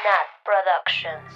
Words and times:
Nat 0.00 0.28
Productions. 0.48 1.28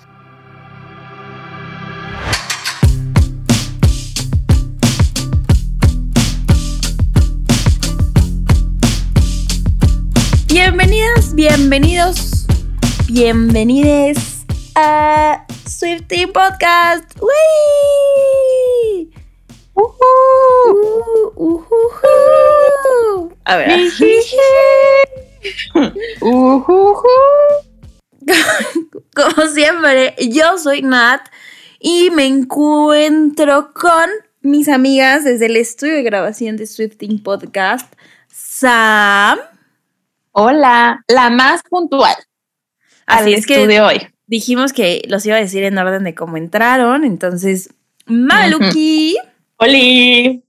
Bienvenidas, 10.49 11.35
bienvenidos, 11.35 12.47
bienvenides 13.07 14.47
a 14.77 15.45
Swifty 15.67 16.27
Podcast. 16.27 17.05
¡Wii! 17.21 17.31
Uh, 19.75 19.93
ujujú. 21.37 21.77
A 23.45 23.57
ver. 23.57 23.91
Como 29.15 29.47
siempre, 29.49 30.15
yo 30.19 30.59
soy 30.59 30.83
Nat 30.83 31.23
y 31.79 32.11
me 32.11 32.27
encuentro 32.27 33.73
con 33.75 34.11
mis 34.41 34.69
amigas 34.69 35.25
desde 35.25 35.47
el 35.47 35.57
estudio 35.57 35.95
de 35.95 36.03
grabación 36.03 36.57
de 36.57 36.67
Swifting 36.67 37.23
Podcast. 37.23 37.93
Sam. 38.29 39.39
Hola, 40.33 41.05
la 41.09 41.31
más 41.31 41.63
puntual. 41.69 42.15
Así 43.07 43.33
al 43.33 43.39
es 43.39 43.47
que 43.47 43.81
hoy. 43.81 44.09
dijimos 44.27 44.73
que 44.73 45.03
los 45.09 45.25
iba 45.27 45.37
a 45.37 45.41
decir 45.41 45.63
en 45.65 45.79
orden 45.79 46.05
de 46.05 46.15
cómo 46.15 46.37
entraron. 46.37 47.05
Entonces, 47.05 47.71
Maluki 48.07 49.17
Oli. 49.57 50.43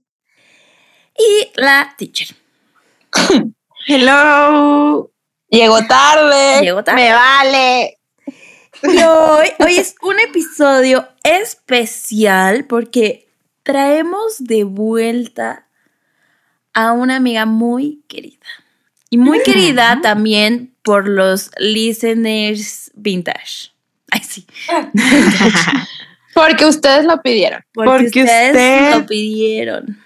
y 1.18 1.52
la 1.56 1.94
teacher. 1.98 2.36
Hello. 3.88 5.15
Llegó 5.50 5.86
tarde. 5.88 6.62
Llegó 6.62 6.84
tarde. 6.84 7.02
Me 7.02 7.14
vale. 7.14 7.98
Y 8.84 9.02
hoy, 9.04 9.48
hoy 9.60 9.78
es 9.78 9.96
un 10.02 10.20
episodio 10.20 11.08
especial 11.24 12.66
porque 12.66 13.28
traemos 13.64 14.36
de 14.44 14.64
vuelta 14.64 15.68
a 16.74 16.92
una 16.92 17.16
amiga 17.16 17.46
muy 17.46 18.04
querida. 18.08 18.46
Y 19.10 19.18
muy 19.18 19.42
querida 19.44 20.00
también 20.02 20.76
por 20.84 21.08
los 21.08 21.52
listeners 21.58 22.92
vintage. 22.96 23.72
Ay, 24.12 24.22
sí. 24.24 24.46
Porque 26.34 26.66
ustedes 26.66 27.06
lo 27.06 27.22
pidieron. 27.22 27.64
Porque, 27.74 27.90
Porque 27.92 28.24
ustedes 28.24 28.50
usted- 28.52 28.92
lo 29.00 29.06
pidieron. 29.06 30.04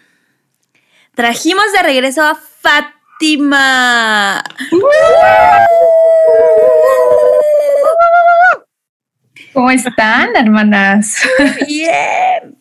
Trajimos 1.15 1.65
de 1.73 1.81
regreso 1.83 2.21
a 2.21 2.35
Fátima. 3.19 4.41
¿Cómo 9.53 9.71
están, 9.71 10.29
hermanas? 10.37 11.17
Bien. 11.67 12.57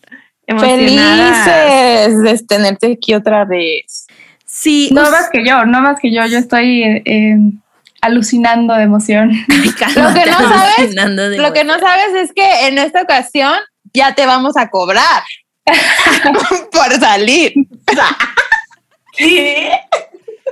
Felices 0.59 2.23
de 2.23 2.45
tenerte 2.48 2.92
aquí 2.95 3.15
otra 3.15 3.45
vez. 3.45 4.06
Sí, 4.47 4.89
No 4.92 5.03
más 5.11 5.28
que 5.31 5.45
yo, 5.47 5.65
no 5.65 5.81
más 5.81 6.00
que 6.00 6.12
yo. 6.12 6.27
Yo 6.27 6.39
estoy 6.39 6.83
eh, 6.83 7.03
eh, 7.05 7.37
alucinando 8.00 8.75
de 8.75 8.83
emoción. 8.83 9.31
Lo 9.48 10.12
que 10.15 10.27
no 10.27 10.39
sabes- 10.39 10.95
Lo 11.39 11.53
que 11.53 11.65
no 11.65 11.78
sabes 11.78 12.15
es 12.17 12.33
que 12.33 12.67
en 12.67 12.78
esta 12.78 13.03
ocasión 13.03 13.55
ya 13.93 14.15
te 14.17 14.27
vamos 14.27 14.56
a 14.56 14.69
cobrar 14.70 15.22
por 16.72 16.93
salir. 16.98 17.53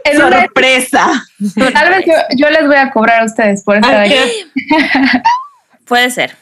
En 0.05 0.23
una- 0.23 0.41
Sorpresa. 0.43 1.25
tal 1.73 1.91
vez 1.91 2.05
yo, 2.07 2.13
yo 2.37 2.51
les 2.51 2.67
voy 2.67 2.77
a 2.77 2.91
cobrar 2.91 3.23
a 3.23 3.25
ustedes 3.25 3.63
por 3.63 3.77
estar 3.77 4.01
aquí. 4.01 4.15
Puede 5.87 6.11
ser, 6.11 6.37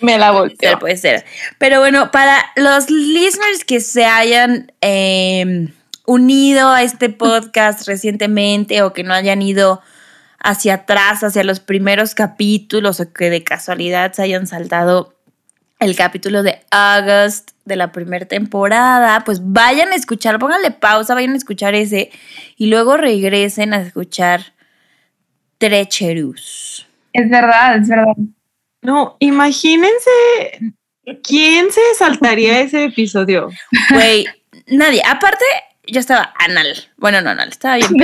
Me 0.00 0.16
la 0.18 0.28
puede 0.32 0.48
ser, 0.50 0.50
volteo. 0.50 0.78
puede 0.78 0.96
ser. 0.96 1.24
Pero 1.58 1.80
bueno, 1.80 2.10
para 2.10 2.38
los 2.56 2.88
listeners 2.90 3.64
que 3.66 3.80
se 3.80 4.06
hayan 4.06 4.72
eh, 4.80 5.68
unido 6.06 6.70
a 6.70 6.82
este 6.82 7.10
podcast 7.10 7.86
recientemente 7.86 8.80
o 8.82 8.92
que 8.94 9.02
no 9.04 9.12
hayan 9.12 9.42
ido 9.42 9.82
hacia 10.40 10.74
atrás, 10.74 11.22
hacia 11.22 11.44
los 11.44 11.60
primeros 11.60 12.14
capítulos 12.14 13.00
o 13.00 13.12
que 13.12 13.28
de 13.28 13.44
casualidad 13.44 14.12
se 14.12 14.22
hayan 14.22 14.46
saltado 14.46 15.14
el 15.80 15.94
capítulo 15.96 16.42
de 16.42 16.60
August 16.70 17.50
de 17.68 17.76
la 17.76 17.92
primera 17.92 18.26
temporada, 18.26 19.22
pues 19.24 19.40
vayan 19.42 19.92
a 19.92 19.94
escuchar, 19.94 20.38
pónganle 20.38 20.70
pausa, 20.72 21.14
vayan 21.14 21.34
a 21.34 21.36
escuchar 21.36 21.74
ese 21.74 22.10
y 22.56 22.66
luego 22.66 22.96
regresen 22.96 23.74
a 23.74 23.80
escuchar 23.82 24.52
Trecherus. 25.58 26.86
Es 27.12 27.28
verdad, 27.30 27.76
es 27.76 27.88
verdad. 27.88 28.14
No, 28.82 29.16
imagínense 29.18 30.10
quién 31.22 31.70
se 31.72 31.80
saltaría 31.96 32.60
ese 32.60 32.84
episodio. 32.84 33.50
Güey, 33.92 34.26
nadie. 34.68 35.02
Aparte, 35.04 35.44
yo 35.86 36.00
estaba 36.00 36.32
anal. 36.38 36.74
Bueno, 36.96 37.20
no, 37.20 37.34
no, 37.34 37.42
estaba 37.42 37.76
bien. 37.76 37.88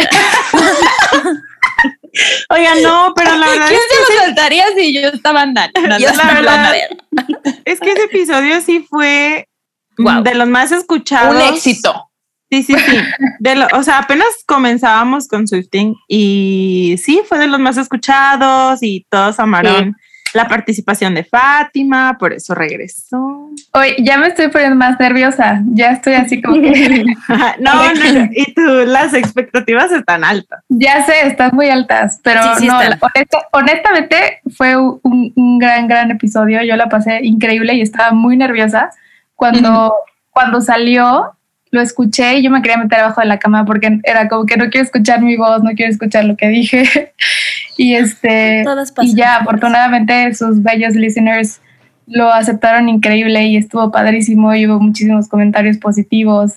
Oiga, 2.49 2.75
no, 2.83 3.13
pero 3.17 3.37
la 3.37 3.49
verdad 3.49 3.69
¿Quién 3.69 3.81
es 3.81 4.07
se 4.07 4.15
lo 4.15 4.21
saltaría 4.21 4.67
si 4.77 4.95
yo 4.95 5.09
estaba 5.09 5.43
andando? 5.43 5.81
Yo 5.81 5.89
la 5.89 5.97
estaba 6.13 6.35
verdad- 6.35 6.73
peda. 6.73 7.27
que, 7.65 7.71
es 7.73 7.81
que 7.81 7.91
ese 7.93 8.05
episodio 8.05 8.61
sí 8.61 8.87
fue 8.89 9.49
Guau. 9.97 10.23
de 10.23 10.35
los 10.35 10.49
más 10.49 10.73
escuchados. 10.73 11.35
Un 11.35 11.55
éxito. 11.55 12.11
Sí, 12.51 12.63
sí, 12.63 12.75
sí. 12.79 12.97
De 13.41 13.57
lo- 13.57 13.67
o 13.73 13.83
sea, 13.83 13.99
apenas 13.99 14.29
comenzábamos 14.47 15.27
con 15.29 15.49
Swifting 15.49 15.95
y 16.09 16.97
sí, 17.03 17.21
fue 17.29 17.39
de 17.39 17.47
los 17.49 17.59
más 17.59 17.77
escuchados 17.77 18.79
y 18.83 19.07
todos 19.11 19.41
amaron 19.41 19.97
la 20.35 20.49
participación 20.49 21.15
de 21.15 21.23
Fátima, 21.23 22.17
por 22.19 22.33
eso 22.33 22.55
regresó. 22.57 23.51
Hoy 23.73 23.95
ya 24.01 24.19
me 24.19 24.27
estoy 24.29 24.49
poniendo 24.49 24.75
más 24.77 24.99
nerviosa. 24.99 25.63
Ya 25.67 25.93
estoy 25.93 26.15
así 26.15 26.43
como 26.43 26.61
que. 26.61 27.05
no, 27.61 27.93
no, 27.95 28.13
no, 28.13 28.29
y 28.33 28.53
tú, 28.53 28.63
las 28.87 29.15
expectativas 29.15 29.93
están 29.93 30.25
altas. 30.25 30.61
Ya 30.69 31.05
sé, 31.07 31.27
están 31.29 31.51
muy 31.55 31.69
altas, 31.71 32.21
pero 32.25 32.43
Sí, 32.43 32.49
sí 32.63 32.67
no, 32.67 32.79
honesta- 32.79 33.49
honestamente 33.53 34.41
fue 34.57 34.77
un, 34.77 35.33
un 35.35 35.59
gran, 35.59 35.87
gran 35.87 36.11
episodio. 36.11 36.63
Yo 36.65 36.75
la 36.77 36.89
pasé 36.89 37.21
increíble 37.23 37.75
y 37.75 37.81
estaba 37.83 38.11
muy 38.13 38.37
nerviosa. 38.37 38.91
Cuando, 39.35 39.95
cuando 40.31 40.61
salió, 40.61 41.33
lo 41.71 41.81
escuché 41.81 42.39
y 42.39 42.43
yo 42.43 42.51
me 42.51 42.63
quería 42.63 42.79
meter 42.79 43.01
abajo 43.01 43.21
de 43.21 43.27
la 43.27 43.39
cama 43.39 43.65
porque 43.65 43.99
era 44.05 44.29
como 44.29 44.47
que 44.47 44.57
no 44.57 44.71
quiero 44.71 44.85
escuchar 44.85 45.21
mi 45.21 45.37
voz, 45.37 45.63
no 45.63 45.71
quiero 45.75 45.91
escuchar 45.91 46.25
lo 46.25 46.37
que 46.37 46.49
dije. 46.49 47.13
y 47.77 47.95
este, 47.95 48.65
y 49.03 49.15
ya, 49.15 49.37
afortunadamente 49.37 50.33
sus 50.35 50.63
bellos 50.63 50.95
listeners 50.95 51.61
lo 52.07 52.33
aceptaron 52.33 52.89
increíble 52.89 53.47
y 53.47 53.57
estuvo 53.57 53.91
padrísimo 53.91 54.55
y 54.55 54.67
hubo 54.67 54.79
muchísimos 54.79 55.29
comentarios 55.29 55.79
positivos 55.79 56.53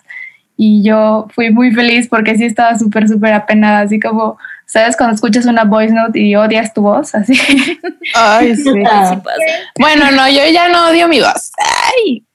y 0.58 0.84
yo 0.84 1.28
fui 1.34 1.52
muy 1.52 1.72
feliz 1.72 2.08
porque 2.08 2.36
sí 2.36 2.46
estaba 2.46 2.78
súper, 2.78 3.08
súper 3.08 3.34
apenada, 3.34 3.82
así 3.82 4.00
como, 4.00 4.38
¿sabes? 4.66 4.98
Cuando 4.98 5.16
escuchas 5.16 5.46
una 5.46 5.64
voice 5.64 5.94
note 5.94 6.20
y 6.20 6.36
odias 6.36 6.74
tu 6.74 6.82
voz, 6.82 7.14
así. 7.14 7.34
Ay, 8.16 8.56
sí. 8.56 8.64
Sí 8.64 8.82
pasa. 8.84 9.22
Bueno, 9.80 10.12
no, 10.12 10.28
yo 10.28 10.42
ya 10.52 10.68
no 10.70 10.90
odio 10.90 11.08
mi 11.08 11.22
voz. 11.22 11.52
Ay, 11.60 12.27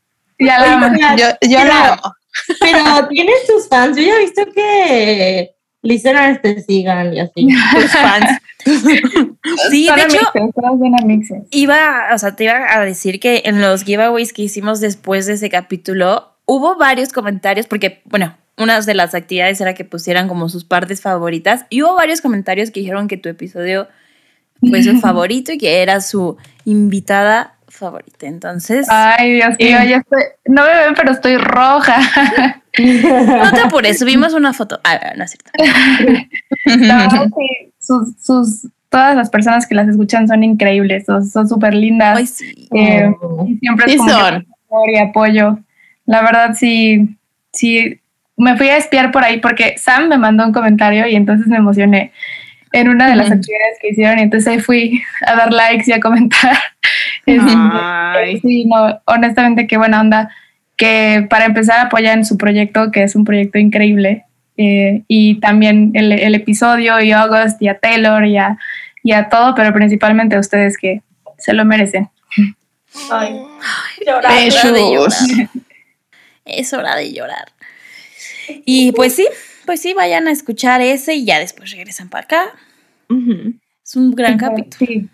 ya 0.45 0.61
la 0.61 0.73
amo. 0.75 0.97
yo, 1.17 1.27
yo 1.49 1.65
la 1.65 1.93
amo. 1.93 2.15
Pero 2.61 3.09
tienes 3.09 3.47
tus 3.47 3.69
fans. 3.69 3.97
Yo 3.97 4.03
ya 4.03 4.17
he 4.17 4.21
visto 4.21 4.43
que 4.55 5.55
listeners 5.83 6.41
te 6.41 6.63
sigan 6.63 7.15
y 7.15 7.21
así. 7.21 7.49
Tus 7.75 7.91
fans. 7.93 8.27
Sí, 9.71 9.89
de 9.93 10.03
hecho, 10.03 10.19
iba, 11.51 12.11
o 12.15 12.19
sea, 12.19 12.37
te 12.37 12.45
iba 12.45 12.77
a 12.77 12.85
decir 12.85 13.19
que 13.19 13.43
en 13.45 13.61
los 13.61 13.83
giveaways 13.83 14.33
que 14.33 14.43
hicimos 14.43 14.79
después 14.79 15.27
de 15.27 15.33
ese 15.33 15.51
capítulo, 15.51 16.37
hubo 16.45 16.77
varios 16.77 17.13
comentarios, 17.13 17.67
porque, 17.67 18.03
bueno, 18.05 18.37
una 18.57 18.81
de 18.81 18.95
las 18.95 19.17
actividades 19.17 19.61
era 19.61 19.75
que 19.75 19.85
pusieran 19.85 20.29
como 20.29 20.49
sus 20.49 20.65
partes 20.65 21.01
favoritas, 21.01 21.67
y 21.71 21.83
hubo 21.83 21.97
varios 21.97 22.21
comentarios 22.21 22.71
que 22.71 22.79
dijeron 22.81 23.09
que 23.09 23.17
tu 23.17 23.29
episodio 23.29 23.89
fue 24.61 24.83
su 24.85 24.97
favorito 25.01 25.53
y 25.53 25.59
que 25.59 25.83
era 25.83 26.01
su 26.01 26.37
invitada 26.65 27.57
favorita. 27.83 28.27
Entonces, 28.27 28.87
Ay, 28.91 29.35
Dios 29.35 29.57
mío, 29.59 29.79
ya 29.89 29.97
estoy, 29.99 30.23
no 30.47 30.63
me 30.63 30.69
ven, 30.69 30.95
pero 30.97 31.13
estoy 31.13 31.37
roja. 31.37 31.99
no 32.79 33.53
te 33.53 33.61
apures, 33.65 33.99
subimos 33.99 34.33
una 34.35 34.53
foto. 34.53 34.81
Ah, 34.85 35.13
no 35.17 35.25
es 35.25 35.33
cierto. 35.33 35.51
No, 36.67 37.11
sí, 37.11 37.73
sus, 37.79 38.15
sus, 38.25 38.69
todas 38.89 39.17
las 39.17 39.31
personas 39.31 39.67
que 39.67 39.75
las 39.75 39.89
escuchan 39.89 40.29
son 40.29 40.45
increíbles, 40.45 41.05
son 41.07 41.49
súper 41.49 41.75
lindas. 41.75 42.17
Ay, 42.19 42.27
sí. 42.27 42.69
Eh, 42.75 43.11
Oh. 43.21 43.45
y 43.49 43.59
siempre 43.59 43.87
es 43.87 43.93
Sí 43.93 43.99
como 43.99 44.09
que 44.11 44.15
son. 44.17 44.35
amor 44.71 44.91
y 44.91 44.99
apoyo. 44.99 45.59
La 46.07 46.23
verdad, 46.23 46.55
sí, 46.55 47.17
sí, 47.53 48.01
me 48.37 48.57
fui 48.57 48.69
a 48.69 48.77
espiar 48.77 49.11
por 49.11 49.25
ahí 49.25 49.41
porque 49.41 49.75
Sam 49.77 50.09
me 50.09 50.19
mandó 50.19 50.45
un 50.47 50.53
comentario 50.53 51.07
y 51.09 51.17
entonces 51.17 51.47
me 51.49 51.57
emocioné 51.57 52.13
en 52.73 52.89
una 52.89 53.09
de 53.09 53.17
las 53.17 53.27
actividades 53.31 53.79
que 53.81 53.89
hicieron 53.91 54.19
y 54.19 54.23
entonces 54.23 54.49
ahí 54.49 54.59
fui 54.61 55.03
a 55.27 55.35
dar 55.37 55.53
likes 55.53 55.85
y 55.89 55.93
a 55.93 56.01
comentar. 56.01 56.57
Este, 57.27 57.53
Ay. 57.55 58.41
sí, 58.41 58.65
no, 58.67 59.01
honestamente, 59.07 59.67
qué 59.67 59.77
buena 59.77 60.01
onda. 60.01 60.31
Que 60.77 61.27
para 61.31 61.45
empezar 61.45 61.87
apoyan 61.87 62.25
su 62.25 62.37
proyecto, 62.37 62.91
que 62.91 63.03
es 63.05 63.15
un 63.15 63.25
proyecto 63.25 63.59
increíble. 63.59 64.25
eh, 64.57 65.03
y 65.09 65.41
también 65.41 65.93
el, 65.95 66.13
el 66.13 66.35
episodio 66.35 67.01
y 67.01 67.13
August 67.13 67.61
y 67.63 67.69
a 67.69 67.79
Taylor 67.79 68.25
y 68.27 68.37
a 68.37 68.59
y 69.05 69.13
a 69.13 69.29
todo, 69.29 69.55
pero 69.55 69.73
principalmente 69.73 70.37
a 70.37 70.41
ustedes 70.41 70.79
que 70.79 71.03
se 71.39 71.53
lo 71.55 71.65
merecen. 71.65 72.09
Ay, 73.11 73.37
llorar. 74.07 74.33
Es 74.39 74.65
hora 74.65 74.73
de 74.73 74.93
llorar. 74.93 75.49
Es 76.45 76.73
hora 76.73 76.97
de 76.97 77.13
llorar. 77.13 77.53
Y 78.65 78.93
pues 78.93 79.15
sí, 79.15 79.27
pues 79.67 79.81
sí, 79.81 79.95
vayan 79.95 80.29
a 80.29 80.31
escuchar 80.33 80.81
ese 80.81 81.15
y 81.15 81.25
ya 81.25 81.39
después 81.39 81.71
regresan 81.71 82.09
para 82.11 82.25
acá. 82.25 82.43
Es 83.85 83.97
un 83.97 84.13
gran 84.13 84.37
capítulo. 84.39 84.87
Sí. 84.87 85.09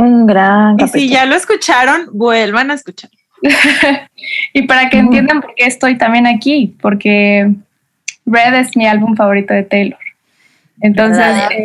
Un 0.00 0.26
gran 0.26 0.76
Y 0.80 0.88
si 0.88 1.08
ya 1.08 1.26
lo 1.26 1.34
escucharon, 1.36 2.08
vuelvan 2.12 2.70
a 2.70 2.74
escuchar. 2.74 3.10
Y 4.52 4.62
para 4.62 4.90
que 4.90 4.98
entiendan 4.98 5.40
por 5.40 5.54
qué 5.54 5.64
estoy 5.66 5.96
también 5.96 6.26
aquí, 6.26 6.76
porque 6.80 7.50
Red 8.26 8.54
es 8.54 8.76
mi 8.76 8.86
álbum 8.86 9.16
favorito 9.16 9.54
de 9.54 9.62
Taylor. 9.62 9.98
Entonces, 10.80 11.24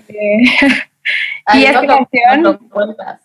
eh, 0.10 0.44
Ahí 1.46 1.62
y 1.62 1.66
esta 1.66 1.82
nos 1.82 1.88
lo- 1.88 1.98
canción, 1.98 2.44
lo 2.44 2.60
cuentas. 2.60 3.20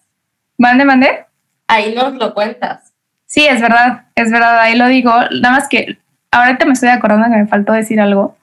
mande, 0.58 0.84
mande. 0.84 1.24
Ahí 1.68 1.94
nos 1.94 2.14
lo 2.14 2.34
cuentas. 2.34 2.92
Sí, 3.26 3.46
es 3.46 3.60
verdad, 3.60 4.04
es 4.16 4.30
verdad, 4.32 4.58
ahí 4.60 4.76
lo 4.76 4.88
digo. 4.88 5.12
Nada 5.40 5.54
más 5.54 5.68
que 5.68 5.98
ahorita 6.32 6.64
me 6.66 6.72
estoy 6.72 6.88
acordando 6.90 7.28
que 7.30 7.42
me 7.42 7.46
faltó 7.46 7.72
decir 7.72 8.00
algo, 8.00 8.36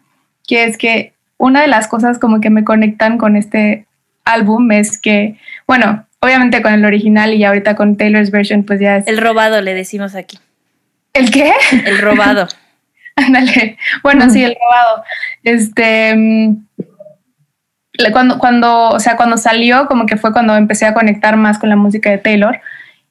que 0.47 0.63
es 0.63 0.77
que 0.77 1.13
una 1.37 1.61
de 1.61 1.67
las 1.67 1.87
cosas 1.87 2.17
como 2.19 2.39
que 2.41 2.49
me 2.49 2.63
conectan 2.63 3.17
con 3.17 3.35
este 3.35 3.85
álbum 4.25 4.71
es 4.71 4.97
que, 4.99 5.37
bueno, 5.67 6.05
obviamente 6.19 6.61
con 6.61 6.73
el 6.73 6.85
original 6.85 7.33
y 7.33 7.43
ahorita 7.43 7.75
con 7.75 7.97
Taylor's 7.97 8.31
version, 8.31 8.63
pues 8.63 8.79
ya 8.79 8.97
es... 8.97 9.07
El 9.07 9.17
robado 9.17 9.61
le 9.61 9.73
decimos 9.73 10.15
aquí. 10.15 10.39
¿El 11.13 11.31
qué? 11.31 11.53
El 11.85 11.99
robado. 11.99 12.47
Ándale. 13.15 13.77
Bueno, 14.03 14.29
sí, 14.29 14.43
el 14.43 14.55
robado. 14.55 15.03
Este. 15.43 16.15
mm, 16.15 16.65
Cuando, 18.11 18.37
cuando, 18.37 18.89
o 18.89 18.99
sea, 18.99 19.17
cuando 19.17 19.37
salió, 19.37 19.87
como 19.87 20.05
que 20.05 20.17
fue 20.17 20.31
cuando 20.31 20.55
empecé 20.55 20.85
a 20.85 20.93
conectar 20.93 21.35
más 21.37 21.57
con 21.57 21.69
la 21.69 21.75
música 21.75 22.11
de 22.11 22.19
Taylor. 22.19 22.61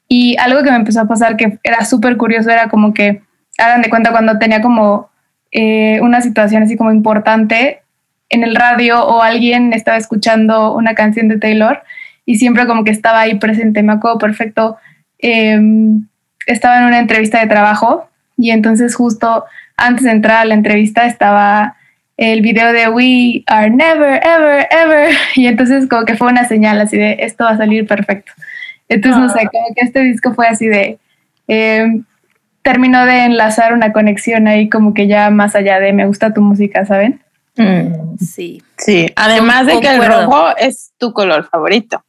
Y 0.07 0.37
algo 0.37 0.63
que 0.63 0.71
me 0.71 0.77
empezó 0.77 1.01
a 1.01 1.07
pasar 1.07 1.35
que 1.35 1.59
era 1.63 1.83
súper 1.83 2.15
curioso 2.15 2.49
era 2.49 2.69
como 2.69 2.93
que, 2.93 3.21
hagan 3.57 3.81
de 3.81 3.89
cuenta, 3.89 4.11
cuando 4.11 4.39
tenía 4.39 4.61
como 4.61 5.09
eh, 5.51 5.99
una 6.01 6.21
situación 6.21 6.63
así 6.63 6.77
como 6.77 6.91
importante 6.93 7.81
en 8.29 8.43
el 8.43 8.55
radio 8.55 9.05
o 9.05 9.21
alguien 9.21 9.73
estaba 9.73 9.97
escuchando 9.97 10.73
una 10.73 10.95
canción 10.95 11.27
de 11.27 11.37
Taylor 11.37 11.83
y 12.27 12.35
siempre 12.37 12.67
como 12.67 12.83
que 12.83 12.91
estaba 12.91 13.21
ahí 13.21 13.39
presente. 13.39 13.81
Me 13.81 13.93
acuerdo 13.93 14.19
perfecto. 14.19 14.77
em, 15.19 16.05
estaba 16.45 16.77
en 16.77 16.83
una 16.85 16.99
entrevista 16.99 17.39
de 17.39 17.47
trabajo 17.47 18.07
y 18.37 18.51
entonces 18.51 18.95
justo 18.95 19.45
antes 19.77 20.03
de 20.03 20.11
entrar 20.11 20.37
a 20.37 20.45
la 20.45 20.53
entrevista 20.53 21.05
estaba 21.07 21.75
el 22.17 22.41
video 22.41 22.71
de 22.73 22.87
We 22.89 23.43
are 23.47 23.69
never, 23.71 24.21
ever, 24.23 24.67
ever. 24.69 25.15
Y 25.35 25.47
entonces 25.47 25.87
como 25.87 26.05
que 26.05 26.15
fue 26.15 26.27
una 26.29 26.45
señal 26.45 26.79
así 26.81 26.97
de 26.97 27.17
esto 27.21 27.45
va 27.45 27.51
a 27.51 27.57
salir 27.57 27.87
perfecto. 27.87 28.31
Entonces, 28.89 29.19
no 29.21 29.29
sé, 29.29 29.47
como 29.51 29.73
que 29.75 29.85
este 29.85 30.01
disco 30.03 30.33
fue 30.33 30.47
así 30.47 30.67
de... 30.67 30.97
eh, 31.47 32.01
terminó 32.61 33.05
de 33.05 33.23
enlazar 33.25 33.73
una 33.73 33.93
conexión 33.93 34.47
ahí 34.47 34.67
como 34.69 34.93
que 34.93 35.07
ya 35.07 35.29
más 35.29 35.55
allá 35.55 35.79
de 35.79 35.93
me 35.93 36.05
gusta 36.05 36.33
tu 36.33 36.41
música, 36.41 36.85
¿saben? 36.85 37.21
Mm, 37.55 38.17
Sí. 38.19 38.61
sí, 38.77 39.07
además 39.15 39.65
de 39.65 39.79
que 39.79 39.87
el 39.89 40.05
rojo 40.05 40.55
es 40.57 40.91
tu 40.97 41.11
color 41.13 41.47
favorito. 41.49 42.03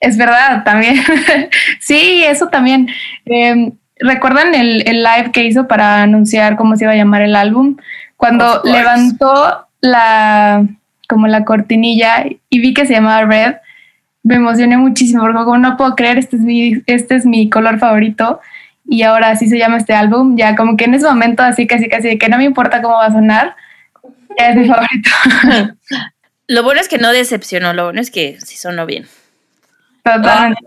Es 0.00 0.16
verdad, 0.16 0.64
también. 0.64 0.96
sí, 1.80 2.22
eso 2.24 2.48
también. 2.48 2.88
Eh, 3.26 3.72
¿Recuerdan 4.00 4.54
el, 4.54 4.86
el 4.86 5.02
live 5.02 5.32
que 5.32 5.44
hizo 5.44 5.66
para 5.66 6.02
anunciar 6.02 6.56
cómo 6.56 6.76
se 6.76 6.84
iba 6.84 6.92
a 6.92 6.96
llamar 6.96 7.22
el 7.22 7.34
álbum? 7.34 7.76
Cuando 8.16 8.62
levantó 8.64 9.66
la 9.80 10.66
como 11.08 11.26
la 11.26 11.44
cortinilla 11.44 12.26
y 12.50 12.60
vi 12.60 12.74
que 12.74 12.86
se 12.86 12.92
llamaba 12.92 13.24
Red, 13.24 13.54
me 14.22 14.34
emocioné 14.34 14.76
muchísimo 14.76 15.22
porque 15.22 15.38
como 15.38 15.56
no 15.56 15.76
puedo 15.76 15.96
creer, 15.96 16.18
este 16.18 16.36
es 16.36 16.42
mi, 16.42 16.82
este 16.86 17.16
es 17.16 17.24
mi 17.24 17.48
color 17.48 17.78
favorito 17.78 18.40
y 18.84 19.02
ahora 19.02 19.30
así 19.30 19.48
se 19.48 19.58
llama 19.58 19.78
este 19.78 19.94
álbum. 19.94 20.36
Ya 20.36 20.54
como 20.54 20.76
que 20.76 20.84
en 20.84 20.94
ese 20.94 21.06
momento 21.06 21.42
así 21.42 21.66
casi 21.66 21.88
casi 21.88 22.08
de 22.08 22.18
que 22.18 22.28
no 22.28 22.36
me 22.36 22.44
importa 22.44 22.82
cómo 22.82 22.96
va 22.96 23.06
a 23.06 23.12
sonar, 23.12 23.56
ya 24.38 24.50
es 24.50 24.56
mi 24.56 24.68
favorito. 24.68 25.10
Lo 26.46 26.62
bueno 26.62 26.80
es 26.80 26.88
que 26.88 26.98
no 26.98 27.12
decepcionó, 27.12 27.74
lo 27.74 27.84
bueno 27.84 28.00
es 28.00 28.10
que 28.10 28.38
sí 28.40 28.56
sonó 28.56 28.86
bien. 28.86 29.04
Totalmente. 30.16 30.60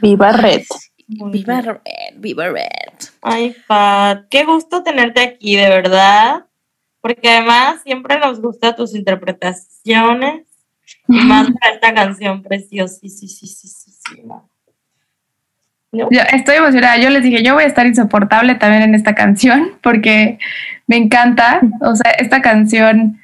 Viva 0.00 0.32
Red. 0.32 0.62
Viva 1.06 1.60
Red, 1.60 2.16
viva 2.16 2.48
Red. 2.48 2.94
Ay, 3.22 3.54
Pat, 3.66 4.26
qué 4.30 4.44
gusto 4.44 4.82
tenerte 4.82 5.22
aquí, 5.22 5.56
de 5.56 5.68
verdad. 5.68 6.46
Porque 7.00 7.28
además 7.28 7.82
siempre 7.82 8.18
nos 8.18 8.40
gustan 8.40 8.76
tus 8.76 8.94
interpretaciones. 8.94 10.46
Y 11.08 11.20
más 11.20 11.50
para 11.60 11.74
esta 11.74 11.94
canción 11.94 12.42
preciosísima. 12.42 14.44
¿No? 15.92 16.08
Yo 16.10 16.20
estoy 16.32 16.56
emocionada. 16.56 16.98
Yo 16.98 17.10
les 17.10 17.22
dije, 17.22 17.42
yo 17.42 17.54
voy 17.54 17.64
a 17.64 17.68
estar 17.68 17.86
insoportable 17.86 18.54
también 18.56 18.82
en 18.82 18.94
esta 18.94 19.14
canción 19.14 19.78
porque 19.82 20.38
me 20.86 20.96
encanta. 20.96 21.60
O 21.82 21.94
sea, 21.94 22.10
esta 22.12 22.42
canción, 22.42 23.20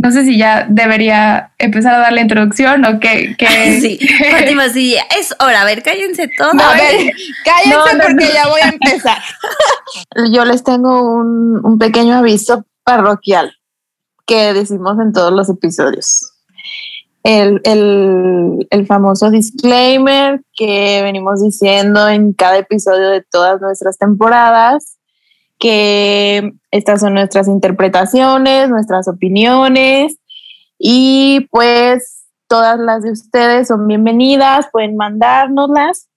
no 0.00 0.10
sé 0.12 0.24
si 0.24 0.38
ya 0.38 0.66
debería 0.68 1.52
empezar 1.58 1.94
a 1.94 1.98
dar 1.98 2.12
la 2.12 2.20
introducción 2.20 2.84
o 2.84 3.00
qué. 3.00 3.34
qué- 3.38 3.78
Sí, 3.80 3.98
Fátima, 4.30 4.68
sí, 4.68 4.96
es 5.18 5.34
hora, 5.40 5.62
a 5.62 5.64
ver, 5.64 5.82
cállense 5.82 6.28
todos. 6.36 6.54
A 6.54 6.72
ver, 6.74 7.12
cállense 7.44 7.70
No, 7.76 7.84
no, 7.94 8.04
porque 8.04 8.24
no. 8.26 8.32
ya 8.32 8.48
voy 8.48 8.60
a 8.62 8.68
empezar. 8.68 9.18
Yo 10.32 10.44
les 10.44 10.62
tengo 10.64 11.02
un, 11.02 11.60
un 11.64 11.78
pequeño 11.78 12.16
aviso 12.16 12.64
parroquial 12.84 13.54
que 14.26 14.52
decimos 14.52 14.98
en 15.00 15.12
todos 15.12 15.32
los 15.32 15.48
episodios. 15.48 16.32
El, 17.24 17.60
el- 17.64 18.66
el 18.70 18.86
famoso 18.86 19.30
disclaimer 19.30 20.40
que 20.54 21.00
venimos 21.02 21.42
diciendo 21.42 22.08
en 22.08 22.32
cada 22.32 22.58
episodio 22.58 23.08
de 23.10 23.22
todas 23.22 23.60
nuestras 23.60 23.98
temporadas, 23.98 24.97
que 25.58 26.52
estas 26.70 27.00
son 27.00 27.14
nuestras 27.14 27.48
interpretaciones, 27.48 28.68
nuestras 28.68 29.08
opiniones 29.08 30.18
y 30.78 31.48
pues 31.50 32.26
todas 32.46 32.78
las 32.78 33.02
de 33.02 33.12
ustedes 33.12 33.68
son 33.68 33.86
bienvenidas, 33.86 34.68
pueden 34.72 34.96
mandárnoslas 34.96 36.08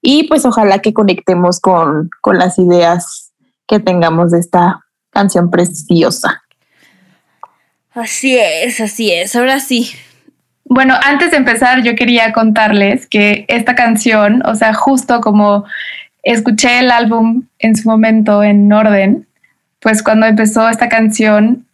y 0.00 0.24
pues 0.24 0.44
ojalá 0.44 0.80
que 0.80 0.92
conectemos 0.92 1.60
con, 1.60 2.10
con 2.20 2.38
las 2.38 2.58
ideas 2.58 3.32
que 3.66 3.80
tengamos 3.80 4.30
de 4.30 4.38
esta 4.38 4.80
canción 5.10 5.50
preciosa. 5.50 6.42
Así 7.92 8.36
es, 8.36 8.80
así 8.80 9.12
es, 9.12 9.36
ahora 9.36 9.60
sí. 9.60 9.92
Bueno, 10.64 10.94
antes 11.04 11.30
de 11.30 11.36
empezar, 11.36 11.82
yo 11.82 11.94
quería 11.94 12.32
contarles 12.32 13.06
que 13.06 13.44
esta 13.48 13.74
canción, 13.74 14.42
o 14.46 14.54
sea, 14.54 14.74
justo 14.74 15.20
como 15.20 15.64
escuché 16.24 16.80
el 16.80 16.90
álbum 16.90 17.44
en 17.58 17.76
su 17.76 17.88
momento 17.88 18.42
en 18.42 18.72
orden, 18.72 19.26
pues 19.80 20.02
cuando 20.02 20.26
empezó 20.26 20.68
esta 20.68 20.88
canción, 20.88 21.66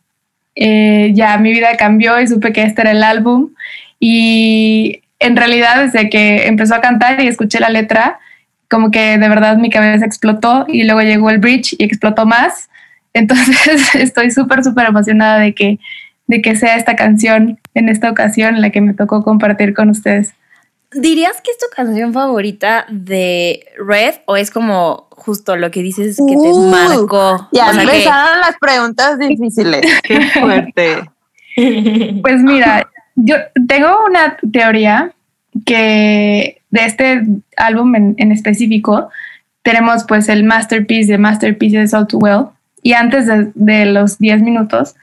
eh, 0.56 1.12
ya 1.14 1.38
mi 1.38 1.52
vida 1.52 1.76
cambió 1.76 2.20
y 2.20 2.26
supe 2.26 2.52
que 2.52 2.64
este 2.64 2.82
era 2.82 2.90
el 2.90 3.02
álbum. 3.02 3.50
Y 4.00 5.02
en 5.20 5.36
realidad, 5.36 5.84
desde 5.84 6.10
que 6.10 6.48
empezó 6.48 6.74
a 6.74 6.80
cantar 6.80 7.22
y 7.22 7.28
escuché 7.28 7.60
la 7.60 7.70
letra, 7.70 8.18
como 8.68 8.90
que 8.90 9.18
de 9.18 9.28
verdad 9.28 9.56
mi 9.58 9.70
cabeza 9.70 10.04
explotó 10.04 10.66
y 10.68 10.84
luego 10.84 11.02
llegó 11.02 11.30
el 11.30 11.38
bridge 11.38 11.74
y 11.78 11.84
explotó 11.84 12.26
más. 12.26 12.68
Entonces 13.12 13.94
estoy 13.94 14.30
súper, 14.30 14.62
súper 14.64 14.86
emocionada 14.86 15.38
de 15.38 15.54
que, 15.54 15.78
de 16.26 16.42
que 16.42 16.54
sea 16.54 16.76
esta 16.76 16.96
canción 16.96 17.58
en 17.74 17.88
esta 17.88 18.10
ocasión 18.10 18.60
la 18.60 18.70
que 18.70 18.80
me 18.80 18.94
tocó 18.94 19.22
compartir 19.22 19.74
con 19.74 19.90
ustedes. 19.90 20.34
¿Dirías 20.92 21.40
que 21.40 21.50
es 21.52 21.58
tu 21.58 21.66
canción 21.74 22.12
favorita 22.12 22.84
de 22.90 23.64
Red 23.78 24.16
o 24.26 24.36
es 24.36 24.50
como 24.50 25.06
justo 25.10 25.56
lo 25.56 25.70
que 25.70 25.82
dices 25.82 26.16
que 26.16 26.32
te 26.34 26.48
Uh, 26.48 26.68
marcó? 26.70 27.48
Ya 27.52 27.70
O 27.70 27.72
sea, 27.74 27.84
que- 27.84 27.90
empezaron 27.90 28.40
las 28.40 28.56
preguntas 28.60 29.18
difíciles. 29.18 29.82
Qué 30.02 30.20
fuerte. 30.30 31.10
Pues 32.22 32.42
mira, 32.42 32.88
yo 33.14 33.36
tengo 33.68 34.04
una 34.06 34.36
teoría 34.52 35.12
que 35.66 36.62
de 36.70 36.84
este 36.84 37.22
álbum 37.56 37.94
en, 37.94 38.14
en 38.18 38.32
específico 38.32 39.10
tenemos 39.62 40.04
pues 40.04 40.28
el 40.28 40.42
masterpiece 40.44 41.12
de 41.12 41.18
Masterpieces 41.18 41.92
All 41.92 42.06
Too 42.06 42.18
Well 42.18 42.46
y 42.82 42.94
antes 42.94 43.26
de, 43.26 43.50
de 43.54 43.84
los 43.86 44.18
10 44.18 44.40
minutos, 44.42 44.94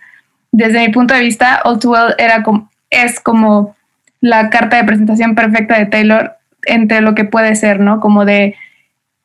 desde 0.51 0.79
mi 0.79 0.89
punto 0.91 1.13
de 1.13 1.19
vista, 1.21 1.61
All 1.63 1.79
Too 1.79 1.91
Well 1.91 2.15
era 2.17 2.41
como, 2.43 2.69
es 2.89 3.19
como 3.19 3.75
la 4.21 4.49
carta 4.49 4.77
de 4.77 4.83
presentación 4.83 5.35
perfecta 5.35 5.77
de 5.77 5.85
Taylor 5.85 6.33
entre 6.65 7.01
lo 7.01 7.15
que 7.15 7.25
puede 7.25 7.55
ser, 7.55 7.79
¿no? 7.79 7.99
Como 7.99 8.25
de 8.25 8.55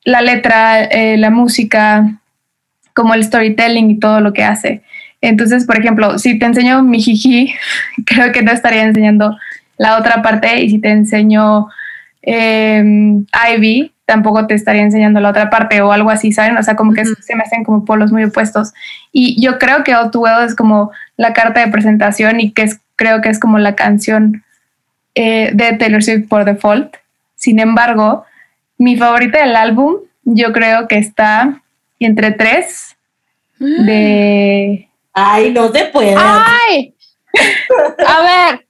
la 0.04 0.20
letra, 0.20 0.82
eh, 0.84 1.16
la 1.16 1.30
música, 1.30 2.20
como 2.94 3.14
el 3.14 3.24
storytelling 3.24 3.90
y 3.90 3.98
todo 3.98 4.20
lo 4.20 4.32
que 4.32 4.44
hace. 4.44 4.82
Entonces, 5.20 5.64
por 5.64 5.78
ejemplo, 5.78 6.18
si 6.18 6.38
te 6.38 6.46
enseño 6.46 6.82
mi 6.82 7.00
jiji, 7.00 7.54
creo 8.06 8.32
que 8.32 8.42
no 8.42 8.52
estaría 8.52 8.82
enseñando 8.82 9.36
la 9.78 9.96
otra 9.96 10.22
parte 10.22 10.62
y 10.62 10.70
si 10.70 10.78
te 10.78 10.90
enseño 10.90 11.68
eh, 12.22 12.84
Ivy, 13.54 13.92
tampoco 14.04 14.46
te 14.46 14.54
estaría 14.54 14.82
enseñando 14.82 15.20
la 15.20 15.30
otra 15.30 15.48
parte 15.48 15.80
o 15.80 15.92
algo 15.92 16.10
así, 16.10 16.32
¿saben? 16.32 16.56
O 16.56 16.62
sea, 16.62 16.76
como 16.76 16.92
que 16.92 17.04
se 17.04 17.36
me 17.36 17.42
hacen 17.42 17.64
como 17.64 17.84
polos 17.84 18.12
muy 18.12 18.24
opuestos. 18.24 18.72
Y 19.10 19.42
yo 19.42 19.58
creo 19.58 19.84
que 19.84 19.94
All 19.94 20.10
Too 20.10 20.20
Well 20.20 20.44
es 20.44 20.54
como 20.54 20.90
la 21.16 21.32
carta 21.32 21.60
de 21.60 21.72
presentación 21.72 22.40
y 22.40 22.50
que 22.52 22.62
es 22.62 22.80
creo 22.96 23.20
que 23.20 23.30
es 23.30 23.40
como 23.40 23.58
la 23.58 23.74
canción 23.74 24.44
eh, 25.14 25.50
de 25.52 25.72
Taylor 25.74 26.02
Swift 26.02 26.28
por 26.28 26.44
default. 26.44 26.96
Sin 27.34 27.58
embargo, 27.58 28.24
mi 28.78 28.96
favorita 28.96 29.40
del 29.40 29.56
álbum, 29.56 29.96
yo 30.24 30.52
creo 30.52 30.88
que 30.88 30.98
está 30.98 31.62
entre 31.98 32.32
tres 32.32 32.96
de... 33.58 34.88
Ay, 35.12 35.50
no 35.50 35.70
te 35.70 35.84
puedo. 35.86 36.18
¡Ay! 36.18 36.94
A 38.06 38.20
ver, 38.22 38.66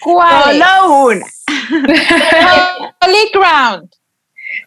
¿cuál? 0.00 0.58
Solo 0.58 1.04
una. 1.06 1.26
Holy 3.00 3.30
Ground. 3.32 3.90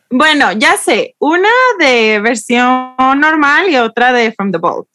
Bueno, 0.10 0.52
ya 0.54 0.78
sé, 0.78 1.16
una 1.20 1.50
de 1.80 2.20
versión 2.20 2.96
normal 2.98 3.70
y 3.70 3.78
otra 3.78 4.12
de 4.12 4.32
From 4.32 4.52
the 4.52 4.58
Vault. 4.58 4.90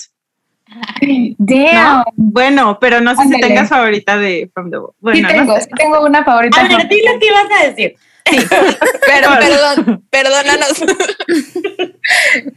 Damn. 1.38 1.74
¿no? 1.98 2.04
Bueno, 2.16 2.78
pero 2.80 3.00
no 3.00 3.14
sé 3.16 3.22
si 3.28 3.40
tengas 3.40 3.68
favorita 3.68 4.16
de 4.18 4.50
From 4.52 4.70
the 4.70 4.78
Vault. 4.78 4.94
sí 5.14 5.22
tengo, 5.22 5.44
no 5.44 5.54
sé. 5.56 5.62
sí 5.62 5.68
tengo 5.76 6.04
una 6.04 6.24
favorita. 6.24 6.60
A 6.60 6.64
ver, 6.68 6.88
di 6.88 7.02
lo 7.02 7.18
que 7.18 7.26
ibas 7.26 7.46
a 7.60 7.66
decir. 7.68 7.94
Pero, 9.06 9.28
perdón, 9.38 10.04
perdónanos. 10.10 10.82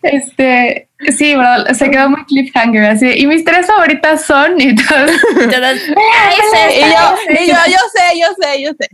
Este, 0.01 0.89
sí, 1.17 1.35
bro, 1.35 1.73
se 1.73 1.89
quedó 1.89 2.09
muy 2.09 2.23
cliffhanger 2.25 2.83
así. 2.85 3.07
Y 3.15 3.27
mis 3.27 3.43
tres 3.45 3.67
favoritas 3.67 4.25
son 4.25 4.59
y 4.59 4.75
todas. 4.87 5.11
Todas- 5.51 5.79
Ah, 5.95 6.31
es 6.31 6.75
Y 6.75 6.79
yo, 6.81 7.43
y 7.43 7.47
yo, 7.47 7.55
yo 7.67 7.77
sé, 7.93 8.19
yo 8.19 8.27
sé, 8.41 8.61
yo 8.63 8.71
sé. 8.79 8.89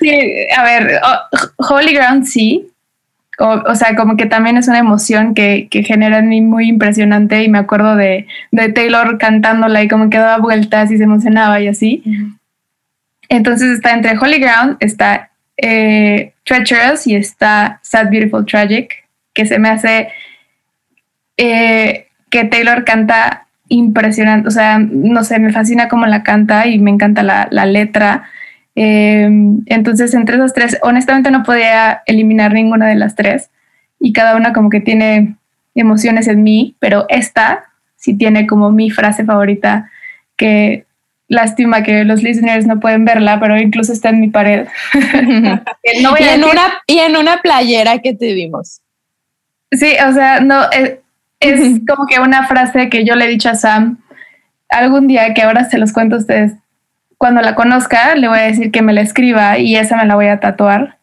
Sí, 0.00 0.46
a 0.56 0.62
ver, 0.64 1.00
oh, 1.04 1.66
Holy 1.74 1.92
Ground 1.94 2.24
sí. 2.26 2.66
O, 3.40 3.48
o 3.48 3.74
sea, 3.74 3.96
como 3.96 4.16
que 4.16 4.26
también 4.26 4.56
es 4.58 4.68
una 4.68 4.78
emoción 4.78 5.34
que, 5.34 5.66
que 5.70 5.82
genera 5.82 6.18
en 6.18 6.28
mí 6.28 6.40
muy 6.40 6.68
impresionante 6.68 7.42
y 7.42 7.48
me 7.48 7.58
acuerdo 7.58 7.96
de, 7.96 8.26
de 8.52 8.68
Taylor 8.70 9.18
cantándola 9.18 9.82
y 9.82 9.88
como 9.88 10.10
que 10.10 10.18
daba 10.18 10.38
vueltas 10.38 10.90
y 10.90 10.98
se 10.98 11.04
emocionaba 11.04 11.60
y 11.60 11.68
así. 11.68 12.02
Entonces 13.30 13.70
está 13.70 13.92
entre 13.92 14.18
Holy 14.18 14.38
Ground, 14.38 14.76
está 14.80 15.30
eh, 15.56 16.32
Treacherous 16.44 17.06
y 17.06 17.14
está 17.14 17.80
Sad, 17.82 18.10
Beautiful, 18.10 18.44
Tragic, 18.44 19.08
que 19.32 19.46
se 19.46 19.58
me 19.58 19.70
hace 19.70 20.08
eh, 21.36 22.08
que 22.28 22.44
Taylor 22.44 22.84
canta 22.84 23.46
impresionante, 23.68 24.48
o 24.48 24.50
sea, 24.50 24.78
no 24.78 25.24
sé, 25.24 25.38
me 25.38 25.52
fascina 25.52 25.88
cómo 25.88 26.06
la 26.06 26.22
canta 26.22 26.66
y 26.66 26.78
me 26.78 26.90
encanta 26.90 27.22
la, 27.22 27.48
la 27.50 27.66
letra. 27.66 28.24
Eh, 28.82 29.28
entonces, 29.66 30.14
entre 30.14 30.36
esas 30.36 30.54
tres, 30.54 30.78
honestamente 30.82 31.30
no 31.30 31.42
podía 31.42 32.00
eliminar 32.06 32.54
ninguna 32.54 32.86
de 32.88 32.94
las 32.94 33.14
tres 33.14 33.50
y 33.98 34.14
cada 34.14 34.36
una 34.36 34.54
como 34.54 34.70
que 34.70 34.80
tiene 34.80 35.34
emociones 35.74 36.28
en 36.28 36.42
mí, 36.42 36.76
pero 36.78 37.04
esta 37.10 37.64
sí 37.96 38.14
tiene 38.16 38.46
como 38.46 38.70
mi 38.70 38.88
frase 38.90 39.24
favorita 39.24 39.90
que 40.36 40.86
lástima 41.28 41.82
que 41.82 42.04
los 42.04 42.22
listeners 42.22 42.66
no 42.66 42.80
pueden 42.80 43.04
verla, 43.04 43.38
pero 43.38 43.58
incluso 43.58 43.92
está 43.92 44.08
en 44.08 44.20
mi 44.20 44.28
pared. 44.28 44.66
Que 45.82 46.00
no 46.02 46.10
voy 46.12 46.20
Y 46.20 46.24
a 46.24 46.34
en, 46.34 46.40
decir- 46.40 46.50
una, 46.52 46.62
y 46.86 46.98
en 47.00 47.16
una 47.16 47.42
playera 47.42 47.98
que 47.98 48.14
te 48.14 48.32
vimos. 48.32 48.80
Sí, 49.70 49.92
o 50.08 50.12
sea, 50.14 50.40
no, 50.40 50.70
es, 50.70 50.94
es 51.40 51.80
como 51.86 52.06
que 52.06 52.18
una 52.18 52.46
frase 52.46 52.88
que 52.88 53.04
yo 53.04 53.14
le 53.14 53.26
he 53.26 53.28
dicho 53.28 53.50
a 53.50 53.54
Sam 53.56 53.98
algún 54.70 55.06
día 55.06 55.34
que 55.34 55.42
ahora 55.42 55.64
se 55.68 55.76
los 55.78 55.92
cuento 55.92 56.16
a 56.16 56.20
ustedes. 56.20 56.52
Cuando 57.20 57.42
la 57.42 57.54
conozca, 57.54 58.14
le 58.14 58.28
voy 58.28 58.38
a 58.38 58.42
decir 58.44 58.70
que 58.70 58.80
me 58.80 58.94
la 58.94 59.02
escriba 59.02 59.58
y 59.58 59.76
esa 59.76 59.94
me 59.94 60.06
la 60.06 60.14
voy 60.14 60.28
a 60.28 60.40
tatuar. 60.40 60.96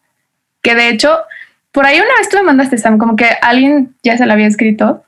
Que 0.62 0.74
de 0.74 0.88
hecho, 0.88 1.16
por 1.70 1.86
ahí 1.86 1.96
una 1.96 2.12
vez 2.18 2.28
tú 2.28 2.36
me 2.38 2.42
mandaste, 2.42 2.76
Sam, 2.76 2.98
como 2.98 3.14
que 3.14 3.26
alguien 3.40 3.94
ya 4.02 4.16
se 4.18 4.26
la 4.26 4.34
había 4.34 4.48
escrito. 4.48 5.04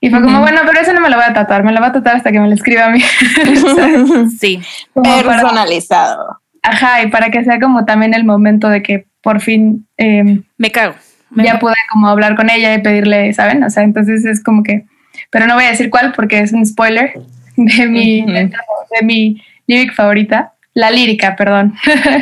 Y 0.00 0.10
fue 0.10 0.20
como, 0.20 0.40
bueno, 0.40 0.62
pero 0.66 0.80
esa 0.80 0.92
no 0.92 1.00
me 1.00 1.10
la 1.10 1.16
voy 1.16 1.26
a 1.28 1.32
tatuar, 1.32 1.62
me 1.62 1.70
la 1.70 1.78
voy 1.78 1.90
a 1.90 1.92
tatuar 1.92 2.16
hasta 2.16 2.32
que 2.32 2.40
me 2.40 2.48
la 2.48 2.56
escriba 2.56 2.86
a 2.86 2.90
mí. 2.90 3.00
Sí. 4.40 4.60
Como 4.94 5.04
para- 5.22 5.28
Personalizado. 5.42 6.40
ajá, 6.62 7.02
y 7.02 7.06
para 7.08 7.30
que 7.30 7.44
sea 7.44 7.60
como 7.60 7.84
también 7.84 8.12
el 8.14 8.24
momento 8.24 8.68
de 8.68 8.82
que 8.82 9.06
por 9.22 9.40
fin 9.40 9.86
eh, 9.96 10.40
Me 10.56 10.70
cago. 10.72 10.94
Me- 11.30 11.44
ya 11.44 11.58
pude 11.60 11.74
como 11.92 12.08
hablar 12.08 12.34
con 12.36 12.50
ella 12.50 12.74
y 12.74 12.82
pedirle, 12.82 13.32
¿saben? 13.32 13.62
O 13.62 13.70
sea, 13.70 13.82
entonces 13.84 14.24
es 14.24 14.42
como 14.42 14.62
que, 14.64 14.86
pero 15.30 15.46
no 15.46 15.54
voy 15.54 15.64
a 15.64 15.70
decir 15.70 15.88
cuál 15.90 16.12
porque 16.12 16.40
es 16.40 16.52
un 16.52 16.64
spoiler 16.66 17.12
de 17.56 17.86
mi, 17.86 18.22
de 18.26 19.02
mi 19.04 19.42
lyric 19.68 19.94
favorita, 19.94 20.54
la 20.74 20.90
lírica, 20.90 21.36
perdón. 21.36 21.74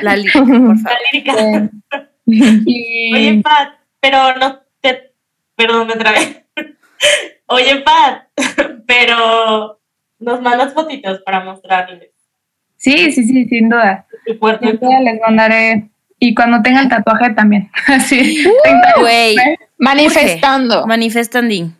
La 0.02 0.14
lírica, 0.16 0.38
por 0.40 0.48
favor. 0.48 0.76
La 0.84 0.98
lírica. 1.12 1.70
Y 2.28 3.14
Oye, 3.14 3.40
Pat, 3.42 3.74
pero 4.00 4.36
no 4.36 4.58
te. 4.80 5.12
Perdón, 5.54 5.86
me 5.86 5.94
trabé. 5.94 6.44
Oye, 7.46 7.76
Pat, 7.82 8.24
pero 8.86 9.78
nos 10.18 10.42
mandas 10.42 10.74
fotitos 10.74 11.20
para 11.24 11.44
mostrarles 11.44 12.10
sí, 12.76 13.12
sí, 13.12 13.24
sí, 13.24 13.44
sin 13.46 13.68
duda. 13.68 14.06
Sin 14.26 14.38
duda 14.78 15.00
les 15.00 15.20
mandaré 15.20 15.88
y 16.18 16.34
cuando 16.34 16.62
tenga 16.62 16.80
el 16.80 16.88
tatuaje 16.88 17.30
también. 17.30 17.70
Así, 17.86 18.42
30 18.62 18.88
años 18.88 19.00
Güey, 19.00 19.36
después, 19.36 19.58
Manifestando. 19.78 20.86
manifestando. 20.86 21.72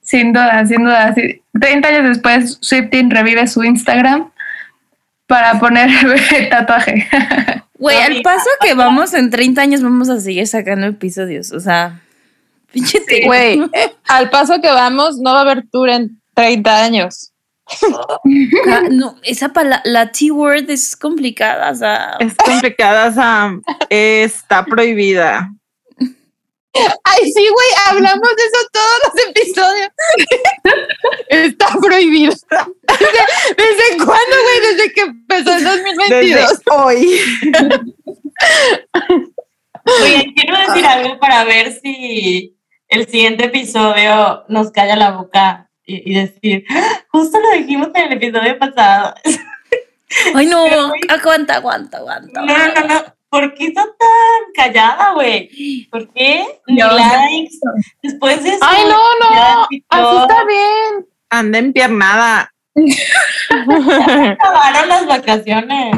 sin 0.00 0.32
duda, 0.32 0.66
sin 0.66 0.84
duda. 0.84 1.14
sí. 1.14 1.42
30 1.60 1.88
años 1.88 2.08
después, 2.08 2.58
Swifting 2.60 3.10
revive 3.10 3.46
su 3.46 3.64
Instagram 3.64 4.30
para 5.26 5.58
poner 5.58 5.90
tatuaje. 6.50 7.08
Güey, 7.78 7.96
al 8.00 8.22
paso 8.22 8.48
que 8.60 8.74
vamos 8.74 9.12
en 9.14 9.30
30 9.30 9.60
años 9.60 9.82
vamos 9.82 10.08
a 10.08 10.20
seguir 10.20 10.46
sacando 10.46 10.86
episodios. 10.86 11.52
O 11.52 11.60
sea, 11.60 12.00
pinche. 12.72 13.00
Güey, 13.24 13.60
eh, 13.72 13.92
al 14.08 14.30
paso 14.30 14.60
que 14.60 14.70
vamos, 14.70 15.18
no 15.18 15.32
va 15.32 15.38
a 15.38 15.42
haber 15.42 15.66
tour 15.70 15.90
en 15.90 16.20
30 16.34 16.82
años. 16.84 17.32
Ah, 18.68 18.82
No, 18.90 19.16
esa 19.24 19.48
palabra, 19.52 19.82
la 19.84 20.12
T-word 20.12 20.70
es 20.70 20.96
complicada. 20.96 21.70
O 21.70 21.74
sea, 21.74 22.16
Es 22.20 22.34
complicada, 22.36 23.12
Sam. 23.12 23.62
Está 23.90 24.64
prohibida. 24.64 25.52
Ay, 27.04 27.32
sí, 27.32 27.48
güey, 27.48 27.68
hablamos 27.86 28.28
de 28.36 28.42
eso 28.44 28.68
todos 28.72 28.98
los 29.04 29.26
episodios. 29.28 29.88
Está 31.28 31.68
prohibido. 31.80 32.32
¿Desde, 32.32 33.22
desde 33.56 33.96
cuándo, 34.04 34.36
güey? 34.42 34.60
Desde 34.74 34.92
que 34.92 35.00
empezó 35.02 35.52
el 35.54 35.64
2022. 35.64 36.50
Desde 36.50 36.70
hoy. 36.72 37.20
Oye, 40.02 40.32
quiero 40.34 40.58
decir 40.66 40.84
algo 40.86 41.18
para 41.20 41.44
ver 41.44 41.72
si 41.80 42.56
el 42.88 43.06
siguiente 43.06 43.44
episodio 43.46 44.44
nos 44.48 44.70
calla 44.72 44.96
la 44.96 45.10
boca 45.12 45.70
y, 45.84 46.10
y 46.12 46.14
decir, 46.20 46.64
"Ah, 46.70 47.04
justo 47.08 47.38
lo 47.38 47.50
dijimos 47.58 47.88
en 47.94 48.12
el 48.12 48.12
episodio 48.14 48.58
pasado. 48.58 49.14
ay 50.34 50.46
no, 50.46 50.66
aguanta, 51.08 51.56
aguanta, 51.56 51.98
aguanta. 51.98 52.42
No, 52.42 52.56
no, 52.56 52.80
no. 52.88 53.15
¿Por 53.36 53.52
qué 53.52 53.66
está 53.66 53.82
tan 53.82 54.52
callada, 54.54 55.12
güey? 55.12 55.86
¿Por 55.90 56.10
qué? 56.14 56.46
Ni 56.66 56.76
No, 56.76 56.90
likes. 56.90 57.58
Después 58.02 58.42
de 58.42 58.48
eso. 58.48 58.60
Ay, 58.62 58.84
no, 58.84 58.98
ya 59.30 59.54
no. 59.54 59.68
Así 59.90 60.16
está 60.22 60.44
bien. 60.46 61.06
Anda 61.28 61.58
empiernada. 61.58 62.54
Acabaron 63.50 64.88
las 64.88 65.06
vacaciones. 65.06 65.96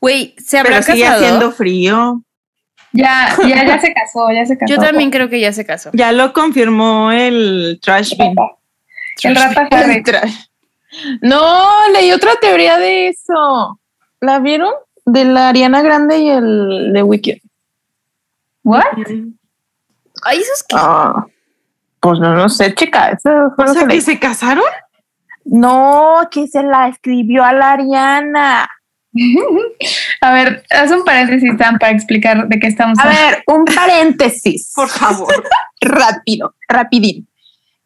Güey, 0.00 0.36
¿se 0.38 0.58
habrá 0.58 0.80
Pero 0.80 0.82
sigue 0.84 1.06
haciendo 1.06 1.50
frío. 1.50 2.22
Ya, 2.92 3.34
ya, 3.44 3.66
ya 3.66 3.80
se 3.80 3.92
casó, 3.92 4.30
ya 4.30 4.46
se 4.46 4.56
casó. 4.56 4.72
Yo 4.72 4.80
también 4.80 5.10
creo 5.10 5.28
que 5.28 5.40
ya 5.40 5.52
se 5.52 5.66
casó. 5.66 5.90
Ya 5.94 6.12
lo 6.12 6.32
confirmó 6.32 7.10
el 7.10 7.80
Trash 7.82 8.16
Bin. 8.16 8.36
El 9.24 9.34
rata 9.34 9.68
Harry. 9.72 10.04
No, 11.22 11.88
leí 11.92 12.12
otra 12.12 12.36
teoría 12.40 12.78
de 12.78 13.08
eso. 13.08 13.80
¿La 14.20 14.38
vieron? 14.38 14.72
De 15.10 15.24
la 15.24 15.48
Ariana 15.48 15.80
Grande 15.80 16.18
y 16.18 16.28
el 16.28 16.92
de 16.92 17.02
Wicked. 17.02 17.38
¿What? 18.62 18.84
Ay, 20.24 20.38
eso 20.38 20.52
es 20.54 20.62
que. 20.68 20.76
Ah, 20.78 21.24
pues 22.00 22.20
no, 22.20 22.34
no 22.34 22.48
sé, 22.48 22.74
chica. 22.74 23.10
Eso 23.10 23.30
fue 23.56 23.64
O 23.64 23.68
lo 23.68 23.74
sea, 23.74 23.86
que 23.86 24.00
se 24.00 24.18
casaron. 24.18 24.64
No, 25.44 26.28
que 26.30 26.46
se 26.46 26.62
la 26.62 26.88
escribió 26.88 27.42
a 27.42 27.54
la 27.54 27.72
Ariana. 27.72 28.68
A 30.20 30.32
ver, 30.34 30.62
haz 30.70 30.90
un 30.90 31.04
paréntesis, 31.04 31.50
Sam, 31.58 31.78
para 31.78 31.92
explicar 31.92 32.46
de 32.46 32.58
qué 32.58 32.66
estamos 32.66 32.98
A 32.98 33.02
hablando. 33.04 33.22
ver, 33.30 33.44
un 33.46 33.64
paréntesis. 33.64 34.72
Por 34.76 34.88
favor. 34.88 35.32
rápido, 35.80 36.54
rapidín. 36.68 37.28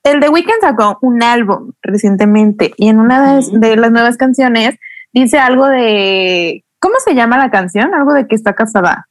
El 0.02 0.18
The 0.18 0.28
Weeknd 0.28 0.60
sacó 0.60 0.98
un 1.02 1.22
álbum 1.22 1.72
recientemente 1.82 2.72
y 2.76 2.88
en 2.88 2.98
una 2.98 3.38
de 3.40 3.76
las 3.76 3.92
nuevas 3.92 4.16
canciones 4.16 4.74
dice 5.12 5.38
algo 5.38 5.68
de 5.68 6.64
¿cómo 6.82 6.96
se 7.04 7.14
llama 7.14 7.38
la 7.38 7.50
canción? 7.50 7.94
Algo 7.94 8.12
de 8.12 8.26
que 8.26 8.34
está 8.34 8.52
casada. 8.52 9.08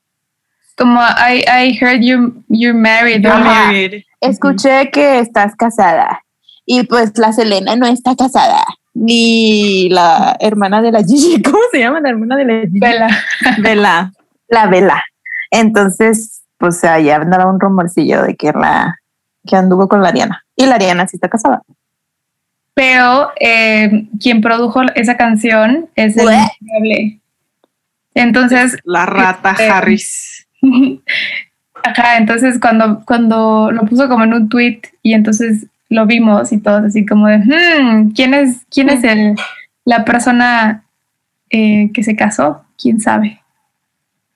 Como 0.78 1.00
I, 1.00 1.44
I 1.48 1.78
heard 1.80 2.02
you, 2.02 2.44
you're 2.50 2.78
married. 2.78 3.26
Escuché 4.20 4.92
que 4.92 5.20
estás 5.20 5.56
casada 5.56 6.24
y 6.66 6.84
pues 6.84 7.18
la 7.18 7.32
Selena 7.34 7.76
no 7.76 7.88
está 7.88 8.16
casada 8.16 8.64
ni 8.94 9.90
la 9.90 10.36
hermana 10.42 10.82
de 10.82 10.92
la 10.92 11.04
Gigi, 11.04 11.42
¿cómo 11.44 11.60
se 11.72 11.80
llama 11.80 12.02
la 12.02 12.10
hermana 12.10 12.36
de 12.36 12.46
la 12.46 12.62
Gigi? 12.62 12.80
Vela. 12.80 13.10
Vela. 13.60 14.14
La 14.50 14.68
Vela. 14.68 15.04
Entonces, 15.50 16.44
pues 16.58 16.84
allá 16.84 17.16
andaba 17.18 17.50
un 17.50 17.60
rumorcillo 17.60 18.24
de 18.24 18.36
que 18.36 18.52
la 18.52 18.98
que 19.48 19.56
anduvo 19.56 19.88
con 19.88 20.04
la 20.04 20.10
Ariana 20.10 20.46
y 20.56 20.66
la 20.66 20.76
Ariana 20.76 21.08
sí 21.08 21.18
está 21.18 21.30
casada. 21.30 21.64
pero 22.76 23.32
eh, 23.40 24.08
quien 24.20 24.42
produjo 24.42 24.82
esa 24.96 25.18
canción 25.18 25.90
es 25.96 26.18
el. 26.18 27.21
Entonces, 28.14 28.78
La 28.84 29.06
rata 29.06 29.52
Este, 29.52 29.70
Harris. 29.70 30.48
Ajá, 31.84 32.18
entonces 32.18 32.60
cuando, 32.60 33.04
cuando 33.06 33.72
lo 33.72 33.86
puso 33.86 34.08
como 34.08 34.24
en 34.24 34.34
un 34.34 34.50
tweet 34.50 34.82
y 35.02 35.14
entonces 35.14 35.66
lo 35.90 36.06
vimos 36.06 36.52
y 36.52 36.60
todos 36.60 36.84
así 36.84 37.06
como 37.06 37.28
de, 37.28 37.40
"Hmm, 37.40 38.12
¿quién 38.12 38.34
es, 38.34 38.66
quién 38.70 38.90
es 38.90 39.04
el, 39.04 39.36
la 39.84 40.06
persona 40.06 40.86
eh, 41.50 41.90
que 41.94 42.04
se 42.04 42.16
casó? 42.16 42.64
¿Quién 42.78 43.00
sabe? 43.02 43.42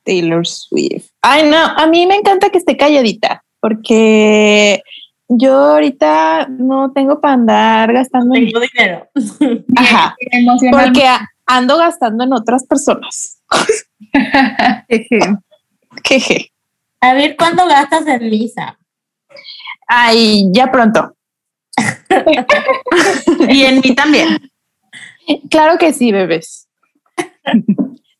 Taylor 0.04 0.46
Swift. 0.46 1.08
Ay, 1.22 1.50
no, 1.50 1.58
a 1.58 1.88
mí 1.88 2.06
me 2.06 2.16
encanta 2.16 2.50
que 2.50 2.60
esté 2.60 2.78
calladita, 2.78 3.44
porque 3.60 4.82
yo 5.28 5.54
ahorita 5.54 6.48
no 6.50 6.92
tengo 6.92 7.20
para 7.20 7.34
andar 7.34 7.94
gastando 7.94 8.36
en... 8.36 8.46
Tengo 8.46 8.60
dinero. 8.60 9.08
Ajá, 9.76 10.16
porque 10.72 11.08
ando 11.46 11.78
gastando 11.78 12.24
en 12.24 12.34
otras 12.34 12.66
personas. 12.66 13.35
Jeje. 16.04 16.52
A 17.02 17.14
ver, 17.14 17.36
¿cuándo 17.38 17.68
gastas 17.68 18.08
en 18.08 18.30
misa? 18.30 18.78
Ay, 19.88 20.46
ya 20.52 20.72
pronto. 20.72 21.16
Y 23.50 23.64
en 23.64 23.82
mí 23.82 23.94
también. 23.96 24.52
Claro 25.50 25.78
que 25.78 25.94
sí, 25.94 26.12
bebés. 26.12 26.68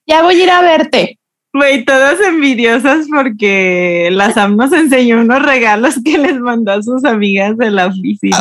ya 0.06 0.24
voy 0.24 0.40
a 0.40 0.44
ir 0.44 0.50
a 0.50 0.62
verte. 0.62 1.20
Güey, 1.54 1.86
todas 1.86 2.20
envidiosas 2.20 3.08
porque 3.10 4.10
la 4.12 4.34
Sam 4.34 4.58
nos 4.58 4.74
enseñó 4.74 5.22
unos 5.22 5.42
regalos 5.42 5.96
que 6.04 6.18
les 6.18 6.38
mandó 6.40 6.74
a 6.74 6.84
sus 6.84 7.06
amigas 7.06 7.58
de 7.58 7.72
la 7.72 7.88
oficina. 7.88 8.38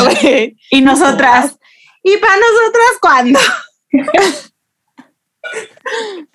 Y 0.70 0.80
nosotras, 0.80 1.56
¿y 2.02 2.16
para 2.16 2.36
nosotras 2.36 2.98
cuándo? 3.00 3.38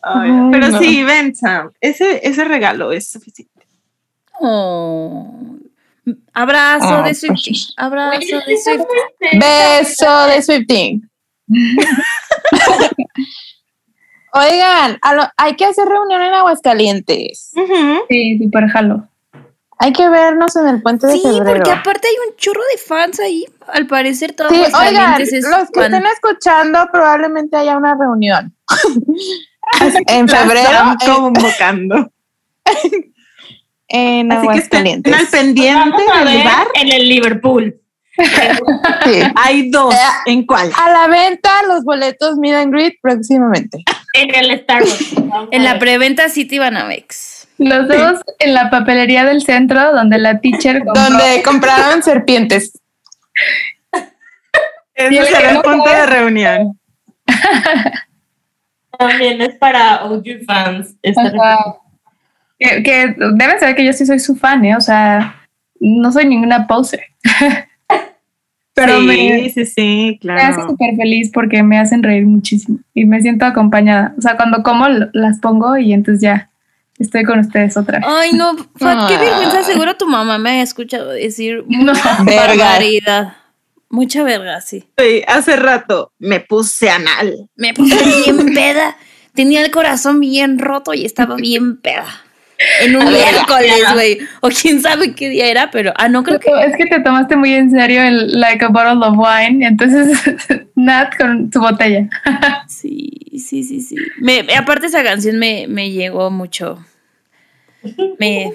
Ay, 0.04 0.32
pero 0.52 0.70
no. 0.70 0.80
sí, 0.80 1.04
ven, 1.04 1.36
Sam, 1.36 1.72
ese, 1.82 2.20
ese 2.28 2.44
regalo 2.46 2.92
es 2.92 3.10
suficiente. 3.10 3.66
Oh. 4.40 5.58
Abrazo 6.34 6.88
Ah, 6.88 6.98
de 6.98 7.02
pues 7.04 7.20
Swiftie. 7.20 7.54
sí. 7.56 7.74
Abrazo 7.78 8.18
de 8.48 8.58
Swiftie. 8.58 9.40
Beso 9.40 10.26
de 10.28 10.42
Swifting. 10.42 11.10
Oigan, 14.32 14.98
a 15.02 15.14
lo- 15.16 15.30
hay 15.38 15.56
que 15.56 15.66
hacer 15.66 15.88
reunión 15.88 16.22
en 16.22 16.34
Aguascalientes. 16.34 17.52
Sí, 18.10 18.40
súper 18.42 18.68
jalo. 18.70 19.08
Hay 19.82 19.94
que 19.94 20.10
vernos 20.10 20.56
en 20.58 20.68
el 20.68 20.82
puente 20.82 21.08
de 21.08 21.14
Sí, 21.14 21.22
febrero. 21.24 21.46
porque 21.56 21.72
aparte 21.72 22.08
hay 22.10 22.16
un 22.30 22.36
chorro 22.36 22.62
de 22.72 22.78
fans 22.78 23.20
ahí. 23.20 23.46
Al 23.68 23.88
parecer 23.88 24.34
todo 24.34 24.50
Sí, 24.50 24.56
oigan, 24.56 24.76
Aguascalientes 24.76 25.34
es 25.34 25.44
los 25.46 25.70
que 25.72 25.80
fan. 25.82 25.94
estén 25.94 26.06
escuchando 26.12 26.88
probablemente 26.92 27.56
haya 27.58 27.78
una 27.78 27.96
reunión. 27.96 28.54
en 30.08 30.28
febrero 30.28 30.70
eh, 31.02 31.06
convocando. 31.06 32.12
en 33.88 34.32
Así 34.32 34.48
que 34.48 34.58
estén 34.60 34.88
al 34.88 35.28
pendiente 35.28 36.02
del 36.26 36.44
bar. 36.44 36.68
en 36.76 36.92
el 36.92 37.08
Liverpool. 37.10 37.76
Sí. 39.06 39.22
Hay 39.36 39.70
dos. 39.72 39.94
Eh, 39.94 39.98
¿En 40.26 40.46
cuál? 40.46 40.70
A 40.76 40.92
la 40.92 41.08
venta 41.08 41.50
los 41.70 41.86
boletos 41.86 42.36
Meet 42.38 42.56
and 42.56 42.74
Greet 42.74 42.96
próximamente. 43.02 43.82
En 44.14 44.36
el 44.36 44.60
Starbucks. 44.62 45.14
En 45.52 45.64
la 45.64 45.80
preventa 45.80 46.28
City 46.28 46.60
Banamex. 46.60 47.39
Los 47.60 47.88
dos 47.90 48.22
en 48.40 48.54
la 48.54 48.70
papelería 48.70 49.26
del 49.26 49.42
centro 49.42 49.94
donde 49.94 50.18
la 50.18 50.40
teacher 50.40 50.80
compró. 50.86 51.04
Donde 51.04 51.44
compraron 51.44 52.02
serpientes. 52.02 52.82
Ese 54.96 55.26
será 55.26 55.50
el 55.50 55.56
no 55.56 55.62
punto 55.62 55.90
de 55.90 56.06
reunión. 56.06 56.80
También 58.98 59.42
es 59.42 59.56
para 59.56 60.06
OG 60.06 60.46
fans. 60.46 60.96
Que, 62.58 62.84
que 62.84 63.16
deben 63.18 63.60
saber 63.60 63.76
que 63.76 63.86
yo 63.86 63.94
sí 63.94 64.06
soy 64.06 64.20
su 64.20 64.36
fan, 64.36 64.66
¿eh? 64.66 64.76
O 64.76 64.82
sea, 64.82 65.48
no 65.80 66.12
soy 66.12 66.26
ninguna 66.26 66.68
poser. 66.68 67.04
Pero 68.74 69.00
sí, 69.02 69.06
me, 69.06 69.50
sí, 69.50 69.66
sí, 69.66 70.20
me 70.24 70.34
hace 70.34 70.54
claro. 70.56 70.70
súper 70.70 70.96
feliz 70.96 71.32
porque 71.34 71.64
me 71.64 71.78
hacen 71.78 72.02
reír 72.02 72.26
muchísimo 72.26 72.80
y 72.94 73.06
me 73.06 73.22
siento 73.22 73.46
acompañada. 73.46 74.14
O 74.18 74.22
sea, 74.22 74.38
cuando 74.38 74.64
como 74.64 74.88
las 74.88 75.40
pongo 75.40 75.78
y 75.78 75.92
entonces 75.92 76.22
ya 76.22 76.49
estoy 77.00 77.24
con 77.24 77.40
ustedes 77.40 77.76
otra 77.78 78.00
vez. 78.00 78.08
Ay, 78.10 78.34
no, 78.34 78.56
Fat, 78.76 79.08
qué 79.08 79.16
Ah. 79.16 79.20
vergüenza. 79.20 79.64
Seguro 79.64 79.96
tu 79.96 80.08
mamá 80.08 80.38
me 80.38 80.50
ha 80.52 80.62
escuchado 80.62 81.10
decir 81.10 81.64
No. 81.70 81.94
Barbaridad. 82.26 83.34
Mucha 83.90 84.22
verga, 84.24 84.62
sí. 84.62 84.84
Sí, 84.98 85.24
hace 85.28 85.56
rato 85.56 86.12
me 86.20 86.40
puse 86.42 86.90
anal. 86.92 87.50
Me 87.56 87.74
puse 87.74 87.96
bien 88.04 88.46
peda. 88.54 88.96
Tenía 89.34 89.64
el 89.64 89.72
corazón 89.72 90.20
bien 90.20 90.60
roto 90.60 90.94
y 90.94 91.06
estaba 91.06 91.36
bien 91.36 91.78
peda. 91.82 92.06
En 92.82 92.94
un 92.96 93.06
miércoles, 93.10 93.86
güey. 93.94 94.20
O 94.42 94.50
quién 94.50 94.82
sabe 94.82 95.16
qué 95.16 95.30
día 95.30 95.48
era, 95.48 95.72
pero. 95.72 95.94
Ah, 95.96 96.10
no, 96.10 96.24
creo 96.24 96.40
que. 96.42 96.52
Es 96.66 96.76
que 96.76 96.86
te 96.88 97.00
tomaste 97.00 97.38
muy 97.38 97.54
en 97.54 97.72
serio 97.72 98.02
el 98.04 98.38
like 98.40 98.64
a 98.66 98.68
bottle 98.68 99.00
of 99.08 99.16
wine, 99.18 99.64
y 99.64 99.68
entonces 99.68 100.20
Nat 100.76 101.16
con 101.18 101.50
su 101.54 101.60
botella. 101.62 102.10
Sí, 102.68 103.10
sí, 103.38 103.64
sí, 103.64 103.82
sí. 103.82 103.96
Me, 104.20 104.40
aparte, 104.58 104.88
esa 104.88 105.04
canción 105.04 105.38
me, 105.38 105.68
me 105.68 105.92
llegó 105.92 106.32
mucho. 106.32 106.84
Me. 108.18 108.54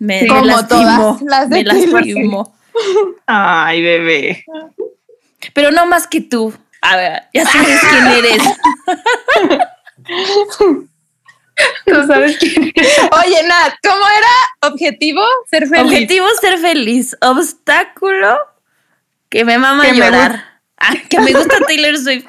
Me, 0.00 0.22
me 0.22 0.26
Como 0.26 0.44
lastimó. 0.44 1.16
todas 1.18 1.22
las 1.22 1.50
de 1.50 1.56
me 1.56 1.64
lastimó. 1.64 2.56
Ay, 3.26 3.82
bebé. 3.82 4.44
Pero 5.54 5.70
no 5.70 5.86
más 5.86 6.06
que 6.08 6.20
tú. 6.20 6.52
A 6.80 6.96
ver, 6.96 7.22
ya 7.34 7.44
sabes 7.44 7.80
quién 7.90 8.06
eres. 8.06 8.42
Tú 11.86 12.06
sabes 12.06 12.36
quién 12.38 12.72
es. 12.74 12.98
Oye, 13.24 13.42
Nat, 13.48 13.74
¿cómo 13.82 14.04
era? 14.16 14.72
Objetivo, 14.72 15.22
ser 15.50 15.66
feliz. 15.66 15.84
Objetivo 15.84 16.26
ser 16.40 16.58
feliz. 16.58 17.16
Obstáculo 17.20 18.38
que 19.28 19.44
me 19.44 19.58
mama 19.58 19.84
Que 19.84 19.92
me 19.92 19.98
llorar. 19.98 20.60
Ah, 20.76 20.94
que 21.08 21.18
me 21.20 21.32
gusta 21.32 21.56
Taylor 21.66 21.96
Swift. 21.98 22.26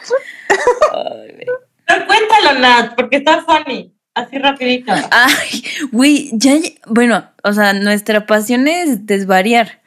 Ay, 0.93 1.32
güey. 1.36 1.45
Pero 1.89 2.06
cuéntalo, 2.06 2.60
Nat, 2.60 2.95
porque 2.95 3.17
está 3.17 3.41
funny. 3.41 3.91
Así 4.13 4.38
rapidito. 4.38 4.91
Ay, 5.10 5.63
güey, 5.91 6.30
ya, 6.34 6.54
bueno, 6.86 7.28
o 7.43 7.52
sea, 7.52 7.73
nuestra 7.73 8.28
pasión 8.28 8.67
es 8.67 9.08
desvariar. 9.08 9.82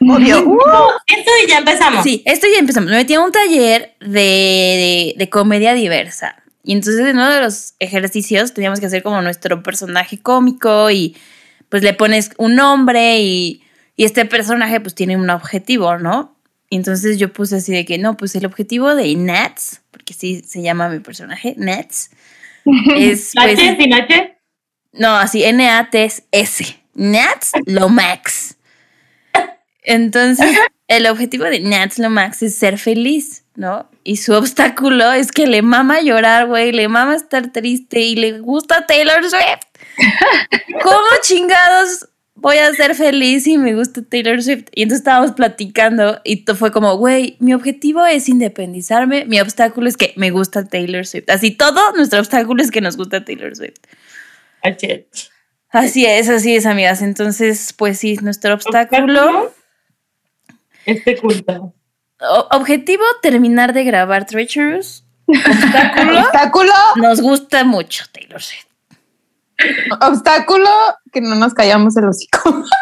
Obvio. 0.00 0.42
No, 0.42 0.88
esto 1.06 1.30
y 1.44 1.48
ya 1.48 1.58
empezamos. 1.58 2.02
Sí, 2.04 2.22
esto 2.26 2.46
ya 2.52 2.58
empezamos. 2.58 2.90
Me 2.90 2.96
metí 2.96 3.14
a 3.14 3.20
un 3.20 3.32
taller 3.32 3.96
de, 4.00 4.10
de, 4.10 5.14
de 5.16 5.30
comedia 5.30 5.72
diversa. 5.72 6.36
Y 6.62 6.72
entonces 6.72 7.00
en 7.06 7.16
uno 7.16 7.30
de 7.30 7.40
los 7.40 7.74
ejercicios 7.78 8.52
teníamos 8.52 8.80
que 8.80 8.86
hacer 8.86 9.02
como 9.02 9.22
nuestro 9.22 9.62
personaje 9.62 10.18
cómico 10.20 10.90
y 10.90 11.16
pues 11.70 11.82
le 11.82 11.94
pones 11.94 12.32
un 12.36 12.56
nombre 12.56 13.20
y, 13.20 13.62
y 13.96 14.04
este 14.04 14.26
personaje 14.26 14.80
pues 14.80 14.94
tiene 14.94 15.16
un 15.16 15.30
objetivo, 15.30 15.96
¿no? 15.96 16.36
Entonces 16.70 17.18
yo 17.18 17.32
puse 17.32 17.56
así 17.56 17.72
de 17.72 17.84
que 17.84 17.98
no, 17.98 18.16
pues 18.16 18.34
el 18.36 18.46
objetivo 18.46 18.94
de 18.94 19.14
Nats, 19.16 19.82
porque 19.90 20.14
sí 20.14 20.42
se 20.46 20.62
llama 20.62 20.88
mi 20.88 21.00
personaje, 21.00 21.54
Nats, 21.56 22.10
es 22.96 23.32
pues... 23.34 23.58
¿H 23.58 23.76
sin 23.76 23.92
H? 23.92 24.38
No, 24.92 25.16
así 25.16 25.44
N-A-T-S. 25.44 26.80
Nats 26.94 27.52
Lomax. 27.66 28.56
Entonces, 29.82 30.56
el 30.88 31.06
objetivo 31.06 31.44
de 31.44 31.60
Nats 31.60 31.98
Lomax 31.98 32.42
es 32.42 32.56
ser 32.56 32.78
feliz, 32.78 33.44
¿no? 33.54 33.88
Y 34.04 34.16
su 34.16 34.34
obstáculo 34.34 35.12
es 35.12 35.32
que 35.32 35.46
le 35.46 35.62
mama 35.62 36.00
llorar, 36.00 36.46
güey, 36.46 36.72
le 36.72 36.88
mama 36.88 37.14
estar 37.16 37.52
triste 37.52 38.00
y 38.00 38.16
le 38.16 38.40
gusta 38.40 38.86
Taylor 38.86 39.22
Swift. 39.22 39.66
¿Cómo 40.82 41.06
chingados 41.22 42.09
voy 42.40 42.56
a 42.56 42.72
ser 42.72 42.94
feliz 42.94 43.44
si 43.44 43.58
me 43.58 43.74
gusta 43.74 44.02
Taylor 44.02 44.42
Swift? 44.42 44.66
Y 44.74 44.82
entonces 44.82 45.00
estábamos 45.00 45.32
platicando 45.32 46.20
y 46.24 46.44
fue 46.54 46.72
como, 46.72 46.96
güey, 46.96 47.36
mi 47.38 47.54
objetivo 47.54 48.04
es 48.06 48.28
independizarme, 48.28 49.24
mi 49.26 49.40
obstáculo 49.40 49.88
es 49.88 49.96
que 49.96 50.12
me 50.16 50.30
gusta 50.30 50.64
Taylor 50.64 51.06
Swift. 51.06 51.30
Así 51.30 51.50
todo, 51.50 51.92
nuestro 51.92 52.20
obstáculo 52.20 52.62
es 52.62 52.70
que 52.70 52.80
nos 52.80 52.96
gusta 52.96 53.24
Taylor 53.24 53.54
Swift. 53.54 53.78
Así 55.70 56.04
es, 56.04 56.28
así 56.28 56.56
es, 56.56 56.66
amigas. 56.66 57.02
Entonces, 57.02 57.72
pues 57.76 57.98
sí, 57.98 58.16
nuestro 58.22 58.54
obstáculo. 58.54 59.52
Este 60.86 61.16
culto. 61.16 61.74
objetivo, 62.50 63.04
terminar 63.22 63.72
de 63.72 63.84
grabar 63.84 64.26
Treacherous. 64.26 65.04
Obstáculo, 65.28 66.20
Obstáculo, 66.20 66.72
nos 66.96 67.20
gusta 67.20 67.62
mucho 67.62 68.04
Taylor 68.12 68.42
Swift. 68.42 68.69
Obstáculo, 70.00 70.68
que 71.12 71.20
no 71.20 71.34
nos 71.34 71.54
callamos 71.54 71.96
el 71.96 72.06
hocico. 72.06 72.64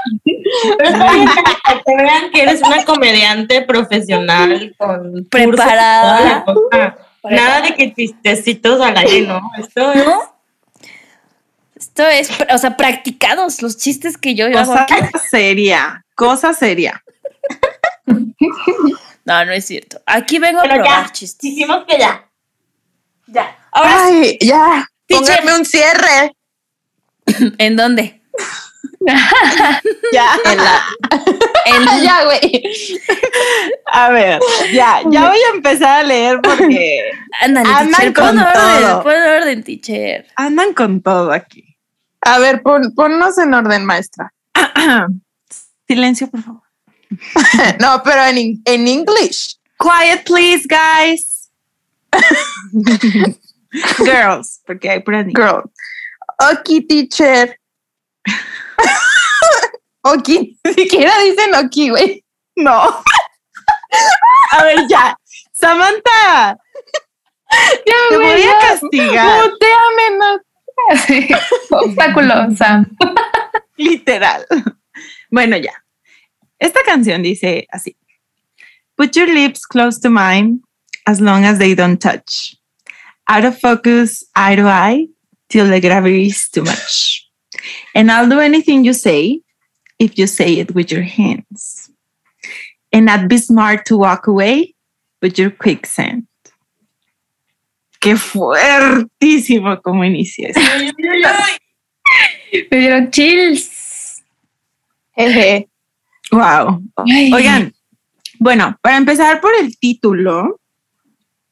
Que 1.84 1.96
vean 1.96 2.30
que 2.32 2.42
eres 2.42 2.62
una 2.62 2.84
comediante 2.84 3.62
profesional 3.62 4.74
con 4.78 4.98
cursos 4.98 5.20
y 5.20 5.24
Preparada. 5.24 6.44
cosa. 6.44 6.96
Nada 7.24 7.60
de 7.60 7.74
que 7.74 7.92
chistecitos 7.94 8.80
al 8.80 8.96
aire, 8.96 9.26
¿no? 9.26 9.40
Esto 9.58 9.92
es 9.92 10.06
¿No? 10.06 10.34
Esto 11.76 12.06
es, 12.06 12.30
o 12.52 12.58
sea, 12.58 12.76
practicados 12.76 13.60
los 13.62 13.76
chistes 13.76 14.16
que 14.16 14.34
yo 14.34 14.46
hago 14.46 14.54
Cosa 14.58 14.82
aquí. 14.82 14.94
seria, 15.30 16.04
cosa 16.14 16.52
seria. 16.54 17.02
No, 19.24 19.44
no 19.44 19.52
es 19.52 19.66
cierto. 19.66 20.00
Aquí 20.06 20.38
vengo 20.38 20.60
a 20.60 20.62
Pero 20.62 20.74
probar 20.76 21.06
ya, 21.06 21.12
chistes. 21.12 21.40
dijimos 21.50 21.84
que 21.86 21.98
ya. 21.98 22.26
Ya. 23.26 23.56
Ahora, 23.70 24.04
Ay, 24.06 24.38
ya. 24.40 24.88
Teacher. 25.06 25.36
Póngame 25.40 25.58
un 25.58 25.64
cierre. 25.66 26.34
¿en 27.58 27.76
dónde? 27.76 28.20
Ya, 30.12 30.36
En 30.44 30.56
la- 30.58 30.84
En, 31.66 32.02
ya, 32.02 32.24
güey. 32.24 32.62
a 33.86 34.10
ver, 34.10 34.40
ya, 34.72 35.00
ya 35.10 35.28
voy 35.28 35.38
a 35.38 35.54
empezar 35.56 36.00
a 36.00 36.02
leer 36.02 36.40
porque 36.42 37.10
ándale, 37.40 37.68
Andan 37.68 37.90
teacher. 37.92 38.12
con 38.14 38.26
Pon 38.36 38.38
orden, 38.38 38.82
todo. 38.82 39.02
pon 39.02 39.12
orden, 39.14 39.62
teacher. 39.64 40.26
andan 40.36 40.74
con 40.74 41.00
todo 41.02 41.32
aquí. 41.32 41.76
A 42.22 42.38
ver, 42.38 42.62
pon, 42.62 42.92
ponnos 42.94 43.38
en 43.38 43.54
orden, 43.54 43.84
maestra. 43.86 44.32
Silencio, 45.88 46.28
por 46.30 46.42
favor. 46.42 46.62
No, 47.80 48.02
pero 48.04 48.24
en, 48.26 48.60
en 48.66 48.88
English. 48.88 49.56
Quiet, 49.78 50.24
please, 50.24 50.66
guys. 50.68 51.50
Girls, 53.98 54.60
porque 54.66 54.90
hay 54.90 55.00
por 55.00 55.14
Girl. 55.34 55.62
Ok, 56.38 56.86
teacher. 56.88 57.58
ok, 60.02 60.28
ni 60.64 60.74
siquiera 60.74 61.18
dicen 61.20 61.54
ok, 61.54 61.90
güey. 61.90 62.24
No. 62.56 62.82
A 64.52 64.62
ver, 64.64 64.86
ya. 64.88 65.16
Samantha, 65.52 66.56
Ya, 67.50 67.94
te 68.10 68.16
voy 68.16 68.42
a 68.42 68.58
castigar. 68.60 69.50
Muteame, 69.50 70.18
no. 70.18 70.40
Sí. 71.06 71.28
Obstáculo, 71.70 72.54
Sam. 72.56 72.96
Literal. 73.76 74.46
Bueno, 75.30 75.56
ya. 75.56 75.72
Esta 76.58 76.80
canción 76.84 77.22
dice 77.22 77.66
así. 77.70 77.96
Put 78.96 79.16
your 79.16 79.28
lips 79.28 79.66
close 79.66 80.00
to 80.00 80.10
mine 80.10 80.60
as 81.06 81.20
long 81.20 81.44
as 81.44 81.58
they 81.58 81.74
don't 81.74 82.00
touch. 82.00 82.56
Out 83.28 83.44
of 83.44 83.58
focus, 83.58 84.24
eye 84.34 84.56
to 84.56 84.66
eye, 84.66 85.08
till 85.48 85.68
the 85.68 85.80
gravity 85.80 86.26
is 86.26 86.48
too 86.48 86.62
much. 86.62 87.26
And 87.94 88.10
I'll 88.10 88.28
do 88.28 88.40
anything 88.40 88.84
you 88.84 88.92
say 88.92 89.40
if 89.98 90.18
you 90.18 90.26
say 90.26 90.58
it 90.58 90.74
with 90.74 90.92
your 90.92 91.02
hands. 91.02 91.90
And 92.92 93.10
I'd 93.10 93.28
be 93.28 93.38
smart 93.38 93.84
to 93.86 93.96
walk 93.98 94.26
away, 94.26 94.74
but 95.20 95.38
you're 95.38 95.50
quicksand. 95.50 96.26
Qué 98.00 98.16
fuertísimo 98.16 99.82
como 99.82 100.02
uy. 100.02 100.24
Me 102.70 102.78
dieron 102.78 103.10
chills. 103.10 104.22
Jeje. 105.16 105.68
Wow. 106.30 106.82
Ay. 106.96 107.32
Oigan, 107.32 107.74
bueno, 108.38 108.78
para 108.82 108.96
empezar 108.96 109.40
por 109.40 109.52
el 109.54 109.76
título, 109.78 110.60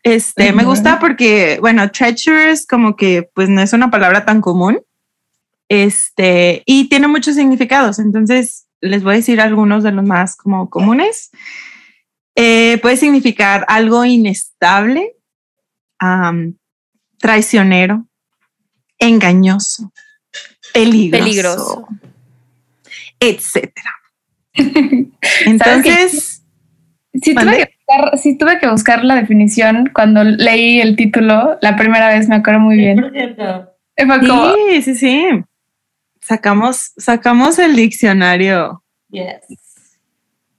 este, 0.06 0.52
me 0.52 0.62
gusta 0.62 1.00
porque, 1.00 1.58
bueno, 1.60 1.90
treacherous 1.90 2.64
como 2.64 2.94
que 2.94 3.28
pues 3.34 3.48
no 3.48 3.60
es 3.60 3.72
una 3.72 3.90
palabra 3.90 4.24
tan 4.24 4.40
común, 4.40 4.80
este, 5.68 6.62
y 6.64 6.88
tiene 6.88 7.08
muchos 7.08 7.34
significados, 7.34 7.98
entonces 7.98 8.68
les 8.80 9.02
voy 9.02 9.14
a 9.14 9.16
decir 9.16 9.40
algunos 9.40 9.82
de 9.82 9.90
los 9.90 10.04
más 10.04 10.36
como 10.36 10.70
comunes. 10.70 11.30
Eh, 12.36 12.78
puede 12.82 12.96
significar 12.96 13.64
algo 13.66 14.04
inestable, 14.04 15.16
traicionero, 17.18 18.06
engañoso, 19.00 19.92
peligroso, 20.72 21.24
Peligroso. 21.24 21.88
etcétera. 23.18 23.92
Entonces, 25.46 26.44
tuve, 27.12 27.34
¿Mande? 27.34 27.75
Buscar, 27.86 28.18
sí 28.18 28.36
tuve 28.38 28.58
que 28.58 28.68
buscar 28.68 29.04
la 29.04 29.14
definición 29.16 29.90
cuando 29.94 30.24
leí 30.24 30.80
el 30.80 30.96
título 30.96 31.58
la 31.60 31.76
primera 31.76 32.08
vez, 32.08 32.28
me 32.28 32.36
acuerdo 32.36 32.60
muy 32.60 32.76
bien. 32.76 32.98
100%. 32.98 33.70
Fue 33.96 34.18
como, 34.28 34.52
sí, 34.54 34.82
sí, 34.82 34.94
sí. 34.94 35.24
Sacamos, 36.20 36.92
sacamos 36.96 37.58
el 37.58 37.76
diccionario, 37.76 38.82
Yes. 39.10 39.40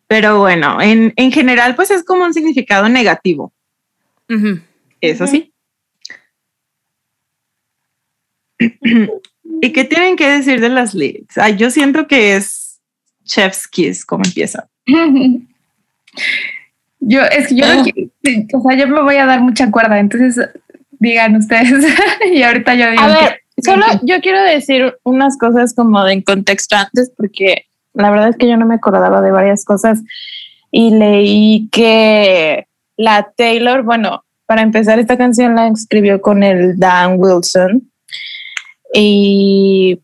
pero 0.07 0.39
bueno, 0.39 0.81
en, 0.81 1.13
en 1.17 1.31
general, 1.31 1.75
pues 1.75 1.91
es 1.91 2.03
como 2.05 2.23
un 2.23 2.33
significado 2.33 2.87
negativo. 2.87 3.53
Ujú. 4.29 4.59
Eso 5.01 5.25
Ujú. 5.25 5.31
sí. 5.33 5.53
¿Y 9.61 9.71
qué 9.73 9.83
tienen 9.83 10.15
que 10.15 10.27
decir 10.29 10.61
de 10.61 10.69
las 10.69 10.93
lyrics? 10.93 11.37
Ay, 11.37 11.57
yo 11.57 11.69
siento 11.69 12.07
que 12.07 12.35
es 12.37 12.79
Chef's 13.25 13.67
Kiss, 13.67 14.05
como 14.05 14.23
empieza. 14.23 14.69
yo, 16.99 17.21
es 17.23 17.47
que 17.49 17.55
yo 17.55 17.65
no 17.73 17.83
sí, 17.83 18.47
o 18.53 18.61
sea, 18.61 18.77
yo 18.77 18.87
me 18.87 19.01
voy 19.01 19.15
a 19.15 19.25
dar 19.25 19.41
mucha 19.41 19.69
cuerda, 19.71 19.99
entonces 19.99 20.49
digan 20.99 21.35
ustedes 21.35 21.85
y 22.33 22.41
ahorita 22.43 22.75
yo 22.75 22.89
digo. 22.91 23.03
A 23.03 23.07
que- 23.19 23.23
ver, 23.25 23.39
solo 23.63 23.85
yo 24.03 24.19
quiero 24.21 24.41
decir 24.43 24.95
unas 25.03 25.37
cosas 25.37 25.73
como 25.73 26.03
de 26.03 26.13
en 26.13 26.21
contexto 26.21 26.75
antes, 26.75 27.11
porque 27.15 27.65
la 27.93 28.09
verdad 28.11 28.29
es 28.29 28.37
que 28.37 28.47
yo 28.47 28.57
no 28.57 28.65
me 28.65 28.75
acordaba 28.75 29.21
de 29.21 29.31
varias 29.31 29.63
cosas 29.65 30.01
y 30.71 30.91
leí 30.91 31.69
que 31.71 32.67
la 32.97 33.31
Taylor, 33.35 33.83
bueno, 33.83 34.23
para 34.45 34.61
empezar 34.61 34.99
esta 34.99 35.17
canción 35.17 35.55
la 35.55 35.67
escribió 35.67 36.21
con 36.21 36.43
el 36.43 36.77
Dan 36.77 37.15
Wilson 37.17 37.89
y 38.93 40.01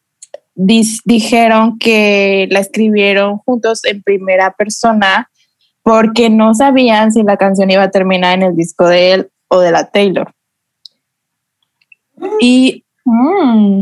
dis- 0.55 1.01
dijeron 1.05 1.77
que 1.79 2.47
la 2.51 2.59
escribieron 2.59 3.37
juntos 3.39 3.83
en 3.85 4.01
primera 4.03 4.51
persona 4.51 5.29
porque 5.83 6.29
no 6.29 6.55
sabían 6.55 7.11
si 7.11 7.23
la 7.23 7.37
canción 7.37 7.69
iba 7.69 7.83
a 7.83 7.91
terminar 7.91 8.35
en 8.35 8.43
el 8.43 8.55
disco 8.55 8.87
de 8.87 9.13
él 9.13 9.29
o 9.49 9.59
de 9.59 9.71
la 9.71 9.89
Taylor. 9.89 10.33
Y 12.39 12.83
Mm, 13.05 13.81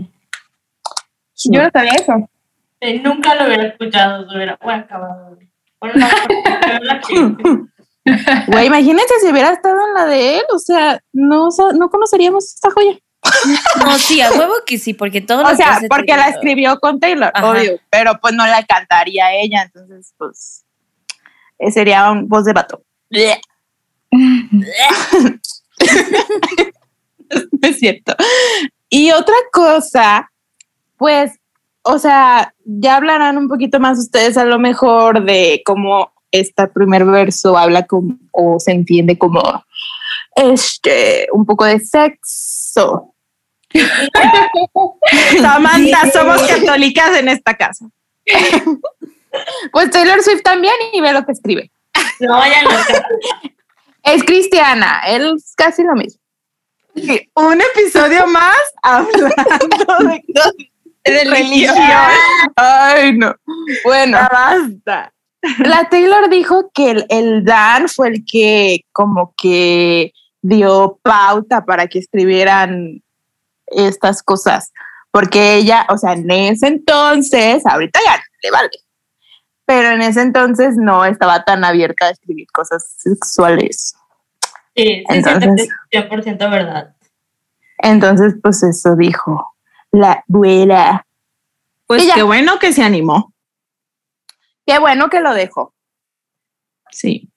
yo 1.46 1.64
no 1.64 1.70
sabía 1.72 1.94
eso. 1.94 2.30
Eh, 2.80 3.00
nunca 3.00 3.36
lo 3.36 3.46
hubiera 3.46 3.68
escuchado, 3.68 4.28
se 4.28 4.36
hubiera 4.36 4.58
bueno, 4.62 4.84
acabado. 4.84 5.38
Bueno. 5.80 6.08
Güey, 8.48 8.66
imagínense 8.66 9.14
si 9.22 9.28
hubiera 9.28 9.52
estado 9.52 9.78
en 9.88 9.94
la 9.94 10.06
de 10.08 10.38
él, 10.38 10.44
o 10.52 10.58
sea, 10.58 11.00
no, 11.14 11.50
no 11.76 11.90
conoceríamos 11.92 12.56
esta 12.56 12.72
joya. 12.72 12.98
No, 13.86 13.96
sí, 14.00 14.20
a 14.22 14.32
huevo 14.32 14.54
que 14.66 14.80
sí, 14.80 14.96
porque 14.96 15.22
todo 15.22 15.44
lo 15.44 15.50
O 15.50 15.56
sea, 15.56 15.80
porque 15.88 16.18
la 16.18 16.30
escribió 16.30 16.80
con 16.80 17.00
Taylor, 17.00 17.32
Ajá. 17.32 17.52
obvio, 17.52 17.80
pero 17.92 18.20
pues 18.20 18.34
no 18.34 18.48
la 18.48 18.64
cantaría 18.64 19.36
ella, 19.36 19.62
entonces 19.62 20.16
pues 20.18 20.66
sería 21.70 22.10
un 22.12 22.28
voz 22.28 22.46
de 22.46 22.54
vato. 22.54 22.84
No 27.62 27.70
es 27.70 27.80
cierto. 27.80 28.14
Y 28.90 29.12
otra 29.12 29.36
cosa, 29.54 30.30
pues, 30.98 31.32
o 31.82 31.98
sea, 31.98 32.54
ya 32.66 32.98
hablarán 32.98 33.38
un 33.38 33.48
poquito 33.48 33.80
más 33.80 33.98
ustedes 33.98 34.36
a 34.36 34.44
lo 34.44 34.60
mejor 34.60 35.24
de 35.24 35.62
cómo 35.66 36.12
este 36.32 36.68
primer 36.68 37.06
verso 37.06 37.58
habla 37.58 37.86
como, 37.86 38.18
o 38.32 38.60
se 38.60 38.72
entiende 38.72 39.18
como, 39.18 39.42
este, 40.36 41.28
un 41.32 41.46
poco 41.46 41.64
de 41.64 41.80
sexo. 41.80 43.14
Samantha, 45.42 46.12
somos 46.12 46.42
católicas 46.42 47.18
en 47.18 47.30
esta 47.30 47.56
casa. 47.56 47.86
Pues 49.72 49.90
Taylor 49.92 50.22
Swift 50.22 50.44
también 50.44 50.74
y 50.94 51.02
ve 51.02 51.14
lo 51.14 51.26
que 51.26 51.32
escribe. 51.32 51.72
No 52.20 52.34
vayan 52.38 52.66
a 52.68 52.86
Es 54.04 54.24
cristiana, 54.24 55.02
él 55.08 55.36
es 55.38 55.54
casi 55.56 55.84
lo 55.84 55.94
mismo. 55.94 56.20
Un 57.36 57.62
episodio 57.62 58.28
más 58.28 58.58
hablando 58.82 60.20
de 61.06 61.24
religión. 61.26 61.76
Ay, 62.56 63.14
no. 63.18 63.34
Bueno, 63.84 64.18
Ya 64.18 64.30
basta. 64.32 65.14
la 65.60 65.88
Taylor 65.90 66.30
dijo 66.30 66.72
que 66.74 66.92
el, 66.92 67.06
el 67.10 67.46
Dan 67.46 67.88
fue 67.88 68.10
el 68.10 68.26
que 68.26 68.82
como 68.92 69.34
que 69.38 70.12
dio 70.42 71.00
pauta 71.04 71.64
para 71.66 71.88
que 71.88 72.00
escribieran 72.00 73.02
estas 73.68 74.22
cosas, 74.24 74.72
porque 75.12 75.56
ella, 75.56 75.86
o 75.90 75.98
sea, 75.98 76.14
en 76.14 76.30
ese 76.30 76.68
entonces, 76.68 77.66
ahorita 77.66 78.00
ya 78.06 78.22
le 78.44 78.52
vale, 78.52 78.70
pero 79.74 79.92
en 79.92 80.02
ese 80.02 80.22
entonces 80.22 80.76
no 80.76 81.06
estaba 81.06 81.46
tan 81.46 81.64
abierta 81.64 82.08
a 82.08 82.10
escribir 82.10 82.46
cosas 82.52 82.94
sexuales. 82.98 83.96
Sí, 84.76 84.84
sí, 84.84 85.04
Entonces- 85.08 85.44
siento 85.44 85.56
que 85.90 85.98
es 85.98 86.04
100% 86.10 86.50
verdad. 86.50 86.94
Entonces, 87.78 88.36
pues 88.44 88.62
eso 88.64 88.98
dijo 88.98 89.56
la 89.94 90.26
abuela. 90.28 91.06
Pues 91.88 92.06
qué 92.14 92.22
bueno 92.24 92.60
que 92.60 92.74
se 92.74 92.84
animó. 92.84 93.34
Qué 94.66 94.78
bueno 94.78 95.10
que 95.10 95.22
lo 95.22 95.34
dejó. 95.34 95.74
Sí. 96.92 97.30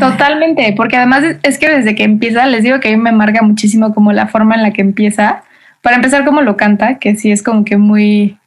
Totalmente, 0.00 0.72
porque 0.76 0.96
además 0.96 1.24
es- 1.24 1.38
es 1.42 1.58
que 1.58 1.68
desde 1.68 1.94
que 1.94 2.04
empieza, 2.04 2.46
les 2.46 2.62
digo 2.62 2.80
que 2.80 2.88
a 2.88 2.92
mí 2.92 2.96
me 2.96 3.12
marca 3.12 3.42
muchísimo 3.42 3.94
como 3.94 4.12
la 4.12 4.28
forma 4.28 4.54
en 4.54 4.62
la 4.62 4.72
que 4.72 4.80
empieza. 4.80 5.44
Para 5.82 5.96
empezar, 5.96 6.24
como 6.24 6.40
lo 6.40 6.56
canta, 6.56 6.98
que 6.98 7.16
sí 7.16 7.30
es 7.30 7.42
como 7.42 7.64
que 7.66 7.76
muy, 7.76 8.38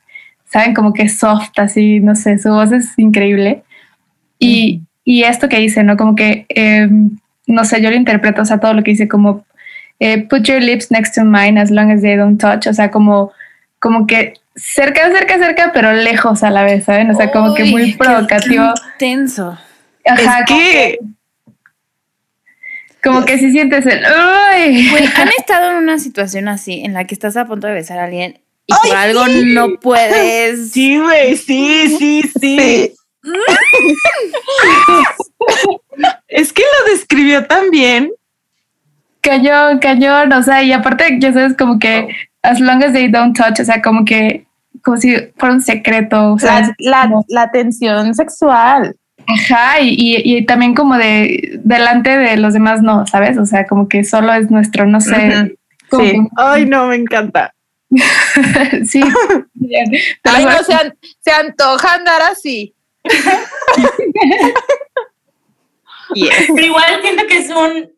saben, 0.52 0.74
como 0.74 0.94
que 0.94 1.10
soft, 1.10 1.58
así, 1.58 2.00
no 2.00 2.16
sé, 2.16 2.38
su 2.38 2.50
voz 2.50 2.72
es 2.72 2.98
increíble. 2.98 3.64
Y 4.40 4.82
y 5.04 5.24
esto 5.24 5.50
que 5.50 5.58
dice, 5.58 5.84
¿no? 5.84 5.98
Como 5.98 6.16
que, 6.16 6.46
eh, 6.50 6.88
no 7.48 7.66
sé, 7.66 7.82
yo 7.82 7.90
lo 7.90 7.96
interpreto, 7.96 8.44
o 8.44 8.46
sea, 8.46 8.60
todo 8.60 8.74
lo 8.74 8.84
que 8.84 8.92
dice 8.92 9.08
como, 9.08 9.46
eh, 10.00 10.28
put 10.28 10.44
your 10.44 10.62
lips 10.62 10.92
next 10.92 11.16
to 11.16 11.24
mine 11.24 11.60
as 11.60 11.72
long 11.72 11.92
as 11.92 12.02
they 12.02 12.16
don't 12.16 12.40
touch, 12.40 12.68
o 12.68 12.74
sea, 12.74 12.92
como, 12.92 13.32
como 13.80 14.06
que 14.06 14.34
cerca, 14.56 15.10
cerca, 15.12 15.38
cerca, 15.38 15.72
pero 15.74 15.94
lejos 15.94 16.44
a 16.44 16.52
la 16.52 16.64
vez, 16.64 16.86
¿saben? 16.86 17.10
O 17.10 17.16
sea, 17.16 17.32
como 17.32 17.56
que 17.56 17.64
Uy, 17.64 17.72
muy 17.72 17.92
qué 17.92 17.98
provocativo. 17.98 18.74
Intenso. 18.94 19.58
Ajá, 20.06 20.40
es 20.40 20.46
que 20.46 21.00
como 23.04 23.26
que 23.26 23.40
si 23.40 23.52
sientes 23.52 23.86
el, 23.88 24.06
¿han 24.06 25.30
estado 25.40 25.72
en 25.72 25.78
una 25.78 25.98
situación 25.98 26.48
así 26.48 26.84
en 26.86 26.94
la 26.94 27.06
que 27.06 27.16
estás 27.16 27.36
a 27.36 27.46
punto 27.46 27.66
de 27.66 27.74
besar 27.74 27.98
a 27.98 28.04
alguien 28.04 28.40
y 28.84 28.88
por 28.88 28.98
algo 28.98 29.24
no 29.46 29.70
puedes? 29.82 30.72
sí, 30.72 30.98
güey, 31.00 31.36
sí, 31.38 31.96
sí, 31.98 32.22
sí. 32.40 32.94
es 36.28 36.54
que 36.54 36.62
lo 36.64 36.92
describió 36.92 37.46
tan 37.46 37.70
bien. 37.70 38.12
Cañón, 39.22 39.80
cañón, 39.80 40.34
o 40.34 40.42
sea, 40.42 40.64
y 40.64 40.72
aparte, 40.74 41.18
ya 41.20 41.32
sabes, 41.32 41.56
como 41.56 41.78
que 41.78 42.08
as 42.42 42.60
long 42.60 42.84
as 42.84 42.92
they 42.94 43.08
don't 43.08 43.38
touch, 43.38 43.60
o 43.60 43.64
sea, 43.66 43.82
como 43.82 44.04
que, 44.04 44.46
como 44.84 44.98
si 44.98 45.16
fuera 45.38 45.54
un 45.56 45.62
secreto, 45.62 46.34
o 46.34 46.40
sea, 46.40 46.62
La, 46.62 46.76
la, 46.80 47.02
como- 47.04 47.26
la 47.30 47.52
tensión 47.52 48.16
sexual. 48.16 48.96
ajá, 49.28 49.80
y, 49.82 49.90
y, 49.96 50.38
y 50.38 50.46
también 50.46 50.74
como 50.74 50.98
de 50.98 51.60
delante 51.64 52.18
de 52.18 52.38
los 52.38 52.54
demás 52.54 52.82
no, 52.82 53.06
¿sabes? 53.06 53.38
O 53.38 53.46
sea, 53.46 53.68
como 53.68 53.88
que 53.88 54.04
solo 54.04 54.34
es 54.34 54.50
nuestro, 54.50 54.88
no 54.88 55.00
sé. 55.02 55.56
Sí. 55.92 56.14
Ay, 56.38 56.66
no, 56.66 56.88
me 56.88 56.96
encanta. 56.96 57.54
Que- 57.96 58.86
sí. 58.86 59.02
bien. 59.54 59.92
Ay, 60.24 60.46
no, 60.46 60.64
se, 60.64 60.74
an- 60.74 60.98
se 61.20 61.32
antoja 61.32 61.94
andar 61.96 62.22
así. 62.24 62.76
Pero 66.14 66.66
igual 66.66 67.02
siento 67.02 67.26
que 67.28 67.38
es 67.38 67.50
un, 67.50 67.92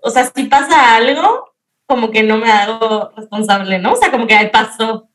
o 0.00 0.10
sea, 0.10 0.30
si 0.34 0.44
pasa 0.44 0.96
algo, 0.96 1.54
como 1.86 2.10
que 2.10 2.22
no 2.22 2.38
me 2.38 2.50
hago 2.50 3.12
responsable, 3.16 3.78
¿no? 3.78 3.92
O 3.92 3.96
sea, 3.96 4.10
como 4.10 4.26
que 4.26 4.34
ahí 4.34 4.50
pasó. 4.50 5.08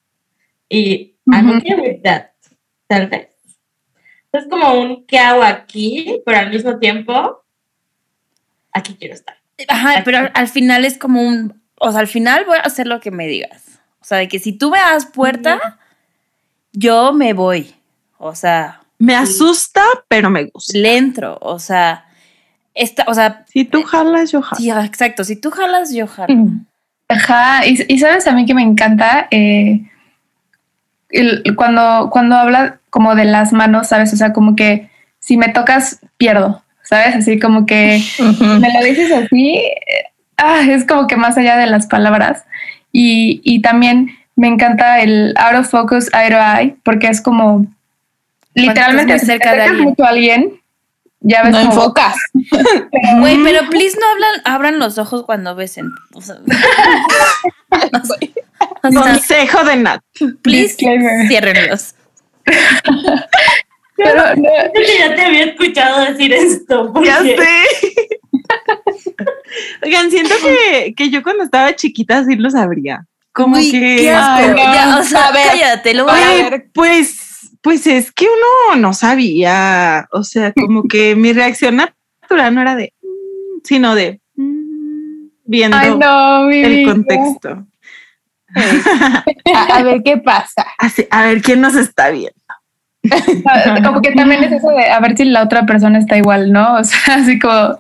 Y 0.70 1.16
I'm 1.32 1.50
Ujú. 1.50 1.58
okay 1.60 1.74
with 1.76 2.02
that, 2.04 2.28
tal 2.88 3.08
vez. 3.08 3.30
Es 4.32 4.48
como 4.50 4.74
un 4.82 5.06
¿qué 5.06 5.20
hago 5.20 5.44
aquí? 5.44 6.22
Pero 6.26 6.38
al 6.40 6.50
mismo 6.50 6.80
tiempo, 6.80 7.44
aquí 8.72 8.96
quiero 8.96 9.14
estar. 9.14 9.38
Ajá, 9.68 10.02
pero 10.04 10.30
al 10.34 10.48
final 10.48 10.86
es 10.86 10.98
como 10.98 11.22
un, 11.22 11.62
o 11.80 11.92
sea, 11.92 12.00
al 12.02 12.08
final 12.08 12.46
voy 12.46 12.58
a 12.58 12.62
hacer 12.62 12.88
lo 12.88 13.00
que 13.00 13.12
me 13.12 13.28
digas. 13.28 13.73
O 14.04 14.06
sea, 14.06 14.18
de 14.18 14.28
que 14.28 14.38
si 14.38 14.52
tú 14.52 14.70
me 14.70 14.78
das 14.80 15.06
puerta, 15.06 15.80
yo 16.74 17.14
me 17.14 17.32
voy. 17.34 17.74
O 18.18 18.36
sea, 18.36 18.82
Me 19.00 19.16
asusta, 19.16 19.82
pero 20.10 20.30
me 20.30 20.44
gusta. 20.46 20.78
le 20.78 20.98
entro. 20.98 21.38
O 21.42 21.58
sea, 21.58 22.06
esta, 22.74 23.06
o 23.08 23.14
sea, 23.14 23.46
Si 23.48 23.64
tú 23.64 23.82
jalas, 23.84 24.32
yo 24.32 24.42
jalo. 24.42 24.60
sí, 24.62 24.70
exacto. 24.70 25.24
Si 25.24 25.36
tú 25.38 25.52
jalas, 25.52 25.94
yo 25.94 26.06
jalo. 26.08 26.36
Ajá, 27.08 27.66
y, 27.66 27.78
y 27.88 27.98
sabes 28.00 28.28
a 28.28 28.34
mí 28.34 28.46
que 28.46 28.54
me 28.54 28.62
encanta 28.62 29.28
eh, 29.32 29.82
el- 31.10 31.44
cuando, 31.56 32.10
cuando 32.12 32.36
habla 32.36 32.80
como 32.90 33.16
de 33.16 33.26
las 33.26 33.54
manos, 33.54 33.88
¿sabes? 33.88 34.14
O 34.14 34.18
sea, 34.18 34.34
como 34.34 34.56
que 34.56 34.90
si 35.20 35.38
me 35.38 35.50
tocas, 35.50 36.00
pierdo, 36.18 36.62
¿sabes? 36.84 37.16
Así 37.16 37.40
como 37.40 37.66
que 37.66 38.02
me 38.20 38.74
lo 38.74 38.84
dices 38.86 39.12
así, 39.12 39.56
eh, 39.56 40.06
ah, 40.38 40.62
es 40.68 40.86
como 40.86 41.08
que 41.08 41.16
más 41.16 41.38
allá 41.38 41.58
de 41.58 41.68
las 41.68 41.88
palabras. 41.88 42.44
Y, 42.94 43.42
y 43.44 43.62
también 43.62 44.16
me 44.38 44.48
encanta 44.48 45.02
el 45.02 45.34
out 45.38 45.56
of 45.60 45.70
focus, 45.70 46.10
eye 46.14 46.30
to 46.30 46.38
eye, 46.38 46.76
porque 46.84 47.08
es 47.08 47.20
como 47.22 47.66
literalmente 48.54 49.20
si 49.20 49.26
cerca 49.26 49.52
de 49.54 49.62
acercas 49.64 49.70
alguien. 49.72 49.90
mucho 49.90 50.04
a 50.06 50.10
alguien, 50.10 50.62
ya 51.22 51.42
ves 51.44 51.52
No 51.54 51.60
como- 51.60 51.72
enfocas. 51.72 52.16
Güey, 53.20 53.38
pero 53.44 53.70
please 53.70 53.98
no 54.00 54.06
hablan, 54.12 54.42
abran 54.46 54.80
los 54.80 54.98
ojos 54.98 55.24
cuando 55.26 55.56
besen. 55.56 55.90
O 56.14 56.22
sea, 56.22 56.36
o 58.84 58.92
sea, 58.92 59.02
Consejo 59.02 59.64
de 59.66 59.76
Nat. 59.78 60.02
please 60.42 60.64
Disclaimer. 60.68 61.28
ciérrenlos. 61.28 61.96
pero 63.96 64.36
no, 64.36 64.50
ya 65.00 65.16
te 65.16 65.22
había 65.26 65.46
escuchado 65.46 66.06
decir 66.06 66.34
esto. 66.34 66.92
porque- 66.94 67.08
Ya 67.10 67.20
sé. 67.22 67.36
Oigan, 69.84 70.10
siento 70.12 70.34
que, 70.44 70.94
que 70.96 71.10
yo 71.10 71.24
cuando 71.24 71.44
estaba 71.44 71.76
chiquita 71.76 72.24
sí 72.26 72.36
lo 72.36 72.50
sabría. 72.50 73.06
Como 73.32 73.58
Uy, 73.58 73.72
que. 73.72 73.96
qué 74.00 74.12
asco. 74.12 74.46
Ay, 74.46 74.50
no. 74.52 74.74
Ya, 74.74 74.98
o 75.00 75.04
sea, 75.04 75.28
A 75.28 75.32
ver, 75.32 75.48
cállate, 75.48 75.94
lo 75.94 76.06
voy 76.06 76.20
a 76.22 76.50
ver. 76.50 76.70
pues, 76.74 77.50
pues 77.62 77.88
es 77.88 78.12
que 78.12 78.26
uno 78.26 78.80
no 78.80 78.94
sabía. 78.94 80.08
O 80.12 80.24
sea, 80.24 80.54
como 80.54 80.84
que 80.84 81.16
mi 81.16 81.34
reacción 81.34 81.78
natural 81.78 82.54
no 82.54 82.62
era 82.62 82.76
de, 82.76 82.94
"Mm", 83.02 83.60
sino 83.64 83.96
de 83.96 84.22
"Mm", 84.36 85.28
viendo 85.46 85.78
ay 85.78 85.96
no, 85.98 86.44
mi 86.46 86.58
el 86.62 86.76
vida. 86.78 86.92
contexto. 86.94 87.66
A, 88.56 89.78
a 89.78 89.84
ver 89.84 90.04
qué 90.04 90.18
pasa. 90.18 90.66
Así, 90.78 91.08
a 91.10 91.24
ver 91.24 91.42
quién 91.42 91.60
nos 91.62 91.76
está 91.76 92.10
viendo. 92.12 92.40
Como 93.84 94.02
que 94.02 94.12
también 94.14 94.44
es 94.46 94.52
eso 94.54 94.70
de 94.70 94.86
a 94.86 95.00
ver 95.02 95.18
si 95.18 95.26
la 95.26 95.44
otra 95.44 95.66
persona 95.66 96.00
está 96.00 96.18
igual, 96.18 96.52
¿no? 96.52 96.76
O 96.80 96.84
sea, 96.84 97.16
así 97.16 97.38
como. 97.38 97.80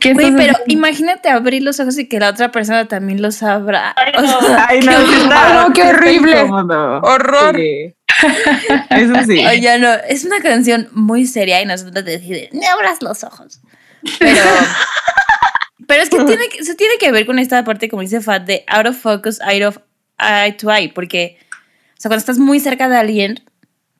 ¿qué 0.00 0.12
Güey, 0.12 0.26
estás 0.26 0.40
pero 0.40 0.52
haciendo? 0.52 0.74
imagínate 0.74 1.28
abrir 1.30 1.62
los 1.62 1.80
ojos 1.80 1.98
y 1.98 2.06
que 2.08 2.20
la 2.20 2.28
otra 2.28 2.50
persona 2.50 2.86
también 2.86 3.22
los 3.22 3.42
abra. 3.42 3.94
Ay, 3.96 4.12
O 4.18 4.20
no. 4.22 4.40
sea, 4.42 4.66
Ay, 4.68 4.80
no, 4.80 4.92
qué 4.92 5.16
horror. 5.16 5.54
No, 5.68 5.72
qué 5.72 5.82
horrible. 5.82 6.40
Horror. 6.42 7.56
Sí. 7.56 7.94
Eso 8.90 9.14
sí. 9.26 9.46
Oye, 9.46 9.78
no, 9.78 9.88
es 10.08 10.24
una 10.24 10.40
canción 10.40 10.88
muy 10.92 11.26
seria 11.26 11.60
y 11.62 11.66
nosotros 11.66 12.04
deciden, 12.04 12.48
no 12.52 12.60
abras 12.74 13.00
los 13.02 13.24
ojos. 13.24 13.60
Pero, 14.18 14.42
pero 15.86 16.02
es 16.02 16.10
que 16.10 16.22
tiene 16.24 16.48
que, 16.48 16.62
se 16.64 16.74
tiene 16.74 16.94
que 17.00 17.10
ver 17.10 17.24
con 17.26 17.38
esta 17.38 17.64
parte, 17.64 17.88
como 17.88 18.02
dice 18.02 18.20
Fat, 18.20 18.44
de 18.44 18.64
out 18.68 18.86
of 18.86 18.98
focus, 19.00 19.40
eye, 19.40 19.64
of, 19.64 19.78
eye 20.18 20.52
to 20.52 20.70
eye, 20.70 20.90
porque, 20.94 21.38
o 21.50 22.00
sea, 22.00 22.08
cuando 22.10 22.18
estás 22.18 22.38
muy 22.38 22.60
cerca 22.60 22.88
de 22.88 22.96
alguien, 22.98 23.40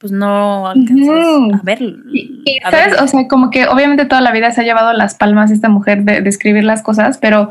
pues 0.03 0.11
no 0.11 0.67
alcanzas 0.67 1.61
a 1.61 1.63
ver. 1.63 1.81
Y, 1.81 2.43
y, 2.45 2.59
a 2.65 2.73
¿sabes? 2.73 2.87
verlo. 2.91 3.05
O 3.05 3.07
sea, 3.07 3.29
como 3.29 3.51
que 3.51 3.69
obviamente 3.69 4.05
toda 4.05 4.21
la 4.21 4.33
vida 4.33 4.51
se 4.51 4.61
ha 4.61 4.65
llevado 4.65 4.93
las 4.93 5.15
palmas 5.15 5.53
esta 5.53 5.69
mujer 5.69 6.03
de, 6.03 6.21
de 6.21 6.29
escribir 6.29 6.65
las 6.65 6.83
cosas, 6.83 7.19
pero 7.19 7.51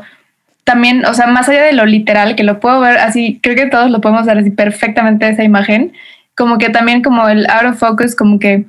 también, 0.64 1.06
o 1.06 1.14
sea, 1.14 1.26
más 1.28 1.48
allá 1.48 1.62
de 1.62 1.72
lo 1.72 1.86
literal, 1.86 2.36
que 2.36 2.44
lo 2.44 2.60
puedo 2.60 2.78
ver 2.80 2.98
así, 2.98 3.40
creo 3.42 3.56
que 3.56 3.66
todos 3.66 3.90
lo 3.90 4.02
podemos 4.02 4.26
ver 4.26 4.36
así 4.36 4.50
perfectamente 4.50 5.26
esa 5.26 5.44
imagen, 5.44 5.94
como 6.36 6.58
que 6.58 6.68
también 6.68 7.02
como 7.02 7.26
el 7.26 7.48
out 7.48 7.72
of 7.72 7.78
focus, 7.78 8.14
como 8.14 8.38
que, 8.38 8.66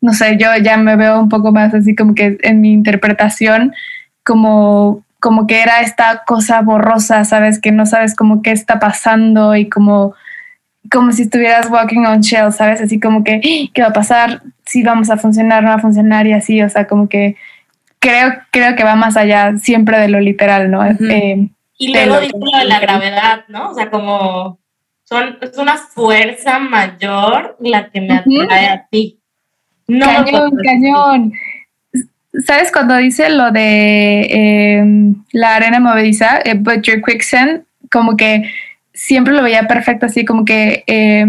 no 0.00 0.14
sé, 0.14 0.38
yo 0.38 0.48
ya 0.62 0.78
me 0.78 0.96
veo 0.96 1.20
un 1.20 1.28
poco 1.28 1.52
más 1.52 1.74
así 1.74 1.94
como 1.94 2.14
que 2.14 2.38
en 2.40 2.62
mi 2.62 2.72
interpretación, 2.72 3.74
como 4.24 5.04
como 5.20 5.46
que 5.46 5.60
era 5.60 5.82
esta 5.82 6.22
cosa 6.26 6.62
borrosa, 6.62 7.24
sabes, 7.26 7.60
que 7.60 7.70
no 7.70 7.84
sabes 7.84 8.14
como 8.14 8.40
qué 8.40 8.52
está 8.52 8.78
pasando 8.78 9.56
y 9.56 9.68
como 9.68 10.14
como 10.90 11.12
si 11.12 11.22
estuvieras 11.22 11.70
walking 11.70 12.04
on 12.06 12.20
shells, 12.20 12.56
¿sabes? 12.56 12.80
Así 12.80 12.98
como 13.00 13.24
que, 13.24 13.34
"Ah, 13.36 13.70
¿qué 13.74 13.82
va 13.82 13.88
a 13.88 13.92
pasar? 13.92 14.42
Si 14.64 14.82
vamos 14.82 15.10
a 15.10 15.16
funcionar, 15.16 15.62
no 15.62 15.68
va 15.70 15.76
a 15.76 15.80
funcionar 15.80 16.26
y 16.26 16.32
así, 16.32 16.62
o 16.62 16.68
sea, 16.68 16.86
como 16.86 17.08
que 17.08 17.36
creo, 17.98 18.34
creo 18.50 18.76
que 18.76 18.84
va 18.84 18.94
más 18.96 19.16
allá 19.16 19.56
siempre 19.58 19.98
de 19.98 20.08
lo 20.08 20.20
literal, 20.20 20.70
¿no? 20.70 20.84
Eh, 20.84 21.48
Y 21.78 21.92
de 21.92 22.06
luego 22.06 22.14
lo 22.16 22.20
dice 22.22 22.38
lo 22.38 22.58
de 22.58 22.64
la 22.64 22.80
gravedad, 22.80 23.44
¿no? 23.48 23.70
O 23.70 23.74
sea, 23.74 23.90
como 23.90 24.58
son, 25.04 25.38
es 25.40 25.56
una 25.58 25.76
fuerza 25.76 26.58
mayor 26.58 27.56
la 27.60 27.88
que 27.90 28.00
me 28.00 28.14
atrae 28.14 28.66
a 28.68 28.86
ti. 28.90 29.18
No 29.88 30.06
cañón, 30.06 30.50
cañón. 30.64 31.32
¿Sabes 32.44 32.70
cuando 32.72 32.96
dice 32.96 33.30
lo 33.30 33.50
de 33.50 34.20
eh, 34.22 34.84
la 35.32 35.56
arena 35.56 35.80
movediza, 35.80 36.40
eh, 36.44 36.54
but 36.54 36.82
your 36.82 37.02
quicksand, 37.02 37.62
como 37.90 38.16
que 38.16 38.50
siempre 38.96 39.32
lo 39.34 39.42
veía 39.42 39.68
perfecto, 39.68 40.06
así 40.06 40.24
como 40.24 40.44
que, 40.44 40.82
eh, 40.88 41.26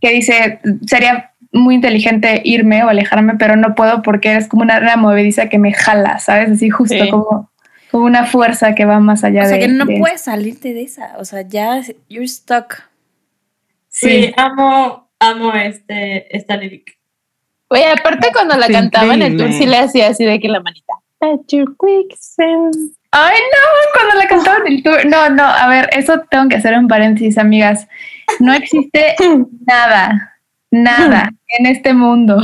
que 0.00 0.10
dice, 0.10 0.60
sería 0.86 1.32
muy 1.52 1.74
inteligente 1.74 2.40
irme 2.44 2.82
o 2.82 2.88
alejarme, 2.88 3.34
pero 3.38 3.56
no 3.56 3.74
puedo 3.74 4.02
porque 4.02 4.30
eres 4.30 4.48
como 4.48 4.62
una 4.62 4.76
arena 4.76 4.96
movediza 4.96 5.48
que 5.48 5.58
me 5.58 5.72
jala, 5.72 6.18
¿sabes? 6.18 6.50
Así 6.50 6.70
justo 6.70 6.96
Sí. 7.04 7.10
como, 7.10 7.50
como 7.90 8.04
una 8.06 8.24
fuerza 8.26 8.74
que 8.74 8.84
va 8.86 8.98
más 9.00 9.22
allá 9.22 9.42
O 9.44 9.46
sea, 9.46 9.54
de... 9.58 9.60
que 9.60 9.68
no 9.68 9.84
de- 9.84 9.98
puedes 9.98 10.22
salirte 10.22 10.72
de 10.74 10.82
esa. 10.82 11.12
O 11.18 11.24
sea, 11.24 11.42
ya 11.42 11.80
you're 12.08 12.26
stuck. 12.26 12.82
Sí, 13.88 14.08
Sí, 14.08 14.34
amo, 14.36 15.08
amo 15.20 15.52
este, 15.54 16.36
esta 16.36 16.56
lírica. 16.56 16.92
Oye, 17.68 17.86
aparte 17.86 18.28
cuando 18.32 18.56
la 18.56 18.66
Está 18.66 18.80
cantaba 18.80 19.14
en 19.14 19.22
el 19.22 19.36
tour 19.36 19.52
sí 19.52 19.66
le 19.66 19.78
hacía 19.78 20.08
así 20.08 20.24
de 20.24 20.40
que 20.40 20.48
la 20.48 20.60
manita. 20.60 20.94
At 21.20 21.40
your 21.48 21.74
quicksand. 21.78 22.92
Ay, 23.16 23.38
no, 23.38 23.92
cuando 23.92 24.14
la 24.16 24.26
cantaban 24.26 24.66
en 24.66 24.72
el 24.72 24.82
tour. 24.82 25.06
No, 25.06 25.30
no, 25.30 25.44
a 25.44 25.68
ver, 25.68 25.88
eso 25.92 26.24
tengo 26.28 26.48
que 26.48 26.56
hacer 26.56 26.76
un 26.76 26.88
paréntesis, 26.88 27.38
amigas. 27.38 27.86
No 28.40 28.52
existe 28.52 29.14
nada, 29.66 30.36
nada 30.72 31.30
en 31.58 31.66
este 31.66 31.94
mundo 31.94 32.42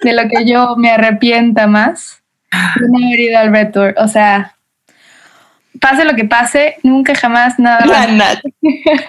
de 0.00 0.12
lo 0.12 0.28
que 0.28 0.44
yo 0.44 0.74
me 0.76 0.90
arrepienta 0.90 1.68
más 1.68 2.20
de 2.50 2.88
no 2.88 3.06
haber 3.06 3.20
ido 3.20 3.38
al 3.38 3.52
Red 3.52 3.70
Tour. 3.70 3.94
O 3.96 4.08
sea, 4.08 4.56
pase 5.80 6.04
lo 6.04 6.16
que 6.16 6.24
pase, 6.24 6.78
nunca 6.82 7.14
jamás 7.14 7.60
nada. 7.60 7.86
La. 7.86 8.08
Nat. 8.08 8.40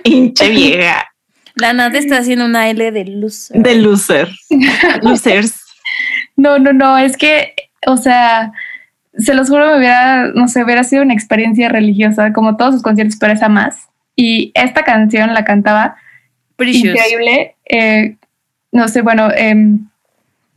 Hinche 0.04 0.50
vieja. 0.52 1.12
La 1.56 1.74
Nat 1.74 1.96
está 1.96 2.20
haciendo 2.20 2.46
una 2.46 2.70
L 2.70 2.92
de 2.92 3.06
luz. 3.06 3.50
De 3.52 3.74
loser. 3.76 4.30
Losers. 5.02 5.60
No, 6.36 6.60
no, 6.60 6.72
no, 6.72 7.00
es 7.00 7.18
que, 7.18 7.56
o 7.88 7.98
sea, 7.98 8.52
se 9.18 9.34
los 9.34 9.50
juro, 9.50 9.68
me 9.72 9.78
hubiera, 9.78 10.28
no 10.34 10.48
sé, 10.48 10.64
hubiera 10.64 10.84
sido 10.84 11.04
una 11.04 11.14
experiencia 11.14 11.70
religiosa, 11.70 12.34
como 12.34 12.58
todos 12.58 12.74
sus 12.76 12.84
conciertos, 12.84 13.18
pero 13.20 13.34
esa 13.34 13.50
más. 13.50 13.90
Y 14.16 14.52
esta 14.56 14.84
canción 14.84 15.34
la 15.34 15.44
cantaba 15.46 15.96
Precious. 16.56 16.96
increíble. 16.96 17.56
eh, 17.70 18.16
no 18.72 18.88
sé, 18.88 19.02
bueno, 19.02 19.30
em, 19.36 19.88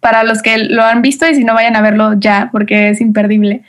para 0.00 0.22
los 0.24 0.40
que 0.42 0.58
lo 0.58 0.82
han 0.84 1.02
visto 1.02 1.28
y 1.28 1.34
si 1.34 1.44
no 1.44 1.52
vayan 1.54 1.76
a 1.76 1.82
verlo 1.82 2.14
ya, 2.18 2.48
porque 2.52 2.90
es 2.90 3.00
imperdible. 3.00 3.62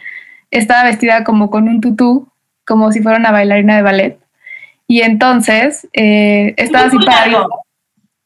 Estaba 0.52 0.84
vestida 0.84 1.24
como 1.24 1.50
con 1.50 1.68
un 1.68 1.82
tutú, 1.82 2.30
como 2.66 2.92
si 2.92 3.02
fuera 3.02 3.18
una 3.18 3.32
bailarina 3.32 3.76
de 3.76 3.82
ballet. 3.82 4.20
Y 4.88 5.02
entonces 5.02 5.88
eh, 5.94 6.54
estaba 6.58 6.86
así 6.86 6.98
para. 7.06 7.46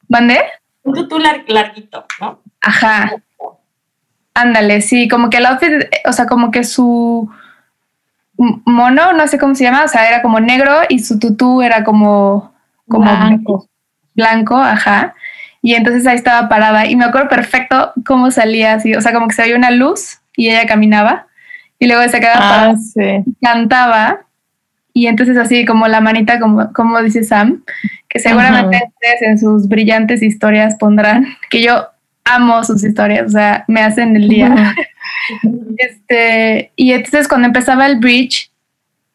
¿Mandé? 0.07 0.39
Un 0.83 0.93
tutú 0.93 1.17
lar- 1.17 1.43
larguito, 1.47 2.05
¿no? 2.19 2.39
Ajá. 2.61 3.15
Ándale, 4.33 4.81
sí, 4.81 5.07
como 5.07 5.29
que 5.29 5.37
el 5.37 5.45
outfit, 5.45 5.69
eh, 5.69 5.89
o 6.05 6.13
sea, 6.13 6.25
como 6.25 6.51
que 6.51 6.63
su 6.63 7.29
mono, 8.65 9.13
no 9.13 9.27
sé 9.27 9.37
cómo 9.37 9.55
se 9.55 9.63
llama, 9.63 9.83
o 9.83 9.87
sea, 9.87 10.07
era 10.07 10.21
como 10.21 10.39
negro 10.39 10.71
y 10.89 10.99
su 10.99 11.19
tutú 11.19 11.61
era 11.61 11.83
como, 11.83 12.53
como 12.87 13.05
Blanco. 13.11 13.67
blanco, 14.15 14.57
ajá. 14.57 15.13
Y 15.61 15.75
entonces 15.75 16.07
ahí 16.07 16.15
estaba 16.15 16.49
parada 16.49 16.87
y 16.87 16.95
me 16.95 17.05
acuerdo 17.05 17.29
perfecto 17.29 17.93
cómo 18.05 18.31
salía 18.31 18.73
así, 18.73 18.95
o 18.95 19.01
sea, 19.01 19.13
como 19.13 19.27
que 19.27 19.35
se 19.35 19.43
veía 19.43 19.55
una 19.55 19.69
luz 19.69 20.19
y 20.35 20.49
ella 20.49 20.65
caminaba 20.65 21.27
y 21.77 21.87
luego 21.87 22.01
se 22.09 22.19
quedaba 22.19 22.39
parada 22.39 22.75
Ah, 22.99 23.23
cantaba 23.41 24.21
y 24.93 25.07
entonces 25.07 25.37
así 25.37 25.65
como 25.65 25.87
la 25.87 26.01
manita, 26.01 26.39
como, 26.39 26.73
como 26.73 27.01
dice 27.01 27.23
Sam, 27.23 27.63
que 28.09 28.19
seguramente 28.19 28.77
Ajá. 28.77 28.85
ustedes 28.87 29.21
en 29.21 29.39
sus 29.39 29.67
brillantes 29.67 30.21
historias 30.23 30.75
pondrán, 30.75 31.27
que 31.49 31.61
yo 31.61 31.87
amo 32.23 32.63
sus 32.63 32.83
historias, 32.83 33.27
o 33.27 33.29
sea, 33.29 33.65
me 33.67 33.81
hacen 33.81 34.15
el 34.15 34.27
día. 34.27 34.75
este, 35.77 36.71
y 36.75 36.93
entonces 36.93 37.27
cuando 37.27 37.47
empezaba 37.47 37.85
el 37.87 37.99
bridge, 37.99 38.51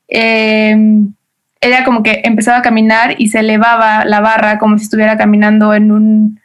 eh, 0.09 0.77
ella 1.61 1.85
como 1.85 2.03
que 2.03 2.23
empezaba 2.25 2.59
a 2.59 2.63
caminar 2.63 3.15
y 3.19 3.29
se 3.29 3.41
elevaba 3.41 4.05
la 4.05 4.21
barra 4.21 4.59
como 4.59 4.79
si 4.79 4.85
estuviera 4.85 5.17
caminando 5.17 5.75
en 5.75 5.91
un... 5.91 6.41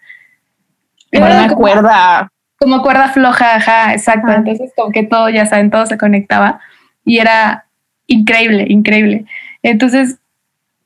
Era 1.12 1.26
una 1.26 1.48
como- 1.48 1.62
cuerda. 1.62 2.32
como 2.58 2.82
cuerda 2.82 3.10
floja, 3.10 3.56
ajá, 3.56 3.94
exacto. 3.94 4.28
Ajá. 4.30 4.38
Entonces, 4.38 4.72
como 4.76 4.92
que 4.92 5.04
todo, 5.04 5.30
ya 5.30 5.46
saben, 5.46 5.70
todo 5.70 5.86
se 5.86 5.98
conectaba 5.98 6.62
y 7.04 7.20
era 7.20 7.66
increíble, 8.08 8.66
increíble. 8.70 9.26
Entonces, 9.64 10.18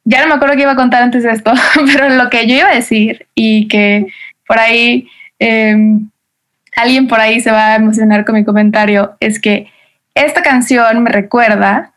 ya 0.03 0.21
no 0.21 0.27
me 0.27 0.33
acuerdo 0.35 0.55
qué 0.55 0.63
iba 0.63 0.71
a 0.71 0.77
contar 0.77 1.03
antes 1.03 1.23
de 1.23 1.31
esto, 1.31 1.53
pero 1.93 2.09
lo 2.09 2.29
que 2.29 2.47
yo 2.47 2.55
iba 2.55 2.69
a 2.69 2.75
decir 2.75 3.27
y 3.35 3.67
que 3.67 4.07
por 4.47 4.59
ahí 4.59 5.07
eh, 5.39 5.75
alguien 6.75 7.07
por 7.07 7.19
ahí 7.19 7.39
se 7.41 7.51
va 7.51 7.73
a 7.73 7.75
emocionar 7.75 8.25
con 8.25 8.35
mi 8.35 8.43
comentario 8.43 9.15
es 9.19 9.39
que 9.39 9.71
esta 10.13 10.41
canción 10.41 11.03
me 11.03 11.09
recuerda 11.09 11.93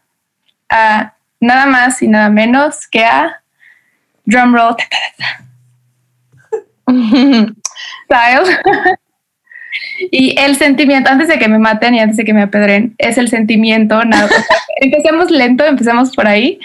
a 0.68 1.14
nada 1.40 1.66
más 1.66 2.02
y 2.02 2.08
nada 2.08 2.30
menos 2.30 2.86
que 2.88 3.04
a 3.04 3.42
Drumroll 4.24 4.76
Styles. 8.04 8.58
y 10.10 10.38
el 10.38 10.56
sentimiento, 10.56 11.10
antes 11.10 11.28
de 11.28 11.38
que 11.38 11.48
me 11.48 11.58
maten 11.58 11.94
y 11.94 12.00
antes 12.00 12.16
de 12.16 12.24
que 12.24 12.34
me 12.34 12.42
apedren, 12.42 12.94
es 12.98 13.18
el 13.18 13.28
sentimiento. 13.28 14.04
Nada, 14.04 14.26
o 14.26 14.28
sea, 14.28 14.44
empecemos 14.80 15.30
lento, 15.30 15.64
empecemos 15.64 16.14
por 16.14 16.26
ahí. 16.26 16.58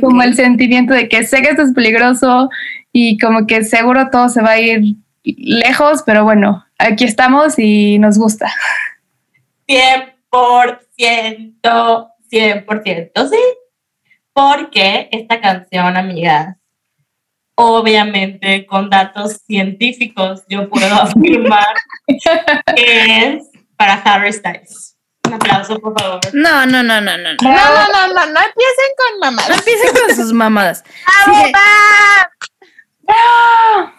Como 0.00 0.22
el 0.22 0.34
sentimiento 0.34 0.94
de 0.94 1.08
que 1.08 1.24
sé 1.24 1.42
que 1.42 1.50
esto 1.50 1.62
es 1.62 1.72
peligroso 1.72 2.48
y 2.92 3.18
como 3.18 3.46
que 3.46 3.64
seguro 3.64 4.08
todo 4.10 4.28
se 4.28 4.42
va 4.42 4.52
a 4.52 4.60
ir 4.60 4.96
lejos, 5.36 6.02
pero 6.04 6.24
bueno, 6.24 6.64
aquí 6.78 7.04
estamos 7.04 7.58
y 7.58 7.98
nos 7.98 8.18
gusta. 8.18 8.52
100%, 9.68 10.12
100%, 12.30 13.28
sí. 13.28 13.38
Porque 14.32 15.08
esta 15.10 15.40
canción, 15.40 15.96
amigas, 15.96 16.56
obviamente 17.56 18.66
con 18.66 18.90
datos 18.90 19.40
científicos, 19.46 20.42
yo 20.48 20.68
puedo 20.68 20.94
afirmar 21.02 21.74
que 22.76 23.34
es 23.34 23.48
para 23.76 23.94
Harry 23.94 24.32
Styles. 24.32 24.96
Un 25.26 25.34
aplauso, 25.34 25.78
por 25.80 25.98
favor. 25.98 26.20
No, 26.34 26.66
no, 26.66 26.82
no, 26.82 27.00
no, 27.00 27.16
no. 27.16 27.30
No 27.32 27.36
No, 27.42 27.50
no, 27.50 27.88
no, 27.88 28.08
no, 28.08 28.26
no 28.26 28.40
empiecen 28.40 28.90
con 28.96 29.18
mamás. 29.20 29.48
No 29.48 29.54
empiecen 29.56 29.90
con 29.92 30.14
sus 30.14 30.32
mamadas. 30.32 30.84
Si, 31.24 31.52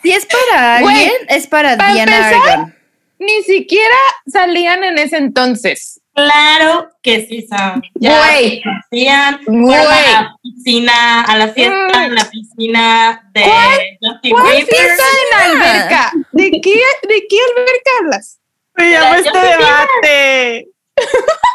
si 0.03 0.11
es 0.11 0.25
para 0.25 0.77
alguien, 0.77 1.11
es 1.29 1.47
para 1.47 1.77
para 1.77 1.93
Diana 1.93 2.17
empezar. 2.29 2.73
Ni 3.19 3.41
siquiera 3.43 3.95
salían 4.27 4.83
en 4.83 4.97
ese 4.99 5.17
entonces. 5.17 5.99
Claro 6.13 6.89
que 7.03 7.25
sí, 7.27 7.45
Sam. 7.47 7.81
Ya 7.95 8.17
Güey. 8.17 8.61
Güey. 8.91 9.07
a 9.07 9.39
la 10.21 10.35
piscina, 10.41 11.21
a 11.21 11.37
la 11.37 11.47
fiesta 11.49 11.99
Mm. 11.99 12.03
en 12.03 12.15
la 12.15 12.25
piscina 12.29 13.29
de 13.33 13.43
Justin 14.01 14.31
¿Cuál 14.31 14.45
Bieber. 14.47 14.65
fiesta 14.67 15.03
en 15.21 15.51
alberca? 15.51 16.11
¿De 16.31 16.51
qué, 16.51 16.81
¿De 17.07 17.27
qué 17.29 17.37
alberca 17.57 17.91
hablas? 18.01 18.39
Me 18.75 18.89
llamo 18.91 19.13
Ya, 19.13 19.17
este 19.19 19.37
debate. 19.39 20.67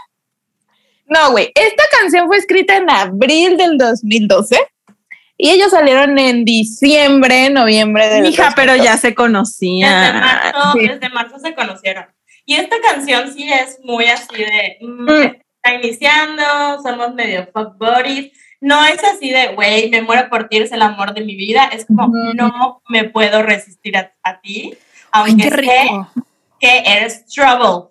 No, 1.06 1.32
güey, 1.32 1.52
esta 1.54 1.82
canción 2.00 2.26
fue 2.26 2.38
escrita 2.38 2.76
en 2.76 2.88
abril 2.88 3.56
del 3.58 3.76
2012 3.76 4.58
y 5.36 5.50
ellos 5.50 5.70
salieron 5.70 6.18
en 6.18 6.44
diciembre, 6.44 7.50
noviembre 7.50 8.08
del 8.08 8.26
Hija, 8.26 8.52
pero 8.54 8.72
2012. 8.72 8.84
ya 8.84 8.96
se 8.96 9.06
Desde 9.08 9.14
conocían. 9.14 10.20
marzo, 10.20 10.72
sí. 10.74 10.88
desde 10.88 11.08
marzo 11.10 11.38
se 11.38 11.54
conocieron. 11.54 12.06
Y 12.44 12.54
esta 12.56 12.76
canción 12.80 13.32
sí 13.32 13.48
es 13.52 13.78
muy 13.84 14.06
así 14.06 14.36
de, 14.36 14.78
mm, 14.80 15.04
Mm. 15.10 15.36
está 15.56 15.74
iniciando, 15.74 16.42
somos 16.82 17.14
medio 17.14 17.48
fuck 17.52 17.76
buddies. 17.78 18.32
No 18.60 18.84
es 18.84 19.02
así 19.02 19.30
de, 19.30 19.48
güey, 19.54 19.90
me 19.90 20.02
muero 20.02 20.28
por 20.30 20.48
ti, 20.48 20.56
eres 20.58 20.70
el 20.72 20.82
amor 20.82 21.14
de 21.14 21.22
mi 21.22 21.34
vida. 21.34 21.68
Es 21.72 21.84
como, 21.86 22.04
Ujú. 22.06 22.34
no 22.34 22.82
me 22.88 23.04
puedo 23.04 23.42
resistir 23.42 23.96
a, 23.96 24.12
a 24.22 24.40
ti, 24.40 24.74
Ay, 25.10 25.30
aunque 25.32 25.50
qué 25.50 25.56
sé 25.56 25.88
que 26.60 26.82
eres 26.86 27.26
trouble. 27.26 27.88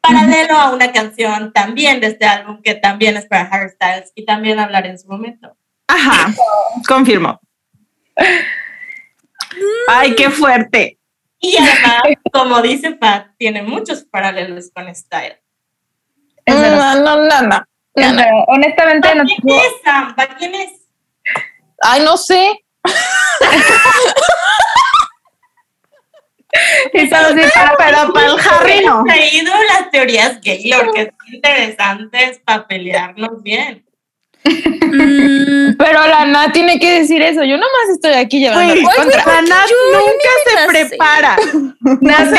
Paralelo 0.00 0.54
a 0.56 0.72
una 0.72 0.92
canción 0.92 1.52
también 1.52 2.00
de 2.00 2.06
este 2.08 2.24
álbum 2.26 2.62
que 2.62 2.74
también 2.74 3.16
es 3.16 3.26
para 3.26 3.42
Harry 3.48 3.70
Styles 3.70 4.12
y 4.14 4.24
también 4.24 4.60
hablaré 4.60 4.90
en 4.90 4.98
su 5.00 5.08
momento. 5.08 5.56
Ajá, 5.88 6.34
confirmo. 6.88 7.40
Ay, 9.88 10.14
qué 10.14 10.30
fuerte. 10.30 10.98
Y 11.38 11.56
además, 11.56 12.02
como 12.32 12.62
dice 12.62 12.92
Pat, 12.92 13.28
tiene 13.38 13.62
muchos 13.62 14.04
paralelos 14.04 14.70
con 14.74 14.92
Style. 14.94 15.38
No, 16.46 16.94
no, 16.96 17.16
no, 17.24 17.42
no. 17.42 17.64
Verdad. 17.94 18.26
Honestamente, 18.48 19.08
¿Para 19.08 19.22
no 19.22 19.24
quién 19.24 19.58
es, 19.58 19.72
Sam? 19.84 20.14
¿Para 20.14 20.36
quién 20.36 20.54
es? 20.54 20.70
Ay, 21.82 22.02
no 22.02 22.16
sé. 22.16 22.64
Pero 26.92 27.76
para 27.76 28.02
el 28.02 28.38
Harry 28.48 28.84
no. 28.84 29.02
He 29.02 29.04
traído 29.08 29.52
las 29.68 29.90
teorías 29.90 30.40
Gaylor, 30.40 30.92
que 30.94 31.04
son 31.06 31.34
interesantes 31.34 32.40
para 32.44 32.66
pelearnos 32.66 33.42
bien. 33.42 33.84
Mm, 34.96 35.76
Pero 35.76 36.06
la 36.06 36.24
Nat 36.26 36.52
tiene 36.52 36.78
que 36.78 37.00
decir 37.00 37.20
eso. 37.22 37.42
Yo 37.44 37.56
nomás 37.56 37.88
estoy 37.92 38.12
aquí 38.14 38.40
llevando 38.40 38.74
la 38.74 38.82
contra. 38.82 39.24
la 39.26 39.42
Nat 39.42 39.66
Yo 39.68 39.98
nunca 39.98 40.28
se 40.44 40.66
prepara. 40.68 41.36
Nat, 42.00 42.30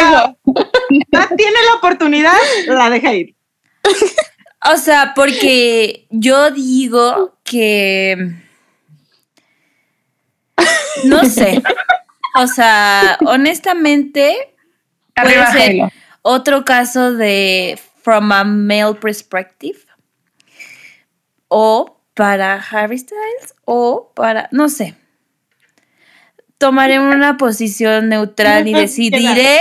Nat 1.12 1.30
tiene 1.38 1.58
la 1.70 1.76
oportunidad, 1.76 2.34
la 2.68 2.90
deja 2.90 3.14
ir. 3.14 3.36
o 4.74 4.78
sea, 4.78 5.14
porque 5.16 6.08
yo 6.10 6.52
digo 6.52 7.38
que. 7.44 8.32
No 11.04 11.24
sé. 11.26 11.62
O 12.36 12.48
sea, 12.48 13.18
honestamente, 13.26 14.54
puede 15.16 15.28
Arriba, 15.40 15.52
ser 15.52 15.72
Halo. 15.82 15.92
otro 16.24 16.66
caso 16.66 17.14
de 17.14 17.80
From 18.04 18.32
a 18.32 18.44
Male 18.44 18.96
Perspective. 18.96 19.80
O 21.48 21.97
para 22.18 22.56
Harry 22.72 22.98
Styles. 22.98 23.56
O 23.64 24.12
para. 24.16 24.50
No 24.52 24.68
sé. 24.68 24.96
Tomaré 26.58 27.00
una 27.00 27.38
posición 27.38 28.10
neutral 28.10 28.68
y 28.68 28.74
decidiré 28.74 29.60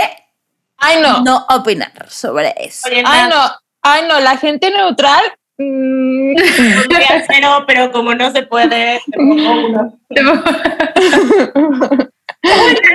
Ay, 0.77 0.99
no. 1.01 1.21
no 1.21 1.45
opinar 1.49 2.09
sobre 2.09 2.53
eso. 2.57 2.89
Oye, 2.89 3.03
Ay, 3.05 3.29
no. 3.29 3.51
Ay, 3.83 4.01
no. 4.09 4.19
La 4.19 4.35
gente 4.37 4.71
neutral. 4.71 5.23
mm, 5.59 6.35
podría 6.89 7.23
cero, 7.27 7.63
pero 7.67 7.91
como 7.91 8.15
no 8.15 8.31
se 8.31 8.41
puede, 8.43 8.99
te 9.09 9.17
pongo 9.17 9.51
uno. 9.67 9.99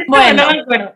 Bueno. 0.08 0.46
No 0.46 0.52
me 0.52 0.60
acuerdo. 0.60 0.92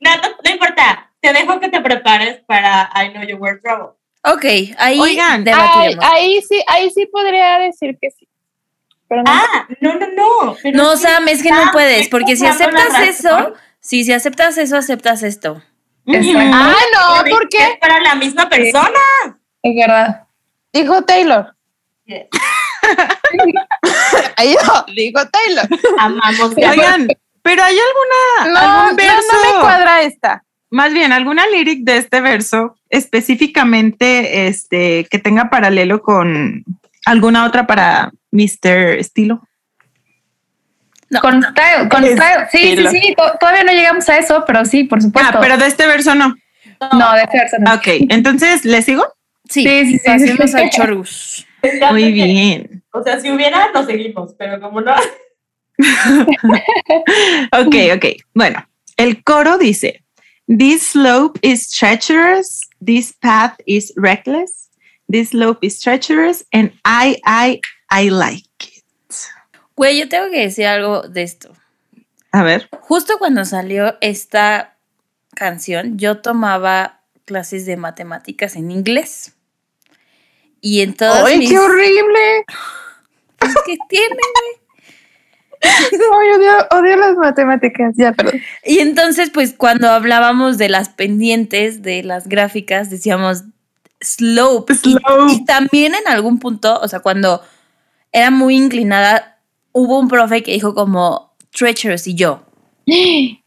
Nat, 0.00 0.22
no, 0.22 0.28
no 0.44 0.50
importa. 0.50 1.10
Te 1.20 1.32
dejo 1.32 1.60
que 1.60 1.68
te 1.68 1.80
prepares 1.80 2.40
para 2.46 2.90
I 2.96 3.10
Know 3.12 3.22
You 3.24 3.36
Were 3.36 3.58
Trouble. 3.60 3.92
Ok, 4.24 4.44
ahí 4.78 5.00
Oigan, 5.00 5.44
ahí 6.02 6.40
sí, 6.42 6.62
ahí 6.68 6.90
sí 6.90 7.06
podría 7.06 7.58
decir 7.58 7.98
que 8.00 8.10
sí. 8.10 8.28
Pero 9.08 9.22
no. 9.24 9.30
Ah, 9.32 9.66
no, 9.80 9.94
no, 9.96 10.06
no. 10.08 10.56
pero 10.62 10.76
No, 10.76 10.96
sí 10.96 11.02
Sam, 11.02 11.28
es 11.28 11.42
que 11.42 11.50
no 11.50 11.70
puedes, 11.72 12.08
porque 12.08 12.36
si 12.36 12.46
aceptas 12.46 13.00
eso, 13.00 13.54
sí, 13.80 14.04
si 14.04 14.12
aceptas 14.12 14.56
eso, 14.58 14.76
aceptas 14.76 15.22
esto. 15.22 15.62
Exacto. 16.06 16.50
Ah, 16.54 16.74
no, 16.94 17.30
¿por 17.30 17.42
Es 17.44 17.48
qué? 17.50 17.78
para 17.80 18.00
la 18.00 18.14
misma 18.14 18.48
persona. 18.48 18.98
Es 19.62 19.74
verdad. 19.76 20.26
Dijo 20.72 21.02
Taylor. 21.02 21.54
Yes. 22.06 22.26
No, 24.66 24.84
dijo 24.94 25.20
Taylor. 25.28 25.68
Amamos. 25.98 26.52
Oigan, 26.56 27.08
pero 27.42 27.62
hay 27.62 27.76
alguna, 27.78 28.52
No, 28.52 28.58
algún 28.58 28.90
no, 28.90 28.96
verso, 28.96 29.32
no 29.32 29.54
me 29.54 29.60
cuadra 29.60 30.02
esta. 30.02 30.44
más 30.70 30.92
bien 30.92 31.12
alguna 31.12 31.46
lyric 31.46 31.84
de 31.84 31.98
este 31.98 32.20
verso 32.20 32.76
específicamente 32.92 34.46
este, 34.46 35.06
que 35.10 35.18
tenga 35.18 35.50
paralelo 35.50 36.02
con 36.02 36.64
alguna 37.06 37.46
otra 37.46 37.66
para 37.66 38.12
Mr. 38.30 38.98
Estilo. 38.98 39.42
Con 41.20 41.42
style, 41.42 41.88
con 41.90 42.04
style. 42.04 42.46
Sí, 42.52 42.58
sí, 42.58 42.68
estilo. 42.70 42.90
sí. 42.90 43.14
to- 43.16 43.32
Todavía 43.40 43.64
no 43.64 43.72
llegamos 43.72 44.08
a 44.08 44.18
eso, 44.18 44.44
pero 44.46 44.64
sí, 44.64 44.84
por 44.84 45.02
supuesto. 45.02 45.32
Ah, 45.38 45.40
pero 45.40 45.56
de 45.58 45.66
este 45.66 45.86
verso 45.86 46.14
no. 46.14 46.34
no, 46.92 47.12
de 47.14 47.26
Fersen. 47.26 47.62
no. 47.64 47.74
Ok, 47.74 47.86
entonces, 48.08 48.64
¿le 48.64 48.80
sigo? 48.82 49.04
Sí, 49.48 49.62
Sí, 49.64 49.86
sí, 49.86 49.98
sí. 49.98 50.04
pasemos 50.06 50.54
al 50.54 50.70
chorus. 50.70 51.46
Muy 51.90 52.12
bien. 52.12 52.82
O 52.92 53.02
sea, 53.02 53.18
si 53.20 53.30
hubiera, 53.30 53.70
nos 53.72 53.86
seguimos, 53.86 54.34
pero 54.38 54.60
como 54.60 54.80
no. 54.82 54.94
Ok, 57.52 57.74
ok. 57.96 58.04
Bueno, 58.34 58.66
el 58.96 59.22
coro 59.24 59.58
dice, 59.58 60.04
This 60.46 60.88
slope 60.92 61.38
is 61.42 61.68
treacherous, 61.70 62.60
this 62.84 63.12
path 63.12 63.56
is 63.66 63.92
reckless, 63.96 64.70
this 65.08 65.30
slope 65.30 65.58
is 65.62 65.80
treacherous, 65.80 66.44
and 66.52 66.72
I, 66.84 67.20
I, 67.24 67.60
I 67.90 68.08
like 68.10 68.44
it. 68.60 68.84
Güey, 69.76 69.98
yo 69.98 70.08
tengo 70.08 70.30
que 70.30 70.40
decir 70.40 70.66
algo 70.66 71.02
de 71.08 71.22
esto. 71.22 71.52
A 72.32 72.42
ver. 72.42 72.68
Justo 72.80 73.18
cuando 73.18 73.44
salió 73.44 73.96
esta 74.00 74.76
canción, 75.34 75.98
yo 75.98 76.20
tomaba 76.20 77.00
clases 77.24 77.66
de 77.66 77.76
matemáticas 77.76 78.56
en 78.56 78.70
inglés. 78.70 79.34
Y 80.60 80.80
en 80.80 80.94
todas 80.94 81.24
¡Ay, 81.24 81.38
mis... 81.38 81.50
qué 81.50 81.58
horrible! 81.58 82.44
Pues, 83.38 83.54
¿Qué 83.66 83.76
tiene, 83.88 84.14
güey? 84.14 84.61
No, 85.62 86.24
yo 86.24 86.36
odio, 86.38 86.52
odio 86.70 86.96
las 86.96 87.16
matemáticas. 87.16 87.94
Ya, 87.96 88.12
perdón. 88.12 88.40
Y 88.64 88.80
entonces, 88.80 89.30
pues, 89.30 89.54
cuando 89.56 89.88
hablábamos 89.88 90.58
de 90.58 90.68
las 90.68 90.88
pendientes 90.88 91.82
de 91.82 92.02
las 92.02 92.28
gráficas, 92.28 92.90
decíamos 92.90 93.44
slope. 94.00 94.74
Slope. 94.74 95.32
Y, 95.32 95.44
también 95.44 95.94
en 95.94 96.08
algún 96.08 96.38
punto, 96.38 96.78
o 96.80 96.88
sea, 96.88 97.00
cuando 97.00 97.42
era 98.10 98.30
muy 98.30 98.56
inclinada, 98.56 99.38
hubo 99.72 99.98
un 99.98 100.08
profe 100.08 100.42
que 100.42 100.52
dijo 100.52 100.74
como 100.74 101.34
treacherous 101.50 102.06
y 102.06 102.14
yo. 102.14 102.42
¿Qué? 102.84 103.38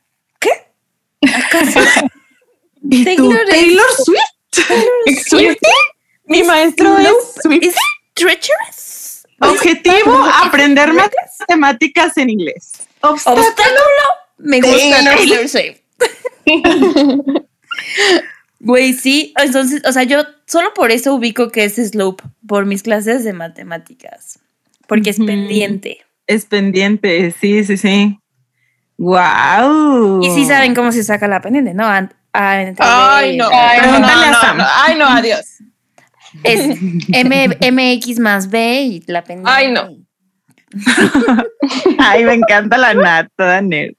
¿Acaso? 1.33 1.79
¿Y 2.89 3.15
tú, 3.15 3.33
Taylor 3.49 3.85
Swift? 4.03 4.19
¿Swiftie? 5.27 5.69
Mi 6.25 6.43
maestro 6.43 6.97
es 6.97 7.09
Swift. 7.41 7.63
¿Es 7.63 7.75
treacherous? 8.13 8.84
Objetivo, 9.39 10.23
aprender 10.43 10.91
matemáticas 10.93 12.17
en 12.17 12.29
inglés. 12.29 12.71
Obstáculo. 13.01 13.43
Me 14.37 14.59
gusta 14.61 15.03
Taylor 15.03 15.47
Swift. 15.49 15.79
Güey, 18.59 18.93
sí. 18.93 19.33
Entonces, 19.37 19.81
o 19.87 19.91
sea, 19.91 20.03
yo 20.03 20.23
solo 20.47 20.73
por 20.73 20.91
eso 20.91 21.13
ubico 21.13 21.49
que 21.49 21.65
es 21.65 21.75
slope, 21.75 22.23
por 22.47 22.65
mis 22.65 22.83
clases 22.83 23.23
de 23.23 23.33
matemáticas. 23.33 24.39
Porque 24.87 25.09
es 25.11 25.17
pendiente. 25.17 25.99
Es 26.27 26.45
pendiente, 26.45 27.31
sí, 27.39 27.63
sí, 27.63 27.77
sí. 27.77 28.19
Wow. 28.97 30.21
Y 30.23 30.31
sí 30.31 30.45
saben 30.45 30.73
cómo 30.73 30.91
se 30.91 31.03
saca 31.03 31.27
la 31.27 31.41
pendiente, 31.41 31.73
¿no? 31.73 31.85
An- 31.85 32.13
a- 32.33 32.61
entre- 32.61 32.85
Ay, 32.87 33.37
no. 33.37 33.47
Ay, 33.51 33.79
no, 33.81 33.85
no, 33.85 33.91
pregúntale 33.91 34.25
a 34.25 34.31
no, 34.31 34.41
Sam. 34.41 34.57
no. 34.57 34.65
Ay, 34.67 34.95
no, 34.95 35.05
adiós. 35.07 35.45
Es 36.43 36.77
M, 37.11 37.57
MX 37.71 38.19
más 38.19 38.49
B 38.49 38.81
y 38.81 39.03
la 39.07 39.23
pendiente. 39.23 39.51
Ay, 39.51 39.71
no. 39.71 39.89
Ay, 41.99 42.25
me 42.25 42.33
encanta 42.33 42.77
la 42.77 42.93
Nat, 42.93 43.29
toda 43.35 43.61
nerd. 43.61 43.93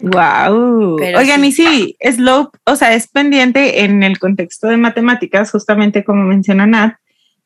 wow. 0.00 0.96
Pero 0.96 1.18
Oigan, 1.18 1.40
sí. 1.42 1.46
y 1.46 1.52
sí, 1.52 1.96
slope, 2.12 2.58
o 2.64 2.76
sea, 2.76 2.94
es 2.94 3.08
pendiente 3.08 3.84
en 3.84 4.02
el 4.02 4.18
contexto 4.18 4.68
de 4.68 4.76
matemáticas, 4.76 5.50
justamente 5.50 6.04
como 6.04 6.24
menciona 6.24 6.66
Nat, 6.66 6.96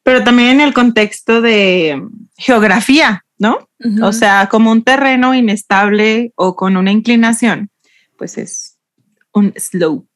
pero 0.03 0.25
también 0.25 0.51
en 0.51 0.61
el 0.61 0.73
contexto 0.73 1.41
de 1.41 2.03
geografía, 2.37 3.25
¿no? 3.39 3.69
O 4.03 4.13
sea, 4.13 4.49
como 4.51 4.73
un 4.73 4.83
terreno 4.83 5.35
inestable 5.35 6.33
o 6.35 6.57
con 6.57 6.77
una 6.77 6.91
inclinación, 6.91 7.71
pues 8.17 8.39
es 8.39 8.79
un 9.33 9.53
slope. 9.57 10.08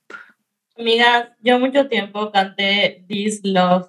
Amigas, 0.79 1.29
yo 1.41 1.59
mucho 1.59 1.87
tiempo 1.87 2.33
canté 2.33 3.05
This 3.07 3.41
Love 3.45 3.89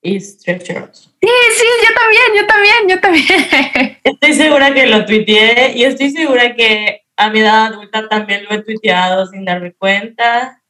is 0.00 0.38
Treacherous. 0.38 1.14
Sí, 1.20 1.28
sí, 1.56 1.66
yo 1.82 1.94
también, 1.94 2.22
yo 2.36 2.46
también, 2.46 2.88
yo 2.88 3.00
también. 3.00 3.98
Estoy 4.04 4.32
segura 4.32 4.72
que 4.72 4.86
lo 4.86 5.04
tuiteé 5.04 5.76
y 5.76 5.84
estoy 5.84 6.10
segura 6.10 6.54
que 6.54 7.02
a 7.16 7.28
mi 7.28 7.40
edad 7.40 7.66
adulta 7.66 8.08
también 8.08 8.44
lo 8.44 8.54
he 8.54 8.62
tuiteado 8.62 9.26
sin 9.26 9.44
darme 9.44 9.74
cuenta. 9.74 10.62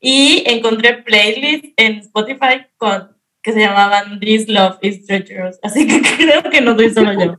Y 0.00 0.42
encontré 0.46 0.94
playlists 1.02 1.68
en 1.76 1.98
Spotify 1.98 2.66
con, 2.76 3.14
que 3.42 3.52
se 3.52 3.60
llamaban 3.60 4.18
This 4.18 4.48
Love 4.48 4.78
is 4.80 5.04
Treacherous. 5.06 5.58
Así 5.62 5.86
que 5.86 6.00
creo 6.16 6.42
que 6.42 6.60
no 6.62 6.74
soy 6.74 6.90
solo 6.90 7.12
yo. 7.12 7.38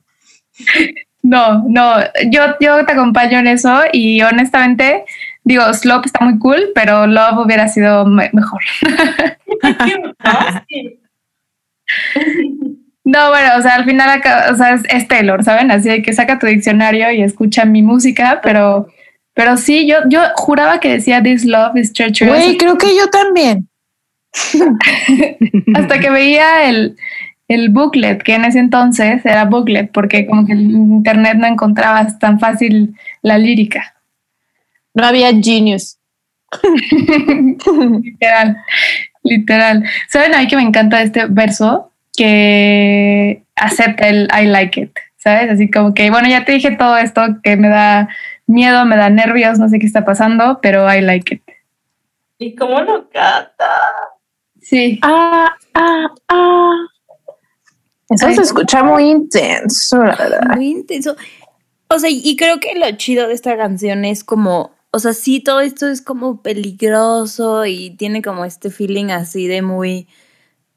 No, 1.23 1.63
no, 1.67 1.99
yo, 2.29 2.41
yo 2.59 2.85
te 2.85 2.91
acompaño 2.91 3.39
en 3.39 3.47
eso 3.47 3.81
y 3.91 4.21
honestamente, 4.21 5.05
digo, 5.43 5.71
Slope 5.73 6.07
está 6.07 6.23
muy 6.23 6.39
cool, 6.39 6.71
pero 6.75 7.07
Love 7.07 7.45
hubiera 7.45 7.67
sido 7.67 8.05
me- 8.05 8.29
mejor. 8.33 8.61
¿No? 13.05 13.29
Bueno, 13.29 13.49
o 13.57 13.61
sea, 13.61 13.75
al 13.75 13.85
final 13.85 14.09
acá- 14.09 14.49
o 14.51 14.55
sea, 14.55 14.73
es, 14.75 14.83
es 14.89 15.07
Taylor, 15.07 15.43
¿saben? 15.43 15.71
Así 15.71 15.89
de 15.89 16.01
que 16.01 16.13
saca 16.13 16.39
tu 16.39 16.47
diccionario 16.47 17.11
y 17.11 17.21
escucha 17.21 17.65
mi 17.65 17.81
música, 17.83 18.39
pero, 18.41 18.87
pero 19.33 19.57
sí, 19.57 19.85
yo, 19.85 19.97
yo 20.07 20.21
juraba 20.35 20.79
que 20.79 20.93
decía 20.93 21.21
This 21.21 21.43
Love 21.45 21.75
is 21.77 21.91
Treacherous 21.91 22.37
Güey, 22.37 22.57
creo 22.57 22.77
que 22.77 22.95
yo 22.95 23.09
también. 23.09 23.67
hasta 25.75 25.99
que 25.99 26.09
veía 26.09 26.67
el, 26.69 26.95
el 27.49 27.69
booklet, 27.69 28.23
que 28.23 28.35
en 28.35 28.45
ese 28.45 28.59
entonces 28.59 29.23
era 29.25 29.45
booklet, 29.45 29.91
porque 29.91 30.25
como 30.25 30.45
que 30.45 30.53
en 30.53 30.71
internet 30.71 31.35
no 31.37 31.45
encontrabas 31.47 32.17
tan 32.19 32.39
fácil 32.39 32.95
la 33.21 33.37
lírica. 33.37 33.92
No 34.93 35.05
había 35.05 35.31
genius. 35.33 35.97
literal, 38.03 38.57
literal. 39.23 39.83
¿Saben 40.09 40.35
a 40.35 40.39
mí 40.39 40.47
que 40.47 40.55
me 40.55 40.61
encanta 40.61 41.01
este 41.01 41.25
verso? 41.27 41.91
Que 42.15 43.43
acepta 43.55 44.07
el 44.07 44.27
I 44.39 44.45
like 44.45 44.79
it, 44.79 44.91
¿sabes? 45.17 45.49
Así 45.49 45.69
como 45.69 45.93
que, 45.93 46.09
bueno, 46.11 46.29
ya 46.29 46.45
te 46.45 46.51
dije 46.51 46.75
todo 46.75 46.97
esto 46.97 47.21
que 47.41 47.55
me 47.57 47.69
da 47.69 48.07
miedo, 48.45 48.85
me 48.85 48.97
da 48.97 49.09
nervios, 49.09 49.57
no 49.57 49.69
sé 49.69 49.79
qué 49.79 49.85
está 49.85 50.05
pasando, 50.05 50.59
pero 50.61 50.91
I 50.93 51.01
like 51.01 51.35
it. 51.35 51.41
¿Y 52.37 52.55
cómo 52.55 52.81
lo 52.81 53.09
canta? 53.09 53.81
Sí. 54.61 54.99
Ah, 55.01 55.55
ah, 55.73 56.07
ah. 56.27 56.77
Eso 58.09 58.27
Ay. 58.27 58.35
se 58.35 58.41
escucha 58.41 58.83
muy 58.83 59.09
intenso, 59.09 60.03
la 60.03 60.15
verdad. 60.15 60.55
Muy 60.55 60.69
intenso. 60.69 61.15
O 61.87 61.99
sea, 61.99 62.09
y 62.09 62.35
creo 62.35 62.59
que 62.59 62.75
lo 62.75 62.91
chido 62.97 63.27
de 63.27 63.33
esta 63.33 63.55
canción 63.57 64.05
es 64.05 64.23
como, 64.23 64.72
o 64.93 64.99
sea, 64.99 65.13
sí, 65.13 65.39
todo 65.41 65.61
esto 65.61 65.87
es 65.89 66.01
como 66.03 66.41
peligroso 66.43 67.65
y 67.65 67.91
tiene 67.97 68.21
como 68.21 68.45
este 68.45 68.69
feeling 68.71 69.07
así 69.11 69.47
de 69.47 69.61
muy 69.63 70.07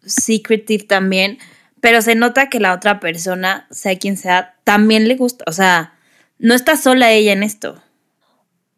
secretive 0.06 0.84
también, 0.84 1.38
pero 1.80 2.02
se 2.02 2.14
nota 2.16 2.48
que 2.50 2.60
la 2.60 2.74
otra 2.74 3.00
persona, 3.00 3.66
sea 3.70 3.98
quien 3.98 4.16
sea, 4.16 4.56
también 4.64 5.08
le 5.08 5.16
gusta, 5.16 5.44
o 5.48 5.52
sea, 5.52 5.94
no 6.38 6.54
está 6.54 6.76
sola 6.76 7.12
ella 7.12 7.32
en 7.32 7.42
esto. 7.42 7.82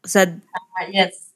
O 0.04 0.08
sea, 0.08 0.36
Ah, 0.80 0.86
yes. 0.92 1.32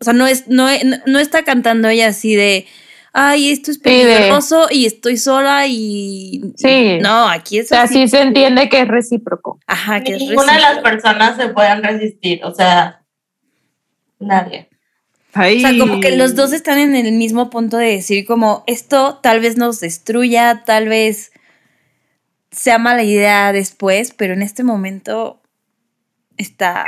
o 0.00 0.04
sea, 0.04 0.12
no 0.12 0.26
es, 0.26 0.48
no, 0.48 0.66
no 1.06 1.18
está 1.18 1.44
cantando 1.44 1.88
ella 1.88 2.08
así 2.08 2.34
de, 2.34 2.66
ay, 3.12 3.50
esto 3.50 3.70
es 3.70 3.76
Sí, 3.76 3.82
de- 3.90 4.04
peligroso 4.16 4.66
y 4.70 4.86
estoy 4.86 5.16
sola 5.16 5.66
y... 5.66 6.40
Sí. 6.56 6.98
No, 7.00 7.28
aquí 7.28 7.58
O 7.58 7.62
es 7.62 7.68
sea, 7.68 7.82
así. 7.82 7.94
sí 7.94 8.08
se 8.08 8.22
entiende 8.22 8.68
que 8.68 8.80
es 8.82 8.88
recíproco. 8.88 9.58
Ajá, 9.66 10.02
que 10.02 10.14
es 10.14 10.18
Ninguna 10.20 10.54
de 10.54 10.60
las 10.60 10.78
personas 10.78 11.36
se 11.36 11.48
pueden 11.48 11.82
resistir, 11.82 12.44
o 12.44 12.54
sea, 12.54 13.02
nadie. 14.18 14.68
Ay. 15.34 15.64
O 15.64 15.68
sea, 15.68 15.78
como 15.78 16.00
que 16.00 16.16
los 16.16 16.34
dos 16.34 16.52
están 16.52 16.78
en 16.78 16.94
el 16.94 17.12
mismo 17.12 17.48
punto 17.50 17.78
de 17.78 17.86
decir 17.86 18.26
como 18.26 18.64
esto 18.66 19.18
tal 19.22 19.40
vez 19.40 19.56
nos 19.56 19.80
destruya, 19.80 20.62
tal 20.66 20.88
vez 20.88 21.32
sea 22.50 22.76
mala 22.78 23.02
idea 23.02 23.50
después, 23.52 24.12
pero 24.14 24.34
en 24.34 24.42
este 24.42 24.62
momento 24.62 25.40
está 26.36 26.84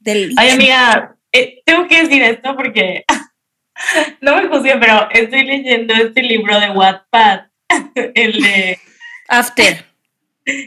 delicioso. 0.00 0.38
Ay, 0.40 0.50
amiga, 0.50 1.16
eh, 1.32 1.62
tengo 1.64 1.88
que 1.88 2.02
decir 2.02 2.22
esto 2.22 2.54
porque 2.56 3.04
no 4.20 4.36
me 4.36 4.48
juzguen, 4.48 4.80
pero 4.80 5.08
estoy 5.10 5.44
leyendo 5.44 5.94
este 5.94 6.22
libro 6.22 6.58
de 6.58 6.70
Wattpad, 6.70 7.46
el 8.14 8.40
de 8.40 8.78
After. 9.28 9.84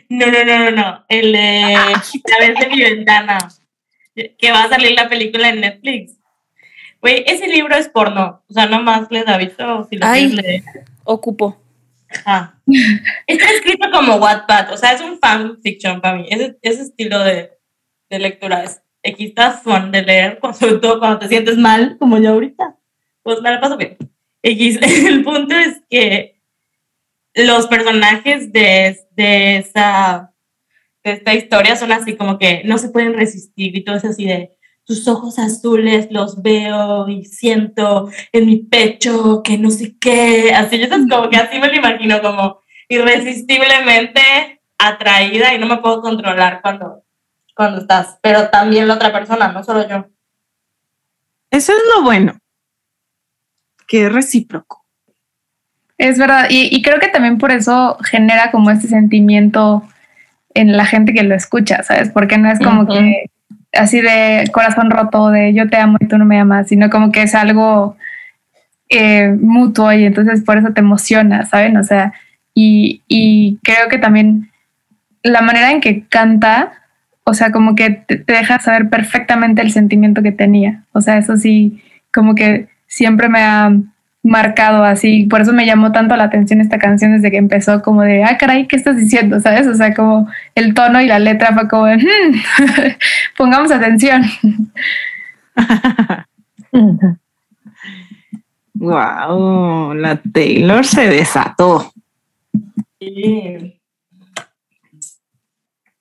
no, 0.10 0.28
no, 0.28 0.44
no, 0.46 0.60
no, 0.60 0.72
no, 0.72 1.06
el 1.10 1.32
de 1.32 1.76
a 1.76 2.40
ver 2.40 2.58
de 2.58 2.68
mi 2.68 2.82
ventana. 2.82 3.38
que 4.16 4.52
va 4.52 4.64
a 4.64 4.70
salir 4.70 4.92
la 4.92 5.10
película 5.10 5.50
en 5.50 5.62
Netflix. 5.62 6.18
Güey, 7.02 7.24
ese 7.28 7.48
libro 7.48 7.76
es 7.76 7.88
porno. 7.88 8.44
O 8.50 8.54
sea, 8.54 8.66
nomás 8.66 9.10
les 9.10 9.26
aviso 9.26 9.88
si 9.90 9.96
lo 9.98 10.06
Ay. 10.06 10.28
quieres 10.28 10.46
leer. 10.46 10.64
Ocupo. 11.06 11.58
Ajá. 12.10 12.60
Está 13.26 13.50
escrito 13.52 13.90
como 13.92 14.16
Wattpad, 14.16 14.74
o 14.74 14.78
sea, 14.78 14.94
es 14.94 15.02
un 15.02 15.18
fanfiction 15.20 16.02
para 16.02 16.18
mí. 16.18 16.28
Ese, 16.30 16.58
ese 16.62 16.82
estilo 16.82 17.20
de, 17.20 17.52
de 18.10 18.20
lectura 18.20 18.64
es 18.64 18.82
aquí 19.08 19.26
está 19.26 19.52
fun 19.52 19.92
de 19.92 20.02
leer, 20.02 20.40
sobre 20.60 20.78
todo 20.78 21.00
cuando 21.00 21.20
te 21.20 21.28
sientes 21.28 21.58
mal, 21.58 21.98
como 21.98 22.18
yo 22.18 22.32
ahorita. 22.32 22.76
Pues 23.30 23.44
me 23.44 23.52
la 23.52 23.62
paso 23.62 23.78
bien. 23.78 23.96
El 24.42 25.24
punto 25.24 25.54
es 25.54 25.84
que 25.88 26.42
los 27.36 27.68
personajes 27.68 28.52
de, 28.52 29.00
de, 29.12 29.58
esa, 29.58 30.34
de 31.04 31.12
esta 31.12 31.36
historia 31.36 31.76
son 31.76 31.92
así 31.92 32.18
como 32.18 32.40
que 32.40 32.64
no 32.66 32.80
se 32.80 32.90
pueden 32.90 33.14
resistir 33.14 33.78
y 33.78 33.84
todo 33.84 33.98
es 33.98 34.06
así 34.06 34.26
de 34.26 34.58
tus 34.84 35.08
ojos 35.08 35.38
azules 35.38 36.08
los 36.10 36.42
veo 36.42 37.08
y 37.08 37.26
siento 37.26 38.10
en 38.32 38.48
mi 38.48 38.64
pecho 38.64 39.44
que 39.44 39.60
no 39.60 39.70
sé 39.70 39.96
qué, 40.00 40.52
así 40.52 40.80
yo 40.80 40.86
es 40.86 40.90
como 40.90 41.30
que 41.30 41.38
así 41.38 41.60
me 41.60 41.68
lo 41.68 41.76
imagino 41.76 42.24
como 42.24 42.62
irresistiblemente 42.88 44.64
atraída 44.80 45.54
y 45.54 45.60
no 45.60 45.68
me 45.68 45.78
puedo 45.78 46.02
controlar 46.02 46.64
cuando, 46.64 47.04
cuando 47.56 47.82
estás, 47.82 48.18
pero 48.24 48.50
también 48.50 48.88
la 48.88 48.96
otra 48.96 49.14
persona, 49.14 49.52
no 49.52 49.64
solo 49.64 49.88
yo. 49.88 50.08
Eso 51.52 51.74
es 51.74 51.84
lo 51.96 52.02
bueno. 52.02 52.39
Que 53.90 54.06
es 54.06 54.14
recíproco. 54.14 54.86
Es 55.98 56.18
verdad, 56.18 56.48
y, 56.50 56.70
y 56.74 56.82
creo 56.82 57.00
que 57.00 57.10
también 57.10 57.38
por 57.38 57.52
eso 57.52 57.98
genera 58.10 58.52
como 58.52 58.72
este 58.72 58.88
sentimiento 58.88 59.84
en 60.54 60.78
la 60.78 60.86
gente 60.86 61.14
que 61.14 61.24
lo 61.24 61.36
escucha, 61.36 61.84
¿sabes? 61.84 62.10
Porque 62.10 62.38
no 62.38 62.50
es 62.50 62.60
como 62.60 62.88
que 62.88 63.26
así 63.74 64.02
de 64.02 64.50
corazón 64.52 64.90
roto, 64.90 65.30
de 65.30 65.54
yo 65.54 65.70
te 65.70 65.78
amo 65.78 65.98
y 66.00 66.08
tú 66.08 66.18
no 66.18 66.26
me 66.26 66.40
amas, 66.40 66.68
sino 66.68 66.90
como 66.90 67.12
que 67.12 67.24
es 67.24 67.36
algo 67.36 67.98
eh, 68.90 69.36
mutuo 69.40 69.92
y 69.94 70.06
entonces 70.06 70.44
por 70.44 70.58
eso 70.58 70.72
te 70.74 70.82
emociona, 70.82 71.46
¿saben? 71.46 71.78
O 71.78 71.84
sea, 71.84 72.14
y, 72.54 73.02
y 73.08 73.60
creo 73.64 73.88
que 73.90 74.00
también 74.00 74.52
la 75.22 75.42
manera 75.42 75.72
en 75.72 75.82
que 75.82 76.06
canta, 76.08 76.74
o 77.24 77.34
sea, 77.34 77.52
como 77.52 77.76
que 77.76 77.90
te, 77.92 78.18
te 78.18 78.34
deja 78.34 78.60
saber 78.60 78.90
perfectamente 78.90 79.62
el 79.62 79.72
sentimiento 79.72 80.24
que 80.24 80.32
tenía. 80.32 80.84
O 80.94 81.02
sea, 81.02 81.18
eso 81.18 81.38
sí, 81.38 81.84
como 82.12 82.36
que 82.36 82.70
siempre 82.90 83.30
me 83.30 83.42
ha 83.42 83.72
marcado 84.22 84.84
así, 84.84 85.24
por 85.26 85.40
eso 85.42 85.54
me 85.54 85.66
llamó 85.66 85.94
tanto 85.94 86.18
la 86.18 86.26
atención 86.26 86.60
esta 86.60 86.78
canción 86.78 87.14
desde 87.14 87.32
que 87.32 87.38
empezó, 87.38 87.82
como 87.82 88.02
de, 88.02 88.26
ah, 88.26 88.38
caray, 88.38 88.68
¿qué 88.68 88.76
estás 88.76 88.98
diciendo? 88.98 89.40
¿Sabes? 89.40 89.66
O 89.68 89.74
sea, 89.76 89.94
como 89.94 90.28
el 90.56 90.74
tono 90.74 91.00
y 91.02 91.08
la 91.08 91.20
letra 91.20 91.54
fue 91.54 91.70
como, 91.70 91.86
de, 91.86 91.98
"Hmm, 91.98 92.36
pongamos 93.38 93.72
atención. 93.72 94.24
wow, 98.74 99.94
la 99.94 100.22
Taylor 100.34 100.86
se 100.86 101.08
desató. 101.08 101.92
Sí. 103.00 103.80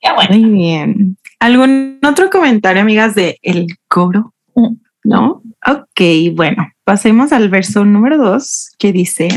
Qué 0.00 0.12
bueno. 0.14 0.30
Muy 0.36 0.50
bien. 0.50 1.16
¿Algún 1.40 2.00
otro 2.04 2.30
comentario, 2.30 2.82
amigas, 2.82 3.14
de 3.14 3.38
el 3.42 3.66
coro? 3.88 4.34
Mm. 4.54 4.74
¿No? 5.04 5.42
Ok, 5.66 6.00
bueno, 6.34 6.70
pasemos 6.84 7.32
al 7.32 7.48
verso 7.48 7.84
número 7.84 8.16
dos 8.16 8.70
que 8.78 8.92
dice, 8.92 9.28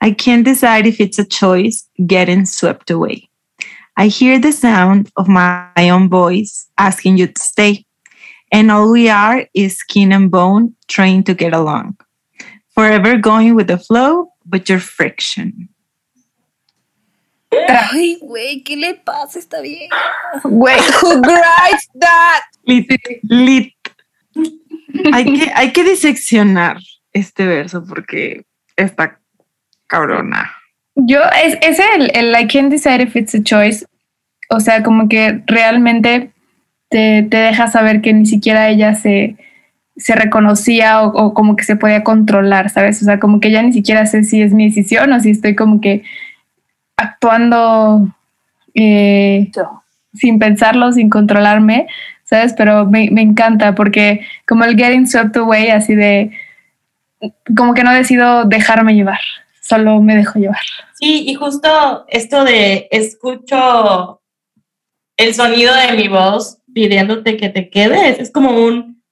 I 0.00 0.12
can't 0.12 0.44
decide 0.44 0.86
if 0.86 1.00
it's 1.00 1.18
a 1.18 1.24
choice 1.24 1.88
getting 2.06 2.46
swept 2.46 2.90
away. 2.90 3.28
I 3.96 4.08
hear 4.08 4.40
the 4.40 4.52
sound 4.52 5.10
of 5.16 5.28
my 5.28 5.90
own 5.90 6.08
voice 6.08 6.66
asking 6.78 7.18
you 7.18 7.28
to 7.28 7.40
stay, 7.40 7.86
and 8.50 8.70
all 8.70 8.90
we 8.90 9.08
are 9.08 9.46
is 9.54 9.78
skin 9.78 10.12
and 10.12 10.30
bone 10.30 10.74
trying 10.88 11.22
to 11.24 11.34
get 11.34 11.52
along. 11.52 11.96
Forever 12.74 13.16
going 13.18 13.54
with 13.54 13.68
the 13.68 13.78
flow, 13.78 14.32
but 14.44 14.68
your 14.68 14.80
friction. 14.80 15.68
Ay, 17.52 18.18
güey, 18.20 18.64
¿qué 18.64 18.76
le 18.76 18.94
pasa? 18.94 19.38
Está 19.38 19.62
bien. 19.62 19.88
Wait, 20.44 20.82
who 21.00 21.20
writes 21.20 21.88
that? 21.94 22.42
Lit, 22.66 22.88
lit. 23.28 23.72
Hay 25.12 25.24
que, 25.24 25.50
hay 25.54 25.72
que 25.72 25.84
diseccionar 25.84 26.78
este 27.12 27.46
verso 27.46 27.84
porque 27.86 28.44
está 28.76 29.18
cabrona. 29.86 30.50
Yo, 30.96 31.20
es, 31.44 31.58
ese, 31.60 31.82
el, 31.96 32.10
el 32.14 32.40
I 32.40 32.46
can't 32.46 32.70
decide 32.70 33.02
if 33.02 33.16
it's 33.16 33.34
a 33.34 33.42
choice, 33.42 33.86
o 34.48 34.60
sea, 34.60 34.82
como 34.82 35.08
que 35.08 35.42
realmente 35.46 36.30
te, 36.88 37.22
te 37.28 37.36
deja 37.36 37.66
saber 37.68 38.00
que 38.00 38.12
ni 38.12 38.26
siquiera 38.26 38.68
ella 38.68 38.94
se, 38.94 39.36
se 39.96 40.14
reconocía 40.14 41.02
o, 41.02 41.08
o 41.08 41.34
como 41.34 41.56
que 41.56 41.64
se 41.64 41.76
podía 41.76 42.04
controlar, 42.04 42.70
¿sabes? 42.70 43.02
O 43.02 43.04
sea, 43.04 43.18
como 43.18 43.40
que 43.40 43.50
ya 43.50 43.62
ni 43.62 43.72
siquiera 43.72 44.06
sé 44.06 44.22
si 44.22 44.40
es 44.40 44.52
mi 44.52 44.68
decisión 44.68 45.12
o 45.12 45.20
si 45.20 45.30
estoy 45.30 45.56
como 45.56 45.80
que 45.80 46.04
actuando 46.96 48.14
eh, 48.74 49.50
sin 50.14 50.38
pensarlo, 50.38 50.92
sin 50.92 51.10
controlarme, 51.10 51.86
¿sabes? 52.24 52.54
Pero 52.56 52.86
me, 52.86 53.10
me 53.10 53.22
encanta 53.22 53.74
porque 53.74 54.26
como 54.46 54.64
el 54.64 54.76
getting 54.76 55.06
swept 55.06 55.36
away, 55.36 55.68
así 55.68 55.94
de, 55.94 56.30
como 57.56 57.74
que 57.74 57.84
no 57.84 57.92
decido 57.92 58.44
dejarme 58.44 58.94
llevar, 58.94 59.20
solo 59.60 60.00
me 60.00 60.16
dejo 60.16 60.38
llevar. 60.38 60.64
Sí, 60.94 61.24
y 61.26 61.34
justo 61.34 62.04
esto 62.08 62.44
de 62.44 62.88
escucho 62.90 64.20
el 65.16 65.34
sonido 65.34 65.74
de 65.74 65.92
mi 65.96 66.08
voz 66.08 66.58
pidiéndote 66.72 67.36
que 67.36 67.48
te 67.50 67.70
quedes, 67.70 68.18
es 68.18 68.30
como 68.32 68.50
un 68.50 69.02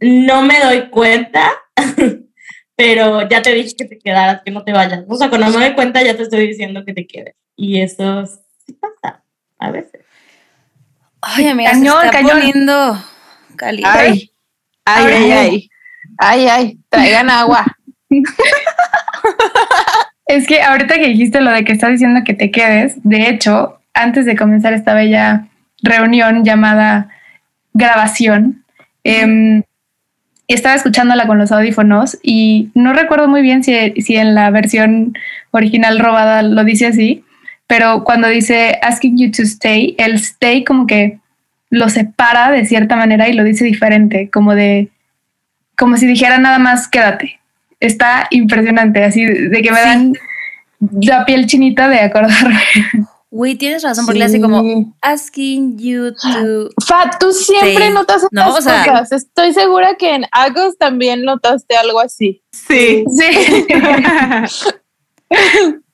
no 0.00 0.42
me 0.42 0.60
doy 0.60 0.88
cuenta, 0.90 1.50
pero 2.76 3.28
ya 3.28 3.42
te 3.42 3.52
dije 3.52 3.74
que 3.76 3.84
te 3.84 3.98
quedaras, 3.98 4.42
que 4.44 4.50
no 4.50 4.64
te 4.64 4.72
vayas. 4.72 5.04
O 5.08 5.16
sea, 5.16 5.28
cuando 5.28 5.48
me 5.48 5.66
doy 5.66 5.74
cuenta 5.74 6.02
ya 6.02 6.16
te 6.16 6.22
estoy 6.22 6.46
diciendo 6.46 6.84
que 6.84 6.94
te 6.94 7.06
quedes. 7.06 7.34
Y 7.56 7.80
eso 7.80 8.24
sí 8.26 8.72
pasa 8.74 9.22
a 9.58 9.70
veces. 9.70 10.04
Ay, 11.20 11.48
amiga, 11.48 11.70
Cañón, 11.72 12.00
se 12.00 12.06
está 12.06 12.18
cañón. 12.18 12.38
poniendo 12.38 13.04
caliente. 13.56 13.90
Ay, 13.98 14.30
Ay, 14.84 15.04
ay, 15.06 15.32
ay. 15.32 15.70
ay, 16.18 16.46
ay, 16.48 16.78
traigan 16.88 17.30
agua. 17.30 17.64
Es 20.26 20.46
que 20.46 20.60
ahorita 20.62 20.96
que 20.96 21.08
dijiste 21.08 21.40
lo 21.40 21.50
de 21.50 21.64
que 21.64 21.72
estás 21.72 21.90
diciendo 21.90 22.20
que 22.22 22.34
te 22.34 22.50
quedes, 22.50 22.96
de 23.02 23.30
hecho, 23.30 23.78
antes 23.94 24.26
de 24.26 24.36
comenzar 24.36 24.74
esta 24.74 24.92
bella 24.92 25.46
reunión 25.82 26.44
llamada 26.44 27.08
grabación, 27.72 28.62
em, 29.04 29.62
estaba 30.46 30.74
escuchándola 30.74 31.26
con 31.26 31.38
los 31.38 31.50
audífonos 31.50 32.18
y 32.22 32.70
no 32.74 32.92
recuerdo 32.92 33.26
muy 33.26 33.40
bien 33.40 33.64
si, 33.64 33.74
si 34.02 34.16
en 34.16 34.34
la 34.34 34.50
versión 34.50 35.14
original 35.50 35.98
robada 35.98 36.42
lo 36.42 36.62
dice 36.62 36.88
así, 36.88 37.24
pero 37.68 38.02
cuando 38.02 38.26
dice 38.28 38.78
asking 38.82 39.16
you 39.18 39.30
to 39.30 39.42
stay, 39.44 39.94
el 39.98 40.14
stay 40.14 40.64
como 40.64 40.86
que 40.88 41.20
lo 41.70 41.88
separa 41.88 42.50
de 42.50 42.64
cierta 42.66 42.96
manera 42.96 43.28
y 43.28 43.34
lo 43.34 43.44
dice 43.44 43.64
diferente, 43.64 44.28
como 44.32 44.54
de, 44.56 44.88
como 45.76 45.96
si 45.96 46.06
dijera 46.06 46.38
nada 46.38 46.58
más 46.58 46.88
quédate. 46.88 47.38
Está 47.78 48.26
impresionante, 48.30 49.04
así 49.04 49.24
de 49.24 49.62
que 49.62 49.70
me 49.70 49.78
Sí. 49.78 49.84
dan 49.84 50.12
la 51.02 51.24
piel 51.24 51.46
chinita 51.46 51.88
de 51.88 52.00
acordarme. 52.00 52.58
Güey, 53.30 53.56
tienes 53.56 53.82
razón, 53.82 54.06
porque 54.06 54.20
le 54.20 54.24
hace 54.24 54.40
como 54.40 54.62
Sí. 54.62 54.86
asking 55.02 55.78
you 55.78 56.12
to. 56.14 56.70
Fa, 56.86 57.10
tú 57.20 57.30
siempre 57.32 57.88
Sí. 57.88 57.92
notas 57.92 58.26
No, 58.32 58.48
estas 58.48 58.58
o 58.58 58.62
sea- 58.62 58.84
cosas. 58.86 59.12
Estoy 59.12 59.52
segura 59.52 59.96
que 59.96 60.14
en 60.14 60.24
Agos 60.32 60.78
también 60.78 61.22
notaste 61.24 61.76
algo 61.76 62.00
así. 62.00 62.40
Sí. 62.50 63.04
Sí. 63.14 63.66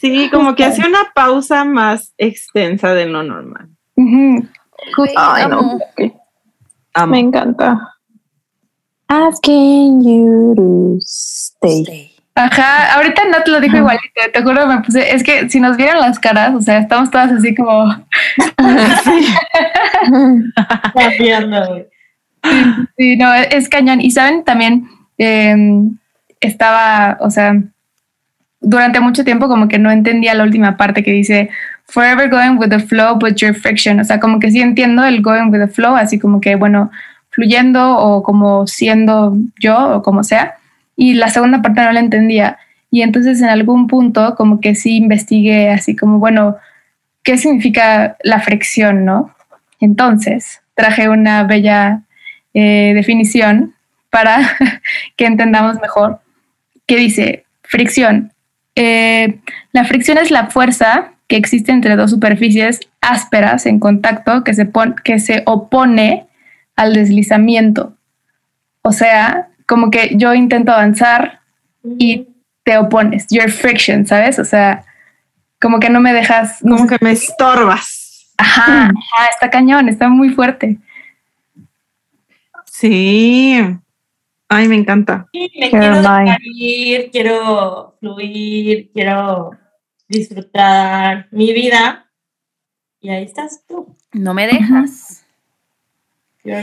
Sí, 0.00 0.30
como 0.30 0.54
que 0.54 0.64
hace 0.64 0.86
una 0.86 1.12
pausa 1.14 1.64
más 1.64 2.14
extensa 2.16 2.94
de 2.94 3.06
lo 3.06 3.22
normal. 3.22 3.68
Ay, 5.16 5.46
no. 5.46 5.58
amo. 5.58 5.76
ok. 5.76 6.12
Amo. 6.94 7.12
Me 7.12 7.18
encanta. 7.18 7.78
Asking 9.08 10.02
you 10.02 10.54
to 10.56 10.96
stay. 11.00 11.82
Stay. 11.82 12.10
Ajá, 12.34 12.94
ahorita 12.94 13.22
no 13.30 13.42
te 13.42 13.50
lo 13.50 13.60
dijo 13.60 13.76
igualito, 13.76 14.06
te 14.32 14.42
juro, 14.42 14.66
me 14.66 14.80
puse, 14.80 15.14
es 15.14 15.22
que 15.22 15.50
si 15.50 15.60
nos 15.60 15.76
vieran 15.76 16.00
las 16.00 16.18
caras, 16.18 16.54
o 16.54 16.62
sea, 16.62 16.78
estamos 16.78 17.10
todas 17.10 17.32
así 17.32 17.54
como, 17.54 17.92
sí, 22.96 23.16
no, 23.16 23.34
es 23.34 23.68
cañón. 23.68 24.00
Y 24.00 24.12
saben, 24.12 24.44
también 24.44 24.88
eh, 25.18 25.54
estaba, 26.40 27.18
o 27.20 27.30
sea, 27.30 27.52
durante 28.60 29.00
mucho 29.00 29.24
tiempo 29.24 29.48
como 29.48 29.68
que 29.68 29.78
no 29.78 29.90
entendía 29.90 30.34
la 30.34 30.44
última 30.44 30.76
parte 30.76 31.02
que 31.02 31.12
dice, 31.12 31.50
forever 31.86 32.28
going 32.28 32.56
with 32.58 32.68
the 32.68 32.78
flow, 32.78 33.18
but 33.18 33.36
your 33.36 33.54
friction. 33.54 34.00
O 34.00 34.04
sea, 34.04 34.20
como 34.20 34.38
que 34.38 34.50
sí 34.50 34.60
entiendo 34.60 35.04
el 35.04 35.22
going 35.22 35.50
with 35.50 35.60
the 35.60 35.68
flow, 35.68 35.96
así 35.96 36.18
como 36.18 36.40
que, 36.40 36.56
bueno, 36.56 36.90
fluyendo 37.30 37.96
o 37.98 38.22
como 38.22 38.66
siendo 38.66 39.36
yo 39.58 39.96
o 39.96 40.02
como 40.02 40.22
sea. 40.24 40.54
Y 40.96 41.14
la 41.14 41.28
segunda 41.28 41.62
parte 41.62 41.82
no 41.82 41.92
la 41.92 42.00
entendía. 42.00 42.58
Y 42.90 43.02
entonces 43.02 43.40
en 43.40 43.48
algún 43.48 43.86
punto 43.86 44.34
como 44.36 44.60
que 44.60 44.74
sí 44.74 44.96
investigué 44.96 45.70
así 45.70 45.96
como, 45.96 46.18
bueno, 46.18 46.56
¿qué 47.22 47.38
significa 47.38 48.16
la 48.22 48.40
fricción, 48.40 49.04
no? 49.04 49.34
Entonces, 49.80 50.60
traje 50.74 51.08
una 51.08 51.44
bella 51.44 52.02
eh, 52.52 52.92
definición 52.94 53.74
para 54.10 54.56
que 55.16 55.26
entendamos 55.26 55.80
mejor, 55.80 56.20
que 56.86 56.96
dice, 56.96 57.44
fricción. 57.62 58.32
Eh, 58.82 59.40
la 59.72 59.84
fricción 59.84 60.16
es 60.16 60.30
la 60.30 60.46
fuerza 60.46 61.12
que 61.28 61.36
existe 61.36 61.70
entre 61.70 61.96
dos 61.96 62.12
superficies 62.12 62.80
ásperas 63.02 63.66
en 63.66 63.78
contacto 63.78 64.42
que 64.42 64.54
se, 64.54 64.70
que 65.04 65.18
se 65.18 65.42
opone 65.44 66.26
al 66.76 66.94
deslizamiento. 66.94 67.92
O 68.80 68.92
sea, 68.92 69.48
como 69.66 69.90
que 69.90 70.16
yo 70.16 70.32
intento 70.32 70.72
avanzar 70.72 71.40
y 71.98 72.28
te 72.64 72.78
opones, 72.78 73.26
your 73.28 73.50
friction, 73.50 74.06
¿sabes? 74.06 74.38
O 74.38 74.46
sea, 74.46 74.82
como 75.60 75.78
que 75.78 75.90
no 75.90 76.00
me 76.00 76.14
dejas. 76.14 76.60
Como 76.62 76.86
que 76.86 76.96
me 77.02 77.12
estorbas. 77.12 78.32
Ajá, 78.38 78.84
ajá, 78.84 79.26
está 79.30 79.50
cañón, 79.50 79.90
está 79.90 80.08
muy 80.08 80.30
fuerte. 80.30 80.78
Sí. 82.64 83.60
Ay, 84.52 84.66
me 84.66 84.74
encanta. 84.74 85.28
Sí, 85.32 85.48
me 85.60 85.70
quiero 85.70 86.02
dejar 86.02 86.40
ir, 86.42 87.10
quiero 87.12 87.96
fluir, 88.00 88.90
quiero 88.92 89.52
disfrutar 90.08 91.28
mi 91.30 91.52
vida. 91.52 92.10
Y 93.00 93.10
ahí 93.10 93.22
estás 93.22 93.64
tú. 93.68 93.96
No 94.12 94.34
me 94.34 94.48
dejas. 94.48 95.24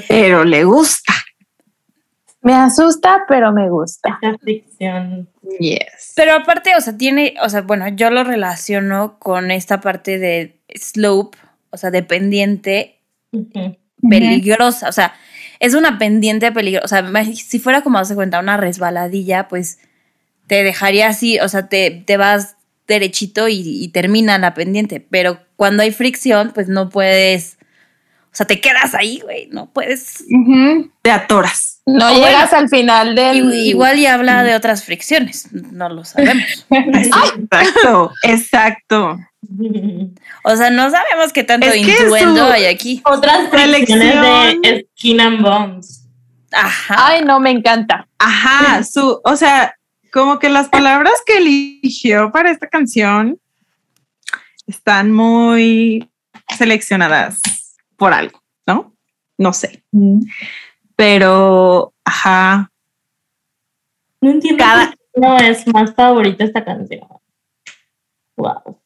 Pero 0.10 0.44
le 0.44 0.66
gusta. 0.66 1.14
Me 2.42 2.54
asusta, 2.54 3.24
pero 3.26 3.54
me 3.54 3.70
gusta. 3.70 4.20
Esa 4.22 4.38
fricción. 4.38 5.30
Yes. 5.58 6.12
Pero 6.14 6.34
aparte, 6.34 6.76
o 6.76 6.82
sea, 6.82 6.98
tiene, 6.98 7.36
o 7.42 7.48
sea, 7.48 7.62
bueno, 7.62 7.88
yo 7.88 8.10
lo 8.10 8.26
relaciono 8.26 9.18
con 9.18 9.50
esta 9.50 9.80
parte 9.80 10.20
de 10.20 10.60
slope, 10.76 11.38
o 11.70 11.78
sea, 11.78 11.90
de 11.90 12.04
pendiente 12.04 13.00
peligrosa, 14.10 14.90
o 14.90 14.92
sea, 14.92 15.14
es 15.60 15.74
una 15.74 15.98
pendiente 15.98 16.52
peligrosa, 16.52 17.02
o 17.02 17.12
sea, 17.12 17.26
si 17.34 17.60
fuera 17.60 17.82
como 17.82 17.98
hace 17.98 18.16
cuenta 18.16 18.40
una 18.40 18.58
resbaladilla, 18.58 19.48
pues 19.48 19.80
te 20.48 20.64
dejaría 20.64 21.08
así, 21.08 21.40
o 21.40 21.50
sea, 21.50 21.68
te, 21.68 22.04
te 22.06 22.18
vas 22.18 22.56
derechito 22.88 23.48
y, 23.50 23.62
y, 23.62 23.90
termina 23.90 24.38
la 24.38 24.54
pendiente, 24.54 25.00
pero 25.02 25.40
cuando 25.58 25.84
hay 25.84 25.92
fricción, 25.92 26.52
pues 26.54 26.70
no 26.70 26.90
puedes, 26.90 27.58
o 28.32 28.36
sea, 28.38 28.46
te 28.46 28.62
quedas 28.62 28.96
ahí, 28.96 29.20
güey, 29.20 29.50
no 29.52 29.72
puedes. 29.74 30.24
Te 31.02 31.12
atoras. 31.12 31.82
No 31.86 32.12
O 32.12 32.14
llegas 32.14 32.52
bueno, 32.52 32.64
al 32.64 32.70
final 32.70 33.16
del. 33.16 33.54
Igual 33.54 33.98
y 33.98 34.06
habla 34.06 34.44
de 34.44 34.56
otras 34.56 34.84
fricciones, 34.84 35.52
no 35.52 35.90
lo 35.90 36.06
sabemos. 36.06 36.68
Exacto, 36.70 38.12
exacto. 38.24 39.18
O 40.44 40.56
sea, 40.56 40.70
no 40.70 40.90
sabemos 40.90 41.32
qué 41.34 41.44
tanto 41.44 41.68
Es 41.68 41.74
que 41.74 41.80
intuendo 42.04 42.46
hay 42.46 42.66
aquí. 42.66 43.02
Otras 43.06 43.50
Selección. 43.50 44.62
de 44.62 44.88
Skin 44.98 45.22
and 45.22 45.42
Bones. 45.42 46.08
Ajá. 46.52 46.96
Ay, 47.08 47.24
no, 47.26 47.40
me 47.40 47.52
encanta. 47.52 48.08
Ajá, 48.20 48.84
su, 48.84 49.22
o 49.24 49.36
sea, 49.36 49.76
como 50.12 50.40
que 50.40 50.50
las 50.50 50.70
palabras 50.70 51.14
que 51.26 51.38
eligió 51.38 52.32
para 52.32 52.52
esta 52.52 52.68
canción 52.68 53.40
están 54.66 55.12
muy 55.12 56.10
seleccionadas 56.58 57.42
por 57.96 58.14
algo, 58.14 58.42
¿no? 58.66 58.94
No 59.38 59.54
sé. 59.54 59.84
Pero, 60.96 61.94
ajá, 62.04 62.72
No 64.22 64.32
entiendo 64.32 64.64
Cada- 64.64 64.94
no 65.16 65.38
es 65.38 65.68
más 65.68 65.94
favorita 65.94 66.44
esta 66.44 66.64
canción. 66.66 67.08
Wow. 68.36 68.77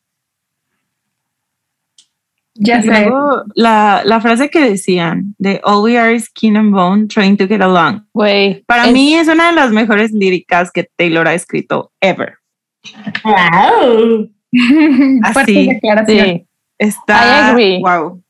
Ya 2.64 2.78
Y 2.80 2.84
sé. 2.84 2.88
luego 2.89 3.43
la, 3.55 4.03
la 4.05 4.22
frase 4.22 4.49
que 4.51 4.59
decían 4.70 5.34
de 5.39 5.59
All 5.64 5.84
we 5.84 5.97
are 5.97 6.14
is 6.14 6.26
skin 6.26 6.55
and 6.57 6.72
bone 6.72 7.07
trying 7.07 7.36
to 7.38 7.47
get 7.47 7.59
along. 7.62 8.05
Güey. 8.14 8.64
Para 8.66 8.86
es- 8.88 8.93
mí 8.93 9.16
es 9.16 9.28
una 9.28 9.47
de 9.47 9.53
las 9.53 9.72
mejores 9.72 10.12
líricas 10.12 10.72
que 10.72 10.88
Taylor 10.95 11.28
ha 11.28 11.34
escrito 11.34 11.91
ever. 12.01 12.36
Wow. 13.24 14.30
Fuerte 15.34 15.51
Así, 15.53 15.68
declaración. 15.68 16.26
Sí, 16.28 16.47
Está 16.78 17.14
I 17.16 17.49
agree. 17.51 17.80
wow. 17.82 18.24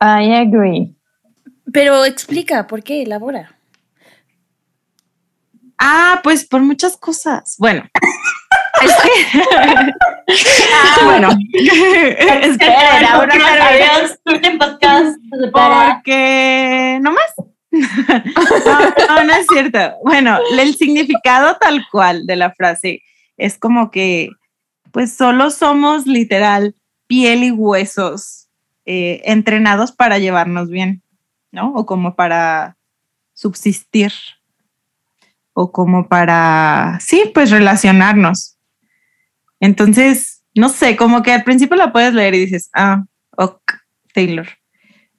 I 0.00 0.32
agree. 0.34 0.94
Pero 1.72 2.04
explica, 2.04 2.66
¿por 2.66 2.82
qué? 2.82 3.02
Elabora. 3.02 3.56
Ah, 5.78 6.20
pues 6.22 6.46
por 6.46 6.62
muchas 6.62 6.96
cosas. 6.96 7.56
Bueno. 7.58 7.84
Es 8.84 10.44
que 10.98 11.04
bueno, 11.04 11.28
es 11.52 12.58
que 12.58 12.66
Espera, 12.66 13.18
un 14.24 14.58
podcast 14.58 15.16
se 15.40 15.48
para. 15.48 15.94
porque 15.94 16.98
no 17.02 17.12
más. 17.12 17.34
No, 18.64 19.16
no, 19.16 19.24
no 19.24 19.34
es 19.34 19.46
cierto. 19.48 19.78
Bueno, 20.04 20.38
el 20.58 20.74
significado 20.76 21.56
tal 21.60 21.84
cual 21.90 22.24
de 22.26 22.36
la 22.36 22.52
frase 22.52 23.02
es 23.36 23.58
como 23.58 23.90
que, 23.90 24.30
pues 24.92 25.12
solo 25.12 25.50
somos 25.50 26.06
literal 26.06 26.76
piel 27.08 27.42
y 27.42 27.50
huesos 27.50 28.48
eh, 28.86 29.22
entrenados 29.24 29.92
para 29.92 30.18
llevarnos 30.18 30.70
bien, 30.70 31.02
¿no? 31.50 31.74
O 31.74 31.84
como 31.84 32.14
para 32.14 32.76
subsistir. 33.32 34.12
O 35.52 35.70
como 35.72 36.08
para, 36.08 36.98
sí, 37.00 37.30
pues 37.32 37.50
relacionarnos. 37.50 38.53
Entonces, 39.60 40.44
no 40.54 40.68
sé, 40.68 40.96
como 40.96 41.22
que 41.22 41.32
al 41.32 41.44
principio 41.44 41.76
la 41.76 41.92
puedes 41.92 42.14
leer 42.14 42.34
y 42.34 42.40
dices, 42.40 42.70
ah, 42.74 43.04
ok, 43.36 43.72
Taylor. 44.12 44.46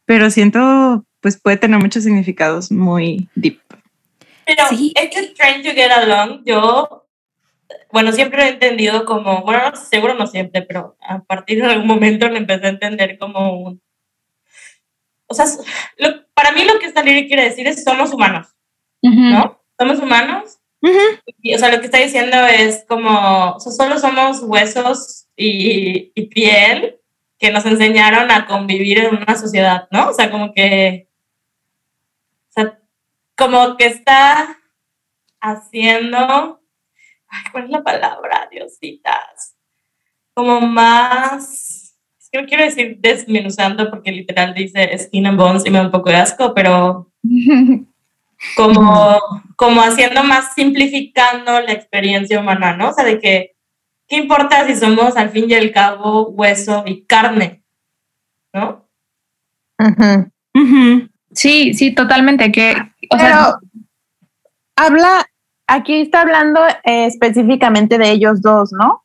Pero 0.05 0.29
siento, 0.29 1.05
pues 1.21 1.39
puede 1.41 1.57
tener 1.57 1.79
muchos 1.79 2.03
significados 2.03 2.71
muy 2.71 3.29
deep. 3.35 3.59
Pero 4.45 4.63
Sí. 4.69 4.93
este 4.95 5.33
Trying 5.33 5.63
to 5.63 5.71
Get 5.71 5.91
Along, 5.91 6.43
yo, 6.45 7.07
bueno, 7.91 8.11
siempre 8.11 8.37
lo 8.37 8.43
he 8.45 8.49
entendido 8.49 9.05
como, 9.05 9.41
bueno, 9.43 9.71
no, 9.71 9.75
seguro 9.75 10.13
no 10.13 10.27
siempre, 10.27 10.61
pero 10.61 10.95
a 11.01 11.23
partir 11.23 11.59
de 11.61 11.65
algún 11.71 11.87
momento 11.87 12.29
lo 12.29 12.37
empecé 12.37 12.67
a 12.67 12.69
entender 12.69 13.17
como 13.17 13.59
un. 13.63 13.81
O 15.27 15.33
sea, 15.33 15.45
lo- 15.97 16.23
para 16.35 16.51
mí 16.51 16.63
lo 16.63 16.77
que 16.79 16.85
esta 16.85 17.01
lírica 17.01 17.27
quiere 17.29 17.43
decir 17.45 17.65
es 17.67 17.83
somos 17.83 18.13
humanos, 18.13 18.49
Ujú. 19.01 19.15
¿no? 19.19 19.59
Somos 19.79 19.97
humanos. 19.99 20.59
Y, 21.41 21.55
o 21.55 21.59
sea, 21.59 21.71
lo 21.71 21.79
que 21.79 21.85
está 21.85 21.99
diciendo 21.99 22.37
es 22.47 22.85
como, 22.87 23.51
o 23.51 23.59
sea, 23.59 23.71
solo 23.71 23.99
somos 23.99 24.41
huesos 24.41 25.27
y, 25.35 26.11
y 26.15 26.27
piel 26.27 26.99
que 27.37 27.51
nos 27.51 27.65
enseñaron 27.65 28.31
a 28.31 28.45
convivir 28.45 28.99
en 28.99 29.15
una 29.15 29.35
sociedad, 29.35 29.87
¿no? 29.91 30.09
O 30.09 30.13
sea, 30.13 30.31
como 30.31 30.53
que, 30.53 31.09
o 32.49 32.51
sea, 32.53 32.79
como 33.35 33.77
que 33.77 33.87
está 33.87 34.57
haciendo, 35.41 36.61
ay, 37.27 37.43
¿cuál 37.51 37.65
es 37.65 37.69
la 37.69 37.83
palabra, 37.83 38.47
Diositas? 38.49 39.55
Como 40.33 40.61
más, 40.61 41.95
es 42.19 42.29
que 42.31 42.41
no 42.41 42.47
quiero 42.47 42.63
decir 42.63 42.97
desmenuzando 42.99 43.89
porque 43.89 44.11
literal 44.11 44.53
dice 44.53 44.97
skin 44.97 45.27
and 45.27 45.37
bones 45.37 45.65
y 45.65 45.69
me 45.69 45.79
da 45.79 45.85
un 45.85 45.91
poco 45.91 46.09
de 46.09 46.17
asco, 46.17 46.53
pero 46.53 47.11
como, 48.55 49.19
como 49.55 49.81
haciendo 49.81 50.23
más, 50.23 50.53
simplificando 50.53 51.59
la 51.61 51.71
experiencia 51.71 52.39
humana, 52.39 52.75
¿no? 52.75 52.89
O 52.89 52.93
sea, 52.93 53.03
de 53.03 53.19
que, 53.19 53.55
¿qué 54.07 54.17
importa 54.17 54.65
si 54.65 54.75
somos 54.75 55.17
al 55.17 55.29
fin 55.29 55.49
y 55.49 55.53
al 55.53 55.71
cabo 55.71 56.29
hueso 56.29 56.83
y 56.85 57.05
carne? 57.05 57.63
¿No? 58.53 58.87
Ujú. 60.53 61.09
Sí, 61.31 61.73
sí, 61.73 61.93
totalmente. 61.93 62.51
Que, 62.51 62.71
o 62.71 63.17
Pero 63.17 63.19
sea, 63.19 63.53
habla, 64.75 65.25
aquí 65.67 66.01
está 66.01 66.21
hablando 66.21 66.61
eh, 66.83 67.05
específicamente 67.05 67.97
de 67.97 68.11
ellos 68.11 68.41
dos, 68.41 68.71
¿no? 68.71 69.03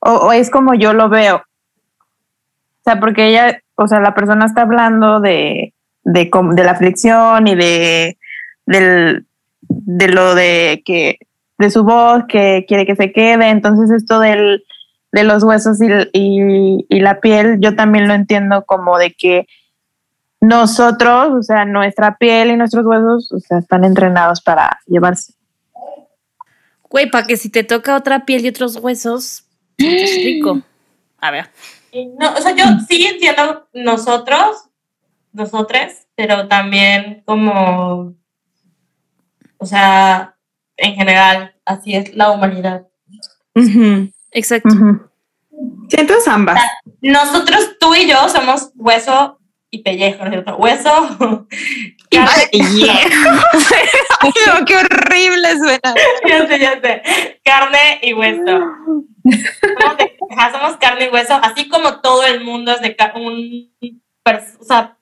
O, 0.00 0.12
o 0.12 0.32
es 0.32 0.50
como 0.50 0.74
yo 0.74 0.92
lo 0.92 1.08
veo. 1.08 1.36
O 1.36 2.84
sea, 2.84 2.98
porque 2.98 3.28
ella, 3.28 3.62
o 3.76 3.86
sea, 3.86 4.00
la 4.00 4.14
persona 4.14 4.44
está 4.44 4.62
hablando 4.62 5.20
de, 5.20 5.72
de, 6.02 6.30
de 6.54 6.64
la 6.64 6.74
fricción 6.74 7.46
y 7.46 7.54
de, 7.54 8.18
del, 8.66 9.26
de 9.60 10.08
lo 10.08 10.34
de 10.34 10.82
que, 10.84 11.18
de 11.58 11.70
su 11.70 11.84
voz 11.84 12.24
que 12.28 12.64
quiere 12.66 12.86
que 12.86 12.96
se 12.96 13.12
quede. 13.12 13.48
Entonces, 13.48 13.90
esto 13.90 14.20
del, 14.20 14.64
de 15.12 15.24
los 15.24 15.42
huesos 15.42 15.80
y, 15.80 15.86
y, 16.12 16.86
y 16.88 17.00
la 17.00 17.20
piel, 17.20 17.58
yo 17.60 17.76
también 17.76 18.08
lo 18.08 18.14
entiendo 18.14 18.64
como 18.64 18.98
de 18.98 19.12
que 19.12 19.46
nosotros, 20.42 21.32
o 21.38 21.42
sea, 21.42 21.64
nuestra 21.64 22.16
piel 22.16 22.50
y 22.50 22.56
nuestros 22.56 22.84
huesos, 22.84 23.30
o 23.30 23.38
sea, 23.38 23.58
están 23.58 23.84
entrenados 23.84 24.40
para 24.40 24.80
llevarse. 24.86 25.34
Güey, 26.90 27.08
para 27.08 27.26
que 27.26 27.36
si 27.36 27.48
te 27.48 27.62
toca 27.62 27.96
otra 27.96 28.24
piel 28.24 28.44
y 28.44 28.48
otros 28.48 28.76
huesos, 28.76 29.46
es 29.78 30.16
rico. 30.16 30.60
A 31.20 31.30
ver. 31.30 31.48
No, 32.18 32.34
o 32.34 32.36
sea, 32.38 32.56
yo 32.56 32.64
sí 32.88 33.06
entiendo 33.06 33.68
nosotros, 33.72 34.68
nosotres, 35.32 36.08
pero 36.16 36.48
también 36.48 37.22
como, 37.24 38.14
o 39.62 39.66
sea, 39.66 40.36
en 40.76 40.94
general, 40.96 41.54
así 41.64 41.94
es 41.94 42.14
la 42.16 42.30
humanidad. 42.32 42.88
Ujú. 43.54 44.10
Exacto. 44.32 44.68
Ujú. 44.74 45.08
Siento 45.88 46.14
es 46.14 46.26
ambas. 46.26 46.60
Nosotros, 47.00 47.76
tú 47.78 47.94
y 47.94 48.08
yo, 48.08 48.28
somos 48.28 48.72
hueso 48.74 49.38
y 49.70 49.82
pellejo, 49.82 50.18
¿no 50.24 50.24
es 50.24 50.30
cierto? 50.32 50.56
Hueso, 50.56 50.90
carne, 52.10 52.48
Ay, 52.52 54.32
no, 54.46 54.64
qué 54.66 54.76
horrible 54.76 55.56
suena. 55.58 55.94
ya 56.28 56.46
sé, 56.48 56.58
ya 56.58 56.80
sé. 56.80 57.02
Carne 57.44 58.00
y 58.02 58.12
hueso. 58.14 58.42
Somos, 58.44 59.96
de- 59.98 60.16
somos 60.52 60.76
carne 60.78 61.06
y 61.06 61.08
hueso, 61.14 61.38
así 61.42 61.68
como 61.68 62.00
todo 62.00 62.24
el 62.26 62.42
mundo 62.44 62.72
es 62.72 62.80
de 62.80 62.96
un 63.16 63.72
o 64.60 64.64
sea, 64.64 64.98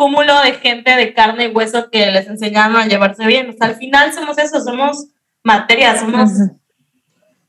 cúmulo 0.00 0.40
de 0.40 0.54
gente 0.54 0.96
de 0.96 1.12
carne 1.12 1.44
y 1.44 1.48
hueso 1.48 1.90
que 1.90 2.10
les 2.10 2.26
enseñaron 2.26 2.74
a 2.76 2.86
llevarse 2.86 3.26
bien. 3.26 3.50
O 3.50 3.52
sea, 3.52 3.66
al 3.66 3.76
final 3.76 4.10
somos 4.14 4.38
eso, 4.38 4.58
somos 4.64 5.08
materia, 5.44 6.00
somos. 6.00 6.30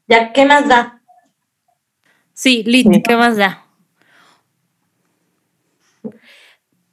Ya, 0.06 0.34
¿qué 0.34 0.44
más 0.44 0.68
da? 0.68 1.02
Sí, 2.34 2.62
lit, 2.66 2.88
Sí. 2.92 3.02
¿qué 3.04 3.16
más 3.16 3.38
da? 3.38 3.66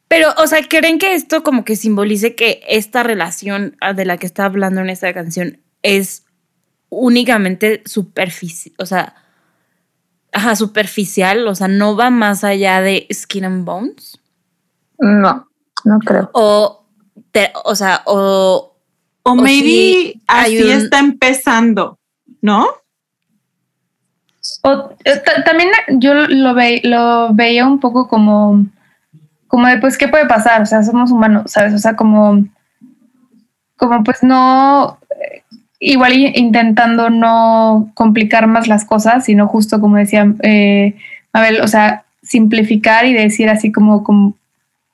Pero, 0.06 0.28
o 0.38 0.46
sea, 0.46 0.61
¿creen 0.62 1.00
que 1.00 1.14
esto 1.14 1.42
como 1.42 1.64
que 1.64 1.74
simbolice 1.74 2.36
que 2.36 2.62
esta 2.68 3.02
relación 3.02 3.76
de 3.96 4.04
la 4.04 4.16
que 4.16 4.26
está 4.26 4.44
hablando 4.44 4.80
en 4.80 4.90
esta 4.90 5.12
canción 5.12 5.61
es 5.82 6.24
únicamente 6.88 7.82
superficial, 7.84 8.76
o 8.78 8.86
sea, 8.86 9.16
ajá, 10.30 10.54
superficial, 10.54 11.48
o 11.48 11.54
sea, 11.56 11.66
no 11.66 11.96
va 11.96 12.11
más 12.11 12.44
allá 12.44 12.80
de 12.80 13.09
skin 13.12 13.44
and 13.44 13.64
bones? 13.64 14.20
No, 15.00 15.47
no 15.84 15.98
creo. 16.00 16.30
O, 16.32 16.84
te- 17.30 17.52
o 17.64 17.74
sea, 17.74 18.02
o, 18.06 18.74
O, 19.24 19.32
O 19.32 19.34
maybe 19.34 20.20
hay 20.26 20.56
así 20.58 20.62
un- 20.64 20.70
está 20.82 20.98
empezando, 21.00 21.98
¿no? 22.40 22.66
O, 24.62 24.90
eh, 25.04 25.16
ta- 25.24 25.44
también 25.44 25.68
yo 25.98 26.14
lo, 26.14 26.54
ve, 26.54 26.80
lo 26.84 27.34
veía 27.34 27.66
un 27.66 27.78
poco 27.80 28.08
como, 28.08 28.64
como 29.46 29.66
de, 29.66 29.78
pues, 29.78 29.98
¿qué 29.98 30.08
puede 30.08 30.26
pasar? 30.26 30.62
O 30.62 30.66
sea, 30.66 30.82
somos 30.82 31.10
humanos, 31.10 31.50
¿sabes? 31.52 31.74
O 31.74 31.78
sea, 31.78 31.94
como, 31.96 32.44
como 33.76 34.02
pues 34.02 34.22
no, 34.22 34.98
eh, 35.20 35.42
igual 35.78 36.14
intentando 36.14 37.10
no 37.10 37.90
complicar 37.94 38.46
más 38.46 38.66
las 38.66 38.84
cosas, 38.84 39.24
sino 39.26 39.46
justo 39.46 39.80
como 39.80 39.96
decía 39.96 40.26
eh, 40.42 40.96
Mabel, 41.34 41.60
o 41.60 41.68
sea, 41.68 42.04
simplificar 42.22 43.04
y 43.06 43.12
decir 43.12 43.48
así 43.50 43.70
como, 43.70 44.02
como, 44.02 44.34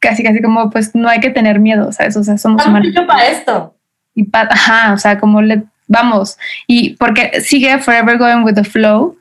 casi, 0.05 0.23
casi 0.23 0.41
como, 0.43 0.71
pues 0.71 0.95
no 0.95 1.09
hay 1.09 1.21
que 1.21 1.31
tener 1.31 1.59
miedo, 1.59 1.91
¿sabes? 1.93 2.17
O 2.17 2.23
sea, 2.25 2.39
somos 2.39 2.63
humanos. 2.67 3.07
para 3.07 3.27
esto. 3.29 3.75
Y 4.15 4.25
pa- 4.25 4.49
ajá, 4.51 4.93
o 4.93 4.99
sea, 4.99 5.19
como 5.19 5.43
le 5.43 5.65
vamos. 5.89 6.39
Y 6.67 6.95
porque 6.97 7.41
sigue 7.41 7.79
forever 7.79 8.17
going 8.19 8.43
with 8.45 8.55
the 8.55 8.65
flow, 8.65 9.17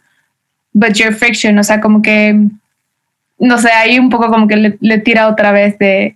but 0.74 0.94
your 0.94 1.14
friction, 1.14 1.58
o 1.58 1.64
sea, 1.64 1.82
como 1.82 2.02
que, 2.02 2.38
no 3.40 3.58
sé, 3.58 3.72
ahí 3.72 3.98
un 4.00 4.10
poco 4.10 4.28
como 4.30 4.48
que 4.48 4.56
le, 4.56 4.78
le 4.82 4.98
tira 5.00 5.28
otra 5.28 5.52
vez 5.52 5.78
de, 5.80 6.16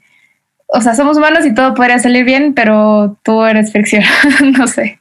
o 0.67 0.81
sea, 0.81 0.93
somos 0.95 1.17
humanos 1.17 1.45
y 1.45 1.53
todo 1.53 1.73
podría 1.73 1.99
salir 1.99 2.23
bien, 2.25 2.53
pero 2.53 3.17
tú 3.23 3.43
eres 3.45 3.71
fricción, 3.71 4.03
no 4.57 4.67
sé. 4.67 4.99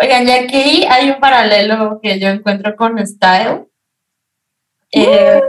Oigan, 0.00 0.26
y 0.28 0.30
aquí 0.32 0.84
hay 0.90 1.10
un 1.10 1.20
paralelo 1.20 2.00
que 2.02 2.18
yo 2.18 2.28
encuentro 2.28 2.74
con 2.76 3.04
Style. 3.06 3.64
Eh, 4.94 5.40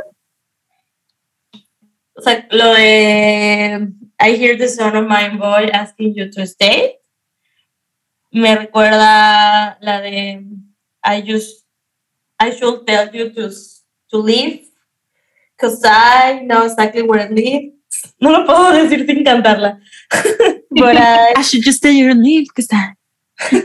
o 2.15 2.21
sea, 2.21 2.47
lo 2.49 2.73
de 2.73 3.89
I 4.19 4.35
hear 4.35 4.57
the 4.57 4.67
sound 4.67 4.95
of 4.95 5.07
my 5.07 5.29
boy 5.29 5.69
asking 5.71 6.15
you 6.15 6.31
to 6.31 6.47
stay. 6.47 6.97
Me 8.31 8.55
recuerda 8.55 9.77
la 9.81 10.01
de 10.01 10.41
I 11.03 11.21
just 11.21 11.65
I 12.39 12.51
should 12.51 12.87
tell 12.87 13.13
you 13.13 13.29
to, 13.33 13.51
to 14.11 14.17
leave 14.17 14.65
because 15.55 15.79
I 15.85 16.41
know 16.43 16.65
exactly 16.65 17.03
where 17.03 17.19
it 17.19 17.31
leads. 17.31 17.75
No 18.19 18.31
lo 18.31 18.45
puedo 18.45 18.71
decir 18.81 19.05
sin 19.05 19.23
cantarla. 19.23 19.79
But 20.71 20.97
I 20.97 21.33
I 21.37 21.41
should 21.43 21.61
just 21.63 21.81
tell 21.83 21.93
you 21.93 22.09
to 22.09 22.19
leave 22.19 22.47
because 22.49 22.67
I 22.73 22.94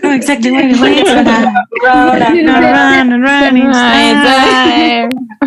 know 0.03 0.13
exactly 0.13 0.51
where 0.51 0.69
it 0.69 0.79
leads. 0.81 1.09
but 1.11 1.27
I 1.27 1.65
run 1.83 2.23
and 2.23 2.49
run, 2.49 2.65
run, 2.73 3.13
and 3.13 3.25
run 3.25 3.57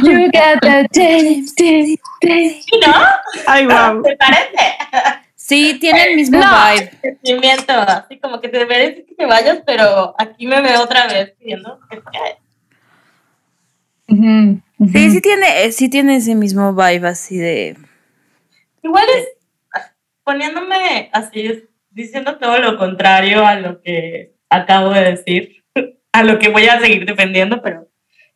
You 0.03 0.32
got 0.32 0.61
the 0.61 0.88
taste, 0.91 1.55
taste, 1.57 2.01
taste. 2.21 2.69
¿No? 2.86 2.93
Ay, 3.47 3.67
wow. 3.67 4.01
¿Te 4.01 4.15
parece? 4.17 4.78
sí, 5.36 5.78
tiene 5.80 6.03
el 6.03 6.15
mismo 6.15 6.39
No. 6.39 6.45
vibe. 6.47 6.91
Sentimiento, 7.01 7.74
así 7.74 8.19
como 8.19 8.39
que 8.41 8.49
te 8.49 8.65
merece 8.65 9.05
que 9.05 9.15
te 9.15 9.26
vayas, 9.26 9.59
pero 9.65 10.15
aquí 10.17 10.47
me 10.47 10.61
veo 10.61 10.82
otra 10.82 11.07
vez 11.07 11.32
pidiendo 11.39 11.80
que 11.89 11.97
te. 11.97 12.38
Sí, 14.91 15.11
sí 15.11 15.21
tiene, 15.21 15.63
eh, 15.65 15.71
sí 15.71 15.89
tiene 15.89 16.17
ese 16.17 16.36
mismo 16.36 16.74
vibe 16.74 17.07
así 17.07 17.38
de... 17.38 17.78
Igual 18.84 19.05
es 19.17 19.28
poniéndome 20.24 21.09
así, 21.13 21.63
diciendo 21.93 22.37
todo 22.37 22.59
lo 22.59 22.77
contrario 22.77 23.45
a 23.45 23.55
lo 23.55 23.81
que 23.81 24.35
acabo 24.49 24.89
de 24.91 25.01
decir, 25.11 25.63
a 26.11 26.23
lo 26.23 26.39
que 26.39 26.49
voy 26.49 26.65
a 26.67 26.79
seguir 26.79 27.05
defendiendo, 27.05 27.61
pero 27.61 27.87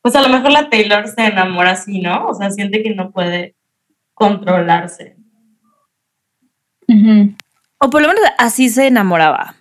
pues 0.02 0.16
a 0.16 0.22
lo 0.22 0.30
mejor 0.30 0.52
la 0.52 0.70
Taylor 0.70 1.08
se 1.08 1.26
enamora 1.26 1.72
así, 1.72 2.00
¿no? 2.02 2.28
O 2.28 2.34
sea, 2.34 2.50
siente 2.52 2.82
que 2.84 2.94
no 2.96 3.12
puede 3.12 3.56
controlarse. 4.14 5.16
O 7.80 7.90
por 7.90 8.02
lo 8.02 8.08
menos 8.08 8.24
así 8.38 8.70
se 8.70 8.88
enamoraba. 8.88 9.56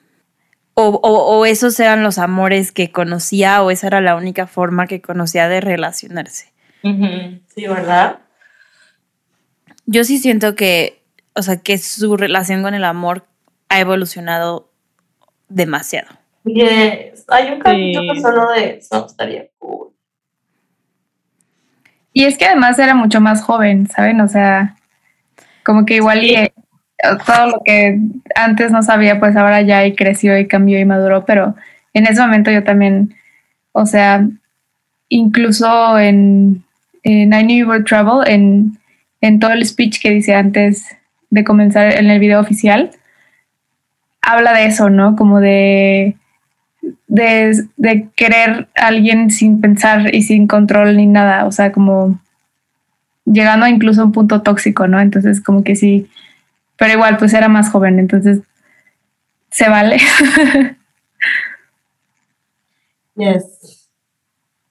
O, 0.74 0.88
o- 1.02 1.38
o 1.38 1.46
esos 1.46 1.78
eran 1.80 2.02
los 2.02 2.18
amores 2.18 2.70
que 2.70 2.92
conocía 2.92 3.62
o 3.62 3.70
esa 3.70 3.86
era 3.86 4.00
la 4.00 4.14
única 4.14 4.46
forma 4.46 4.86
que 4.86 5.00
conocía 5.00 5.48
de 5.48 5.60
relacionarse. 5.60 6.52
Sí, 7.54 7.66
¿verdad? 7.66 8.20
Yo 9.86 10.04
sí 10.04 10.18
siento 10.18 10.54
que, 10.54 11.02
o 11.34 11.42
sea, 11.42 11.56
que 11.62 11.78
su 11.78 12.16
relación 12.16 12.62
con 12.62 12.74
el 12.74 12.84
amor 12.84 13.26
ha 13.68 13.80
evolucionado 13.80 14.70
demasiado. 15.48 16.08
Yes. 16.44 17.24
Hay 17.28 17.52
un 17.52 17.60
capítulo 17.60 18.14
Sí. 18.14 18.20
solo 18.20 18.50
de 18.50 18.76
eso, 18.78 19.06
estaría 19.06 19.46
cool. 19.58 19.88
Y 22.12 22.24
es 22.24 22.38
que 22.38 22.46
además 22.46 22.78
era 22.78 22.94
mucho 22.94 23.20
más 23.20 23.42
joven, 23.42 23.88
¿saben? 23.88 24.20
O 24.20 24.28
sea, 24.28 24.76
como 25.64 25.84
que 25.84 25.96
igual 25.96 26.24
y, 26.24 26.34
eh, 26.34 26.52
todo 27.26 27.46
lo 27.48 27.60
que 27.64 27.98
antes 28.34 28.70
no 28.72 28.82
sabía, 28.82 29.18
pues 29.20 29.36
ahora 29.36 29.60
ya 29.62 29.84
y 29.84 29.94
creció 29.94 30.38
y 30.38 30.48
cambió 30.48 30.78
y 30.78 30.84
maduró, 30.84 31.24
pero 31.26 31.54
en 31.92 32.06
ese 32.06 32.20
momento 32.22 32.50
yo 32.50 32.64
también, 32.64 33.14
o 33.72 33.84
sea, 33.84 34.26
incluso 35.08 35.98
en, 35.98 36.64
en 37.02 37.32
I 37.34 37.42
Knew 37.42 37.64
You 37.64 37.68
Were 37.68 37.84
Trouble, 37.84 38.32
en, 38.32 38.78
en 39.20 39.38
todo 39.38 39.52
el 39.52 39.66
speech 39.66 40.00
que 40.00 40.10
dice 40.10 40.34
antes 40.34 40.96
de 41.30 41.44
comenzar 41.44 41.94
en 41.96 42.08
el 42.08 42.18
video 42.18 42.40
oficial, 42.40 42.90
habla 44.26 44.52
de 44.52 44.66
eso, 44.66 44.90
¿no? 44.90 45.16
Como 45.16 45.40
de, 45.40 46.16
de, 47.06 47.64
de 47.76 48.08
querer 48.16 48.68
a 48.74 48.88
alguien 48.88 49.30
sin 49.30 49.60
pensar 49.60 50.14
y 50.14 50.22
sin 50.22 50.46
control 50.48 50.96
ni 50.96 51.06
nada, 51.06 51.46
o 51.46 51.52
sea, 51.52 51.72
como 51.72 52.20
llegando 53.24 53.66
incluso 53.66 54.02
a 54.02 54.04
un 54.04 54.12
punto 54.12 54.42
tóxico, 54.42 54.88
¿no? 54.88 55.00
Entonces, 55.00 55.40
como 55.40 55.62
que 55.62 55.76
sí, 55.76 56.10
pero 56.76 56.92
igual, 56.92 57.16
pues 57.16 57.32
era 57.34 57.48
más 57.48 57.70
joven, 57.70 57.98
entonces 57.98 58.40
se 59.50 59.68
vale. 59.68 59.98
Yes. 63.18 63.88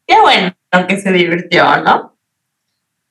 Qué 0.06 0.22
bueno 0.22 0.54
que 0.88 1.02
se 1.02 1.12
divirtió, 1.12 1.66
¿no? 1.82 2.16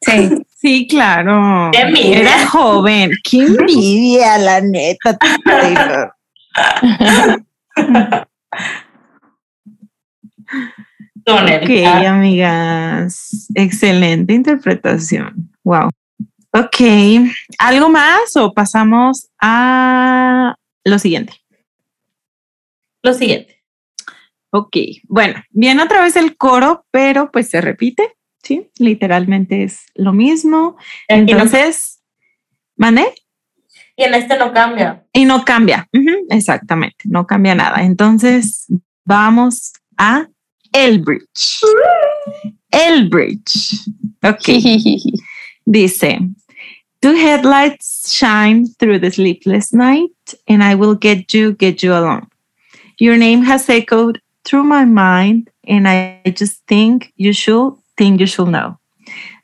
sí. 0.00 0.44
Sí, 0.64 0.86
claro. 0.88 1.70
Qué 1.72 1.80
envidia. 1.82 2.20
Era 2.20 2.46
joven. 2.46 3.10
Qué 3.22 3.42
envidia, 3.42 4.38
la 4.38 4.62
neta. 4.62 5.18
Ok, 11.26 11.70
amigas. 12.06 13.46
Excelente 13.54 14.34
interpretación. 14.34 15.50
Wow. 15.64 15.88
Ok. 16.52 16.80
¿Algo 17.58 17.88
más 17.88 18.36
o 18.36 18.52
pasamos 18.52 19.28
a 19.40 20.54
lo 20.84 20.98
siguiente? 20.98 21.32
Lo 23.02 23.14
siguiente. 23.14 23.62
Ok. 24.50 24.76
Bueno, 25.04 25.42
viene 25.50 25.82
otra 25.82 26.02
vez 26.02 26.14
el 26.16 26.36
coro, 26.36 26.86
pero 26.90 27.30
pues 27.32 27.48
se 27.48 27.60
repite. 27.60 28.14
Sí, 28.42 28.70
literalmente 28.78 29.64
es 29.64 29.86
lo 29.94 30.12
mismo. 30.12 30.58
No- 30.58 30.76
Entonces, 31.08 32.02
¿mande? 32.76 33.14
Y 33.96 34.04
en 34.04 34.14
este 34.14 34.36
no 34.38 34.52
cambia. 34.52 35.04
Y 35.12 35.24
no 35.24 35.44
cambia. 35.44 35.88
Exactamente, 36.30 37.04
no 37.04 37.26
cambia 37.26 37.54
nada. 37.54 37.82
Entonces, 37.82 38.66
vamos 39.04 39.72
a 39.96 40.28
El 40.72 41.00
Bridge. 41.00 41.60
El 42.70 43.08
Bridge. 43.08 43.80
Ok. 44.22 44.48
Dice, 45.66 46.18
Two 47.04 47.14
headlights 47.16 48.10
shine 48.14 48.66
through 48.78 48.98
the 48.98 49.10
sleepless 49.10 49.74
night, 49.74 50.34
and 50.48 50.64
I 50.64 50.74
will 50.74 50.94
get 50.94 51.34
you, 51.34 51.52
get 51.52 51.82
you 51.82 51.92
alone. 51.92 52.26
Your 52.98 53.18
name 53.18 53.42
has 53.42 53.68
echoed 53.68 54.22
through 54.46 54.64
my 54.64 54.86
mind, 54.86 55.50
and 55.68 55.86
I 55.86 56.22
just 56.34 56.66
think 56.66 57.12
you 57.16 57.34
should 57.34 57.74
think 57.98 58.20
you 58.20 58.26
should 58.26 58.48
know. 58.48 58.78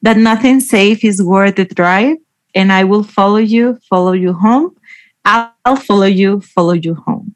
That 0.00 0.16
nothing 0.16 0.60
safe 0.60 1.04
is 1.04 1.22
worth 1.22 1.56
the 1.56 1.66
drive, 1.66 2.16
and 2.54 2.72
I 2.72 2.84
will 2.84 3.04
follow 3.04 3.36
you, 3.38 3.78
follow 3.88 4.12
you 4.12 4.32
home. 4.32 4.76
I'll 5.24 5.76
follow 5.76 6.06
you, 6.06 6.40
follow 6.40 6.72
you 6.72 6.94
home. 6.94 7.34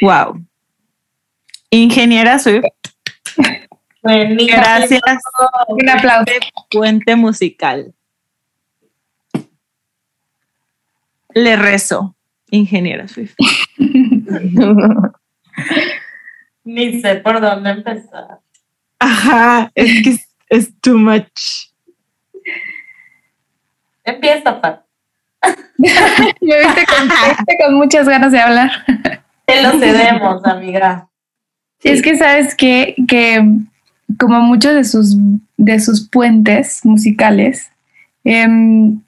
Wow. 0.00 0.40
Ingeniera 1.72 2.38
Swift, 2.38 2.66
Buenísimo. 4.02 4.56
gracias. 4.56 5.02
Un 5.68 5.88
aplauso. 5.88 6.32
Puente 6.70 7.16
musical. 7.16 7.92
Le 11.34 11.56
rezo, 11.56 12.14
ingeniera 12.50 13.08
Swift. 13.08 13.34
Ni 16.64 17.00
sé 17.00 17.16
por 17.16 17.40
dónde 17.40 17.70
empezar. 17.70 18.40
Ajá, 18.98 19.70
es 19.74 20.02
que 20.02 20.10
es, 20.10 20.28
es 20.48 20.80
too 20.80 20.96
much. 20.96 21.70
Empieza, 24.06 24.60
Pat. 24.60 24.80
Me 25.76 26.58
viste 26.58 26.86
con, 26.86 27.08
con 27.66 27.74
muchas 27.74 28.08
ganas 28.08 28.32
de 28.32 28.40
hablar. 28.40 28.70
Te 29.44 29.62
lo 29.62 29.78
cedemos, 29.78 30.44
amiga. 30.44 31.08
Sí, 31.80 31.90
es 31.90 32.02
que 32.02 32.16
sabes 32.16 32.54
que, 32.54 32.94
que 33.06 33.44
como 34.18 34.40
muchos 34.40 34.74
de 34.74 34.84
sus, 34.84 35.16
de 35.56 35.80
sus 35.80 36.08
puentes 36.08 36.84
musicales, 36.84 37.70
em, 38.24 39.00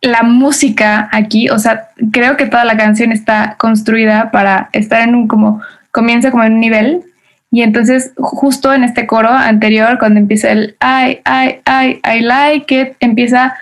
la 0.00 0.22
música 0.22 1.08
aquí, 1.12 1.48
o 1.48 1.58
sea, 1.58 1.90
creo 2.10 2.36
que 2.36 2.46
toda 2.46 2.64
la 2.64 2.76
canción 2.76 3.12
está 3.12 3.56
construida 3.56 4.30
para 4.32 4.68
estar 4.72 5.00
en 5.08 5.14
un 5.14 5.28
como, 5.28 5.62
comienza 5.92 6.30
como 6.30 6.44
en 6.44 6.54
un 6.54 6.60
nivel, 6.60 7.04
y 7.52 7.62
entonces 7.62 8.12
justo 8.16 8.72
en 8.74 8.82
este 8.82 9.06
coro 9.06 9.30
anterior, 9.30 9.98
cuando 9.98 10.18
empieza 10.18 10.50
el 10.50 10.76
I, 10.80 11.20
I, 11.24 11.60
I, 11.66 12.00
I 12.04 12.20
like 12.20 12.80
it, 12.80 12.96
empieza 13.00 13.54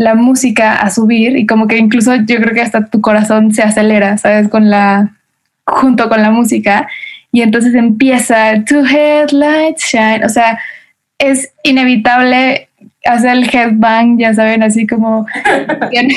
la 0.00 0.14
música 0.14 0.76
a 0.76 0.90
subir 0.90 1.36
y 1.36 1.44
como 1.44 1.66
que 1.66 1.76
incluso 1.76 2.14
yo 2.14 2.36
creo 2.36 2.54
que 2.54 2.62
hasta 2.62 2.86
tu 2.86 3.02
corazón 3.02 3.52
se 3.52 3.62
acelera, 3.62 4.16
¿sabes? 4.16 4.48
Con 4.48 4.70
la, 4.70 5.10
junto 5.66 6.08
con 6.08 6.22
la 6.22 6.30
música 6.30 6.88
y 7.32 7.42
entonces 7.42 7.74
empieza 7.74 8.64
to 8.64 8.82
headlights 8.82 9.84
shine, 9.84 10.24
o 10.24 10.30
sea, 10.30 10.58
es 11.18 11.52
inevitable 11.64 12.70
hacer 13.04 13.32
el 13.32 13.54
headbang, 13.54 14.18
ya 14.18 14.32
saben, 14.32 14.62
así 14.62 14.86
como 14.86 15.26
el 15.92 16.08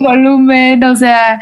volumen, 0.00 0.84
o 0.84 0.94
sea, 0.94 1.40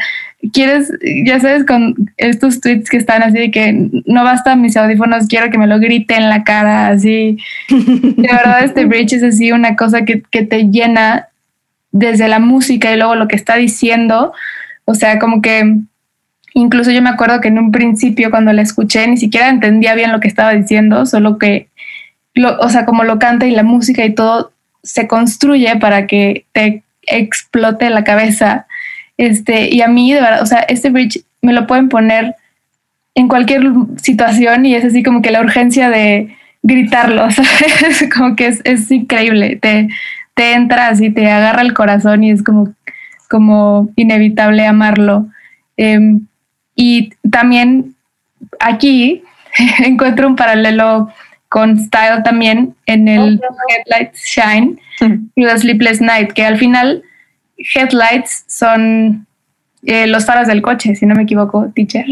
quieres, 0.53 0.91
ya 1.25 1.39
sabes, 1.39 1.65
con 1.65 1.95
estos 2.17 2.61
tweets 2.61 2.89
que 2.89 2.97
están 2.97 3.23
así 3.23 3.37
de 3.37 3.51
que 3.51 3.89
no 4.05 4.23
basta 4.23 4.55
mis 4.55 4.77
audífonos, 4.77 5.27
quiero 5.27 5.49
que 5.49 5.57
me 5.57 5.67
lo 5.67 5.79
grite 5.79 6.15
en 6.15 6.29
la 6.29 6.43
cara, 6.43 6.87
así. 6.87 7.37
De 7.69 8.29
verdad, 8.31 8.63
este 8.63 8.85
bridge 8.85 9.13
es 9.13 9.23
así 9.23 9.51
una 9.51 9.75
cosa 9.75 10.03
que, 10.03 10.23
que 10.31 10.43
te 10.43 10.65
llena 10.65 11.27
desde 11.91 12.27
la 12.27 12.39
música 12.39 12.91
y 12.91 12.97
luego 12.97 13.15
lo 13.15 13.27
que 13.27 13.35
está 13.35 13.55
diciendo, 13.55 14.33
o 14.85 14.95
sea, 14.95 15.19
como 15.19 15.41
que 15.41 15.81
Incluso 16.53 16.91
yo 16.91 17.01
me 17.01 17.09
acuerdo 17.09 17.39
que 17.39 17.47
en 17.47 17.59
un 17.59 17.71
principio 17.71 18.29
cuando 18.29 18.51
la 18.51 18.61
escuché 18.61 19.07
ni 19.07 19.17
siquiera 19.17 19.49
entendía 19.49 19.95
bien 19.95 20.11
lo 20.11 20.19
que 20.19 20.27
estaba 20.27 20.53
diciendo, 20.53 21.05
solo 21.05 21.37
que, 21.37 21.69
o 22.59 22.69
sea, 22.69 22.85
como 22.85 23.03
lo 23.03 23.19
canta 23.19 23.47
y 23.47 23.51
la 23.51 23.63
música 23.63 24.03
y 24.03 24.13
todo 24.13 24.51
se 24.83 25.07
construye 25.07 25.77
para 25.77 26.07
que 26.07 26.45
te 26.51 26.83
explote 27.03 27.89
la 27.89 28.03
cabeza. 28.03 28.67
Este, 29.17 29.73
y 29.73 29.81
a 29.81 29.87
mí, 29.87 30.13
de 30.13 30.21
verdad, 30.21 30.41
o 30.41 30.45
sea, 30.45 30.59
este 30.59 30.89
bridge 30.89 31.23
me 31.41 31.53
lo 31.53 31.67
pueden 31.67 31.89
poner 31.89 32.35
en 33.15 33.27
cualquier 33.27 33.63
situación 33.97 34.65
y 34.65 34.75
es 34.75 34.85
así 34.85 35.03
como 35.03 35.21
que 35.21 35.31
la 35.31 35.41
urgencia 35.41 35.89
de 35.89 36.35
gritarlo, 36.63 37.29
¿sabes? 37.31 38.09
como 38.15 38.35
que 38.35 38.47
es, 38.47 38.61
es 38.63 38.89
increíble, 38.91 39.57
te, 39.61 39.89
te 40.33 40.53
entras 40.53 41.01
y 41.01 41.09
te 41.09 41.29
agarra 41.29 41.61
el 41.61 41.73
corazón 41.73 42.23
y 42.23 42.31
es 42.31 42.43
como, 42.43 42.73
como 43.29 43.89
inevitable 43.95 44.65
amarlo. 44.65 45.27
Eh, 45.77 46.19
y 46.75 47.13
también 47.29 47.95
aquí 48.59 49.23
encuentro 49.83 50.27
un 50.27 50.35
paralelo 50.35 51.09
con 51.49 51.77
Style 51.77 52.23
también 52.23 52.75
en 52.85 53.09
el 53.09 53.41
Headlights 53.69 54.23
Shine 54.23 54.79
y 55.35 55.45
The 55.45 55.57
Sleepless 55.57 55.99
Night, 55.99 56.31
que 56.31 56.45
al 56.45 56.57
final 56.57 57.03
Headlights 57.73 58.45
son 58.47 59.25
eh, 59.83 60.07
los 60.07 60.25
faros 60.25 60.47
del 60.47 60.61
coche, 60.61 60.95
si 60.95 61.05
no 61.05 61.15
me 61.15 61.23
equivoco, 61.23 61.71
teacher. 61.75 62.05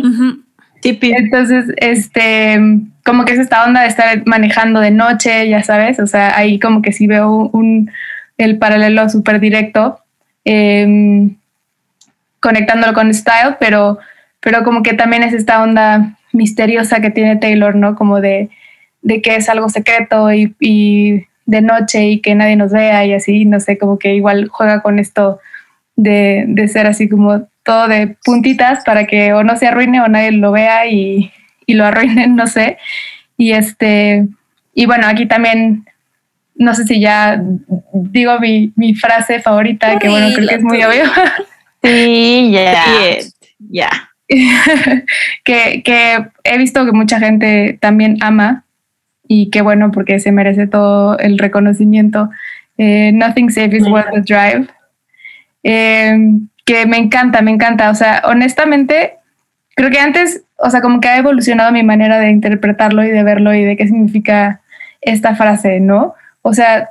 Entonces, 0.83 1.65
este, 1.77 2.59
como 3.03 3.25
que 3.25 3.33
es 3.33 3.39
esta 3.39 3.65
onda 3.65 3.81
de 3.81 3.87
estar 3.87 4.25
manejando 4.25 4.79
de 4.79 4.91
noche, 4.91 5.49
ya 5.49 5.61
sabes, 5.63 5.99
o 5.99 6.07
sea, 6.07 6.37
ahí 6.37 6.59
como 6.59 6.81
que 6.81 6.93
sí 6.93 7.05
veo 7.07 7.49
un, 7.51 7.91
el 8.37 8.57
paralelo 8.57 9.09
súper 9.09 9.39
directo, 9.39 9.99
eh, 10.45 11.29
conectándolo 12.39 12.93
con 12.93 13.13
Style, 13.13 13.57
pero 13.59 13.99
pero 14.39 14.63
como 14.63 14.83
que 14.83 14.93
también 14.93 15.23
es 15.23 15.33
esta 15.33 15.61
onda 15.61 16.17
misteriosa 16.31 17.01
que 17.01 17.09
tiene 17.09 17.37
Taylor, 17.37 17.75
¿no? 17.75 17.95
Como 17.95 18.21
de, 18.21 18.49
de 19.01 19.21
que 19.21 19.35
es 19.35 19.49
algo 19.49 19.69
secreto 19.69 20.31
y, 20.31 20.55
y, 20.59 21.25
de 21.49 21.61
noche 21.61 22.05
y 22.05 22.21
que 22.21 22.35
nadie 22.35 22.55
nos 22.55 22.71
vea 22.71 23.05
y 23.05 23.13
así, 23.13 23.43
no 23.45 23.59
sé, 23.59 23.79
como 23.79 23.97
que 23.97 24.13
igual 24.13 24.49
juega 24.49 24.81
con 24.83 24.99
esto 24.99 25.39
de, 25.95 26.45
de 26.47 26.67
ser 26.67 26.85
así 26.85 27.09
como 27.09 27.47
todo 27.63 27.87
de 27.87 28.15
puntitas 28.23 28.83
para 28.85 29.07
que 29.07 29.33
o 29.33 29.43
no 29.43 29.57
se 29.57 29.67
arruine 29.67 29.99
o 30.01 30.07
nadie 30.07 30.31
lo 30.31 30.51
vea 30.51 30.85
y, 30.85 31.31
y 31.65 31.73
lo 31.73 31.85
arruinen, 31.85 32.35
no 32.35 32.45
sé. 32.45 32.77
Y 33.35 33.51
este, 33.51 34.27
y 34.75 34.85
bueno, 34.85 35.07
aquí 35.07 35.25
también, 35.25 35.85
no 36.55 36.75
sé 36.75 36.85
si 36.85 36.99
ya 36.99 37.41
digo 37.93 38.39
mi, 38.39 38.71
mi 38.75 38.93
frase 38.93 39.39
favorita, 39.39 39.97
que 39.97 40.07
bueno, 40.07 40.27
creo 40.35 40.47
que 40.47 40.55
es 40.55 40.63
muy 40.63 40.83
obvio. 40.83 41.03
Sí, 41.81 42.51
ya. 42.51 42.75
Ya. 43.69 43.89
que, 45.45 45.81
que 45.81 46.25
he 46.43 46.57
visto 46.57 46.85
que 46.85 46.91
mucha 46.91 47.21
gente 47.21 47.77
también 47.79 48.17
ama 48.19 48.65
y 49.31 49.51
que 49.51 49.61
bueno, 49.61 49.91
porque 49.91 50.19
se 50.19 50.31
merece 50.31 50.65
todo 50.65 51.17
el 51.19 51.37
reconocimiento. 51.37 52.31
Eh, 52.79 53.11
Nothing 53.13 53.51
Safe 53.51 53.77
is 53.77 53.87
Worth 53.87 54.11
the 54.11 54.21
Drive. 54.21 54.67
Eh, 55.63 56.17
que 56.65 56.85
me 56.87 56.97
encanta, 56.97 57.43
me 57.43 57.51
encanta. 57.51 57.91
O 57.91 57.95
sea, 57.95 58.23
honestamente, 58.25 59.13
creo 59.75 59.91
que 59.91 59.99
antes, 59.99 60.41
o 60.57 60.71
sea, 60.71 60.81
como 60.81 60.99
que 60.99 61.09
ha 61.09 61.17
evolucionado 61.17 61.71
mi 61.71 61.83
manera 61.83 62.19
de 62.19 62.31
interpretarlo 62.31 63.03
y 63.03 63.09
de 63.09 63.23
verlo 63.23 63.53
y 63.53 63.63
de 63.63 63.77
qué 63.77 63.85
significa 63.85 64.61
esta 64.99 65.35
frase, 65.35 65.79
¿no? 65.79 66.15
O 66.41 66.53
sea, 66.53 66.89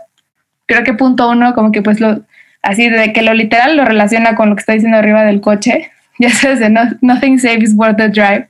creo 0.67 0.85
que 0.85 0.95
punto 0.95 1.29
uno, 1.29 1.55
como 1.55 1.73
que 1.73 1.83
pues 1.83 1.99
lo, 2.01 2.21
así 2.63 2.89
de 2.89 3.13
que 3.13 3.23
lo 3.23 3.35
literal 3.35 3.77
lo 3.77 3.85
relaciona 3.85 4.37
con 4.37 4.49
lo 4.49 4.55
que 4.55 4.61
está 4.61 4.75
diciendo 4.75 4.99
arriba 4.99 5.25
del 5.25 5.41
coche, 5.41 5.91
ya 6.21 6.31
sabes, 6.31 6.61
de 6.61 6.71
no, 6.71 6.83
Nothing 7.01 7.41
Safe 7.41 7.65
is 7.65 7.75
Worth 7.75 7.97
the 7.97 8.11
Drive, 8.11 8.49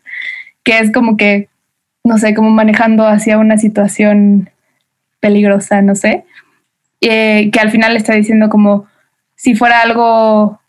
que 0.62 0.78
es 0.78 0.92
como 0.92 1.16
que, 1.16 1.48
no 2.04 2.18
sé, 2.18 2.34
como 2.34 2.50
manejando 2.50 3.06
hacia 3.06 3.38
una 3.38 3.58
situación 3.58 4.50
peligrosa, 5.20 5.82
no 5.82 5.94
sé, 5.94 6.24
eh, 7.00 7.50
que 7.52 7.60
al 7.60 7.70
final 7.70 7.96
está 7.96 8.14
diciendo 8.14 8.48
como 8.48 8.86
si 9.34 9.54
fuera 9.54 9.82
algo 9.82 10.60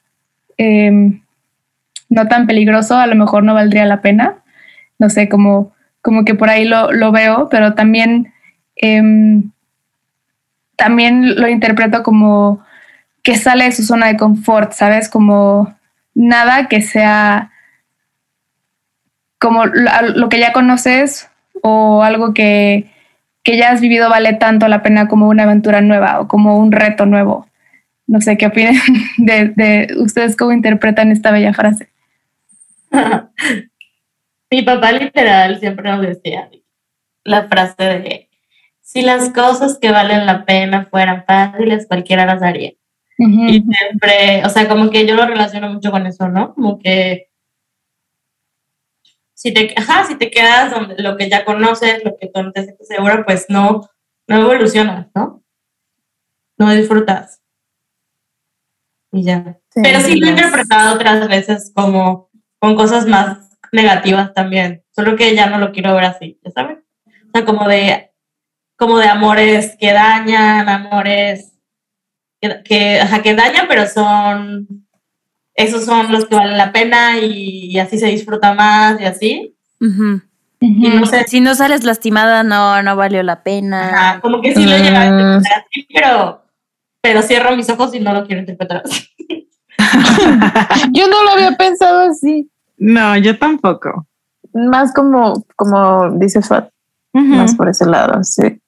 eh, 0.58 0.92
no 2.10 2.28
tan 2.28 2.48
peligroso, 2.48 2.98
a 2.98 3.08
lo 3.08 3.16
mejor 3.16 3.44
no 3.44 3.54
valdría 3.54 3.86
la 3.86 4.02
pena, 4.02 4.38
no 4.98 5.10
sé, 5.10 5.30
como, 5.30 5.74
como 6.02 6.26
que 6.26 6.36
por 6.36 6.50
ahí 6.50 6.66
lo, 6.66 6.92
lo 6.92 7.12
veo, 7.12 7.48
pero 7.50 7.74
también, 7.74 8.34
eh, 8.76 9.02
también 10.76 11.40
lo 11.40 11.48
interpreto 11.48 12.04
como 12.04 12.64
que 13.24 13.36
sale 13.36 13.66
de 13.66 13.72
su 13.72 13.84
zona 13.84 14.08
de 14.08 14.18
confort, 14.18 14.72
¿sabes? 14.74 15.10
Como 15.10 15.76
nada 16.14 16.68
que 16.68 16.82
sea 16.82 17.52
como 19.40 19.66
lo, 19.66 20.30
que 20.30 20.40
ya 20.40 20.52
conoces 20.52 21.30
o 21.64 22.04
algo 22.04 22.34
que, 22.34 22.92
que, 23.44 23.58
ya 23.58 23.72
has 23.72 23.82
vivido 23.82 24.10
vale 24.10 24.34
tanto 24.34 24.68
la 24.68 24.84
pena 24.84 25.08
como 25.08 25.28
una 25.28 25.44
aventura 25.44 25.82
nueva 25.82 26.20
o 26.20 26.28
como 26.28 26.58
un 26.58 26.72
reto 26.72 27.06
nuevo. 27.06 27.48
No 28.06 28.22
sé 28.22 28.38
qué 28.38 28.48
opinan 28.48 28.76
de, 29.18 29.50
de 29.50 29.96
ustedes 29.98 30.36
cómo 30.36 30.52
interpretan 30.52 31.12
esta 31.12 31.32
bella 31.32 31.54
frase. 31.54 31.90
Mi 34.52 34.64
papá 34.64 34.92
literal 34.92 35.60
siempre 35.60 35.90
nos 35.90 36.02
decía 36.02 36.50
la 37.24 37.48
frase 37.48 37.84
de 37.84 38.30
si 38.82 39.04
las 39.04 39.30
cosas 39.30 39.78
que 39.80 39.92
valen 39.92 40.26
la 40.26 40.46
pena 40.46 40.88
fueran 40.90 41.24
fáciles, 41.26 41.86
cualquiera 41.88 42.26
las 42.26 42.42
haría. 42.42 42.72
Uh 43.20 43.28
-huh. 43.28 43.50
Y 43.50 43.62
siempre, 43.62 44.44
o 44.44 44.50
sea, 44.50 44.68
como 44.68 44.90
que 44.90 45.06
yo 45.06 45.14
lo 45.14 45.28
relaciono 45.28 45.72
mucho 45.72 45.92
con 45.92 46.08
eso, 46.08 46.28
¿no? 46.28 46.56
Como 46.56 46.80
que 46.80 47.29
si 49.40 49.54
te, 49.54 49.74
ajá, 49.78 50.04
si 50.04 50.18
te 50.18 50.30
quedas 50.30 50.70
donde 50.70 51.02
lo 51.02 51.16
que 51.16 51.30
ya 51.30 51.46
conoces, 51.46 52.04
lo 52.04 52.18
que 52.18 52.28
tú 52.28 52.52
te 52.52 52.64
sientes 52.64 52.90
seguro, 52.90 53.24
pues 53.26 53.46
no, 53.48 53.90
no 54.28 54.42
evolucionas, 54.42 55.08
¿no? 55.16 55.42
No 56.58 56.72
disfrutas. 56.72 57.42
Y 59.14 59.24
ya. 59.24 59.58
Sí, 59.70 59.80
Pero 59.82 60.02
sí 60.02 60.20
lo 60.20 60.28
he 60.28 60.32
interpretado 60.32 60.96
otras 60.96 61.26
veces 61.30 61.72
como 61.74 62.30
con 62.60 62.76
cosas 62.76 63.08
más 63.08 63.58
negativas 63.72 64.34
también, 64.34 64.84
solo 64.94 65.16
que 65.16 65.34
ya 65.34 65.50
no 65.50 65.58
lo 65.58 65.72
quiero 65.72 65.96
ver 65.96 66.04
así, 66.04 66.38
¿ya 66.44 66.52
sabes? 66.52 66.80
O 67.06 67.32
sea, 67.32 67.46
como 67.46 67.66
de, 67.70 68.12
como 68.76 69.00
de 69.00 69.08
amores 69.08 69.78
que 69.80 69.94
dañan, 69.94 70.68
amores 70.68 71.54
que, 72.42 72.62
que, 72.66 73.00
ajá, 73.00 73.22
que 73.22 73.36
dañan, 73.36 73.68
pero 73.70 73.88
son, 73.88 74.89
esos 75.60 75.84
son 75.86 76.12
los 76.12 76.26
que 76.26 76.36
valen 76.36 76.58
la 76.58 76.72
pena 76.72 77.20
y, 77.20 77.66
y 77.72 77.80
así 77.80 78.00
se 78.00 78.08
disfruta 78.08 78.54
más 78.54 79.00
y 79.02 79.06
así. 79.06 79.56
Y 80.62 80.90
no 80.90 81.06
sé, 81.06 81.26
Si 81.28 81.40
no 81.42 81.54
sales 81.56 81.84
lastimada, 81.84 82.44
no, 82.44 82.82
no 82.82 82.96
valió 82.96 83.24
la 83.24 83.44
pena. 83.44 83.90
ajá, 83.90 84.22
como 84.22 84.42
que 84.42 84.56
sí 84.56 84.66
lo 84.66 84.78
lleva 84.78 85.02
a 85.02 85.06
interpretar 85.08 85.66
así, 85.68 85.88
pero, 85.94 86.44
pero 87.02 87.22
cierro 87.22 87.56
mis 87.56 87.70
ojos 87.70 87.94
y 87.94 88.00
no 88.00 88.14
lo 88.14 88.26
quiero 88.26 88.40
interpretar 88.42 88.84
así. 88.86 89.08
Yo 90.94 91.08
no 91.08 91.24
lo 91.24 91.32
había 91.32 91.52
pensado 91.58 92.10
así. 92.12 92.50
No, 92.78 93.18
yo 93.18 93.38
tampoco. 93.38 94.08
Más 94.54 94.94
como, 94.94 95.46
como 95.58 96.12
dice 96.18 96.42
Fat, 96.42 96.70
más 97.14 97.54
por 97.56 97.68
ese 97.68 97.86
lado, 97.86 98.24
sí. 98.24 98.62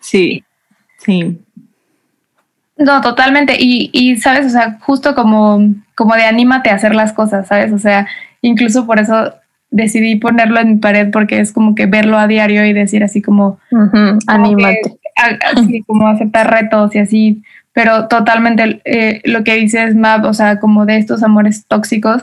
Sí, 0.00 0.44
sí. 0.98 1.38
No, 2.84 3.00
totalmente. 3.00 3.56
Y, 3.58 3.90
y, 3.92 4.16
sabes, 4.16 4.46
o 4.46 4.50
sea, 4.50 4.78
justo 4.80 5.14
como, 5.14 5.60
como 5.94 6.14
de 6.14 6.24
anímate 6.24 6.70
a 6.70 6.74
hacer 6.74 6.94
las 6.94 7.12
cosas, 7.12 7.46
¿sabes? 7.48 7.72
O 7.72 7.78
sea, 7.78 8.06
incluso 8.40 8.86
por 8.86 8.98
eso 8.98 9.34
decidí 9.70 10.16
ponerlo 10.16 10.60
en 10.60 10.68
mi 10.68 10.76
pared 10.76 11.10
porque 11.10 11.40
es 11.40 11.52
como 11.52 11.74
que 11.74 11.86
verlo 11.86 12.18
a 12.18 12.26
diario 12.26 12.64
y 12.66 12.72
decir 12.72 13.02
así 13.04 13.22
como, 13.22 13.58
Ujú, 13.70 14.18
Anímate. 14.26 14.80
a- 15.16 15.38
así 15.58 15.82
como 15.86 16.08
aceptar 16.08 16.50
retos 16.50 16.94
y 16.94 16.98
así, 16.98 17.42
pero 17.72 18.08
totalmente 18.08 18.80
eh, 18.84 19.22
lo 19.24 19.44
que 19.44 19.54
dices, 19.54 19.94
Map, 19.94 20.24
o 20.26 20.34
sea, 20.34 20.58
como 20.60 20.84
de 20.84 20.96
estos 20.98 21.22
amores 21.22 21.64
tóxicos, 21.68 22.22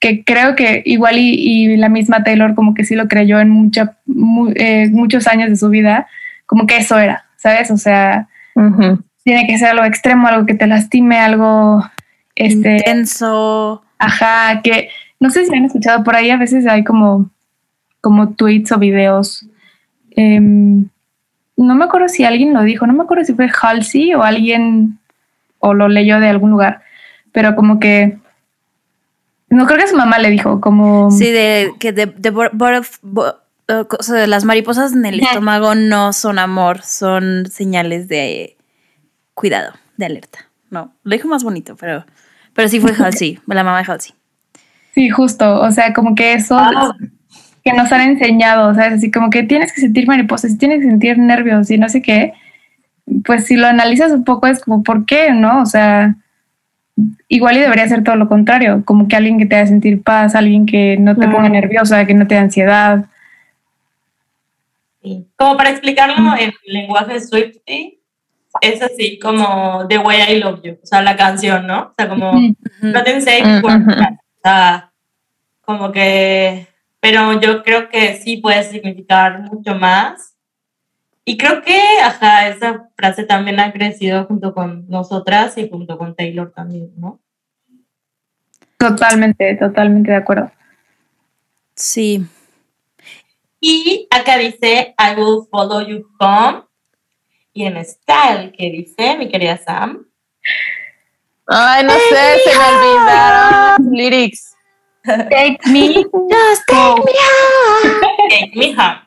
que 0.00 0.24
creo 0.24 0.56
que 0.56 0.82
igual 0.84 1.18
y, 1.18 1.34
y 1.34 1.76
la 1.76 1.88
misma 1.88 2.24
Taylor 2.24 2.54
como 2.56 2.74
que 2.74 2.82
sí 2.84 2.96
lo 2.96 3.06
creyó 3.06 3.38
en 3.38 3.50
mucha, 3.50 3.96
mu- 4.06 4.50
eh, 4.56 4.88
muchos 4.90 5.28
años 5.28 5.50
de 5.50 5.56
su 5.56 5.68
vida, 5.68 6.08
como 6.46 6.66
que 6.66 6.78
eso 6.78 6.98
era, 6.98 7.24
¿sabes? 7.36 7.70
O 7.70 7.76
sea, 7.76 8.26
Ujú. 8.56 8.98
Tiene 9.24 9.46
que 9.46 9.58
ser 9.58 9.68
algo 9.68 9.84
extremo, 9.84 10.26
algo 10.28 10.46
que 10.46 10.54
te 10.54 10.66
lastime, 10.66 11.18
algo, 11.18 11.84
este, 12.34 12.76
Intenso. 12.76 13.82
ajá, 13.98 14.60
que 14.62 14.88
no 15.20 15.30
sé 15.30 15.46
si 15.46 15.54
han 15.54 15.64
escuchado 15.64 16.02
por 16.04 16.16
ahí, 16.16 16.30
a 16.30 16.36
veces 16.36 16.66
hay 16.66 16.82
como, 16.84 17.30
como 18.00 18.30
tweets 18.34 18.72
o 18.72 18.78
videos. 18.78 19.46
em, 20.16 20.88
no 21.56 21.74
me 21.74 21.84
acuerdo 21.84 22.08
si 22.08 22.24
alguien 22.24 22.52
lo 22.54 22.62
dijo, 22.62 22.86
no 22.86 22.92
me 22.94 23.02
acuerdo 23.04 23.24
si 23.24 23.34
fue 23.34 23.48
Halsey 23.48 24.14
o 24.14 24.22
alguien, 24.22 24.98
o 25.58 25.74
lo 25.74 25.88
leyó 25.88 26.18
de 26.18 26.28
algún 26.28 26.50
lugar, 26.50 26.82
pero 27.30 27.54
como 27.54 27.78
que, 27.78 28.18
no 29.48 29.66
creo 29.66 29.78
que 29.78 29.86
su 29.86 29.96
mamá 29.96 30.18
le 30.18 30.30
dijo, 30.30 30.60
como, 30.60 31.10
Sí, 31.10 31.30
de 31.30 31.72
que 31.78 31.92
de, 31.92 32.06
de 32.06 32.30
bo- 32.30 32.46
eh, 33.68 33.84
o 33.98 34.02
sea, 34.02 34.26
las 34.26 34.44
mariposas 34.44 34.92
en 34.92 35.04
el 35.06 35.20
estómago 35.20 35.74
no 35.74 36.12
son 36.12 36.38
amor, 36.38 36.82
son 36.82 37.46
señales 37.46 38.08
de 38.08 38.56
cuidado, 39.42 39.72
de 39.96 40.06
alerta. 40.06 40.38
No, 40.70 40.92
lo 41.02 41.16
dijo 41.16 41.26
más 41.26 41.42
bonito, 41.42 41.74
pero, 41.74 42.06
pero 42.54 42.68
sí 42.68 42.78
fue 42.78 42.92
Halsey, 42.96 43.40
la 43.48 43.64
mamá 43.64 43.82
de 43.82 43.90
Halsey. 43.90 44.14
sí, 44.94 45.10
justo, 45.10 45.60
o 45.60 45.70
sea, 45.72 45.92
como 45.92 46.14
que 46.14 46.34
eso 46.34 46.56
Ah, 46.56 46.94
que 47.64 47.72
nos 47.72 47.90
han 47.90 48.02
enseñado, 48.02 48.72
¿sabes? 48.72 48.98
Así 48.98 49.10
como 49.10 49.30
que 49.30 49.42
tienes 49.42 49.72
que 49.72 49.80
sentir 49.80 50.06
mariposas, 50.06 50.56
tienes 50.58 50.78
que 50.80 50.86
sentir 50.86 51.18
nervios 51.18 51.72
y 51.72 51.76
no 51.76 51.88
sé 51.88 52.02
qué. 52.02 52.34
Pues 53.24 53.46
si 53.46 53.56
lo 53.56 53.66
analizas 53.66 54.12
un 54.12 54.22
poco 54.22 54.46
es 54.46 54.60
como, 54.60 54.84
¿por 54.84 55.06
qué? 55.06 55.32
¿No? 55.32 55.60
O 55.60 55.66
sea, 55.66 56.14
igual 57.26 57.56
y 57.56 57.60
debería 57.60 57.88
ser 57.88 58.04
todo 58.04 58.14
lo 58.14 58.28
contrario, 58.28 58.82
como 58.84 59.08
que 59.08 59.16
alguien 59.16 59.38
que 59.38 59.46
te 59.46 59.56
haga 59.56 59.66
sentir 59.66 60.02
paz, 60.04 60.36
alguien 60.36 60.66
que 60.66 60.96
no 60.98 61.16
te 61.16 61.26
ponga 61.26 61.48
nerviosa, 61.48 62.04
que 62.06 62.14
no 62.14 62.28
te 62.28 62.36
dé 62.36 62.40
ansiedad. 62.42 63.06
Sí. 65.02 65.26
Como 65.34 65.56
para 65.56 65.70
explicarlo 65.70 66.36
en 66.38 66.52
lenguaje 66.64 67.18
Swifty, 67.20 68.01
es 68.60 68.82
así 68.82 69.18
como 69.18 69.86
The 69.88 69.98
Way 69.98 70.32
I 70.36 70.40
Love 70.40 70.60
You, 70.62 70.78
o 70.82 70.86
sea, 70.86 71.02
la 71.02 71.16
canción, 71.16 71.66
¿no? 71.66 71.90
O 71.90 71.94
sea, 71.96 72.08
como 72.08 72.32
Mm, 72.32 72.52
for 73.60 73.70
ujú. 73.80 73.88
that. 73.96 74.12
O 74.12 74.40
sea, 74.44 74.92
como 75.62 75.92
que, 75.92 76.66
pero 77.00 77.40
yo 77.40 77.62
creo 77.62 77.88
que 77.88 78.16
sí 78.16 78.36
puede 78.38 78.62
significar 78.64 79.40
mucho 79.42 79.74
más. 79.74 80.36
Y 81.24 81.36
creo 81.38 81.62
que, 81.62 81.80
ajá, 82.02 82.48
esa 82.48 82.88
frase 82.96 83.24
también 83.24 83.60
ha 83.60 83.72
crecido 83.72 84.24
junto 84.24 84.52
con 84.52 84.88
nosotras 84.88 85.56
y 85.56 85.68
junto 85.68 85.96
con 85.96 86.16
Taylor 86.16 86.52
también, 86.52 86.92
¿no? 86.96 87.20
Totalmente, 88.76 89.54
totalmente 89.54 90.10
de 90.10 90.16
acuerdo. 90.16 90.50
Sí. 91.76 92.26
Y 93.60 94.08
acá 94.10 94.36
dice, 94.38 94.94
I 94.98 95.14
will 95.16 95.46
follow 95.48 95.80
you 95.86 96.04
home. 96.18 96.64
Y 97.52 97.64
en 97.64 97.84
style, 97.84 98.52
que 98.56 98.70
dice 98.70 99.16
mi 99.18 99.28
querida 99.28 99.58
Sam, 99.58 100.06
Ay, 101.46 101.84
no 101.84 101.92
sé, 101.92 102.40
se 102.44 102.58
me 102.58 102.64
olvidaron 102.64 103.84
los 103.84 103.92
lyrics. 103.92 104.54
Take 105.04 105.58
me. 105.66 105.94
Just 105.94 106.62
take 106.68 108.52
me 108.54 108.74
home. 108.76 109.00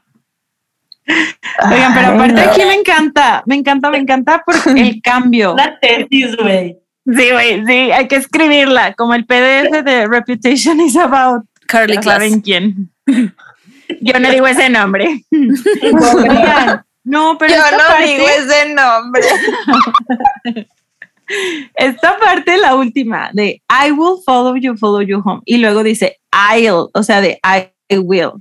Oigan, 1.07 1.93
pero 1.93 2.07
Ay, 2.07 2.15
aparte 2.15 2.33
no. 2.33 2.51
aquí 2.51 2.61
me 2.65 2.73
encanta, 2.73 3.43
me 3.45 3.55
encanta, 3.55 3.89
me 3.89 3.97
encanta 3.99 4.43
porque 4.45 4.81
el 4.81 5.01
cambio. 5.03 5.53
Una 5.53 5.79
tesis, 5.79 6.35
güey. 6.35 6.77
Sí, 7.05 7.31
güey, 7.31 7.65
sí, 7.65 7.91
hay 7.91 8.07
que 8.07 8.15
escribirla, 8.15 8.93
como 8.95 9.13
el 9.13 9.25
PDF 9.25 9.83
de 9.83 10.07
Reputation 10.07 10.81
is 10.81 10.97
about. 10.97 11.45
Carly 11.67 12.01
saben 12.01 12.41
quién. 12.41 12.91
Yo 14.01 14.19
no 14.19 14.29
digo 14.31 14.47
ese 14.47 14.69
nombre. 14.69 15.23
Oigan, 15.31 16.84
no, 17.05 17.37
pero 17.37 17.53
Yo 17.53 17.59
esta 17.59 17.77
no 17.77 17.83
parte, 17.87 18.05
digo 18.05 18.27
ese 18.27 18.73
nombre. 18.73 19.21
esta 21.75 22.17
parte, 22.17 22.57
la 22.57 22.75
última, 22.75 23.29
de 23.33 23.61
I 23.69 23.91
will 23.91 24.17
follow 24.25 24.55
you, 24.55 24.75
follow 24.75 25.01
you 25.01 25.21
home. 25.23 25.41
Y 25.45 25.57
luego 25.57 25.83
dice 25.83 26.19
I'll, 26.33 26.89
o 26.93 27.03
sea, 27.03 27.21
de 27.21 27.39
I 27.43 27.97
will. 27.97 28.31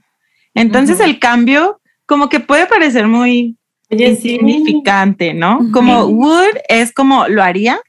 Entonces 0.54 0.98
el 1.00 1.18
cambio 1.18 1.80
como 2.06 2.28
que 2.28 2.40
puede 2.40 2.66
parecer 2.66 3.06
muy 3.06 3.56
Oye, 3.90 4.16
sí. 4.16 4.32
insignificante, 4.32 5.34
¿no? 5.34 5.58
Ujú. 5.58 5.72
Como 5.72 6.06
would 6.06 6.56
es 6.68 6.92
como 6.92 7.28
lo 7.28 7.42
haría 7.42 7.80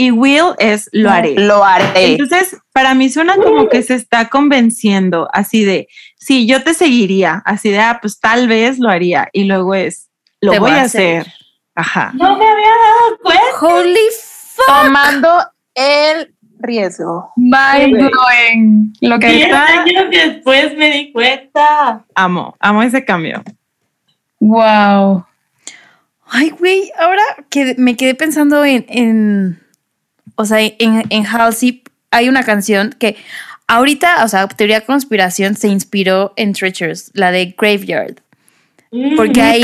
y 0.00 0.12
will 0.12 0.54
es 0.58 0.88
lo 0.92 1.10
haré. 1.10 1.34
Lo 1.34 1.64
haré. 1.64 2.12
Entonces, 2.12 2.56
para 2.72 2.94
mí 2.94 3.08
suena 3.08 3.36
como 3.36 3.68
que 3.68 3.82
se 3.82 3.94
está 3.94 4.28
convenciendo, 4.28 5.28
así 5.32 5.64
de, 5.64 5.88
sí, 6.16 6.46
yo 6.46 6.62
te 6.62 6.72
seguiría, 6.72 7.42
así 7.44 7.70
de, 7.70 7.80
ah, 7.80 7.98
pues 8.00 8.20
tal 8.20 8.46
vez 8.46 8.78
lo 8.78 8.88
haría, 8.88 9.28
y 9.32 9.44
luego 9.44 9.74
es, 9.74 10.07
lo 10.40 10.52
voy 10.52 10.60
voy 10.60 10.70
a 10.72 10.82
hacer. 10.82 11.26
Ajá. 11.74 12.12
No 12.14 12.36
me 12.36 12.48
había 12.48 12.68
dado 12.68 13.18
cuenta. 13.22 13.58
Holy 13.60 14.08
fuck. 14.54 14.66
Tomando 14.66 15.44
el 15.74 16.34
riesgo. 16.58 17.32
Mind 17.36 17.96
blowing. 17.96 18.92
Lo 19.00 19.18
que 19.18 19.42
está. 19.42 19.84
que 20.10 20.28
después 20.28 20.76
me 20.76 20.90
di 20.90 21.12
cuenta. 21.12 22.04
Amo, 22.14 22.56
amo 22.60 22.82
ese 22.82 23.04
cambio. 23.04 23.42
Wow. 24.40 25.24
Ay, 26.26 26.50
güey, 26.50 26.90
ahora 26.98 27.22
que 27.48 27.74
me 27.78 27.96
quedé 27.96 28.14
pensando 28.14 28.64
en, 28.64 28.84
en 28.88 29.60
o 30.34 30.44
sea, 30.44 30.60
en, 30.60 31.04
en 31.08 31.26
Halsey 31.26 31.82
hay 32.10 32.28
una 32.28 32.44
canción 32.44 32.94
que 32.98 33.16
ahorita, 33.66 34.24
o 34.24 34.28
sea, 34.28 34.46
teoría 34.48 34.82
conspiración 34.82 35.56
se 35.56 35.68
inspiró 35.68 36.32
en 36.36 36.52
Treasures, 36.52 37.10
la 37.14 37.30
de 37.30 37.54
Graveyard, 37.56 38.16
porque 39.16 39.40
ahí. 39.40 39.62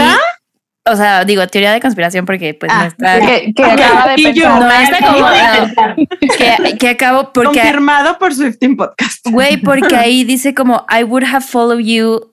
O 0.87 0.97
sea, 0.97 1.25
digo, 1.25 1.47
teoría 1.47 1.73
de 1.73 1.81
conspiración 1.81 2.27
porque 2.27 2.53
pues 2.55 2.71
no 2.73 2.79
Ah, 2.79 2.87
está, 2.87 3.21
que, 3.21 3.55
que 3.55 3.65
Ok, 3.65 3.71
acaba 3.73 4.09
de 4.15 4.21
y 4.21 4.25
yo, 4.35 4.43
pensar. 4.43 4.61
no 4.61 4.71
está 4.71 5.07
como, 5.07 6.37
que, 6.37 6.79
que 6.79 6.89
acabo, 6.91 7.33
porque, 7.33 7.61
Confirmado 7.61 8.19
por 8.19 8.35
Swifting 8.35 8.77
Podcast. 8.77 9.27
güey, 9.31 9.57
porque 9.59 9.97
ahí 9.97 10.25
dice 10.25 10.55
como, 10.55 10.85
I 10.91 11.05
would 11.05 11.25
have 11.25 11.45
followed 11.47 11.81
you, 11.85 12.33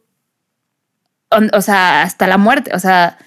on- 1.29 1.49
o 1.53 1.61
sea, 1.61 2.01
hasta 2.01 2.27
la 2.27 2.37
muerte, 2.37 2.71
o 2.73 2.79
sea, 2.79 3.17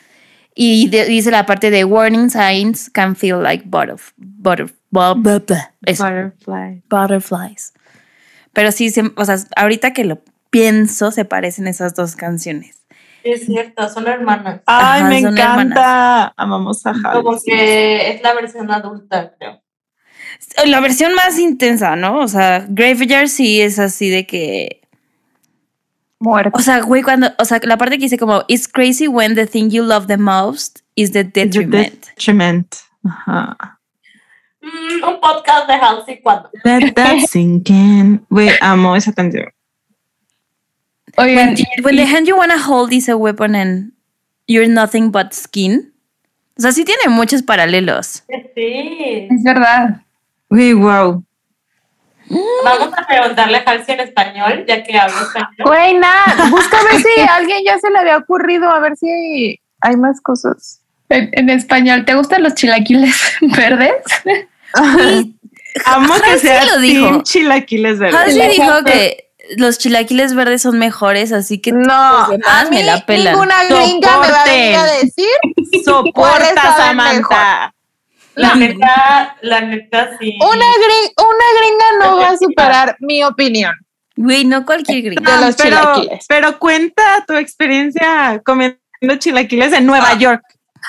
y 0.55 0.89
de- 0.89 1.07
dice 1.07 1.31
la 1.31 1.47
parte 1.47 1.71
de 1.71 1.85
warning 1.85 2.31
signs 2.31 2.91
can 2.91 3.17
feel 3.17 3.43
like 3.43 3.65
butterf 3.67 4.13
butter, 4.17 4.75
Butterfly. 4.91 6.83
butterflies. 6.89 7.73
Pero 8.53 8.71
sí, 8.73 8.91
se- 8.91 9.11
o 9.17 9.25
sea, 9.25 9.37
ahorita 9.57 9.93
que 9.93 10.05
lo 10.05 10.21
pienso, 10.51 11.11
se 11.11 11.25
parecen 11.25 11.67
esas 11.67 11.95
dos 11.95 12.15
canciones. 12.15 12.84
Es 13.25 13.47
cierto, 13.47 13.89
son 13.89 14.07
hermanas. 14.07 14.61
Ay, 14.67 15.01
Ajá, 15.01 15.09
me 15.09 15.19
encanta. 15.19 16.35
Amamos 16.37 16.85
a 16.87 16.93
Como 17.13 17.33
Halsey. 17.33 17.53
que 17.53 18.11
es 18.11 18.23
la 18.23 18.35
versión 18.35 18.71
adulta, 18.71 19.33
creo. 19.39 19.63
La 20.67 20.81
versión 20.81 21.15
más 21.15 21.39
intensa, 21.39 21.97
¿no? 21.97 22.21
O 22.21 22.29
sea, 22.29 22.67
Graveyard 22.69 23.29
sí 23.29 23.61
es 23.61 23.79
así 23.79 24.11
de 24.11 24.27
que. 24.27 24.83
Muerto. 26.19 26.51
O 26.59 26.61
sea, 26.63 26.81
güey, 26.83 27.03
cuando. 27.03 27.29
O 27.39 27.45
sea, 27.45 27.61
la 27.63 27.77
parte 27.79 27.97
que 27.97 28.05
dice 28.05 28.19
como, 28.19 28.45
It's 28.49 28.69
crazy 28.69 29.09
when 29.09 29.35
the 29.35 29.47
thing 29.47 29.71
you 29.71 29.83
love 29.83 30.07
the 30.07 30.17
most 30.19 30.81
is 30.95 31.13
the 31.13 31.25
The 31.25 31.47
detriment. 31.47 32.07
Detriment. 32.17 32.75
Ajá. 33.05 33.79
Mm, 34.61 35.09
un 35.09 35.21
podcast 35.21 35.67
de 35.67 35.75
Halsey 35.75 36.21
cuando. 36.23 36.51
Let 36.65 36.93
that 36.93 37.19
sink 37.29 37.69
in. 37.71 38.25
Güey, 38.31 38.51
amo 38.61 38.97
esa 38.97 39.13
canción. 39.13 39.47
Oigan, 41.17 41.37
When, 41.37 41.57
y- 41.59 41.83
when 41.83 41.97
the 41.97 42.07
hand 42.07 42.27
you 42.27 42.37
wanna 42.37 42.59
hold 42.59 42.93
is 42.93 43.09
a 43.09 43.17
weapon 43.17 43.55
and 43.55 43.93
you're 44.47 44.69
nothing 44.69 45.11
but 45.11 45.33
skin. 45.33 45.93
O 46.59 46.63
sea, 46.63 46.73
sí 46.73 46.85
tiene 46.85 47.09
muchos 47.09 47.43
paralelos. 47.43 48.23
Sí. 48.55 49.29
es 49.31 49.43
verdad. 49.43 50.03
Uy, 50.51 50.73
wow. 50.75 51.25
Vamos 52.65 52.89
a 52.97 53.07
preguntarle 53.07 53.59
a 53.59 53.61
Halsey 53.67 53.95
en 53.97 54.01
español, 54.01 54.65
ya 54.67 54.83
que 54.83 54.97
hablo 54.99 55.21
español. 55.21 55.51
Güey, 55.65 55.95
nada, 55.99 56.49
busca 56.51 56.79
a 56.81 56.85
ver 56.85 57.03
si 57.03 57.21
a 57.21 57.35
alguien 57.37 57.59
ya 57.67 57.79
se 57.79 57.91
le 57.91 57.99
había 57.99 58.17
ocurrido, 58.17 58.71
a 58.71 58.79
ver 58.81 58.97
si 58.97 59.61
hay 59.81 59.97
más 59.97 60.21
cosas. 60.21 60.81
En, 61.11 61.29
en 61.33 61.51
español, 61.51 62.05
¿te 62.07 62.15
gustan 62.15 62.43
los 62.43 62.55
chilaquiles 62.55 63.15
verdes? 63.57 63.93
Amo 65.87 66.15
que 66.25 66.39
sea 66.39 66.65
lo 66.65 66.79
dijo. 66.81 67.23
chilaquiles 67.25 67.99
verdes. 67.99 68.19
Halsey 68.19 68.49
dijo 68.59 68.85
que 68.85 69.31
los 69.57 69.79
chilaquiles 69.79 70.35
verdes 70.35 70.63
son 70.63 70.79
mejores, 70.79 71.33
así 71.33 71.61
que 71.61 71.73
No, 71.73 71.93
a 71.93 72.29
mí 72.71 72.77
me 72.77 72.83
la 72.85 73.05
pelan. 73.05 73.33
ninguna 73.35 73.65
gringa 73.65 74.19
me 74.21 74.31
va 74.31 74.43
a 74.43 74.45
venir 74.45 74.77
a 74.77 74.85
decir 74.85 75.29
¿Cuáles 75.53 75.85
Soporta, 75.85 76.77
Samantha. 76.77 77.75
La 78.37 78.55
neta, 78.57 79.37
la 79.43 79.61
neta 79.61 80.11
sí. 80.19 80.37
una, 80.41 80.65
gring- 80.65 81.13
una 81.19 81.61
gringa 81.61 81.85
no 82.01 82.17
va 82.19 82.31
a 82.31 82.37
superar 82.37 82.97
mi 83.01 83.23
opinión. 83.23 83.73
Güey, 84.17 84.45
no 84.45 84.65
cualquier 84.67 85.03
gringo. 85.03 85.31
de 85.31 85.41
los 85.47 85.55
pero, 85.57 85.77
chilaquiles. 85.79 86.25
pero 86.29 86.59
cuenta 86.59 87.25
tu 87.27 87.35
experiencia 87.35 88.41
comiendo 88.45 88.77
chilaquiles 89.19 89.73
en 89.73 89.87
Nueva 89.87 90.11
Ah. 90.11 90.19
York. 90.19 90.43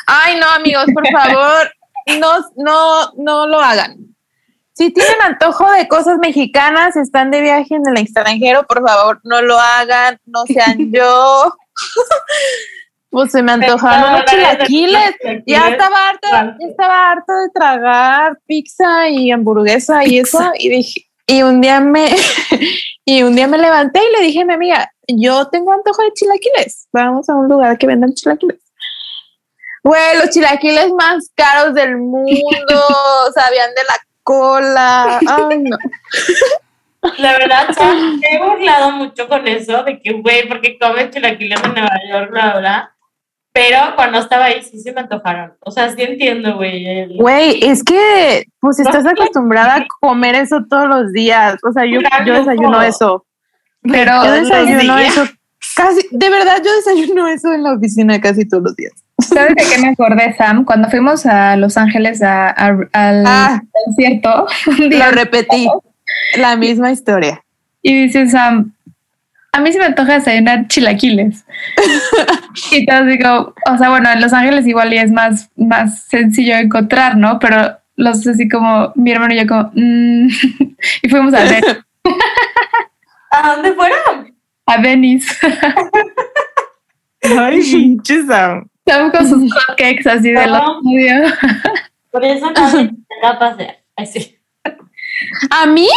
Ay, 0.08 0.40
no, 0.40 0.48
amigos, 0.50 0.86
por 0.94 1.08
favor, 1.10 1.72
no, 2.20 2.34
no, 2.58 3.12
no 3.18 3.48
lo 3.48 3.60
hagan. 3.62 3.96
Si 4.76 4.92
tienen 4.92 5.16
antojo 5.24 5.72
de 5.72 5.88
cosas 5.88 6.18
mexicanas, 6.18 6.98
están 6.98 7.32
de 7.32 7.40
viaje 7.40 7.76
en 7.76 7.88
el 7.88 7.98
extranjero, 7.98 8.68
por 8.68 8.86
favor, 8.86 9.22
no 9.24 9.42
lo 9.42 9.58
hagan, 9.58 10.20
no 10.26 10.44
sean 10.46 10.78
yo. 10.92 11.56
Pues 13.10 13.32
se 13.32 13.42
me 13.42 13.54
antojaron 13.54 14.16
unos 14.16 14.26
chilaquiles. 14.26 15.16
Ya 15.46 15.70
estaba 15.70 16.10
harta, 16.10 16.58
ya 16.60 16.68
estaba 16.68 17.12
harta 17.12 17.34
de 17.38 17.50
tragar 17.54 18.38
pizza 18.46 19.08
y 19.08 19.32
hamburguesa 19.32 20.06
y 20.06 20.20
eso. 20.20 20.40
Y 20.60 20.68
dije, 20.68 21.06
y 21.26 21.42
un 21.42 21.62
día 21.62 21.80
me, 21.80 22.14
y 23.06 23.24
un 23.24 23.34
día 23.34 23.48
me 23.48 23.58
levanté 23.58 24.02
y 24.04 24.18
le 24.18 24.26
dije 24.26 24.42
a 24.42 24.46
mi 24.46 24.56
amiga, 24.56 24.92
yo 25.08 25.48
tengo 25.48 25.72
antojo 25.72 26.04
de 26.04 26.12
chilaquiles. 26.12 26.90
Vamos 26.92 27.30
a 27.30 27.36
un 27.36 27.48
lugar 27.48 27.78
que 27.78 27.88
vendan 27.88 28.14
chilaquiles. 28.14 28.60
Güey, 29.86 30.18
los 30.18 30.32
chilaquiles 30.32 30.92
más 30.92 31.32
caros 31.34 31.74
del 31.76 31.96
mundo, 31.96 32.26
sabían 33.34 33.70
de 33.70 33.84
la 33.88 33.96
cola. 34.26 35.20
Ay, 35.26 35.60
no. 35.60 35.78
La 37.20 37.38
verdad, 37.38 37.70
me 38.20 38.28
he 38.28 38.44
burlado 38.44 38.92
mucho 38.92 39.30
con 39.30 39.48
eso, 39.48 39.84
de 39.84 40.02
que, 40.02 40.12
güey, 40.14 40.48
porque 40.50 40.78
comes 40.80 41.12
chilaquiles 41.12 41.64
en 41.64 41.74
Nueva 41.74 42.00
York, 42.12 42.32
bla, 42.32 42.58
bla. 42.58 42.92
Pero 43.54 43.78
cuando 43.96 44.20
estaba 44.20 44.46
ahí 44.46 44.62
sí 44.64 44.82
se 44.82 44.92
me 44.92 45.02
antojaron. 45.02 45.54
O 45.62 45.72
sea, 45.72 45.90
sí 45.90 46.02
entiendo, 46.02 46.58
güey. 46.58 47.16
Güey, 47.16 47.64
es 47.64 47.84
que 47.84 48.48
pues 48.60 48.80
estás 48.80 49.06
acostumbrada 49.06 49.76
a 49.76 49.86
comer 50.02 50.36
eso 50.36 50.66
todos 50.70 50.90
los 50.90 51.14
días. 51.14 51.56
O 51.64 51.72
sea, 51.72 51.86
yo, 51.86 52.02
yo 52.26 52.34
desayuno 52.34 52.82
eso. 52.82 53.26
Pero 53.82 54.12
Yo 54.26 54.32
desayuno 54.32 54.98
eso. 54.98 55.24
Casi, 55.76 56.06
de 56.12 56.30
verdad, 56.30 56.58
yo 56.66 56.76
desayuno 56.76 57.28
eso 57.28 57.54
en 57.54 57.64
la 57.64 57.74
oficina 57.74 58.20
casi 58.20 58.46
todos 58.46 58.64
los 58.64 58.76
días. 58.76 59.05
¿Sabes 59.20 59.56
de 59.56 59.64
qué 59.64 59.78
me 59.82 59.90
acordé, 59.90 60.36
Sam? 60.36 60.66
Cuando 60.66 60.90
fuimos 60.90 61.26
a 61.26 61.56
Los 61.56 61.78
Ángeles 61.78 62.22
a- 62.22 62.50
a- 62.50 62.78
al 62.94 63.24
Ah. 63.26 63.62
concierto, 63.86 64.48
Lo 64.80 65.12
repetí. 65.12 65.68
La 66.38 66.56
misma 66.56 66.92
historia. 66.92 67.42
y 67.82 68.04
dice 68.04 68.28
Sam, 68.28 68.74
a 69.52 69.60
mí 69.62 69.72
se 69.72 69.78
me 69.80 69.86
antoja 69.86 70.14
desayunar 70.16 70.68
chilaquiles. 70.68 71.46
y 72.72 72.86
todos 72.86 73.06
digo, 73.08 73.54
o 73.72 73.78
sea, 73.78 73.90
bueno, 73.90 74.10
en 74.12 74.20
Los 74.22 74.34
Ángeles 74.34 74.66
igual 74.68 74.94
y 74.94 74.98
es 74.98 75.12
más, 75.12 75.50
más 75.56 76.04
sencillo 76.06 76.56
encontrar, 76.58 77.16
¿no? 77.16 77.40
Pero 77.40 77.78
los 77.96 78.26
así 78.28 78.50
como, 78.50 78.92
mi 78.96 79.12
hermano 79.12 79.34
y 79.34 79.38
yo 79.42 79.48
como, 79.48 79.72
mm, 79.74 80.28
y 81.04 81.10
fuimos 81.10 81.34
a 81.34 81.44
ver 81.44 81.64
¿A 83.32 83.54
dónde 83.56 83.74
fueron? 83.74 84.34
a 84.68 84.78
Venice. 84.82 85.36
Ay, 87.38 87.62
Sam. 88.28 88.68
Sam 88.88 89.12
con 89.12 89.28
sus 89.28 89.52
hotcakes 89.68 90.08
así 90.10 90.32
de 90.32 90.48
los 90.48 90.62
No. 90.62 90.82
Por 92.12 92.24
eso 92.24 92.52
te 92.54 92.62
da 93.22 93.30
a 93.30 93.40
pasear. 93.40 93.78
Así. 93.96 94.38
¿A 95.50 95.66
mí? 95.66 95.88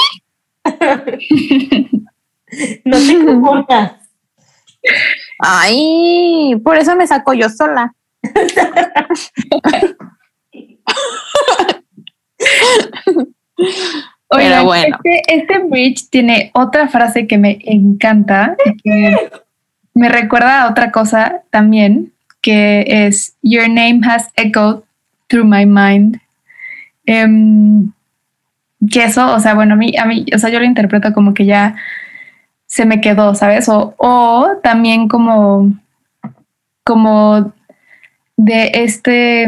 No 2.84 2.96
te 2.96 3.14
confundas. 3.24 3.92
Ay, 5.40 6.54
por 6.64 6.76
eso 6.76 6.96
me 6.96 7.06
saco 7.06 7.34
yo 7.34 7.48
sola. 7.48 7.92
Oigan, 14.30 14.50
Pero 14.52 14.64
bueno. 14.64 14.96
este, 15.04 15.34
este 15.34 15.58
bridge 15.64 16.08
tiene 16.10 16.50
otra 16.54 16.88
frase 16.88 17.26
que 17.26 17.38
me 17.38 17.58
encanta 17.64 18.56
y 18.64 18.76
que 18.76 19.30
me 19.94 20.08
recuerda 20.08 20.62
a 20.62 20.70
otra 20.70 20.92
cosa 20.92 21.42
también, 21.50 22.12
que 22.48 22.86
es 22.88 23.36
Your 23.42 23.68
name 23.68 24.00
has 24.04 24.30
echoed 24.34 24.82
through 25.28 25.44
my 25.44 25.66
mind. 25.66 26.18
Em, 27.04 27.92
que 28.90 29.04
eso, 29.04 29.34
o 29.34 29.38
sea, 29.38 29.52
bueno, 29.52 29.74
a 29.74 29.76
mí, 29.76 29.94
a 29.98 30.06
mí, 30.06 30.24
o 30.34 30.38
sea, 30.38 30.48
yo 30.48 30.58
lo 30.58 30.64
interpreto 30.64 31.12
como 31.12 31.34
que 31.34 31.44
ya 31.44 31.74
se 32.64 32.86
me 32.86 33.02
quedó, 33.02 33.34
¿sabes? 33.34 33.68
O, 33.68 33.94
o 33.98 34.48
también 34.62 35.08
como, 35.08 35.74
como 36.84 37.52
de 38.38 38.70
este, 38.72 39.46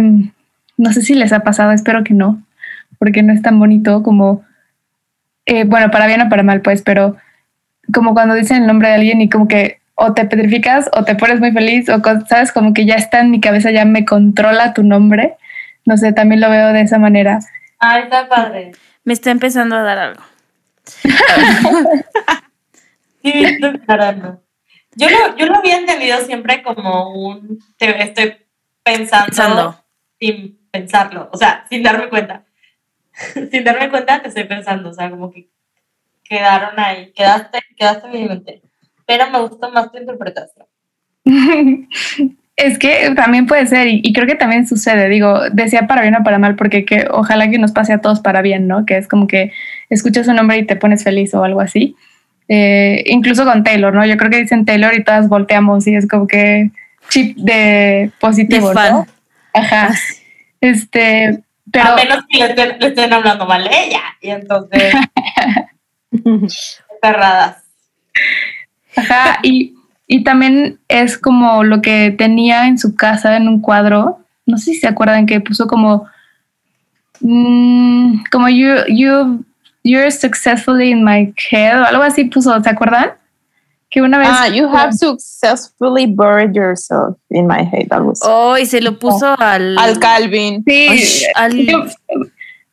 no 0.76 0.92
sé 0.92 1.00
si 1.00 1.14
les 1.14 1.32
ha 1.32 1.40
pasado, 1.40 1.72
espero 1.72 2.04
que 2.04 2.12
no, 2.12 2.42
porque 2.98 3.22
no 3.22 3.32
es 3.32 3.40
tan 3.40 3.58
bonito 3.58 4.02
como, 4.02 4.44
eh, 5.46 5.64
bueno, 5.64 5.90
para 5.90 6.06
bien 6.06 6.20
o 6.20 6.28
para 6.28 6.42
mal, 6.42 6.60
pues, 6.60 6.82
pero 6.82 7.16
como 7.94 8.12
cuando 8.12 8.34
dicen 8.34 8.58
el 8.58 8.66
nombre 8.66 8.88
de 8.88 8.94
alguien 8.96 9.22
y 9.22 9.30
como 9.30 9.48
que 9.48 9.79
o 10.00 10.14
te 10.14 10.24
petrificas 10.24 10.88
o 10.94 11.04
te 11.04 11.14
pones 11.14 11.40
muy 11.40 11.52
feliz 11.52 11.88
o, 11.90 12.00
sabes, 12.26 12.52
como 12.52 12.72
que 12.72 12.86
ya 12.86 12.94
está 12.94 13.20
en 13.20 13.30
mi 13.30 13.40
cabeza, 13.40 13.70
ya 13.70 13.84
me 13.84 14.06
controla 14.06 14.72
tu 14.72 14.82
nombre. 14.82 15.36
No 15.84 15.96
sé, 15.98 16.12
también 16.12 16.40
lo 16.40 16.48
veo 16.48 16.72
de 16.72 16.80
esa 16.80 16.98
manera. 16.98 17.38
Ay, 17.78 18.04
está 18.04 18.28
padre. 18.28 18.72
Me 19.04 19.12
está 19.12 19.30
empezando 19.30 19.76
a 19.76 19.82
dar 19.82 19.98
algo. 19.98 20.22
Sí. 23.22 23.58
Yo 24.96 25.08
lo, 25.10 25.36
yo 25.36 25.44
lo 25.44 25.56
había 25.56 25.76
entendido 25.76 26.18
siempre 26.20 26.62
como 26.62 27.12
un 27.12 27.62
te 27.76 28.02
estoy 28.02 28.34
pensando, 28.82 29.26
Pensando. 29.26 29.84
sin 30.18 30.58
pensarlo, 30.70 31.28
o 31.30 31.36
sea, 31.36 31.66
sin 31.68 31.82
darme 31.82 32.08
cuenta. 32.08 32.44
sin 33.50 33.62
darme 33.62 33.90
cuenta 33.90 34.22
te 34.22 34.28
estoy 34.28 34.44
pensando, 34.44 34.88
o 34.88 34.94
sea, 34.94 35.10
como 35.10 35.30
que 35.30 35.50
quedaron 36.24 36.80
ahí, 36.80 37.12
quedaste, 37.12 37.60
quedaste 37.76 38.06
en 38.06 38.12
mi 38.12 38.24
mente. 38.26 38.62
Pero 39.10 39.28
me 39.28 39.40
gustó 39.40 39.68
más 39.72 39.90
tu 39.90 39.98
interpretación. 39.98 40.66
es 42.56 42.78
que 42.78 43.10
también 43.16 43.48
puede 43.48 43.66
ser, 43.66 43.88
y, 43.88 44.00
y 44.04 44.12
creo 44.12 44.28
que 44.28 44.36
también 44.36 44.68
sucede, 44.68 45.08
digo, 45.08 45.50
decía 45.50 45.88
para 45.88 46.02
bien 46.02 46.14
o 46.14 46.22
para 46.22 46.38
mal, 46.38 46.54
porque 46.54 46.84
que 46.84 47.08
ojalá 47.10 47.50
que 47.50 47.58
nos 47.58 47.72
pase 47.72 47.92
a 47.92 48.00
todos 48.00 48.20
para 48.20 48.40
bien, 48.40 48.68
¿no? 48.68 48.86
Que 48.86 48.98
es 48.98 49.08
como 49.08 49.26
que 49.26 49.50
escuchas 49.88 50.28
un 50.28 50.36
nombre 50.36 50.58
y 50.58 50.64
te 50.64 50.76
pones 50.76 51.02
feliz 51.02 51.34
o 51.34 51.42
algo 51.42 51.60
así. 51.60 51.96
Eh, 52.46 53.02
incluso 53.06 53.44
con 53.44 53.64
Taylor, 53.64 53.92
¿no? 53.92 54.06
Yo 54.06 54.16
creo 54.16 54.30
que 54.30 54.42
dicen 54.42 54.64
Taylor 54.64 54.94
y 54.94 55.02
todas 55.02 55.28
volteamos 55.28 55.88
y 55.88 55.96
es 55.96 56.06
como 56.06 56.28
que 56.28 56.70
chip 57.08 57.36
de 57.36 57.52
De 57.52 58.12
positivo, 58.20 58.72
fan. 58.72 58.92
¿no? 58.92 59.06
Ajá. 59.54 59.92
Este, 60.60 61.42
pero 61.72 61.84
a 61.90 61.96
menos 61.96 62.24
que 62.30 62.38
le 62.38 62.44
estén, 62.44 62.78
le 62.78 62.86
estén 62.86 63.12
hablando 63.12 63.44
mal 63.44 63.66
a 63.66 63.82
ella. 63.82 64.02
Y 64.20 64.30
entonces, 64.30 64.94
cerradas. 67.02 67.64
Ajá, 68.96 69.38
y, 69.42 69.74
y 70.06 70.24
también 70.24 70.78
es 70.88 71.16
como 71.18 71.62
lo 71.64 71.80
que 71.82 72.14
tenía 72.16 72.66
en 72.66 72.78
su 72.78 72.94
casa 72.96 73.36
en 73.36 73.48
un 73.48 73.60
cuadro. 73.60 74.18
No 74.46 74.56
sé 74.58 74.72
si 74.74 74.80
se 74.80 74.88
acuerdan 74.88 75.26
que 75.26 75.40
puso 75.40 75.66
como. 75.66 76.06
mm, 77.20 78.24
como 78.30 78.48
you, 78.48 78.68
you, 78.88 79.44
you're 79.84 80.10
successfully 80.10 80.90
in 80.90 81.04
my 81.04 81.32
head 81.50 81.80
o 81.80 81.84
algo 81.84 82.02
así 82.02 82.24
puso, 82.24 82.60
¿se 82.62 82.70
acuerdan? 82.70 83.12
Que 83.90 84.02
una 84.02 84.18
vez. 84.18 84.28
Ah, 84.30 84.48
you 84.48 84.68
have 84.68 84.92
successfully 84.92 86.06
buried 86.06 86.54
yourself 86.54 87.16
in 87.30 87.46
my 87.48 87.64
head. 87.64 87.88
Algo 87.90 88.12
así. 88.12 88.22
Oh, 88.24 88.56
y 88.56 88.64
se 88.66 88.80
lo 88.80 88.98
puso 88.98 89.34
al. 89.40 89.76
Al 89.78 89.98
Calvin. 89.98 90.62
Sí, 90.66 90.86
Ay, 90.88 91.02
al- 91.34 91.66
yo- 91.66 91.84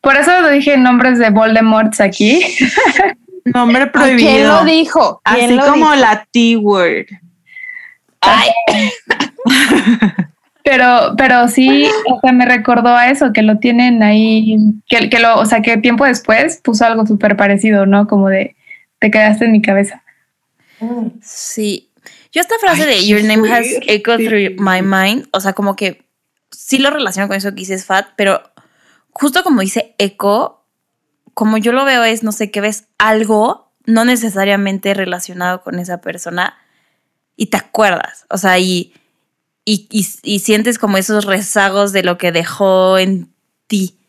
por 0.00 0.16
eso 0.16 0.40
lo 0.40 0.48
dije 0.50 0.76
nombres 0.76 1.18
de 1.18 1.30
Voldemort 1.30 2.00
aquí. 2.00 2.40
Nombre 3.54 3.90
¿Quién 3.90 3.92
prohibido. 3.92 4.58
lo 4.60 4.64
dijo? 4.64 5.20
¿Quién 5.24 5.46
Así 5.46 5.54
lo 5.54 5.64
como 5.66 5.92
dijo? 5.92 5.96
la 5.96 6.26
T-word. 6.32 7.06
Ay, 8.20 8.50
Pero, 10.64 11.14
pero 11.16 11.48
sí, 11.48 11.88
o 12.10 12.20
sea, 12.20 12.30
me 12.32 12.44
recordó 12.44 12.90
a 12.90 13.08
eso, 13.08 13.32
que 13.32 13.40
lo 13.40 13.58
tienen 13.58 14.02
ahí, 14.02 14.54
que, 14.86 15.08
que 15.08 15.18
lo, 15.18 15.38
o 15.38 15.46
sea, 15.46 15.62
que 15.62 15.78
tiempo 15.78 16.04
después 16.04 16.60
puso 16.62 16.84
algo 16.84 17.06
súper 17.06 17.38
parecido, 17.38 17.86
¿no? 17.86 18.06
Como 18.06 18.28
de, 18.28 18.54
te 18.98 19.10
quedaste 19.10 19.46
en 19.46 19.52
mi 19.52 19.62
cabeza. 19.62 20.02
Mm. 20.80 21.06
Sí. 21.22 21.88
Yo 22.32 22.42
esta 22.42 22.58
frase 22.58 22.82
Ay, 22.82 22.88
de 22.88 23.06
Your 23.06 23.22
name 23.24 23.50
has 23.50 23.66
echoed 23.86 24.28
through 24.28 24.60
my 24.60 24.82
mind, 24.82 25.26
o 25.32 25.40
sea, 25.40 25.54
como 25.54 25.74
que 25.74 26.04
sí 26.50 26.76
lo 26.76 26.90
relaciono 26.90 27.28
con 27.28 27.38
eso 27.38 27.48
que 27.50 27.60
dices 27.60 27.86
Fat, 27.86 28.08
pero 28.16 28.42
justo 29.12 29.42
como 29.42 29.62
dice 29.62 29.94
eco, 29.96 30.57
como 31.38 31.56
yo 31.56 31.70
lo 31.70 31.84
veo 31.84 32.02
es, 32.02 32.24
no 32.24 32.32
sé, 32.32 32.50
que 32.50 32.60
ves 32.60 32.88
algo 32.98 33.70
no 33.86 34.04
necesariamente 34.04 34.92
relacionado 34.92 35.62
con 35.62 35.78
esa 35.78 36.00
persona 36.00 36.58
y 37.36 37.46
te 37.46 37.56
acuerdas, 37.56 38.26
o 38.28 38.38
sea, 38.38 38.58
y, 38.58 38.92
y, 39.64 40.40
sientes 40.40 40.80
como 40.80 40.96
esos 40.96 41.26
rezagos 41.26 41.92
de 41.92 42.02
lo 42.02 42.18
que 42.18 42.32
dejó 42.32 42.98
en 42.98 43.32
ti. 43.68 44.00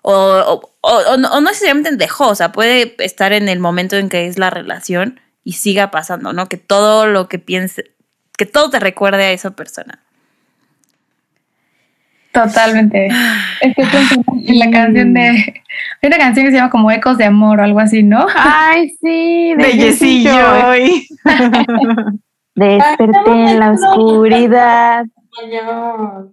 O- 0.00 0.72
o 0.80 1.16
no, 1.18 1.28
o 1.28 1.40
no 1.42 1.50
necesariamente 1.50 1.94
dejó, 1.94 2.28
o 2.28 2.34
sea, 2.34 2.52
puede 2.52 2.96
estar 3.04 3.34
en 3.34 3.50
el 3.50 3.58
momento 3.58 3.96
en 3.96 4.08
que 4.08 4.26
es 4.26 4.38
la 4.38 4.48
relación 4.48 5.20
y 5.44 5.52
siga 5.52 5.90
pasando, 5.90 6.32
¿no? 6.32 6.48
Que 6.48 6.56
todo 6.56 7.06
lo 7.06 7.28
que 7.28 7.38
piense, 7.38 7.94
que 8.38 8.46
todo 8.46 8.70
te 8.70 8.80
recuerde 8.80 9.24
a 9.24 9.32
esa 9.32 9.50
persona. 9.50 10.02
Totalmente. 12.44 13.08
Estoy 13.60 13.84
pensando 13.86 14.32
en 14.46 14.58
la 14.58 14.70
canción 14.70 15.14
de. 15.14 15.20
Hay 16.00 16.06
una 16.06 16.18
canción 16.18 16.46
que 16.46 16.52
se 16.52 16.58
llama 16.58 16.70
como 16.70 16.90
Ecos 16.90 17.18
de 17.18 17.24
Amor 17.24 17.60
o 17.60 17.64
algo 17.64 17.80
así, 17.80 18.02
¿no? 18.02 18.26
Ay, 18.36 18.90
sí, 19.00 19.54
De 19.56 19.64
Jessie 19.72 20.24
Joy. 20.24 21.06
Desperté 22.54 23.30
en 23.30 23.58
la 23.60 23.72
oscuridad. 23.72 25.04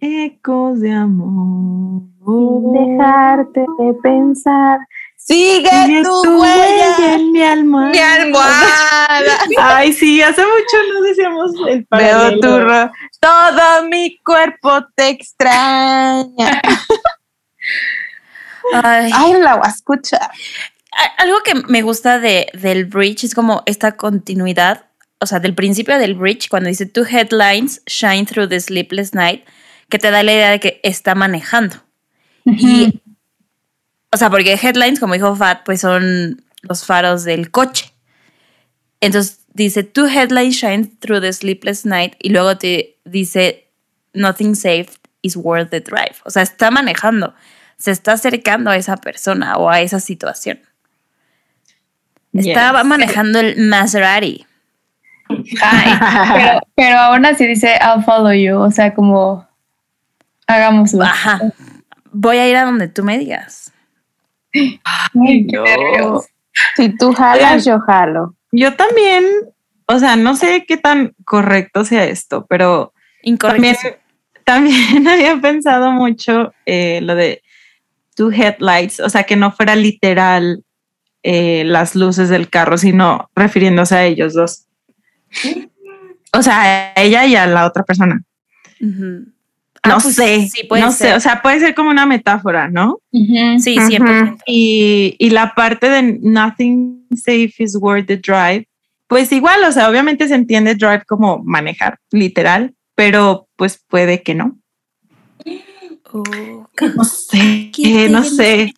Ecos 0.02 0.80
de 0.80 0.92
amor. 0.92 2.02
sin 2.26 2.74
dejarte 2.74 3.66
de 3.78 3.94
pensar. 4.02 4.80
Sigue 5.28 5.68
Sigue 5.70 6.04
tu 6.04 6.22
tu 6.22 6.40
huella 6.42 6.96
huella. 6.98 7.14
en 7.16 7.32
mi 7.32 7.42
almohada. 7.42 7.90
Mi 7.92 7.98
almohada. 8.00 9.40
Ay, 9.58 9.92
sí, 9.94 10.22
hace 10.22 10.42
mucho 10.42 10.78
no 10.94 11.02
decíamos 11.02 11.52
el 11.68 11.80
Veo 11.80 11.88
paralelo. 11.90 12.40
tu 12.42 12.60
ro- 12.60 12.92
todo 13.20 13.84
mi 13.90 14.18
cuerpo 14.24 14.86
te 14.96 15.10
extraña. 15.10 16.62
Ay, 18.74 19.12
Ay, 19.14 19.34
la 19.42 19.56
voy 19.56 19.66
a 19.66 19.70
escuchar. 19.70 20.22
a- 20.22 21.22
algo 21.22 21.38
que 21.44 21.56
me 21.56 21.82
gusta 21.82 22.20
de, 22.20 22.48
del 22.54 22.86
bridge 22.86 23.24
es 23.24 23.34
como 23.36 23.64
esta 23.66 23.94
continuidad, 23.98 24.86
o 25.20 25.26
sea, 25.26 25.40
del 25.40 25.56
principio 25.56 25.98
del 25.98 26.14
bridge, 26.16 26.50
cuando 26.50 26.70
dice 26.70 26.86
two 26.86 27.06
headlines 27.06 27.82
shine 27.88 28.26
through 28.26 28.48
the 28.50 28.60
sleepless 28.60 29.14
night, 29.14 29.44
que 29.90 29.98
te 30.00 30.12
da 30.12 30.24
la 30.24 30.34
idea 30.34 30.50
de 30.52 30.60
que 30.60 30.80
está 30.84 31.16
manejando. 31.16 31.78
Y, 32.46 33.02
o 34.12 34.18
sea, 34.18 34.30
porque 34.30 34.54
headlines, 34.62 35.00
como 35.00 35.14
dijo 35.14 35.36
Fat, 35.36 35.64
pues 35.66 35.82
son 35.82 36.44
los 36.62 36.86
faros 36.86 37.24
del 37.24 37.52
coche. 37.52 37.92
Entonces 39.02 39.42
dice, 39.54 39.84
two 39.84 40.08
headlines 40.08 40.56
shine 40.56 40.86
through 41.00 41.22
the 41.22 41.32
sleepless 41.34 41.86
night 41.86 42.14
y 42.20 42.30
luego 42.30 42.58
te 42.58 42.98
dice, 43.06 43.70
nothing 44.14 44.56
safe 44.56 44.90
is 45.22 45.36
worth 45.36 45.70
the 45.70 45.82
drive. 45.82 46.16
O 46.24 46.30
sea, 46.30 46.44
está 46.44 46.72
manejando, 46.72 47.34
se 47.78 47.92
está 47.92 48.14
acercando 48.14 48.72
a 48.72 48.78
esa 48.78 48.98
persona 48.98 49.58
o 49.58 49.70
a 49.70 49.82
esa 49.82 50.00
situación. 50.00 50.60
Estaba 52.34 52.80
Yes. 52.82 52.88
manejando 52.88 53.40
el 53.40 53.58
Maserati. 53.68 54.46
Ay, 55.62 55.94
pero, 56.36 56.60
pero 56.76 57.00
aún 57.00 57.26
así 57.26 57.48
dice 57.48 57.78
I'll 57.82 58.04
follow 58.04 58.34
you. 58.34 58.58
O 58.60 58.72
sea, 58.72 58.94
como 58.94 59.48
hagámoslo. 60.48 61.04
Ajá. 61.04 61.40
Voy 62.12 62.38
a 62.38 62.48
ir 62.48 62.56
a 62.58 62.66
donde 62.66 62.88
tú 62.88 63.04
me 63.04 63.18
digas. 63.18 63.72
Ay, 64.56 65.48
qué 65.48 65.58
no. 65.58 65.64
nervios. 65.64 66.26
Si 66.76 66.90
tú 66.98 67.14
jalas, 67.14 67.66
yo 67.66 67.80
jalo. 67.80 68.36
Yo 68.52 68.76
también, 68.76 69.26
o 69.88 70.00
sea, 70.00 70.16
no 70.16 70.36
sé 70.36 70.66
qué 70.68 70.78
tan 70.78 71.14
correcto 71.26 71.84
sea 71.84 72.06
esto, 72.06 72.46
pero 72.48 72.94
también, 74.44 75.08
había 75.08 75.40
pensado 75.42 75.92
mucho 75.92 76.54
eh, 76.66 77.02
lo 77.02 77.16
de 77.16 77.42
two 78.16 78.32
headlights, 78.32 79.00
o 79.00 79.10
sea, 79.10 79.24
que 79.24 79.36
no 79.36 79.52
fuera 79.52 79.76
literal 79.76 80.64
eh, 81.24 81.64
las 81.66 81.96
luces 81.96 82.30
del 82.30 82.50
carro, 82.50 82.78
sino 82.78 83.30
refiriéndose 83.36 83.96
a 83.96 84.06
ellos 84.06 84.34
dos. 84.34 84.68
O 86.32 86.42
sea, 86.42 86.94
a 86.96 87.02
ella 87.02 87.26
y 87.26 87.36
a 87.36 87.48
la 87.48 87.66
otra 87.66 87.84
persona. 87.84 88.22
Ah, 89.94 89.98
pues 90.02 90.16
sé, 90.16 90.48
Sí, 90.52 90.64
puede 90.66 90.82
no 90.84 90.92
ser. 90.92 91.10
sé, 91.12 91.16
o 91.16 91.20
sea, 91.20 91.42
puede 91.42 91.60
ser 91.60 91.76
como 91.76 91.90
una 91.90 92.06
metáfora, 92.06 92.68
¿no? 92.70 93.00
Ujú. 93.12 93.60
sí. 93.60 93.76
100%. 93.78 94.38
Y, 94.48 95.16
y 95.20 95.30
la 95.30 95.54
parte 95.56 95.90
de 95.90 96.20
nothing 96.22 97.08
safe 97.16 97.54
is 97.60 97.76
worth 97.80 98.08
the 98.08 98.18
drive, 98.18 98.68
pues 99.08 99.32
igual, 99.32 99.64
o 99.64 99.72
sea, 99.72 99.90
obviamente 99.90 100.28
se 100.28 100.36
entiende 100.36 100.76
drive 100.76 101.04
como 101.08 101.42
manejar, 101.44 102.00
literal, 102.12 102.74
pero 102.96 103.48
pues 103.56 103.84
puede 103.88 104.24
que 104.24 104.34
no. 104.36 104.58
Oh, 106.12 106.24
No 106.96 107.04
sé, 107.04 107.72
no 108.10 108.24
sé. 108.24 108.74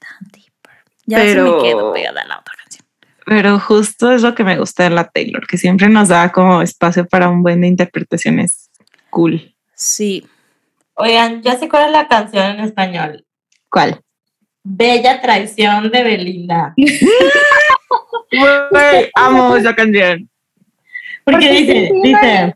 Ya 1.05 1.19
se 1.19 1.23
pero- 1.25 1.57
me 1.57 1.63
quedo 1.63 1.93
pegada 1.93 2.21
a 2.21 2.27
la 2.27 2.39
otra 2.39 2.53
canción. 2.61 2.85
pero 3.25 3.59
justo 3.59 4.11
es 4.11 4.21
lo 4.23 4.34
que 4.35 4.43
me 4.43 4.57
gusta 4.57 4.84
de 4.84 4.89
la 4.89 5.07
Taylor, 5.07 5.45
que 5.47 5.57
siempre 5.57 5.88
nos 5.89 6.07
da 6.09 6.31
como 6.31 6.61
espacio 6.61 7.05
para 7.07 7.29
un 7.29 7.43
buen 7.43 7.61
de 7.61 7.67
interpretaciones 7.67 8.69
cool. 9.09 9.53
Sí. 9.75 10.25
Oigan, 10.98 11.41
ya 11.44 11.57
sé 11.57 11.69
cuál 11.69 11.86
es 11.88 11.91
la 11.91 12.07
canción 12.07 12.45
en 12.45 12.60
español. 12.61 13.24
¿Cuál? 13.69 14.02
Bella 14.64 15.22
traición 15.22 15.91
de 15.91 16.03
Belinda. 16.03 16.74
Amo 19.15 19.56
esa 19.56 19.76
canción. 19.76 20.30
Porque 21.24 21.49
dice, 21.52 21.91
dice, 22.03 22.56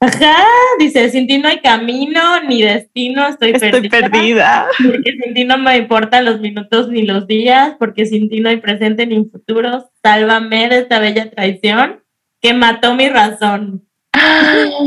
ajá, 0.00 0.36
dice, 0.78 1.10
sin 1.10 1.26
ti 1.26 1.38
no 1.38 1.48
hay 1.48 1.60
camino 1.60 2.40
ni 2.44 2.62
destino, 2.62 3.26
estoy, 3.28 3.50
Estoy 3.50 3.88
perdida. 3.88 4.10
perdida. 4.10 4.66
Porque 4.78 5.12
sin 5.12 5.34
ti 5.34 5.44
no 5.44 5.58
me 5.58 5.76
importan 5.76 6.24
los 6.24 6.40
minutos 6.40 6.88
ni 6.88 7.02
los 7.02 7.26
días, 7.26 7.74
porque 7.78 8.06
sin 8.06 8.28
ti 8.30 8.40
no 8.40 8.48
hay 8.48 8.58
presente 8.58 9.06
ni 9.06 9.24
futuro. 9.24 9.90
Sálvame 10.02 10.68
de 10.68 10.78
esta 10.78 10.98
bella 10.98 11.30
traición 11.30 12.02
que 12.40 12.54
mató 12.54 12.94
mi 12.94 13.08
razón. 13.08 13.84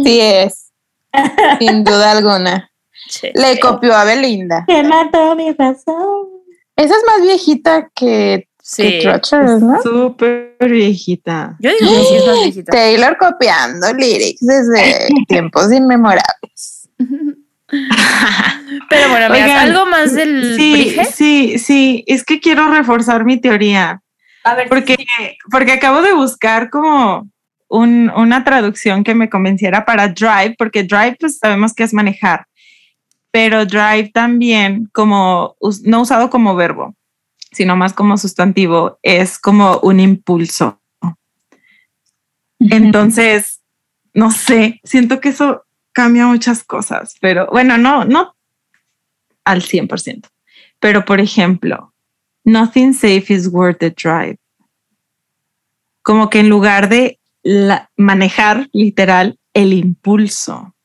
Sí 0.04 0.20
es. 0.22 0.71
Sin 1.60 1.84
duda 1.84 2.12
alguna. 2.12 2.72
Che. 3.10 3.32
Le 3.36 3.60
copió 3.60 3.96
a 3.96 4.04
Belinda. 4.06 4.64
Que 4.68 4.84
mató 4.84 5.36
mi 5.36 5.52
razón. 5.52 6.28
Esa 6.76 6.96
es 6.96 7.04
más 7.06 7.22
viejita 7.22 7.90
que, 7.94 8.48
Sí. 8.64 8.84
que 8.84 9.20
¿no? 9.60 9.82
Súper 9.82 10.56
viejita. 10.60 11.56
Yo 11.60 11.72
digo 11.80 11.92
que 11.92 12.04
sí 12.06 12.16
es 12.16 12.26
más 12.28 12.36
viejita. 12.44 12.72
Taylor 12.72 13.18
copiando 13.18 13.92
lyrics 13.94 14.40
desde 14.42 15.08
tiempos 15.28 15.72
inmemorables. 15.72 16.90
Pero 18.90 19.10
bueno, 19.10 19.26
amigas, 19.28 19.50
Oigan, 19.50 19.58
algo 19.58 19.86
más 19.86 20.14
del 20.14 20.56
Sí, 20.58 20.72
Brige? 20.74 21.06
sí, 21.06 21.58
sí, 21.60 22.04
es 22.08 22.24
que 22.24 22.40
quiero 22.40 22.68
reforzar 22.70 23.24
mi 23.26 23.40
teoría. 23.40 24.02
A 24.44 24.56
ver, 24.56 24.68
Porque, 24.70 24.98
porque 25.50 25.72
acabo 25.74 26.02
de 26.02 26.14
buscar 26.14 26.70
como 26.70 27.30
un- 27.72 28.12
una 28.16 28.44
traducción 28.44 29.04
que 29.04 29.16
me 29.16 29.30
convenciera 29.30 29.86
para 29.86 30.10
drive, 30.10 30.56
porque 30.58 30.84
drive 30.84 31.16
pues 31.20 31.38
sabemos 31.40 31.74
que 31.74 31.84
es 31.84 31.94
manejar, 31.94 32.46
pero 33.32 33.66
drive 33.66 34.12
también 34.14 34.90
como 34.94 35.56
no 35.86 36.02
usado 36.02 36.30
como 36.30 36.54
verbo, 36.56 36.96
sino 37.52 37.76
más 37.78 37.94
como 37.94 38.18
sustantivo, 38.18 39.00
es 39.02 39.40
como 39.40 39.80
un 39.84 40.00
impulso. 40.02 40.80
Entonces, 42.60 43.62
no 44.14 44.32
sé, 44.32 44.80
siento 44.84 45.20
que 45.20 45.30
eso 45.30 45.64
cambia 45.94 46.28
muchas 46.28 46.64
cosas, 46.64 47.16
pero 47.22 47.48
bueno, 47.52 47.78
no, 47.78 48.04
no 48.06 48.36
al 49.46 49.62
100%. 49.64 50.30
Pero 50.80 51.06
por 51.06 51.20
ejemplo, 51.22 51.94
nothing 52.44 52.94
safe 52.94 53.34
is 53.34 53.48
worth 53.48 53.80
the 53.80 53.92
drive. 53.92 54.38
Como 56.04 56.30
que 56.30 56.40
en 56.40 56.50
lugar 56.50 56.90
de 56.90 57.20
la- 57.44 57.90
manejar 57.98 58.70
literal 58.74 59.38
el 59.54 59.74
impulso. 59.74 60.76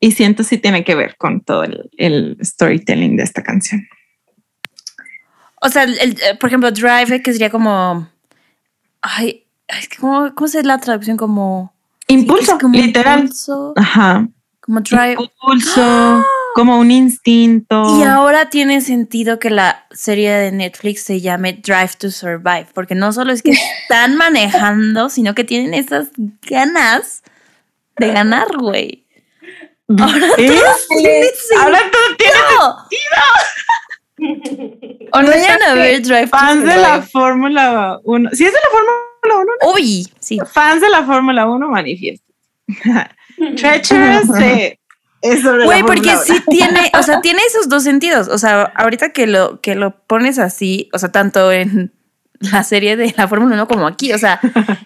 Y 0.00 0.12
siento 0.12 0.44
si 0.44 0.58
tiene 0.58 0.84
que 0.84 0.94
ver 0.94 1.16
con 1.16 1.40
todo 1.40 1.64
el, 1.64 1.90
el 1.96 2.38
storytelling 2.42 3.16
de 3.16 3.24
esta 3.24 3.42
canción. 3.42 3.86
O 5.60 5.68
sea, 5.68 5.82
el- 5.84 5.98
el- 5.98 6.12
eh, 6.22 6.36
por 6.38 6.48
ejemplo, 6.48 6.70
Drive, 6.70 7.22
que 7.22 7.32
sería 7.32 7.50
como. 7.50 8.08
Ay, 9.02 9.44
es 9.66 9.88
que 9.88 9.96
¿cómo, 9.98 10.32
¿cómo 10.34 10.46
se 10.48 10.62
la 10.62 10.78
traducción? 10.78 11.16
Como. 11.16 11.72
Impulso, 12.06 12.58
como 12.58 12.74
literal. 12.78 13.20
impulso, 13.22 13.72
Ajá. 13.76 14.28
como 14.60 14.80
Drive. 14.80 15.16
Impulso, 15.20 16.24
como 16.58 16.78
un 16.80 16.90
instinto. 16.90 18.00
Y 18.00 18.02
ahora 18.02 18.50
tiene 18.50 18.80
sentido 18.80 19.38
que 19.38 19.48
la 19.48 19.86
serie 19.92 20.32
de 20.32 20.50
Netflix 20.50 21.04
se 21.04 21.20
llame 21.20 21.52
Drive 21.52 21.92
to 21.98 22.10
Survive, 22.10 22.66
porque 22.74 22.96
no 22.96 23.12
solo 23.12 23.32
es 23.32 23.42
que 23.42 23.52
están 23.82 24.16
manejando, 24.16 25.08
sino 25.08 25.36
que 25.36 25.44
tienen 25.44 25.72
esas 25.72 26.08
ganas 26.42 27.22
de 27.96 28.12
ganar, 28.12 28.48
güey. 28.56 29.06
Ahora 29.88 30.26
¿Eh? 30.36 30.50
tiene 30.88 31.22
Ahora 31.60 31.78
todo 31.92 32.16
tiene 32.16 32.34
sentido. 32.48 33.12
O 35.12 35.22
no 35.22 35.28
vayan 35.28 35.62
a 35.62 35.74
ver 35.74 36.02
Drive 36.02 36.26
to 36.26 36.36
fans 36.36 36.64
de 36.64 36.76
la. 36.76 37.02
Fórmula 37.02 38.00
1. 38.02 38.30
Si 38.32 38.44
es 38.44 38.52
de 38.52 38.58
la 38.58 38.70
Fórmula 38.70 39.08
Fórmula 39.22 39.56
1. 39.62 39.74
Uy, 39.74 40.12
sí. 40.18 40.38
Fans 40.52 40.80
de 40.80 40.88
la 40.88 41.04
Fórmula 41.04 41.46
1 41.46 41.68
manifiestan. 41.68 42.34
Treacherous 43.56 44.26
sí, 44.36 44.77
es 45.22 45.42
sobre 45.42 45.58
la 45.58 45.64
Güey, 45.64 45.82
porque 45.82 46.10
Fórmula 46.10 46.24
1. 46.28 46.34
sí 46.34 46.42
tiene, 46.48 46.92
o 46.98 47.02
sea, 47.02 47.20
tiene 47.22 47.40
esos 47.48 47.68
dos 47.68 47.82
sentidos. 47.82 48.28
O 48.28 48.38
sea, 48.38 48.62
ahorita 48.74 49.10
que 49.10 49.26
lo, 49.26 49.60
que 49.60 49.74
lo 49.74 49.96
pones 50.06 50.38
así, 50.38 50.88
o 50.92 50.98
sea, 50.98 51.10
tanto 51.10 51.52
en 51.52 51.92
la 52.40 52.62
serie 52.62 52.96
de 52.96 53.14
la 53.16 53.28
Fórmula 53.28 53.54
1 53.54 53.68
como 53.68 53.86
aquí, 53.86 54.12
o 54.12 54.18
sea, 54.18 54.40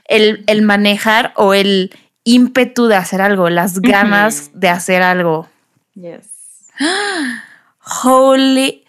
el, 0.09 0.45
el 0.47 0.63
manejar 0.63 1.33
o 1.37 1.55
el 1.55 1.95
ímpetu 2.25 2.87
de 2.87 2.97
hacer 2.97 3.21
algo, 3.21 3.51
las 3.51 3.81
ganas 3.81 4.51
de 4.55 4.69
hacer 4.69 5.03
algo. 5.03 5.49
Yes. 5.95 6.29
Holy 8.05 8.85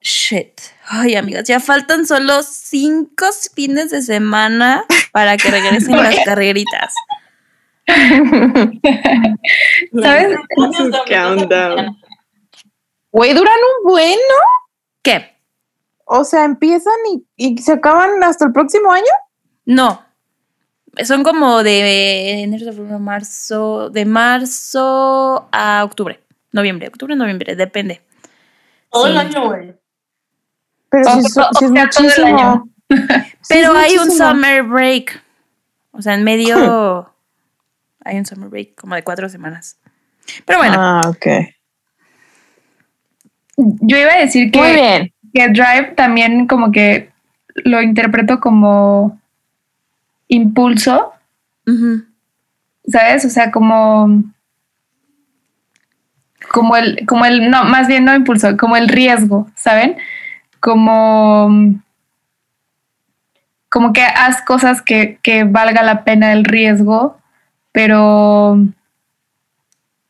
shit. 0.00 0.60
Ay, 0.88 1.14
amigas, 1.14 1.44
ya 1.46 1.60
faltan 1.60 2.06
solo 2.06 2.42
cinco 2.42 3.26
fines 3.54 3.90
de 3.90 4.02
semana 4.02 4.84
para 5.12 5.36
que 5.36 5.50
regresen 5.50 5.96
las 6.02 6.16
carreritas. 6.24 6.94
¿Sabes? 10.02 10.36
Countdown. 11.08 11.96
Güey, 13.12 13.34
duran 13.34 13.56
un 13.82 13.90
buen, 13.90 14.10
¿no? 14.12 14.44
¿Qué? 15.02 15.36
O 16.04 16.24
sea, 16.24 16.44
empiezan 16.44 16.94
y, 17.12 17.24
y 17.36 17.58
se 17.58 17.72
acaban 17.72 18.22
hasta 18.22 18.44
el 18.46 18.52
próximo 18.52 18.92
año. 18.92 19.04
No. 19.64 20.02
Son 21.04 21.22
como 21.22 21.62
de 21.62 22.42
enero, 22.42 22.72
febrero, 22.72 22.98
marzo, 22.98 23.90
de 23.90 24.04
marzo 24.04 25.48
a 25.52 25.84
octubre. 25.84 26.20
Noviembre, 26.52 26.88
octubre, 26.88 27.14
noviembre, 27.14 27.54
depende. 27.54 28.02
Todo 28.90 29.06
el 29.06 29.16
año, 29.16 29.46
güey. 29.46 29.74
Pero 30.90 31.08
O- 31.08 31.12
sí, 31.14 31.18
es- 31.26 31.36
o- 31.36 31.40
es 31.42 31.48
o 31.56 31.58
sea, 31.58 31.68
muchísimo. 31.68 32.68
Sí, 32.90 32.96
Pero 33.48 33.72
es 33.74 33.78
hay 33.84 33.98
un 33.98 34.10
summer 34.10 34.64
break. 34.64 35.22
O 35.92 36.02
sea, 36.02 36.14
en 36.14 36.24
medio 36.24 37.12
hay 38.10 38.18
un 38.18 38.26
summer 38.26 38.48
break 38.48 38.74
como 38.74 38.96
de 38.96 39.04
cuatro 39.04 39.28
semanas. 39.28 39.78
Pero 40.44 40.58
bueno, 40.58 40.74
Ah, 40.78 41.00
ok. 41.08 41.26
Yo 43.56 43.96
iba 43.96 44.12
a 44.12 44.18
decir 44.18 44.50
que, 44.50 44.58
Muy 44.58 44.72
bien. 44.72 45.12
que 45.32 45.48
Drive 45.48 45.94
también 45.96 46.46
como 46.46 46.72
que 46.72 47.10
lo 47.54 47.80
interpreto 47.82 48.40
como 48.40 49.20
impulso. 50.28 51.12
¿sabes? 52.88 53.24
O 53.24 53.30
sea, 53.30 53.52
como 53.52 54.24
como 56.50 56.76
el 56.76 57.06
como 57.06 57.24
el 57.26 57.48
no, 57.48 57.62
más 57.64 57.86
bien 57.86 58.04
no 58.04 58.14
impulso, 58.14 58.56
como 58.56 58.76
el 58.76 58.88
riesgo, 58.88 59.48
¿saben? 59.54 59.96
Como 60.58 61.48
como 63.68 63.92
que 63.92 64.02
haz 64.02 64.42
cosas 64.42 64.82
que, 64.82 65.20
que 65.22 65.44
valga 65.44 65.84
la 65.84 66.02
pena 66.02 66.32
el 66.32 66.44
riesgo, 66.44 67.19
pero 67.72 68.58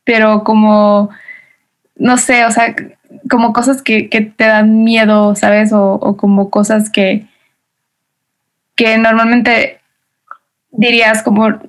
pero 0.03 0.43
como 0.43 1.09
no 1.95 2.17
sé, 2.17 2.45
o 2.45 2.51
sea, 2.51 2.75
como 3.29 3.53
cosas 3.53 3.81
que, 3.81 4.03
te 4.35 4.45
dan 4.45 4.83
miedo, 4.83 5.35
¿sabes? 5.35 5.71
O, 5.71 6.17
como 6.17 6.49
cosas 6.49 6.89
que, 6.89 7.27
que 8.75 8.97
normalmente 8.97 9.79
dirías 10.71 11.21
como 11.21 11.59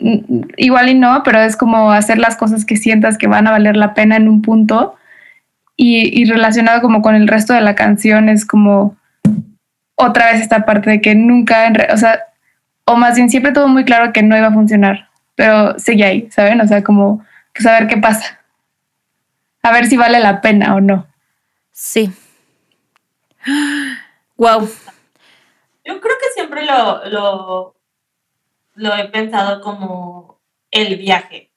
igual 0.57 0.89
y 0.89 0.95
no, 0.95 1.23
pero 1.25 1.41
es 1.41 1.57
como 1.57 1.93
hacer 1.93 2.19
las 2.19 2.37
cosas 2.37 2.65
que 2.65 2.77
sientas 2.77 3.19
que 3.19 3.27
van 3.27 3.47
a 3.47 3.51
valer 3.51 3.77
la 3.77 3.95
pena 3.95 4.17
en 4.17 4.29
un 4.29 4.43
punto 4.43 4.95
y, 5.77 6.25
relacionado 6.27 6.81
como 6.81 7.03
con 7.03 7.15
el 7.15 7.29
resto 7.29 7.53
de 7.53 7.61
la 7.61 7.75
canción 7.75 8.29
es 8.29 8.47
como 8.47 8.97
otra 9.97 10.33
vez 10.33 10.41
esta 10.41 10.65
parte 10.65 10.91
de 10.91 11.01
que 11.01 11.15
nunca, 11.15 11.73
o 11.93 11.97
sea, 11.97 12.21
o 12.85 12.97
más 12.97 13.17
bien 13.17 13.29
siempre 13.29 13.53
tuvo 13.53 13.69
muy 13.69 13.85
claro 13.85 14.13
que 14.13 14.23
no 14.23 14.37
iba 14.37 14.47
a 14.47 14.53
funcionar, 14.53 15.09
pero 15.43 15.77
sigue 15.77 16.05
ahí, 16.05 16.31
¿saben? 16.31 16.61
O 16.61 16.69
sea, 16.69 16.85
como 16.85 17.27
pues 17.53 17.67
a 17.67 17.81
ver 17.81 17.89
qué 17.89 17.97
pasa, 17.97 18.41
a 19.61 19.73
ver 19.73 19.87
si 19.87 19.97
vale 19.97 20.21
la 20.21 20.41
pena 20.41 20.77
o 20.77 20.81
no. 20.81 21.05
sí. 21.73 22.13
Wow. 24.37 24.69
Yo 25.85 26.01
creo 26.01 26.15
que 26.21 26.33
siempre 26.35 26.65
lo, 26.65 27.05
lo, 27.07 27.75
lo 28.75 28.95
he 28.97 29.09
pensado 29.09 29.61
como 29.61 30.41
el 30.71 30.97
viaje. 30.97 31.51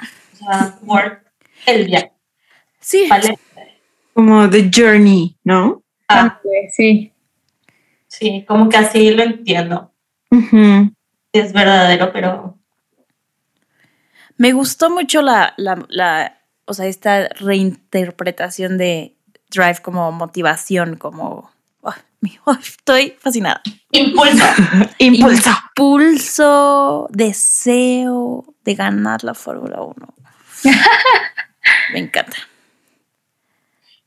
O 0.00 0.36
sea, 0.36 0.78
work, 0.82 1.24
el 1.66 1.86
viaje. 1.86 2.12
Sí. 2.78 3.06
¿Vale? 3.10 3.38
Como 4.14 4.48
The 4.48 4.70
Journey, 4.72 5.36
¿no? 5.44 5.82
Ah, 6.08 6.40
Sí. 6.70 7.12
sí, 8.06 8.44
como 8.46 8.68
que 8.68 8.76
así 8.76 9.10
lo 9.10 9.22
entiendo. 9.24 9.92
Sí, 10.30 10.92
es 11.32 11.52
verdadero, 11.52 12.12
pero 12.12 12.57
Me 14.38 14.52
gustó 14.52 14.88
mucho 14.88 15.20
la, 15.20 15.52
la, 15.56 15.84
la, 15.88 16.38
o 16.64 16.72
sea, 16.72 16.86
esta 16.86 17.28
reinterpretación 17.40 18.78
de 18.78 19.16
Drive 19.50 19.80
como 19.82 20.12
motivación, 20.12 20.96
como... 20.96 21.50
ah, 21.82 21.96
estoy 22.60 23.16
fascinada. 23.18 23.60
impulso. 23.90 24.44
Impulso. 24.98 25.50
Impulso, 25.76 27.08
deseo 27.10 28.54
de 28.64 28.74
ganar 28.74 29.24
la 29.24 29.34
Fórmula 29.34 29.82
1. 29.82 29.94
Me 31.92 31.98
encanta. 31.98 32.36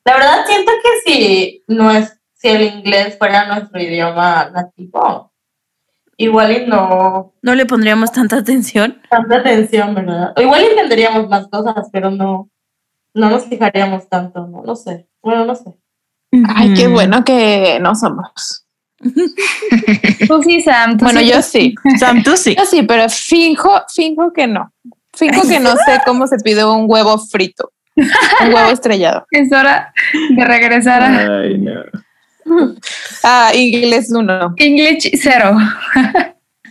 La 0.06 0.14
verdad 0.14 0.46
siento 0.48 0.72
que 0.82 1.12
si 1.12 1.64
no 1.68 1.92
es, 1.92 2.18
si 2.36 2.48
el 2.48 2.62
inglés 2.62 3.18
fuera 3.18 3.48
nuestro 3.48 3.82
idioma 3.82 4.50
nativo, 4.50 5.31
igual 6.24 6.52
y 6.52 6.66
no 6.68 7.34
No 7.42 7.56
le 7.56 7.66
pondríamos 7.66 8.12
tanta 8.12 8.38
atención. 8.38 9.02
tanta 9.10 9.38
atención, 9.38 9.94
¿verdad? 9.96 10.34
O 10.38 10.42
igual 10.42 10.64
entenderíamos 10.64 11.30
más 11.30 11.48
cosas, 11.48 11.90
pero 11.92 12.12
no, 12.12 12.50
no 13.14 13.30
nos 13.30 13.46
fijaríamos 13.46 14.08
tanto, 14.10 14.48
¿no? 14.48 14.64
No 14.64 14.76
sé. 14.76 15.08
Bueno, 15.22 15.46
no 15.46 15.56
sé. 15.56 15.72
Ay, 16.56 16.74
qué 16.76 16.88
bueno 16.88 17.24
que 17.24 17.80
no 17.82 17.94
somos. 17.96 18.66
Tú 20.28 20.44
sí, 20.44 20.62
Sam. 20.62 20.98
tú 20.98 21.06
Bueno, 21.06 21.20
sí. 21.22 21.32
yo 21.32 21.42
sí. 21.42 21.76
Sam, 22.00 22.22
tú 22.24 22.38
sí. 22.38 22.56
Yo 22.56 22.66
sí, 22.66 22.84
pero 22.84 23.10
finjo, 23.10 23.82
finjo 23.94 24.32
que 24.32 24.46
no. 24.48 24.72
Finjo 25.14 25.42
que 25.48 25.60
no 25.60 25.72
sé 25.72 26.00
cómo 26.06 26.28
se 26.28 26.38
pide 26.38 26.64
un 26.64 26.86
huevo 26.88 27.18
frito. 27.18 27.72
Un 27.96 28.54
huevo 28.54 28.70
estrellado. 28.72 29.26
Es 29.32 29.52
hora 29.52 29.92
de 30.36 30.46
regresar 30.46 31.02
a 31.02 31.40
Ay, 31.42 31.58
no. 31.58 31.82
Ah, 33.24 33.52
inglés 33.54 34.10
uno. 34.10 34.56
English 34.58 35.12
cero. 35.22 35.56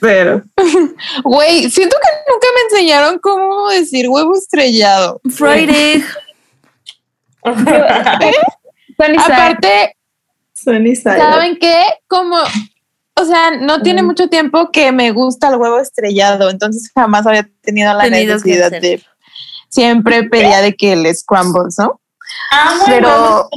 Pero. 0.01 0.43
Güey, 1.25 1.71
siento 1.71 1.97
que 1.97 2.09
nunca 2.33 2.47
me 2.55 2.61
enseñaron 2.63 3.19
cómo 3.21 3.69
decir 3.69 4.09
huevo 4.09 4.35
estrellado. 4.35 5.21
Friday. 5.31 6.03
Sunny 8.99 9.19
side. 9.19 9.35
Aparte. 9.35 9.97
¿saben 10.55 11.59
qué? 11.59 11.85
Como, 12.07 12.37
o 13.15 13.25
sea, 13.25 13.53
no 13.53 13.83
tiene 13.83 14.03
mucho 14.03 14.29
tiempo 14.29 14.71
que 14.71 14.93
me 14.93 15.11
gusta 15.13 15.49
el 15.49 15.57
huevo 15.57 15.79
estrellado, 15.79 16.51
entonces 16.51 16.91
jamás 16.95 17.27
había 17.27 17.49
tenido 17.63 17.95
la 17.95 18.05
Tenido 18.05 18.35
necesidad 18.35 18.71
de... 18.71 19.03
Siempre 19.69 20.25
pedía 20.25 20.61
de 20.63 20.75
que 20.75 20.93
el 20.93 21.15
scrambles, 21.15 21.77
¿no? 21.79 22.01
Ah, 22.51 22.75
muy 22.77 22.87
Pero-. 22.87 23.49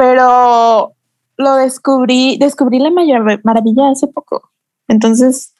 Pero 0.00 0.96
lo 1.36 1.54
descubrí, 1.56 2.38
descubrí 2.38 2.78
la 2.78 2.88
mayor 2.90 3.44
maravilla 3.44 3.90
hace 3.90 4.06
poco. 4.06 4.50
Entonces, 4.88 5.54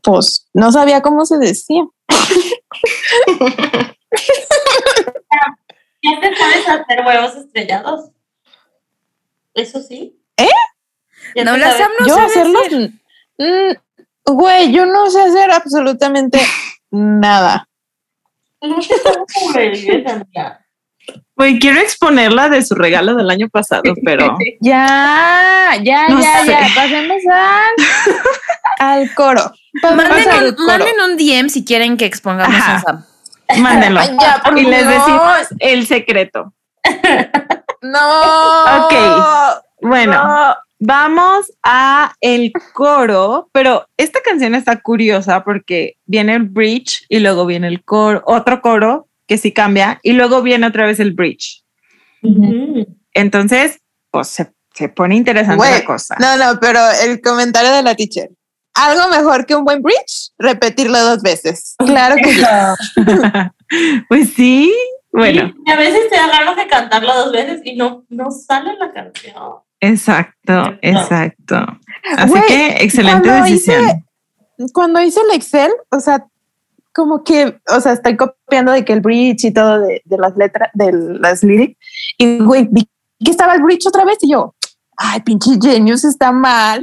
pues 0.00 0.46
no 0.54 0.70
sabía 0.70 1.02
cómo 1.02 1.26
se 1.26 1.38
decía. 1.38 1.82
¿Ya 6.04 6.20
te 6.20 6.36
sabes 6.36 6.68
hacer 6.68 7.04
huevos 7.04 7.34
estrellados? 7.34 8.10
Eso 9.54 9.82
sí. 9.82 10.16
¿Eh? 10.36 10.46
¿Ya 11.34 11.42
No, 11.42 11.56
la? 11.56 11.72
Sam 11.72 11.90
no 11.98 12.06
yo 12.06 12.16
hacerlos, 12.20 12.66
hacer. 12.66 12.90
mm, 13.38 13.72
güey, 14.26 14.70
yo 14.72 14.86
no 14.86 15.10
sé 15.10 15.20
hacer 15.20 15.50
absolutamente 15.50 16.40
nada. 16.92 17.68
No 18.62 18.80
sé 18.80 18.94
cómo 19.02 19.26
Güey, 21.36 21.58
quiero 21.58 21.80
exponerla 21.80 22.48
de 22.48 22.62
su 22.62 22.74
regalo 22.74 23.14
del 23.14 23.30
año 23.30 23.48
pasado, 23.48 23.82
pero 24.04 24.36
Ya, 24.60 25.70
ya, 25.82 26.08
No 26.08 26.20
ya, 26.20 26.40
sé. 26.44 26.50
ya. 26.50 26.66
Pasemos 26.74 27.16
al, 27.30 27.86
al 28.78 29.14
coro. 29.14 29.52
Manden 29.82 30.28
al 30.30 30.44
un, 30.48 30.54
coro. 30.54 30.66
manden 30.68 30.94
un 31.10 31.16
DM 31.16 31.48
si 31.48 31.64
quieren 31.64 31.96
que 31.96 32.04
expongamos 32.04 32.54
Ajá. 32.56 32.76
a 32.76 32.80
Sam. 32.80 33.04
mándenlo. 33.58 34.00
Ay, 34.00 34.16
ya, 34.20 34.40
por 34.44 34.58
y 34.58 34.64
les 34.64 34.86
decimos 34.86 35.38
el 35.58 35.86
secreto. 35.86 36.52
No. 37.84 38.84
Ok. 38.86 38.94
Bueno, 39.80 40.12
no. 40.12 40.56
vamos 40.78 41.52
a 41.64 42.14
el 42.20 42.52
coro, 42.72 43.48
pero 43.52 43.86
esta 43.96 44.20
canción 44.24 44.54
está 44.54 44.80
curiosa 44.80 45.42
porque 45.42 45.94
viene 46.06 46.34
el 46.36 46.44
bridge 46.44 47.04
y 47.08 47.18
luego 47.18 47.44
viene 47.44 47.66
el 47.66 47.82
coro, 47.84 48.22
otro 48.24 48.62
coro 48.62 49.08
que 49.26 49.38
sí 49.38 49.52
cambia 49.52 50.00
y 50.02 50.12
luego 50.12 50.42
viene 50.42 50.66
otra 50.66 50.86
vez 50.86 51.00
el 51.00 51.12
bridge. 51.12 51.62
Ujú. 52.22 52.86
Entonces, 53.14 53.80
pues 54.10 54.28
se, 54.28 54.52
se 54.74 54.88
pone 54.88 55.16
interesante 55.16 55.64
la 55.70 55.84
cosa. 55.84 56.16
No, 56.18 56.36
no, 56.36 56.58
pero 56.60 56.80
el 57.04 57.20
comentario 57.20 57.72
de 57.72 57.82
la 57.82 57.94
teacher. 57.94 58.30
Algo 58.74 59.08
mejor 59.10 59.44
que 59.44 59.54
un 59.54 59.64
buen 59.64 59.82
bridge, 59.82 60.30
repetirlo 60.38 60.98
dos 60.98 61.22
veces. 61.22 61.74
Claro 61.78 62.16
que 62.16 62.32
sí. 62.32 62.42
pues 64.08 64.30
sí, 64.34 64.72
bueno, 65.12 65.52
Y 65.66 65.70
a 65.70 65.76
veces 65.76 66.08
te 66.08 66.16
da 66.16 66.26
ganas 66.28 66.56
de 66.56 66.66
cantarlo 66.66 67.14
dos 67.14 67.32
veces 67.32 67.60
y 67.64 67.76
no, 67.76 68.04
no 68.08 68.30
sale 68.30 68.70
la 68.78 68.90
canción. 68.92 69.34
exacto, 69.80 70.78
exacto. 70.80 71.56
Así 72.16 72.34
que 72.48 72.76
excelente 72.82 73.28
cuando 73.28 73.44
decisión. 73.44 73.84
hice- 73.84 74.04
Cuando 74.72 75.02
hice 75.02 75.20
el 75.28 75.36
Excel, 75.36 75.70
o 75.90 76.00
sea, 76.00 76.24
como 76.92 77.24
que, 77.24 77.58
o 77.68 77.80
sea, 77.80 77.92
estoy 77.92 78.16
copiando 78.16 78.72
de 78.72 78.84
que 78.84 78.92
el 78.92 79.00
bridge 79.00 79.44
y 79.44 79.52
todo 79.52 79.80
de, 79.80 80.02
las 80.06 80.36
letras, 80.36 80.70
de 80.74 80.92
las 80.92 81.42
lyrics, 81.42 81.78
y 82.18 82.38
güey, 82.38 82.68
vi 82.70 82.88
que 83.24 83.30
estaba 83.30 83.54
el 83.54 83.62
bridge 83.62 83.86
otra 83.86 84.04
vez 84.04 84.18
y 84.22 84.32
yo, 84.32 84.54
ay, 84.96 85.20
pinche 85.20 85.58
Genius 85.60 86.04
está 86.04 86.32
mal. 86.32 86.82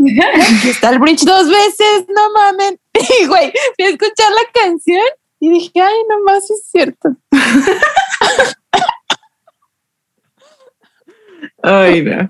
Está 0.65 0.89
el 0.89 0.99
bridge 0.99 1.23
dos 1.23 1.49
veces, 1.49 2.05
no 2.15 2.31
mamen. 2.33 2.79
Y 3.21 3.25
güey, 3.27 3.53
fui 3.75 3.85
a 3.85 3.89
escuchar 3.89 4.31
la 4.31 4.61
canción 4.61 5.01
y 5.39 5.49
dije, 5.51 5.81
ay, 5.81 5.95
nomás 6.09 6.49
es 6.49 6.69
cierto. 6.69 7.15
Ay, 11.63 12.01
no. 12.03 12.29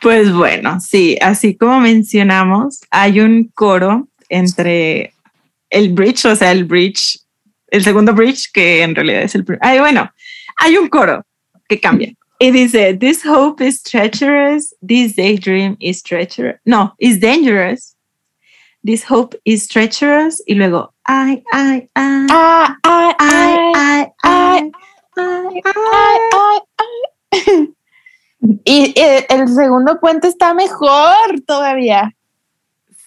Pues 0.00 0.32
bueno, 0.32 0.80
sí, 0.80 1.18
así 1.20 1.56
como 1.56 1.80
mencionamos, 1.80 2.80
hay 2.90 3.20
un 3.20 3.50
coro 3.54 4.08
entre 4.28 5.15
el 5.70 5.92
bridge, 5.92 6.24
o 6.24 6.36
sea, 6.36 6.52
el 6.52 6.64
bridge, 6.64 7.18
el 7.68 7.84
segundo 7.84 8.12
bridge, 8.12 8.50
que 8.52 8.82
en 8.82 8.94
realidad 8.94 9.22
es 9.22 9.34
el 9.34 9.44
Ay, 9.60 9.80
bueno, 9.80 10.10
hay 10.56 10.76
un 10.76 10.88
coro 10.88 11.24
que 11.68 11.80
cambia. 11.80 12.12
Y 12.38 12.50
dice, 12.50 12.94
this 12.94 13.24
hope 13.24 13.64
is 13.64 13.82
treacherous, 13.82 14.74
this 14.86 15.16
daydream 15.16 15.76
is 15.80 16.02
treacherous. 16.02 16.58
No, 16.66 16.92
is 16.98 17.18
dangerous. 17.18 17.96
This 18.84 19.02
hope 19.02 19.34
is 19.44 19.66
treacherous. 19.66 20.42
Y 20.46 20.54
luego, 20.54 20.92
ay, 21.06 21.42
ay, 21.52 21.88
ay. 21.94 22.26
Ah, 22.30 22.76
ay, 22.84 23.14
ay, 23.18 23.72
ay, 23.74 24.06
ay, 24.22 24.72
ay, 25.16 25.62
ay, 25.64 26.60
ay. 27.32 27.68
Y 28.64 28.92
eh, 28.96 29.26
el 29.28 29.48
segundo 29.48 29.98
puente 29.98 30.28
está 30.28 30.54
mejor 30.54 31.40
todavía. 31.46 32.15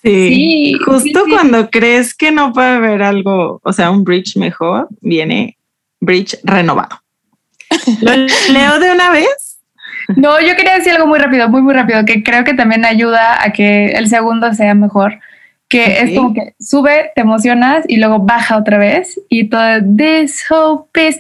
Sí, 0.04 0.28
Sí, 0.30 0.74
justo 0.86 1.02
sí, 1.02 1.14
sí. 1.26 1.32
cuando 1.32 1.70
crees 1.70 2.16
que 2.16 2.32
no 2.32 2.54
puede 2.54 2.70
haber 2.70 3.04
algo, 3.04 3.60
o 3.64 3.74
sea, 3.74 3.92
un 3.92 4.04
bridge 4.04 4.38
mejor, 4.38 4.88
viene 5.02 5.58
bridge 6.00 6.38
renovado. 6.44 7.02
¿Lo 8.02 8.12
leo 8.16 8.80
de 8.80 8.92
una 8.92 9.12
vez? 9.12 9.60
No, 10.16 10.40
yo 10.40 10.56
quería 10.56 10.76
decir 10.76 10.94
algo 10.94 11.06
muy 11.08 11.20
rápido, 11.20 11.50
muy, 11.50 11.62
muy 11.62 11.74
rápido, 11.74 12.04
que 12.06 12.24
creo 12.24 12.44
que 12.44 12.54
también 12.54 12.86
ayuda 12.86 13.44
a 13.44 13.52
que 13.52 13.88
el 13.88 14.08
segundo 14.08 14.54
sea 14.54 14.74
mejor. 14.74 15.20
Que 15.68 16.02
es 16.02 16.16
como 16.18 16.34
que 16.34 16.56
sube, 16.60 17.12
te 17.14 17.22
emocionas 17.22 17.86
y 17.88 17.98
luego 17.98 18.18
baja 18.18 18.58
otra 18.58 18.80
vez 18.80 19.22
y 19.30 19.50
todo 19.50 19.62
this 19.96 20.44
hope 20.50 21.08
is 21.08 21.16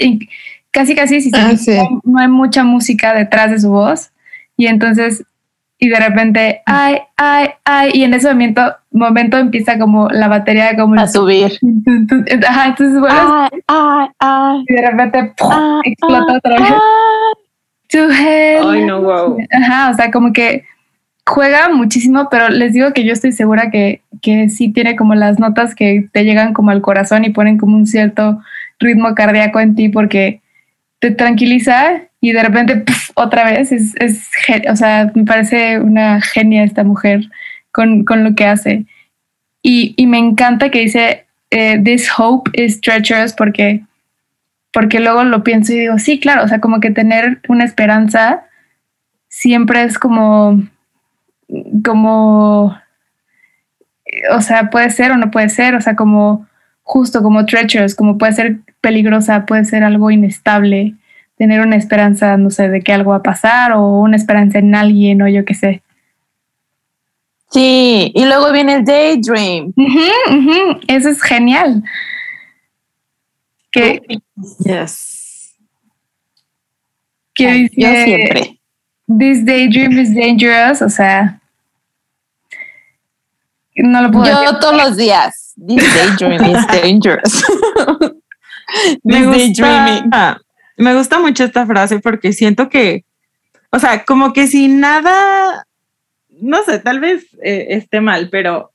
casi 0.71 0.95
casi 0.95 1.21
si 1.21 1.29
se 1.29 1.79
Ah, 1.79 1.87
no 2.03 2.19
hay 2.19 2.27
mucha 2.27 2.63
música 2.63 3.13
detrás 3.13 3.51
de 3.51 3.59
su 3.59 3.69
voz 3.69 4.09
y 4.57 4.65
entonces 4.65 5.23
y 5.81 5.87
de 5.89 5.99
repente 5.99 6.61
ay 6.65 6.99
ay 7.17 7.49
ay 7.63 7.91
y 7.93 8.03
en 8.03 8.13
ese 8.13 8.27
momento 8.27 8.61
momento 8.91 9.37
empieza 9.37 9.79
como 9.79 10.09
la 10.09 10.27
batería 10.27 10.75
como 10.75 10.99
A 10.99 11.07
subir. 11.07 11.57
ajá 12.47 12.65
entonces 12.67 12.99
bueno 12.99 13.15
Ay, 13.17 13.59
ay, 13.67 14.07
ay, 14.19 14.65
y 14.67 14.73
de 14.73 14.91
repente 14.91 15.33
¡pum! 15.37 15.51
ay, 15.53 15.91
explota 15.91 16.25
ay, 16.33 16.37
otra 16.37 16.51
vez 16.59 16.71
ay. 16.71 16.77
To 17.91 17.97
hell. 18.11 18.69
Ay, 18.69 18.85
no, 18.85 19.01
wow. 19.01 19.35
Ajá, 19.51 19.89
o 19.89 19.93
sea, 19.95 20.11
como 20.11 20.31
que 20.31 20.63
juega 21.25 21.69
muchísimo, 21.69 22.27
pero 22.29 22.49
les 22.49 22.71
digo 22.73 22.93
que 22.93 23.03
yo 23.03 23.13
estoy 23.13 23.31
segura 23.31 23.71
que, 23.71 24.03
que 24.21 24.47
sí 24.49 24.71
tiene 24.71 24.95
como 24.95 25.15
las 25.15 25.39
notas 25.39 25.73
que 25.73 26.07
te 26.11 26.23
llegan 26.23 26.53
como 26.53 26.69
al 26.69 26.81
corazón 26.83 27.25
y 27.25 27.31
ponen 27.31 27.57
como 27.57 27.75
un 27.75 27.87
cierto 27.87 28.41
ritmo 28.79 29.15
cardíaco 29.15 29.59
en 29.59 29.73
ti 29.73 29.89
porque 29.89 30.39
te 30.99 31.11
tranquiliza 31.11 32.01
y 32.21 32.33
de 32.33 32.43
repente 32.43 32.75
¡puf! 32.77 33.11
otra 33.15 33.45
vez 33.45 33.71
es, 33.71 33.95
es, 33.95 34.29
o 34.69 34.75
sea, 34.75 35.11
me 35.15 35.23
parece 35.23 35.79
una 35.79 36.21
genia 36.21 36.63
esta 36.63 36.83
mujer 36.83 37.29
con, 37.71 38.03
con 38.03 38.23
lo 38.23 38.35
que 38.35 38.45
hace. 38.45 38.85
Y, 39.61 39.93
y 39.97 40.07
me 40.07 40.17
encanta 40.17 40.69
que 40.69 40.79
dice, 40.79 41.25
eh, 41.51 41.81
this 41.83 42.09
hope 42.17 42.51
is 42.53 42.79
treacherous 42.81 43.33
porque, 43.33 43.83
porque 44.71 44.99
luego 44.99 45.23
lo 45.23 45.43
pienso 45.43 45.73
y 45.73 45.79
digo, 45.79 45.99
sí, 45.99 46.19
claro, 46.19 46.43
o 46.43 46.47
sea, 46.47 46.59
como 46.59 46.79
que 46.79 46.91
tener 46.91 47.41
una 47.47 47.65
esperanza 47.65 48.45
siempre 49.29 49.83
es 49.83 49.97
como, 49.97 50.61
como, 51.83 52.77
o 54.31 54.41
sea, 54.41 54.69
puede 54.69 54.89
ser 54.89 55.11
o 55.11 55.17
no 55.17 55.31
puede 55.31 55.49
ser, 55.49 55.75
o 55.75 55.81
sea, 55.81 55.95
como 55.95 56.48
justo 56.89 57.21
como 57.21 57.45
treacherous, 57.45 57.93
como 57.93 58.17
puede 58.17 58.33
ser 58.33 58.57
peligrosa, 58.81 59.45
puede 59.45 59.63
ser 59.63 59.83
algo 59.83 60.09
inestable, 60.09 60.95
tener 61.37 61.61
una 61.61 61.75
esperanza, 61.75 62.35
no 62.35 62.49
sé, 62.49 62.67
de 62.67 62.81
que 62.81 62.91
algo 62.91 63.11
va 63.11 63.17
a 63.17 63.21
pasar 63.23 63.73
o 63.73 63.99
una 63.99 64.15
esperanza 64.15 64.57
en 64.57 64.73
alguien 64.73 65.21
o 65.21 65.27
yo 65.27 65.45
qué 65.45 65.53
sé. 65.53 65.83
Sí, 67.51 68.11
y 68.15 68.25
luego 68.25 68.51
viene 68.51 68.73
el 68.77 68.85
daydream. 68.85 69.71
Eso 70.87 71.09
es 71.09 71.21
genial. 71.21 71.83
Que, 73.71 74.01
Yes. 74.65 75.55
que 77.35 77.51
dice, 77.51 77.75
Yo 77.77 77.87
siempre. 78.03 78.59
This 79.07 79.45
daydream 79.45 79.91
is 79.99 80.15
dangerous, 80.15 80.81
o 80.81 80.89
sea, 80.89 81.39
no 83.83 84.01
lo 84.01 84.11
puedo 84.11 84.25
decir. 84.25 84.45
Yo 84.45 84.59
todos 84.59 84.75
los 84.75 84.97
días. 84.97 85.53
This 85.67 85.83
daydream 85.93 86.55
is 86.55 86.67
dangerous. 86.71 87.43
Me 89.03 89.21
This 89.21 89.57
daydreaming. 89.57 90.03
gusta, 90.03 90.41
me 90.77 90.95
gusta 90.95 91.19
mucho 91.19 91.43
esta 91.43 91.65
frase 91.65 91.99
porque 91.99 92.33
siento 92.33 92.69
que, 92.69 93.05
o 93.71 93.79
sea, 93.79 94.05
como 94.05 94.31
que 94.33 94.47
si 94.47 94.67
nada, 94.67 95.65
no 96.41 96.63
sé, 96.63 96.79
tal 96.79 96.99
vez 96.99 97.25
eh, 97.43 97.67
esté 97.69 98.01
mal, 98.01 98.29
pero 98.29 98.71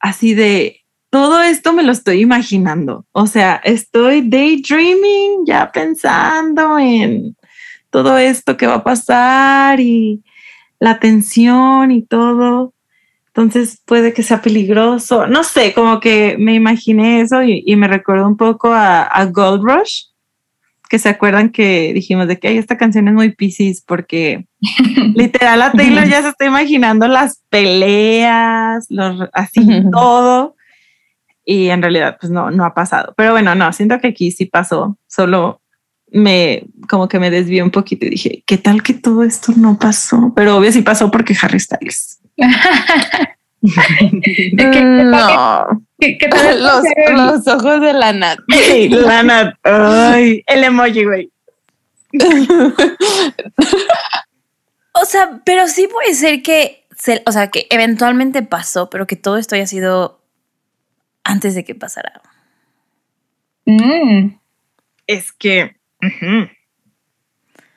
así 0.00 0.34
de 0.34 0.84
todo 1.10 1.42
esto 1.42 1.72
me 1.72 1.84
lo 1.84 1.92
estoy 1.92 2.20
imaginando. 2.20 3.06
O 3.12 3.26
sea, 3.26 3.60
estoy 3.62 4.28
daydreaming, 4.28 5.46
ya 5.46 5.70
pensando 5.70 6.78
en 6.78 7.36
todo 7.90 8.18
esto 8.18 8.56
que 8.56 8.66
va 8.66 8.74
a 8.74 8.84
pasar 8.84 9.78
y 9.78 10.24
la 10.80 10.98
tensión 10.98 11.92
y 11.92 12.02
todo. 12.02 12.74
Entonces 13.36 13.82
puede 13.84 14.12
que 14.12 14.22
sea 14.22 14.40
peligroso. 14.40 15.26
No 15.26 15.42
sé, 15.42 15.74
como 15.74 15.98
que 15.98 16.36
me 16.38 16.54
imaginé 16.54 17.20
eso 17.20 17.42
y, 17.42 17.64
y 17.66 17.74
me 17.74 17.88
recuerdo 17.88 18.28
un 18.28 18.36
poco 18.36 18.72
a, 18.72 19.02
a 19.02 19.24
Gold 19.26 19.64
Rush, 19.64 20.04
que 20.88 21.00
se 21.00 21.08
acuerdan 21.08 21.50
que 21.50 21.92
dijimos 21.92 22.28
de 22.28 22.38
que 22.38 22.46
"Ay, 22.46 22.58
esta 22.58 22.76
canción 22.76 23.08
es 23.08 23.14
muy 23.14 23.34
Pisces 23.34 23.82
porque 23.84 24.46
literal 25.16 25.62
a 25.62 25.72
Taylor 25.72 26.04
ya 26.08 26.22
se 26.22 26.28
está 26.28 26.46
imaginando 26.46 27.08
las 27.08 27.42
peleas, 27.48 28.86
los, 28.88 29.28
así 29.32 29.60
todo. 29.92 30.54
Y 31.44 31.70
en 31.70 31.82
realidad 31.82 32.16
pues 32.20 32.30
no, 32.30 32.52
no 32.52 32.64
ha 32.64 32.72
pasado. 32.72 33.14
Pero 33.16 33.32
bueno, 33.32 33.56
no, 33.56 33.72
siento 33.72 33.98
que 33.98 34.08
aquí 34.08 34.30
sí 34.30 34.46
pasó. 34.46 34.96
Solo 35.08 35.60
me, 36.12 36.66
como 36.88 37.08
que 37.08 37.18
me 37.18 37.32
desvié 37.32 37.64
un 37.64 37.72
poquito 37.72 38.06
y 38.06 38.10
dije, 38.10 38.44
¿qué 38.46 38.58
tal 38.58 38.84
que 38.84 38.94
todo 38.94 39.24
esto 39.24 39.52
no 39.56 39.76
pasó? 39.76 40.32
Pero 40.36 40.56
obvio 40.56 40.70
sí 40.70 40.82
pasó 40.82 41.10
porque 41.10 41.34
Harry 41.42 41.58
Styles. 41.58 42.20
¿Qué- 44.22 44.50
qué- 44.56 44.80
No. 44.82 45.84
qué- 45.98 46.18
qué 46.18 46.28
tal 46.28 46.62
Los, 46.62 46.84
los 47.12 47.46
ojos 47.48 47.80
de 47.80 47.92
la 47.94 48.12
Nat. 48.12 48.38
Sí, 48.50 48.90
ay, 49.62 50.42
el 50.46 50.64
emoji, 50.64 51.04
güey. 51.04 51.30
O 54.92 55.04
sea, 55.06 55.40
pero 55.44 55.66
sí 55.66 55.88
puede 55.88 56.14
ser 56.14 56.42
que, 56.42 56.86
se- 56.96 57.22
o 57.26 57.32
sea, 57.32 57.50
que 57.50 57.66
eventualmente 57.70 58.42
pasó, 58.42 58.88
pero 58.90 59.06
que 59.06 59.16
todo 59.16 59.36
esto 59.38 59.54
haya 59.56 59.66
sido 59.66 60.20
antes 61.24 61.54
de 61.54 61.64
que 61.64 61.74
pasara. 61.74 62.20
Mm. 63.66 64.36
Es 65.06 65.32
que. 65.32 65.76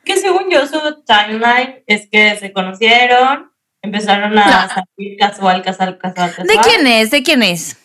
Que 0.03 0.17
según 0.17 0.49
yo, 0.49 0.65
su 0.67 0.79
timeline 1.03 1.83
es 1.87 2.07
que 2.07 2.35
se 2.37 2.53
conocieron, 2.53 3.46
empezaron 3.87 4.37
a 4.37 4.67
salir 4.69 5.17
casual, 5.17 5.61
casual, 5.63 5.97
casual, 5.97 6.29
casual. 6.29 6.47
¿De 6.47 6.57
quién 6.63 6.87
es? 6.87 7.11
¿De 7.11 7.23
quién 7.23 7.43
es? 7.43 7.77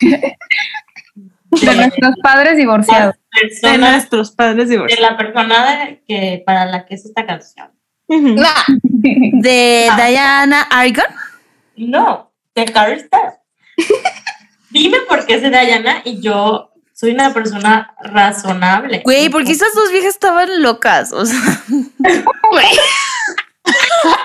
De 0.00 1.74
nuestros 1.74 2.14
padres 2.22 2.56
divorciados. 2.56 3.14
de 3.14 3.20
Persona, 3.48 3.90
nuestros 3.92 4.30
padres 4.32 4.68
de 4.68 4.74
divorciados. 4.76 5.10
la 5.10 5.16
persona 5.16 5.76
de- 5.84 6.02
que, 6.06 6.42
para 6.46 6.64
la 6.66 6.86
que 6.86 6.94
es 6.94 7.04
esta 7.04 7.26
canción. 7.26 7.70
Nah, 8.08 8.64
¿De 8.82 9.88
Ah. 9.90 9.96
Diana 10.08 10.62
Argon? 10.62 11.04
No, 11.76 12.32
de 12.54 12.72
Harry 12.74 13.00
Styles. 13.00 13.34
Dime 14.70 14.98
por 15.08 15.26
qué 15.26 15.34
es 15.34 15.42
de 15.42 15.50
Diana 15.50 16.02
y 16.04 16.20
yo 16.20 16.70
soy 16.92 17.10
una 17.12 17.32
persona 17.34 17.94
razonable. 18.00 19.00
Güey, 19.04 19.28
porque 19.28 19.52
esas 19.52 19.74
dos 19.74 19.90
viejas 19.90 20.10
estaban 20.14 20.62
locas. 20.62 21.12
O 21.12 21.26
sea, 21.26 21.40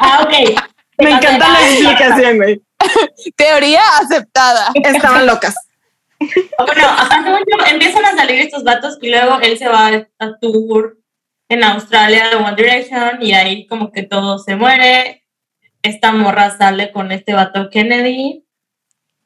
Ah, 0.02 0.24
ok. 0.28 0.60
Me 0.98 1.10
encanta 1.12 1.50
la 1.50 1.70
explicación, 1.70 2.38
güey. 2.38 2.62
Teoría 3.36 3.82
aceptada. 4.02 4.72
Estaban 4.76 5.26
locas. 5.28 5.56
Bueno, 6.20 7.66
empiezan 7.70 8.06
a 8.06 8.16
salir 8.16 8.40
estos 8.40 8.64
vatos 8.64 8.98
y 9.02 9.10
luego 9.10 9.40
él 9.42 9.58
se 9.58 9.68
va 9.68 10.08
a 10.20 10.38
tour 10.40 10.98
en 11.50 11.64
Australia 11.64 12.30
de 12.30 12.36
One 12.38 12.56
Direction 12.56 13.22
y 13.22 13.34
ahí 13.34 13.68
como 13.68 13.92
que 13.92 14.04
todo 14.04 14.40
se 14.40 14.56
muere. 14.56 15.24
Esta 15.82 16.12
morra 16.12 16.58
sale 16.58 16.92
con 16.92 17.12
este 17.12 17.34
vato 17.34 17.70
Kennedy. 17.70 18.44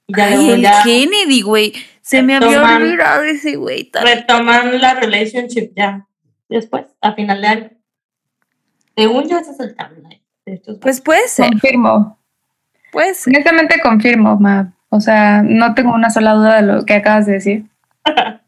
Y 0.07 0.17
ya 0.17 0.25
Ay, 0.25 0.49
el 0.49 0.61
ya 0.61 0.83
Kennedy, 0.83 1.41
güey. 1.41 1.73
Se 2.01 2.23
me 2.23 2.35
había 2.35 2.61
olvidado 2.61 3.23
ese 3.23 3.55
güey. 3.55 3.91
retoman 3.93 4.81
la 4.81 4.95
relationship 4.95 5.71
ya 5.75 6.07
después, 6.49 6.87
a 7.01 7.13
final 7.13 7.41
de 7.41 7.47
año. 7.47 7.69
Según 8.97 9.29
yo, 9.29 9.37
ese 9.37 9.51
es 9.51 9.59
el 9.59 9.75
timeline 9.75 10.18
de 10.49 10.55
estos 10.55 10.77
Pues 10.79 11.01
puede 11.01 11.27
ser, 11.27 11.49
Confirmo. 11.49 12.19
puede 12.91 13.13
ser. 13.13 13.33
Honestamente 13.33 13.79
confirmo, 13.81 14.37
Ma. 14.39 14.73
O 14.89 14.99
sea, 14.99 15.41
no 15.43 15.73
tengo 15.75 15.93
una 15.93 16.09
sola 16.09 16.33
duda 16.33 16.55
de 16.55 16.61
lo 16.63 16.85
que 16.85 16.93
acabas 16.95 17.25
de 17.27 17.33
decir. 17.33 17.63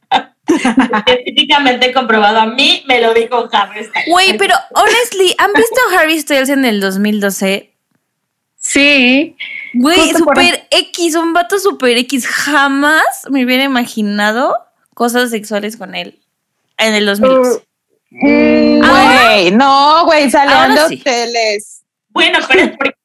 científicamente 1.05 1.93
comprobado. 1.93 2.39
A 2.39 2.45
mí 2.47 2.83
me 2.87 2.99
lo 3.01 3.13
dijo 3.13 3.47
Harry 3.51 3.83
Styles. 3.85 4.07
Güey, 4.09 4.37
pero 4.37 4.55
honestly, 4.73 5.33
¿han 5.37 5.53
visto 5.53 5.75
a 5.91 5.99
Harry 5.99 6.19
Styles 6.19 6.49
en 6.49 6.65
el 6.65 6.81
2012? 6.81 7.71
Sí. 8.57 9.35
Güey, 9.73 10.13
super 10.13 10.67
X, 10.69 11.15
un 11.15 11.33
vato 11.33 11.59
super 11.59 11.97
X. 11.97 12.27
Jamás 12.27 13.03
me 13.29 13.45
hubiera 13.45 13.63
imaginado 13.63 14.55
cosas 14.93 15.29
sexuales 15.31 15.77
con 15.77 15.95
él 15.95 16.19
en 16.77 16.93
el 16.93 17.05
2012. 17.05 17.63
Mm, 18.11 18.79
Güey, 18.79 19.51
no, 19.51 20.05
güey, 20.05 20.25
de 20.25 20.31
sí. 20.89 20.99
hoteles. 20.99 21.80
Bueno, 22.13 22.39
pero 22.47 22.61
es 22.61 22.69
porque 22.77 22.95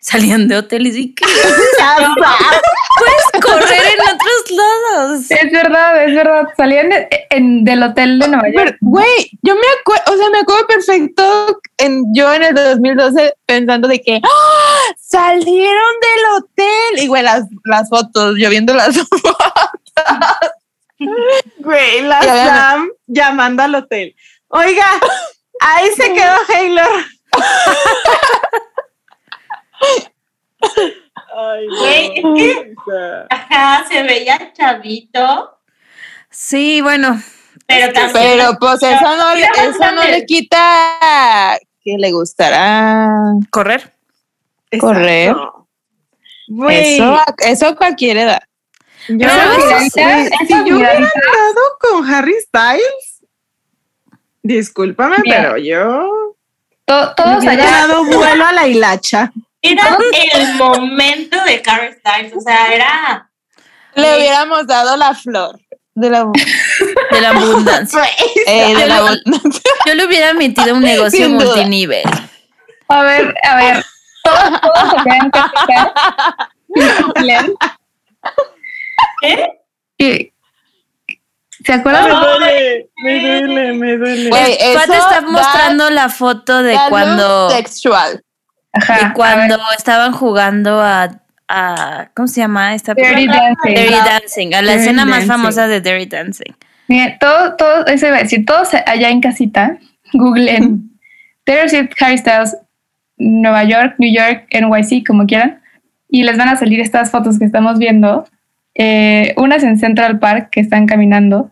Salían 0.00 0.48
de 0.48 0.56
hoteles 0.58 0.96
y 0.96 1.14
que 1.14 1.24
puedes 2.98 3.24
correr 3.42 3.82
en 3.86 4.00
otros 4.02 4.50
lados. 4.50 5.30
Es 5.30 5.50
verdad, 5.50 6.04
es 6.04 6.14
verdad. 6.14 6.44
Salían 6.58 6.90
de- 6.90 7.08
en, 7.30 7.64
del 7.64 7.82
hotel 7.82 8.18
de 8.18 8.28
Nueva 8.28 8.50
York. 8.54 8.76
Güey, 8.82 9.30
yo 9.40 9.54
me 9.54 9.62
acuerdo, 9.80 10.12
o 10.12 10.16
sea, 10.18 10.28
me 10.28 10.40
acuerdo 10.40 10.66
perfecto 10.66 11.58
en, 11.78 12.04
yo 12.14 12.34
en 12.34 12.42
el 12.42 12.54
2012 12.54 13.34
pensando 13.46 13.88
de 13.88 14.02
que 14.02 14.20
¡ah! 14.22 14.94
salieron 15.00 15.94
del 16.02 16.26
hotel. 16.36 17.02
Y 17.02 17.06
güey, 17.06 17.22
las, 17.22 17.44
las 17.64 17.88
fotos, 17.88 18.36
yo 18.38 18.50
viendo 18.50 18.74
las 18.74 18.94
fotos. 19.08 19.36
Güey, 21.58 22.02
la 22.02 22.22
Sam 22.22 22.90
llamando 23.06 23.62
al 23.62 23.74
hotel. 23.74 24.14
Oiga, 24.48 24.86
ahí 25.60 25.88
se 25.96 26.12
quedó 26.12 26.34
Taylor. 26.46 27.04
Ay, 31.36 31.66
Güey, 31.68 32.12
es 32.40 32.66
ajá, 33.30 33.84
se 33.88 34.02
veía 34.02 34.52
chavito, 34.52 35.58
Sí, 36.30 36.80
bueno, 36.80 37.20
pero 37.66 37.92
también. 37.92 38.12
Pero 38.38 38.58
pues 38.58 38.82
eso 38.82 39.16
no, 39.16 39.34
le- 39.36 39.44
eso 39.44 39.92
no 39.92 40.02
le 40.04 40.26
quita 40.26 41.58
que 41.82 41.96
le 41.96 42.10
gustará. 42.12 43.08
Correr. 43.50 43.94
correr. 44.80 45.34
Eso, 46.70 47.14
a- 47.14 47.34
eso 47.46 47.68
a 47.68 47.76
cualquier 47.76 48.16
edad. 48.18 48.42
yo, 49.08 49.28
si 49.88 50.54
yo 50.66 50.76
hubiera 50.76 50.96
andado 50.96 51.60
con 51.80 52.04
Harry 52.12 52.34
Styles, 52.40 53.24
discúlpame, 54.42 55.16
pero 55.24 55.56
yo 55.56 56.36
to- 56.86 57.14
todos 57.14 57.46
allá. 57.46 57.64
dado 57.70 58.04
vuelo 58.04 58.46
a 58.46 58.52
la 58.52 58.66
hilacha. 58.66 59.32
Era 59.62 59.96
el 60.34 60.54
momento 60.56 61.42
de 61.44 61.62
Harry 61.66 61.94
Styles, 61.94 62.32
o 62.36 62.40
sea, 62.40 62.72
era. 62.74 63.30
Le 63.94 64.16
hubiéramos 64.16 64.66
dado 64.66 64.96
la 64.96 65.14
flor 65.14 65.58
de 65.94 66.10
la, 66.10 66.26
De 67.12 67.20
la 67.20 67.30
abundancia. 67.30 68.02
eh, 68.46 68.74
de 68.76 68.86
la 68.86 68.96
abundancia. 68.98 69.62
Yo 69.86 69.94
le 69.94 70.04
hubiera 70.06 70.34
metido 70.34 70.74
un 70.74 70.82
negocio 70.84 71.26
Sin 71.26 71.38
duda. 71.38 71.46
multinivel. 71.54 72.04
A 72.88 73.02
ver, 73.02 73.34
a 73.48 73.56
ver. 73.56 73.84
Todos, 74.22 74.60
todos 74.60 74.90
se 74.90 74.96
quedan 75.04 75.30
casita. 75.30 75.94
¿Qué? 79.98 80.33
¿Se 81.64 81.72
acuerdan? 81.72 82.04
Me 82.04 82.10
duele, 82.14 82.88
me 83.02 83.20
duele, 83.20 83.72
me 83.72 83.96
duele. 83.96 84.28
Güey, 84.30 84.58
Pat 84.74 84.90
está 84.90 85.20
mostrando 85.22 85.90
la 85.90 86.08
foto 86.08 86.62
de 86.62 86.76
cuando, 86.88 87.50
sexual. 87.50 88.22
Ajá. 88.72 88.94
de 88.98 89.04
a 89.06 89.12
cuando 89.14 89.58
estaban 89.78 90.12
jugando 90.12 90.80
a, 90.82 91.08
a- 91.48 92.08
¿cómo 92.14 92.26
se 92.28 92.40
llama 92.40 92.74
esta 92.74 92.92
Dirty 92.94 93.08
película? 93.14 93.38
Dancing. 93.62 93.74
Dirty 93.74 93.94
Dancing, 93.94 94.54
a 94.54 94.62
la 94.62 94.72
Dirty 94.72 94.82
escena 94.82 95.04
más 95.04 95.12
Dancing. 95.26 95.28
famosa 95.28 95.68
de 95.68 95.80
Dirty 95.80 96.06
Dancing. 96.06 96.52
Miren, 96.88 97.16
todo, 97.18 97.54
todo, 97.56 97.86
eso 97.86 98.06
iba 98.08 98.16
a 98.16 98.22
decir, 98.22 98.44
todos 98.44 98.68
allá 98.74 99.08
en 99.08 99.20
casita, 99.20 99.78
googlen 100.12 100.90
Taylor 101.44 101.70
Swift, 101.70 101.90
Harry 102.00 102.18
Styles, 102.18 102.56
Nueva 103.16 103.64
York, 103.64 103.94
New 103.98 104.12
York, 104.12 104.46
NYC, 104.50 105.06
como 105.06 105.24
quieran, 105.26 105.62
y 106.08 106.24
les 106.24 106.36
van 106.36 106.48
a 106.48 106.56
salir 106.56 106.80
estas 106.80 107.10
fotos 107.10 107.38
que 107.38 107.44
estamos 107.46 107.78
viendo. 107.78 108.26
Eh, 108.74 109.34
unas 109.36 109.62
en 109.62 109.78
Central 109.78 110.18
Park 110.18 110.48
que 110.50 110.60
están 110.60 110.86
caminando, 110.86 111.50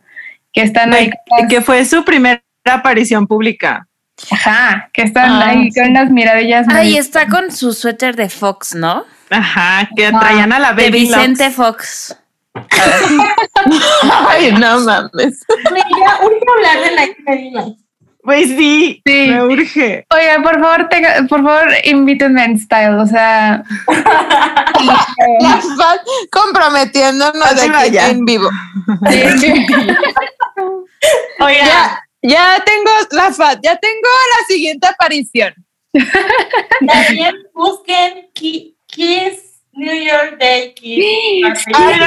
que 0.52 0.62
están 0.62 0.92
ahí, 0.92 1.10
que 1.48 1.60
fue 1.62 1.84
su 1.84 2.04
primera 2.04 2.42
aparición 2.64 3.26
pública. 3.26 3.86
ajá, 4.30 4.88
que 4.92 5.02
están 5.02 5.30
Ah, 5.30 5.48
ahí 5.48 5.70
sí. 5.72 5.80
con 5.80 5.90
unas 5.90 6.10
miradillas. 6.10 6.66
Ay, 6.70 6.90
muy- 6.90 6.98
está 6.98 7.26
con 7.28 7.50
su 7.50 7.72
suéter 7.72 8.14
de 8.14 8.28
Fox, 8.28 8.74
¿no? 8.74 9.04
Ajá, 9.30 9.88
que 9.96 10.10
traían 10.12 10.52
a 10.52 10.58
la 10.58 10.72
De 10.74 10.84
Baby 10.84 11.00
Vicente 11.00 11.44
Lux. 11.46 11.56
Fox. 11.56 12.18
Ay, 14.28 14.52
no 14.52 14.80
mames. 14.80 15.40
Ya 15.48 16.18
urge 16.22 16.44
hablar 16.56 16.84
de 16.84 16.90
la 16.94 17.74
Pues 18.23 18.47
sí, 18.47 19.03
Sí. 19.05 19.27
me 19.31 19.43
urge. 19.44 20.07
Oiga, 20.11 20.40
por 20.43 20.61
favor, 20.61 20.89
tenga- 20.89 21.27
por 21.28 21.43
favor, 21.43 21.69
invítenme 21.85 22.44
en 22.44 22.59
style, 22.59 22.94
o 23.01 23.07
sea. 23.07 23.65
La 25.40 25.61
fan 25.61 25.99
comprometiéndonos 26.31 27.43
Así 27.44 27.61
aquí 27.69 27.70
vaya. 27.70 28.09
en 28.11 28.24
vivo. 28.24 28.49
Oiga, 31.40 31.65
Ya, 31.65 31.99
ya 32.23 32.62
tengo 32.65 32.90
la 33.11 33.32
FAT, 33.32 33.59
ya 33.62 33.77
tengo 33.77 34.09
la 34.39 34.47
siguiente 34.47 34.86
aparición. 34.86 35.55
también 36.86 37.35
busquen 37.55 38.31
Ki- 38.35 38.77
Kiss 38.86 39.61
New 39.73 39.94
York 40.05 40.36
Day 40.39 40.73
Kiss. 40.74 41.65
Ay, 41.74 42.01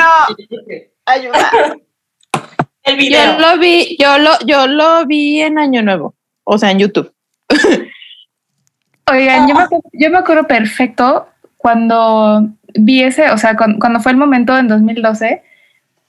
Ayuda. 1.06 1.52
El 2.86 3.10
Yo 3.10 3.40
lo 3.40 3.58
vi, 3.58 3.98
yo 4.00 4.18
lo, 4.20 4.32
yo 4.46 4.68
lo 4.68 5.06
vi 5.06 5.42
en 5.42 5.58
Año 5.58 5.82
Nuevo, 5.82 6.16
o 6.44 6.58
sea, 6.58 6.72
en 6.72 6.80
YouTube. 6.80 7.12
Oigan, 9.12 9.48
yo 9.48 9.56
me, 9.56 9.62
acuerdo, 9.62 9.90
yo 9.94 10.10
me 10.10 10.18
acuerdo 10.18 10.48
perfecto 10.48 11.28
cuando 11.58 12.48
vi 12.74 13.04
ese, 13.04 13.30
o 13.32 13.38
sea, 13.38 13.56
cuando, 13.56 13.80
cuando 13.80 14.00
fue 14.00 14.12
el 14.12 14.18
momento 14.18 14.58
en 14.58 14.68
2012, 14.68 15.44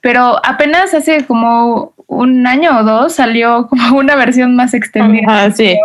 pero 0.01 0.39
apenas 0.45 0.93
hace 0.93 1.25
como 1.25 1.93
un 2.07 2.47
año 2.47 2.79
o 2.79 2.83
dos 2.83 3.13
salió 3.15 3.67
como 3.67 3.97
una 3.99 4.15
versión 4.15 4.55
más 4.55 4.73
extendida. 4.73 5.25
Ah, 5.27 5.51
sí. 5.51 5.77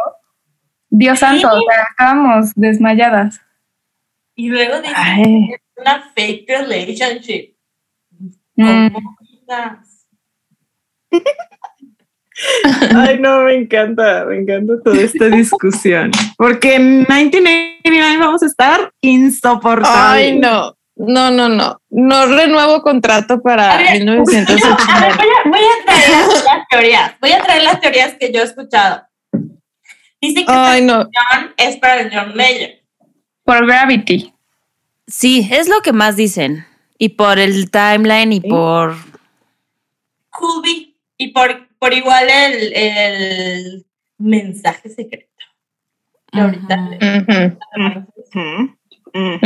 Dios 0.91 1.19
santo, 1.19 1.49
o 1.49 1.61
sea, 1.61 1.87
estábamos 1.91 2.53
desmayadas. 2.55 3.41
Y 4.35 4.49
luego 4.49 4.81
dice 4.81 5.61
una 5.77 6.11
fake 6.15 6.49
relationship. 6.49 7.55
Mm. 8.57 8.89
Ay, 12.95 13.19
no, 13.21 13.43
me 13.43 13.55
encanta, 13.55 14.25
me 14.25 14.39
encanta 14.39 14.75
toda 14.83 15.01
esta 15.01 15.27
discusión. 15.27 16.11
Porque 16.37 16.77
en 16.77 17.01
1989 17.01 18.17
vamos 18.19 18.43
a 18.43 18.47
estar 18.47 18.93
insoportables. 19.01 19.93
Ay, 19.95 20.39
no. 20.39 20.77
No, 20.95 21.31
no, 21.31 21.49
no. 21.49 21.81
No 21.91 22.27
renuevo 22.27 22.83
contrato 22.83 23.41
para 23.41 23.73
A 23.75 23.79
ver, 23.79 24.05
No, 24.05 24.13
a 24.13 24.17
1980. 24.17 25.01
ver, 25.01 25.17
voy 25.17 25.27
a, 25.27 25.49
voy 25.49 25.61
a 25.61 25.85
traer 25.85 26.11
las 26.45 26.69
teorías. 26.71 27.15
Voy 27.21 27.33
a 27.33 27.43
traer 27.43 27.63
las 27.63 27.81
teorías 27.81 28.15
que 28.19 28.33
yo 28.33 28.41
he 28.41 28.45
escuchado. 28.45 29.03
Dice 30.21 30.45
que 30.45 30.53
Ay, 30.53 30.83
esta 30.85 31.53
es 31.57 31.77
para 31.79 32.01
el 32.01 32.15
John 32.15 32.37
Mayer. 32.37 32.83
Por 33.45 33.67
Gravity. 33.67 34.33
Sí, 35.07 35.49
es 35.51 35.69
lo 35.69 35.81
que 35.81 35.93
más 35.93 36.17
dicen. 36.17 36.65
Y 36.99 37.11
por 37.11 37.39
el 37.39 37.71
timeline 37.71 38.33
y 38.33 38.41
por... 38.41 38.95
Could 40.31 40.63
be. 40.63 40.82
Y 41.23 41.29
por, 41.29 41.69
por 41.79 41.93
igual 41.95 42.29
el, 42.29 42.73
el 42.75 43.87
mensaje 44.19 44.89
secreto. 44.89 45.29
Ahorita. 46.33 46.89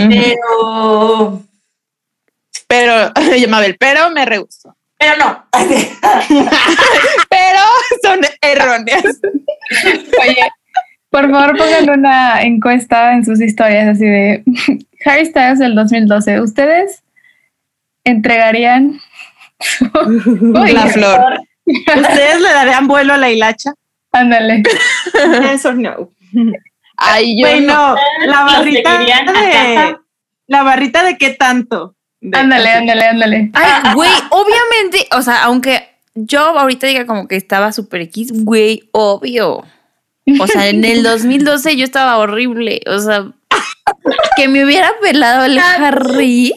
Pero, 0.06 1.42
Pero, 2.68 3.12
Mabel, 3.48 3.76
pero 3.78 4.10
me 4.10 4.24
rehuso. 4.24 4.74
pero 4.98 5.16
no. 5.18 5.44
Pero 7.28 7.60
son 8.02 8.20
erróneas. 8.40 9.04
Oye, 10.20 10.36
Por 11.10 11.30
favor, 11.30 11.58
pongan 11.58 11.90
una 11.90 12.42
encuesta 12.42 13.12
en 13.12 13.24
sus 13.24 13.40
historias 13.40 13.88
así 13.88 14.04
de 14.06 14.42
Harry 15.04 15.26
Styles 15.26 15.58
del 15.58 15.74
2012. 15.74 16.40
¿Ustedes 16.40 17.02
entregarían 18.04 18.98
Uy, 19.94 20.72
la 20.72 20.86
flor? 20.86 21.40
¿Ustedes 21.96 22.40
le 22.40 22.48
darían 22.52 22.86
vuelo 22.86 23.14
a 23.14 23.18
la 23.18 23.30
hilacha? 23.30 23.72
Ándale. 24.12 24.62
Eso 25.52 25.72
no. 25.74 26.10
Ay, 26.96 27.38
yo 27.40 27.46
Bueno, 27.46 27.94
la 28.26 28.40
Lo 28.40 28.46
barrita 28.46 28.98
de... 28.98 29.96
La 30.46 30.62
barrita 30.62 31.02
de 31.02 31.18
qué 31.18 31.30
tanto. 31.30 31.96
De- 32.20 32.38
Ándale, 32.38 32.70
ándale, 32.70 33.04
ándale. 33.06 33.50
Ay, 33.52 33.92
güey, 33.94 34.10
obviamente, 34.30 35.06
o 35.12 35.20
sea, 35.22 35.42
aunque 35.44 35.88
yo 36.14 36.40
ahorita 36.58 36.86
diga 36.86 37.04
como 37.04 37.28
que 37.28 37.36
estaba 37.36 37.72
super 37.72 38.00
X, 38.02 38.30
güey, 38.32 38.88
obvio. 38.92 39.64
O 40.40 40.46
sea, 40.46 40.68
en 40.68 40.84
el 40.84 41.02
2012 41.02 41.76
yo 41.76 41.84
estaba 41.84 42.16
horrible. 42.18 42.80
O 42.86 42.98
sea, 42.98 43.26
que 44.36 44.48
me 44.48 44.64
hubiera 44.64 44.90
pelado 45.00 45.44
el 45.44 45.58
Harry. 45.60 46.52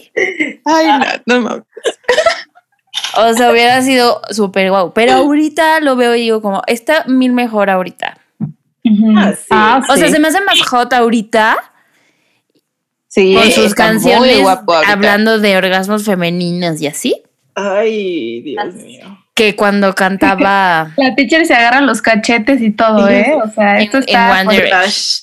Ay, 0.66 0.88
no, 0.88 1.06
no 1.36 1.42
mames. 1.42 1.64
O 3.28 3.34
sea, 3.34 3.52
hubiera 3.52 3.82
sido 3.82 4.22
súper 4.30 4.70
guau. 4.70 4.94
Pero 4.94 5.14
ahorita 5.14 5.80
lo 5.82 5.96
veo 5.96 6.16
y 6.16 6.22
digo 6.22 6.42
como, 6.42 6.62
está 6.68 7.04
mil 7.08 7.34
mejor 7.34 7.70
ahorita. 7.70 8.18
Ah, 9.12 9.34
sí. 9.36 9.92
O 9.92 9.96
sea, 9.98 10.10
se 10.10 10.20
me 10.20 10.28
hace 10.30 10.42
más 10.42 10.62
hot 10.68 10.92
ahorita 10.94 11.58
Sí, 13.08 13.34
con 13.34 13.44
sus 13.52 13.66
está 13.66 13.92
muy 13.92 13.94
canciones 14.02 14.48
hablando 14.88 15.40
de 15.40 15.58
orgasmos 15.58 16.04
femeninos 16.06 16.80
y 16.82 16.88
así, 16.88 17.22
Ay, 17.56 18.42
Dios 18.42 18.76
mío. 18.76 19.18
que 19.34 19.56
cuando 19.56 19.96
cantaba 19.96 20.92
La 20.98 21.16
teacher 21.16 21.46
se 21.46 21.56
agarra 21.56 21.82
los 21.82 22.02
cachetes 22.04 22.62
y 22.62 22.72
todo, 22.72 23.10
¿eh? 23.10 23.34
O 23.44 23.50
sea, 23.52 23.78
En- 23.78 23.84
esto 23.84 23.98
en 23.98 24.04
está. 24.04 24.32
One 24.42 24.54
Direction. 24.54 24.82
Flash. 24.82 25.20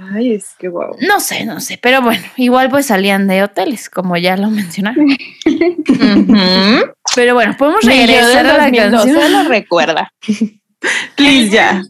Ay, 0.00 0.34
es 0.34 0.54
que 0.58 0.68
wow. 0.68 0.96
No 1.00 1.20
sé, 1.20 1.44
no 1.44 1.60
sé, 1.60 1.78
pero 1.80 2.00
bueno, 2.00 2.24
igual 2.36 2.70
pues 2.70 2.86
salían 2.86 3.28
de 3.28 3.42
hoteles, 3.42 3.90
como 3.90 4.16
ya 4.16 4.36
lo 4.36 4.48
mencionaron. 4.50 5.06
Pero 7.14 7.34
bueno, 7.34 7.54
podemos 7.58 7.84
regresar 7.84 8.46
a 8.46 8.56
la 8.56 8.70
2012 8.70 9.12
canción. 9.12 9.32
lo 9.32 9.48
recuerda. 9.48 10.12
Please, 11.16 11.50
ya. 11.50 11.82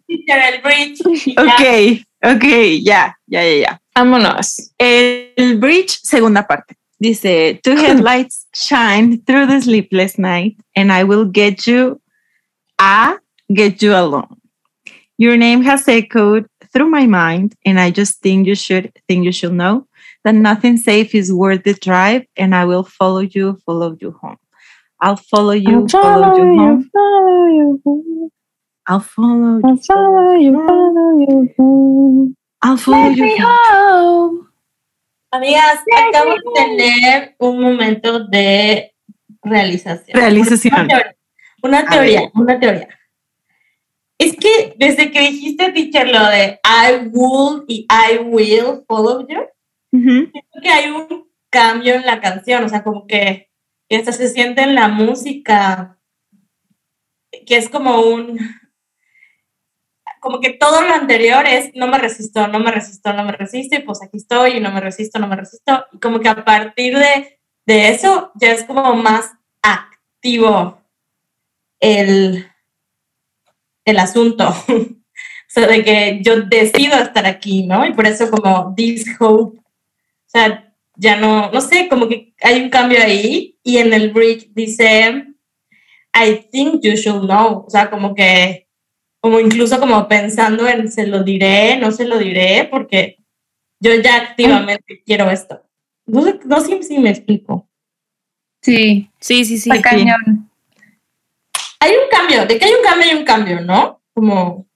Ok, 1.36 2.02
ok, 2.22 2.44
ya, 2.82 3.16
ya, 3.26 3.44
ya, 3.44 3.56
ya. 3.56 3.80
Vámonos. 3.94 4.72
El 4.78 5.58
bridge, 5.58 6.00
segunda 6.02 6.46
parte. 6.46 6.76
Dice, 6.98 7.60
two 7.62 7.76
headlights 7.76 8.46
shine 8.52 9.22
through 9.24 9.46
the 9.46 9.60
sleepless 9.60 10.18
night, 10.18 10.56
and 10.76 10.92
I 10.92 11.04
will 11.04 11.24
get 11.24 11.66
you, 11.66 12.00
I 12.78 13.16
get 13.52 13.82
you 13.82 13.94
alone. 13.94 14.40
Your 15.18 15.36
name 15.36 15.62
has 15.64 15.88
echoed 15.88 16.46
through 16.72 16.88
my 16.88 17.06
mind, 17.06 17.54
and 17.64 17.78
I 17.78 17.90
just 17.90 18.20
think 18.20 18.46
you 18.46 18.54
should 18.54 18.92
think 19.08 19.24
you 19.24 19.32
should 19.32 19.52
know 19.52 19.86
that 20.24 20.34
nothing 20.34 20.76
safe 20.76 21.14
is 21.14 21.32
worth 21.32 21.64
the 21.64 21.74
drive, 21.74 22.24
and 22.36 22.54
I 22.54 22.64
will 22.64 22.84
follow 22.84 23.20
you, 23.20 23.58
follow 23.66 23.96
you 24.00 24.12
home. 24.12 24.38
I'll 25.00 25.16
follow 25.16 25.52
you, 25.52 25.88
follow 25.88 26.36
you 26.36 26.58
home. 26.58 26.90
follow 26.92 27.46
you, 27.46 28.30
I'll 28.86 29.00
follow 29.00 29.58
you, 29.58 29.62
I'll 29.64 29.76
follow 29.76 30.34
you, 30.38 30.52
follow 30.66 31.18
you 31.18 31.54
home. 31.58 32.36
I'll 32.62 32.76
follow 32.76 33.08
Let 33.08 33.16
you. 33.16 33.24
me 33.24 33.38
home. 33.38 33.58
home. 33.72 34.48
Amigas, 35.32 35.80
acabo 35.96 36.34
de 36.34 36.40
tener 36.54 37.34
un 37.38 37.60
momento 37.60 38.26
de 38.28 38.92
realización. 39.42 40.14
Realización. 40.14 40.74
Una 40.74 40.88
teoría, 40.88 41.16
una 41.62 41.86
teoría, 41.88 42.30
una 42.34 42.60
teoría. 42.60 42.88
Es 44.22 44.36
que 44.36 44.74
desde 44.76 45.10
que 45.10 45.18
dijiste, 45.18 45.72
teacher, 45.72 46.08
lo 46.08 46.24
de 46.28 46.60
I 46.64 47.08
will 47.10 47.64
y 47.66 47.88
I 47.90 48.18
will 48.18 48.84
follow 48.86 49.26
you, 49.26 49.40
Ujú. 49.90 50.30
siento 50.30 50.60
que 50.62 50.68
hay 50.68 50.90
un 50.92 51.28
cambio 51.50 51.94
en 51.94 52.06
la 52.06 52.20
canción, 52.20 52.62
o 52.62 52.68
sea, 52.68 52.84
como 52.84 53.08
que, 53.08 53.50
que 53.88 53.96
hasta 53.96 54.12
se 54.12 54.28
siente 54.28 54.62
en 54.62 54.76
la 54.76 54.86
música, 54.86 55.98
que 57.44 57.56
es 57.56 57.68
como 57.68 58.00
un, 58.00 58.38
como 60.20 60.38
que 60.38 60.52
todo 60.52 60.82
lo 60.82 60.94
anterior 60.94 61.44
es 61.44 61.72
no 61.74 61.88
me 61.88 61.98
resisto, 61.98 62.46
no 62.46 62.60
me 62.60 62.70
resisto, 62.70 63.12
no 63.12 63.24
me 63.24 63.32
resisto, 63.32 63.74
y 63.74 63.80
pues 63.80 64.04
aquí 64.04 64.18
estoy, 64.18 64.52
y 64.52 64.60
no 64.60 64.70
me 64.70 64.80
resisto, 64.80 65.18
no 65.18 65.26
me 65.26 65.34
resisto, 65.34 65.84
y 65.90 65.98
como 65.98 66.20
que 66.20 66.28
a 66.28 66.44
partir 66.44 66.96
de, 66.96 67.40
de 67.66 67.88
eso 67.88 68.30
ya 68.36 68.52
es 68.52 68.62
como 68.62 68.94
más 68.94 69.32
activo 69.62 70.80
el, 71.80 72.51
el 73.84 73.98
asunto. 73.98 74.48
o 74.68 74.94
sea, 75.48 75.66
de 75.66 75.84
que 75.84 76.20
yo 76.22 76.42
decido 76.42 76.96
estar 76.96 77.26
aquí, 77.26 77.66
¿no? 77.66 77.86
Y 77.86 77.92
por 77.92 78.06
eso 78.06 78.30
como 78.30 78.74
this 78.76 79.04
hope, 79.20 79.58
o 79.58 79.62
sea, 80.26 80.72
ya 80.96 81.16
no, 81.16 81.50
no 81.50 81.60
sé, 81.60 81.88
como 81.88 82.08
que 82.08 82.34
hay 82.42 82.62
un 82.62 82.70
cambio 82.70 83.02
ahí, 83.02 83.58
y 83.62 83.78
en 83.78 83.92
el 83.92 84.12
bridge 84.12 84.50
dice, 84.54 85.26
I 86.14 86.46
think 86.50 86.82
you 86.82 86.92
should 86.92 87.24
know, 87.24 87.64
o 87.66 87.70
sea, 87.70 87.90
como 87.90 88.14
que 88.14 88.68
como 89.22 89.38
incluso 89.38 89.78
como 89.78 90.08
pensando 90.08 90.66
en 90.66 90.90
se 90.90 91.06
lo 91.06 91.22
diré, 91.22 91.76
no 91.76 91.92
se 91.92 92.06
lo 92.06 92.18
diré, 92.18 92.66
porque 92.68 93.18
yo 93.78 93.94
ya 93.94 94.16
activamente 94.16 95.02
quiero 95.06 95.30
esto. 95.30 95.62
No 96.06 96.22
sé, 96.22 96.40
no 96.44 96.60
sé 96.60 96.82
si 96.82 96.98
me 96.98 97.10
explico. 97.10 97.68
Sí, 98.62 99.08
Sí, 99.20 99.44
sí, 99.44 99.58
sí. 99.58 99.70
está 99.70 99.90
cañón. 99.90 100.50
Hay 101.82 101.90
un 101.92 102.08
cambio, 102.16 102.46
de 102.46 102.58
que 102.58 102.64
hay 102.64 102.70
un 102.74 102.84
cambio, 102.84 103.10
hay 103.10 103.16
un 103.18 103.24
cambio, 103.24 103.60
¿no? 103.60 104.00
Como, 104.14 104.66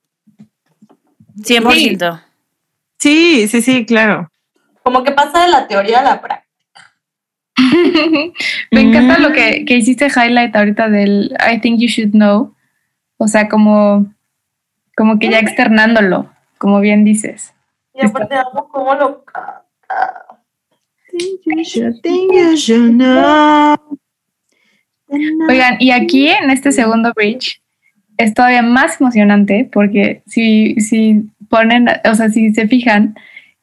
100%. 1.39 2.21
Sí, 2.99 3.47
sí, 3.47 3.63
sí, 3.63 3.87
claro. 3.87 4.29
como 4.83 5.05
que 5.05 5.13
pasa 5.13 5.43
de 5.45 5.49
la 5.49 5.69
teoría 5.69 6.01
a 6.01 6.03
la 6.03 6.21
práctica. 6.21 6.47
Me 8.73 8.81
encanta 8.81 9.19
Mm. 9.19 9.23
lo 9.23 9.33
que, 9.33 9.65
que 9.65 9.77
hiciste 9.77 10.07
highlight 10.09 10.55
ahorita 10.57 10.89
del 10.89 11.37
I 11.53 11.61
think 11.61 11.79
you 11.81 11.87
should 11.89 12.11
know. 12.11 12.55
O 13.19 13.29
sea, 13.29 13.49
como, 13.49 14.07
como 14.97 15.19
que 15.21 15.31
ya 15.31 15.39
externándolo, 15.39 16.29
como 16.59 16.81
bien 16.81 17.05
dices. 17.05 17.55
Y 17.95 18.05
aparte 18.05 18.35
amo 18.35 18.69
cómo 18.69 18.95
lo 18.95 19.25
canta. 19.25 19.63
Oigan, 25.09 25.77
y 25.79 25.91
aquí 25.91 26.29
en 26.29 26.51
este 26.51 26.73
segundo 26.73 27.13
bridge 27.15 27.61
es 28.19 28.35
todavía 28.35 28.63
más 28.63 29.01
emocionante 29.01 29.69
porque 29.71 30.23
si, 30.27 30.75
si 30.81 31.25
ponen, 31.49 31.89
o 32.11 32.15
sea, 32.15 32.29
si 32.29 32.53
se 32.53 32.67
fijan, 32.67 33.15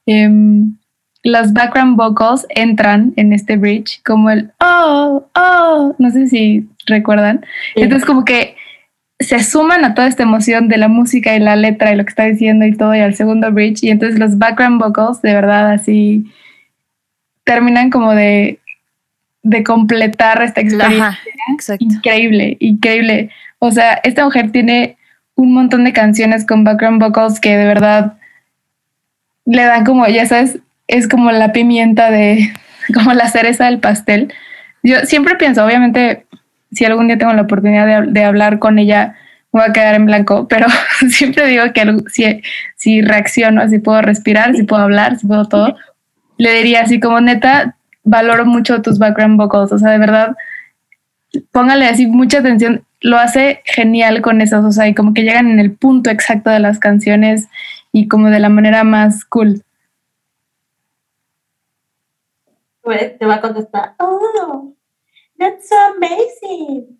em, 0.06 0.76
los 1.24 1.54
background 1.54 1.96
vocals 1.96 2.46
entran 2.50 3.14
en 3.16 3.32
este 3.34 3.56
bridge 3.56 4.02
como 4.04 4.30
el 4.30 4.52
oh, 4.60 5.26
oh, 5.36 5.96
no 5.98 6.12
sé 6.12 6.28
si 6.28 6.68
recuerdan. 6.86 7.46
Entonces 7.76 8.06
como 8.06 8.26
que 8.26 8.56
se 9.20 9.42
suman 9.42 9.86
a 9.86 9.94
toda 9.94 10.08
esta 10.08 10.24
emoción 10.24 10.68
de 10.68 10.78
la 10.78 10.90
música 10.90 11.34
y 11.36 11.40
la 11.40 11.56
letra 11.56 11.94
y 11.94 11.96
lo 11.96 12.04
que 12.04 12.10
está 12.10 12.26
diciendo 12.26 12.66
y 12.66 12.76
todo 12.76 12.94
y 12.94 13.00
al 13.00 13.16
segundo 13.16 13.52
bridge. 13.52 13.84
Y 13.84 13.90
entonces 13.90 14.20
los 14.20 14.38
background 14.38 14.82
vocals 14.82 15.22
de 15.22 15.34
verdad 15.34 15.72
así 15.72 16.26
terminan 17.46 17.90
como 17.90 18.14
de, 18.14 18.60
de 19.44 19.64
completar 19.64 20.44
esta 20.44 20.60
experiencia. 20.60 21.08
Ajá, 21.08 21.20
exacto. 21.52 21.86
increíble, 21.86 22.58
increíble. 22.60 23.30
O 23.60 23.72
sea, 23.72 23.94
esta 24.04 24.26
mujer 24.26 24.52
tiene 24.52 24.98
un 25.36 25.54
montón 25.54 25.84
de 25.84 25.94
canciones 25.94 26.46
con 26.46 26.64
background 26.64 27.02
vocals 27.02 27.40
que 27.40 27.58
de 27.58 27.66
verdad 27.66 28.18
le 29.46 29.64
dan 29.64 29.86
como, 29.86 30.08
ya 30.08 30.26
sabes, 30.26 30.60
es 30.88 31.08
como 31.08 31.32
la 31.32 31.52
pimienta 31.52 32.12
de, 32.12 32.52
como 32.94 33.14
la 33.14 33.30
cereza 33.30 33.66
del 33.66 33.80
pastel. 33.80 34.34
Yo 34.84 35.00
siempre 35.06 35.36
pienso, 35.36 35.66
obviamente, 35.66 36.26
si 36.72 36.86
algún 36.86 37.08
día 37.08 37.18
tengo 37.18 37.34
la 37.34 37.44
oportunidad 37.44 37.88
de, 37.88 38.12
de 38.12 38.24
hablar 38.24 38.60
con 38.60 38.80
ella, 38.80 39.16
voy 39.54 39.62
a 39.62 39.72
quedar 39.72 39.96
en 39.96 40.06
blanco, 40.06 40.48
pero 40.50 40.68
siempre 41.10 41.48
digo 41.48 41.64
que 41.74 41.98
si, 42.12 42.42
si 42.76 43.02
reacciono, 43.02 43.68
si 43.70 43.80
puedo 43.80 44.02
respirar, 44.02 44.56
si 44.56 44.64
puedo 44.64 44.82
hablar, 44.82 45.18
si 45.18 45.28
puedo 45.28 45.46
todo, 45.46 45.78
le 46.38 46.54
diría 46.56 46.82
así 46.82 47.00
como 47.00 47.22
neta, 47.22 47.78
valoro 48.04 48.46
mucho 48.46 48.82
tus 48.82 49.00
background 49.00 49.38
vocals, 49.38 49.72
o 49.72 49.80
sea, 49.80 49.92
de 49.92 50.00
verdad, 50.00 50.36
póngale 51.52 51.86
así 51.86 52.08
mucha 52.08 52.40
atención, 52.40 52.86
lo 53.02 53.18
hace 53.18 53.62
genial 53.66 54.22
con 54.22 54.42
esos, 54.42 54.64
o 54.64 54.72
sea, 54.72 54.88
y 54.88 54.96
como 54.96 55.14
que 55.14 55.24
llegan 55.24 55.50
en 55.50 55.60
el 55.60 55.76
punto 55.76 56.10
exacto 56.10 56.50
de 56.50 56.60
las 56.60 56.80
canciones 56.80 57.48
y 57.92 58.08
como 58.08 58.30
de 58.30 58.40
la 58.40 58.50
manera 58.50 58.84
más 58.84 59.26
cool. 59.26 59.64
Pues, 62.82 63.18
Te 63.18 63.26
va 63.26 63.36
a 63.36 63.42
contestar, 63.42 63.96
oh, 64.00 64.74
that's 65.38 65.70
so 65.70 65.76
amazing. 65.96 67.00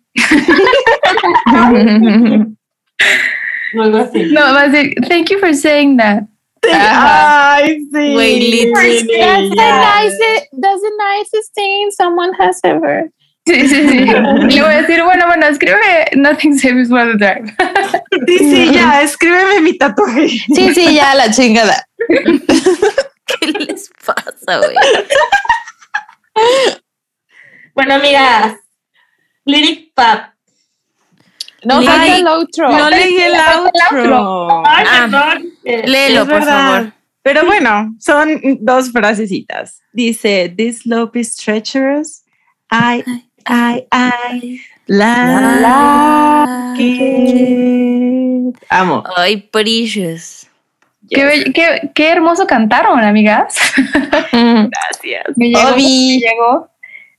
O 3.76 3.82
algo 3.82 3.98
así. 3.98 4.24
No, 4.26 4.40
va 4.40 4.62
a 4.62 4.68
decir, 4.68 4.94
thank 5.08 5.30
you 5.30 5.38
for 5.38 5.52
saying 5.54 5.96
that. 5.96 6.24
Ay, 6.72 7.80
sí. 7.92 8.12
Güey, 8.14 8.40
lit. 8.40 8.72
That's 8.72 9.02
the 9.02 9.56
nicest, 9.56 10.46
that's 10.52 10.80
the 10.80 10.92
nicest 10.96 11.54
thing 11.54 11.90
someone 11.90 12.32
has 12.38 12.60
ever 12.64 13.10
Sí, 13.46 13.68
sí, 13.68 13.88
sí. 13.88 13.98
Le 14.06 14.62
voy 14.62 14.72
a 14.72 14.80
decir, 14.82 15.02
bueno, 15.02 15.26
bueno, 15.26 15.46
escribe 15.46 16.08
Nothing 16.16 16.58
Saves 16.58 16.88
for 16.88 17.04
the 17.12 17.18
Drive. 17.18 17.54
Sí, 18.26 18.38
sí, 18.38 18.72
ya, 18.72 19.02
escríbeme 19.02 19.60
mi 19.60 19.76
tatuaje. 19.76 20.28
Sí, 20.28 20.74
sí, 20.74 20.94
ya 20.94 21.14
la 21.14 21.30
chingada. 21.30 21.86
¿Qué 22.08 23.46
les 23.46 23.90
pasa, 24.06 24.58
güey? 24.58 24.74
Bueno, 27.74 27.94
amigas, 27.94 28.56
Lyric 29.44 29.92
Pop. 29.94 30.20
No 31.64 31.78
Ay, 31.78 31.86
falta 31.86 32.16
el 32.16 32.26
outro. 32.28 32.68
No 32.70 32.90
leí 32.90 33.16
el 33.18 33.34
outro. 33.34 34.62
Ay, 34.66 34.84
Ah. 34.88 35.08
perdón. 35.10 35.52
Eh, 35.64 35.82
Léelo, 35.86 36.22
Es 36.22 36.28
por 36.28 36.34
verdad. 36.40 36.72
favor. 36.76 36.92
Pero 37.22 37.44
bueno, 37.46 37.94
son 37.98 38.40
dos 38.60 38.92
frasecitas. 38.92 39.80
Dice, 39.92 40.52
this 40.56 40.80
slope 40.80 41.18
is 41.18 41.34
treacherous. 41.36 42.22
I, 42.70 43.02
I, 43.46 43.86
I, 43.92 44.60
like 44.88 46.80
it. 46.80 48.56
Amo. 48.70 49.04
Ay, 49.16 49.36
precious. 49.36 50.48
Qué, 51.10 51.52
qué, 51.54 51.90
qué 51.94 52.08
hermoso 52.10 52.46
cantaron, 52.46 53.02
amigas. 53.04 53.56
Mm. 54.32 54.68
Gracias. 54.70 55.36
Me 55.36 55.48
llegó, 55.48 55.76
me 55.76 56.18
llegó. 56.18 56.70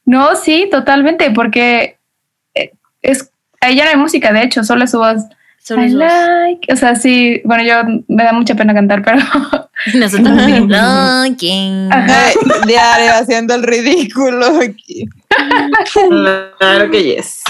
No, 0.05 0.35
sí, 0.35 0.67
totalmente, 0.71 1.31
porque 1.31 1.97
eh, 2.53 2.71
es 3.01 3.31
ahí 3.61 3.75
ya 3.75 3.85
no 3.85 3.89
hay 3.91 3.97
música, 3.97 4.31
de 4.31 4.43
hecho, 4.43 4.63
solo 4.63 4.83
es 4.83 4.91
su 4.91 4.99
voz. 4.99 5.23
Solo 5.59 5.83
I 5.83 5.89
like, 5.89 6.71
o 6.71 6.75
sea, 6.75 6.95
sí, 6.95 7.41
bueno, 7.43 7.63
yo 7.63 8.03
me 8.07 8.23
da 8.23 8.33
mucha 8.33 8.53
pena 8.53 8.75
cantar, 8.75 9.01
pero 9.03 9.17
Nosotros. 9.95 10.37
Ajá. 11.91 12.31
Diario 12.67 13.13
haciendo 13.13 13.55
el 13.55 13.63
ridículo 13.63 14.59
aquí. 14.61 15.07
Claro 16.57 16.91
que 16.91 17.03
yes. 17.03 17.41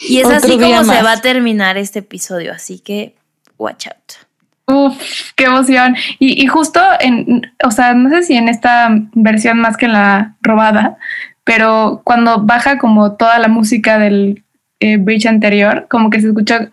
Y 0.00 0.18
es 0.18 0.26
Otro 0.26 0.36
así 0.36 0.58
como 0.58 0.84
se 0.84 1.02
va 1.02 1.12
a 1.12 1.20
terminar 1.20 1.76
este 1.76 2.00
episodio, 2.00 2.52
así 2.52 2.78
que 2.78 3.14
watch 3.58 3.86
out. 3.88 4.28
Uf, 4.66 5.32
qué 5.34 5.44
emoción. 5.44 5.96
Y, 6.18 6.42
y 6.42 6.46
justo 6.46 6.80
en, 7.00 7.50
o 7.64 7.70
sea, 7.70 7.94
no 7.94 8.10
sé 8.10 8.22
si 8.22 8.36
en 8.36 8.48
esta 8.48 8.90
versión 9.14 9.58
más 9.58 9.76
que 9.76 9.86
en 9.86 9.94
la 9.94 10.36
robada, 10.42 10.98
pero 11.44 12.02
cuando 12.04 12.42
baja 12.42 12.78
como 12.78 13.16
toda 13.16 13.38
la 13.38 13.48
música 13.48 13.98
del 13.98 14.44
eh, 14.80 14.98
bridge 14.98 15.26
anterior, 15.26 15.86
como 15.88 16.10
que 16.10 16.20
se 16.20 16.28
escucha, 16.28 16.70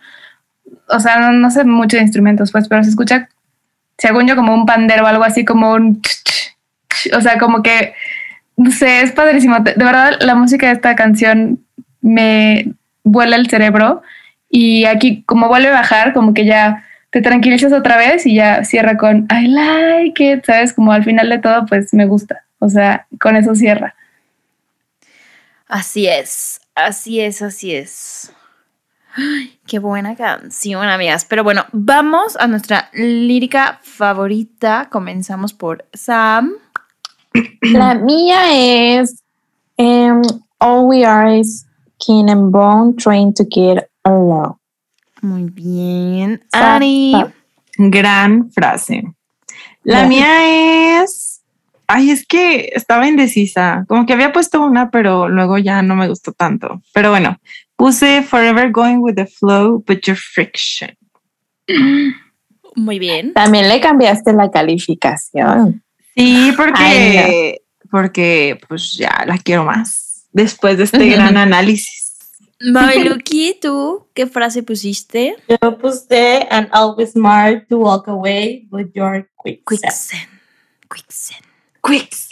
o 0.88 1.00
sea, 1.00 1.18
no, 1.18 1.32
no 1.32 1.50
sé 1.50 1.64
mucho 1.64 1.96
de 1.96 2.02
instrumentos, 2.02 2.52
pues, 2.52 2.68
pero 2.68 2.84
se 2.84 2.90
escucha, 2.90 3.28
según 3.96 4.26
yo, 4.26 4.36
como 4.36 4.54
un 4.54 4.66
pandero 4.66 5.04
o 5.04 5.06
algo 5.06 5.24
así, 5.24 5.44
como 5.44 5.72
un, 5.72 6.02
ch, 6.02 6.22
ch, 6.24 6.56
ch, 6.88 7.14
o 7.14 7.20
sea, 7.22 7.38
como 7.38 7.62
que, 7.62 7.94
no 8.56 8.70
sé, 8.70 9.02
es 9.02 9.12
padrísimo. 9.12 9.58
De 9.60 9.74
verdad, 9.74 10.18
la 10.20 10.34
música 10.34 10.66
de 10.66 10.72
esta 10.72 10.96
canción 10.96 11.60
me 12.00 12.72
vuela 13.04 13.36
el 13.36 13.48
cerebro 13.48 14.02
y 14.48 14.84
aquí 14.84 15.22
como 15.24 15.48
vuelve 15.48 15.68
a 15.68 15.72
bajar, 15.72 16.12
como 16.12 16.34
que 16.34 16.44
ya 16.44 16.84
te 17.10 17.20
tranquilizas 17.20 17.72
otra 17.72 17.96
vez 17.96 18.26
y 18.26 18.34
ya 18.34 18.64
cierra 18.64 18.96
con 18.96 19.26
I 19.30 19.48
like 19.48 20.32
it, 20.32 20.44
¿sabes? 20.44 20.72
Como 20.72 20.92
al 20.92 21.04
final 21.04 21.28
de 21.28 21.38
todo, 21.38 21.66
pues 21.66 21.92
me 21.94 22.06
gusta. 22.06 22.44
O 22.58 22.68
sea, 22.68 23.06
con 23.20 23.36
eso 23.36 23.54
cierra. 23.54 23.94
Así 25.68 26.06
es, 26.06 26.60
así 26.74 27.20
es, 27.20 27.42
así 27.42 27.74
es. 27.74 28.32
Qué 29.66 29.78
buena 29.78 30.14
canción, 30.14 30.86
amigas. 30.86 31.24
Pero 31.24 31.42
bueno, 31.42 31.64
vamos 31.72 32.36
a 32.38 32.46
nuestra 32.46 32.90
lírica 32.92 33.80
favorita. 33.82 34.88
Comenzamos 34.90 35.54
por 35.54 35.86
Sam. 35.92 36.52
La 37.62 37.94
mía 37.94 39.00
es 39.00 39.22
em, 39.76 40.22
All 40.58 40.86
we 40.86 41.04
are 41.04 41.38
is 41.38 41.66
skin 42.00 42.28
and 42.28 42.50
bone 42.50 42.94
trained 42.96 43.34
to 43.36 43.44
get 43.44 43.88
along. 44.04 44.56
Muy 45.22 45.44
bien. 45.50 46.42
Sa- 46.52 46.60
Gran 47.78 48.50
frase. 48.52 49.02
La 49.82 50.06
mía 50.06 51.02
es. 51.02 51.42
Ay, 51.88 52.10
es 52.10 52.26
que 52.26 52.70
estaba 52.74 53.06
indecisa. 53.06 53.84
Como 53.86 54.06
que 54.06 54.12
había 54.14 54.32
puesto 54.32 54.60
una, 54.62 54.90
pero 54.90 55.28
luego 55.28 55.58
ya 55.58 55.82
no 55.82 55.94
me 55.94 56.08
gustó 56.08 56.32
tanto. 56.32 56.80
Pero 56.92 57.10
bueno, 57.10 57.38
puse 57.76 58.22
Forever 58.22 58.72
Going 58.72 58.96
with 58.98 59.14
the 59.14 59.26
Flow, 59.26 59.84
but 59.86 60.00
your 60.06 60.16
friction. 60.16 60.90
Muy 62.74 62.98
bien. 62.98 63.32
También 63.34 63.68
le 63.68 63.80
cambiaste 63.80 64.32
la 64.32 64.50
calificación. 64.50 65.82
Sí, 66.16 66.52
porque. 66.56 66.82
Ay, 66.82 67.56
Porque 67.90 68.58
pues 68.68 68.94
ya 68.96 69.24
la 69.26 69.38
quiero 69.38 69.64
más. 69.64 70.26
Después 70.32 70.76
de 70.78 70.84
este 70.84 71.06
gran 71.10 71.36
análisis. 71.36 72.06
Mabeluki, 72.60 73.58
¿tú 73.62 74.08
qué 74.14 74.26
frase 74.26 74.62
pusiste? 74.62 75.36
Yo 75.48 75.78
puse 75.78 76.46
and 76.50 76.68
always 76.72 77.12
smart 77.12 77.68
to 77.68 77.78
walk 77.78 78.08
away 78.08 78.66
with 78.70 78.90
your 78.94 79.28
quick. 79.36 79.62
Quicksand. 79.66 80.28
Quicksand. 80.88 81.44
Quicks. 81.82 82.30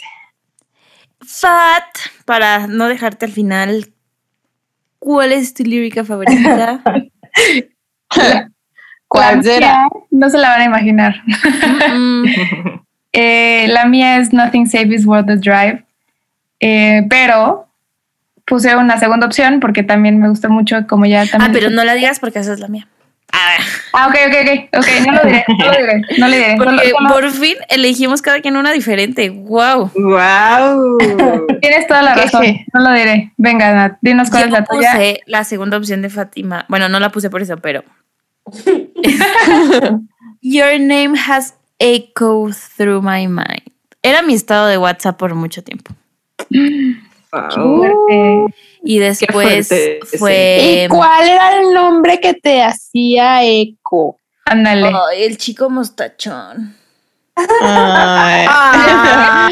Fat, 1.21 1.83
para 2.25 2.67
no 2.67 2.87
dejarte 2.87 3.25
al 3.25 3.31
final, 3.31 3.93
¿cuál 4.99 5.31
es 5.31 5.53
tu 5.53 5.63
lírica 5.63 6.03
favorita? 6.03 6.83
¿Cuál 9.07 9.43
será? 9.43 9.87
No 10.11 10.29
se 10.29 10.37
la 10.37 10.49
van 10.49 10.61
a 10.61 10.65
imaginar. 10.65 11.15
Mm, 11.91 12.25
Eh, 13.15 13.67
la 13.69 13.85
mía 13.85 14.17
es 14.17 14.33
Nothing 14.33 14.67
Saves 14.67 15.05
World 15.05 15.27
the 15.27 15.37
Drive. 15.37 15.83
Eh, 16.59 17.03
pero 17.09 17.67
puse 18.45 18.75
una 18.75 18.99
segunda 18.99 19.25
opción 19.25 19.59
porque 19.59 19.83
también 19.83 20.19
me 20.19 20.29
gusta 20.29 20.49
mucho, 20.49 20.85
como 20.87 21.05
ya 21.05 21.21
Ah, 21.21 21.25
también. 21.31 21.51
pero 21.53 21.69
no 21.69 21.83
la 21.83 21.93
digas 21.95 22.19
porque 22.19 22.39
esa 22.39 22.53
es 22.53 22.59
la 22.59 22.67
mía. 22.67 22.87
A 23.31 23.49
ver, 23.49 23.67
Ah, 23.93 24.07
ok, 24.07 24.15
ok, 24.27 24.35
ok. 24.41 24.79
Ok, 24.79 24.87
no 25.07 25.13
lo 25.13 25.23
diré, 25.25 25.45
no 25.57 25.65
lo 25.65 25.71
diré, 25.77 26.01
no 26.19 26.27
le 26.27 26.37
diré. 26.37 26.55
porque 26.57 26.91
por 27.09 27.31
fin 27.31 27.55
elegimos 27.69 28.21
cada 28.21 28.39
quien 28.39 28.55
una 28.55 28.71
diferente. 28.71 29.29
¡Wow! 29.29 29.91
¡Wow! 29.95 30.97
Tienes 31.61 31.87
toda 31.87 32.01
la 32.03 32.15
razón, 32.15 32.45
no 32.73 32.81
lo 32.81 32.93
diré. 32.93 33.31
Venga, 33.37 33.73
Nat, 33.73 33.97
dinos 34.01 34.29
cuál 34.29 34.43
Yo 34.43 34.47
es 34.47 34.53
la 34.53 34.63
tuya. 34.63 34.91
puse 34.93 35.21
la 35.25 35.43
segunda 35.43 35.77
opción 35.77 36.01
de 36.01 36.09
Fátima. 36.09 36.65
Bueno, 36.69 36.87
no 36.87 36.99
la 36.99 37.09
puse 37.09 37.29
por 37.29 37.41
eso, 37.41 37.57
pero. 37.57 37.83
Your 40.41 40.79
name 40.79 41.15
has 41.17 41.55
echoed 41.79 42.55
through 42.77 43.01
my 43.01 43.27
mind. 43.27 43.71
Era 44.01 44.21
mi 44.21 44.33
estado 44.33 44.67
de 44.67 44.77
WhatsApp 44.77 45.17
por 45.17 45.33
mucho 45.35 45.63
tiempo. 45.63 45.93
Wow. 47.31 48.49
Y 48.83 48.99
después 48.99 49.67
fue. 50.19 50.85
¿Y 50.85 50.87
cuál 50.87 51.27
era 51.27 51.59
el 51.59 51.73
nombre 51.73 52.19
que 52.19 52.33
te 52.33 52.61
hacía 52.61 53.43
eco? 53.43 54.17
Ándale. 54.45 54.91
El 55.17 55.37
chico 55.37 55.69
mostachón. 55.69 56.75
Ay. 57.35 58.45
Ah. 58.47 59.49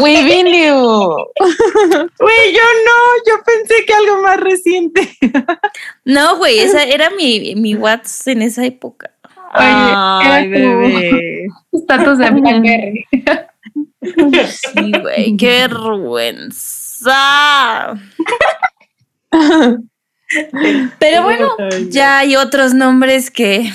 We 0.00 0.22
been 0.22 0.46
you. 0.46 1.16
Güey, 2.18 2.52
yo 2.52 2.62
no, 2.84 2.96
yo 3.26 3.42
pensé 3.44 3.84
que 3.86 3.94
algo 3.94 4.22
más 4.22 4.38
reciente. 4.38 5.16
No, 6.04 6.36
güey, 6.36 6.60
esa 6.60 6.84
era 6.84 7.10
mi, 7.10 7.54
mi 7.56 7.74
WhatsApp 7.74 8.28
en 8.28 8.42
esa 8.42 8.64
época. 8.64 9.10
Oye, 9.54 9.64
Ay, 9.64 10.48
bebé. 10.48 11.46
Estatus 11.72 12.18
de 12.18 12.30
Blackberry. 12.30 13.06
Sí, 14.48 14.92
güey, 15.00 15.36
qué 15.36 15.66
vergüenza. 15.68 17.14
Pero 20.98 21.22
bueno, 21.22 21.48
ya 21.88 22.18
hay 22.18 22.36
otros 22.36 22.74
nombres 22.74 23.30
que 23.30 23.70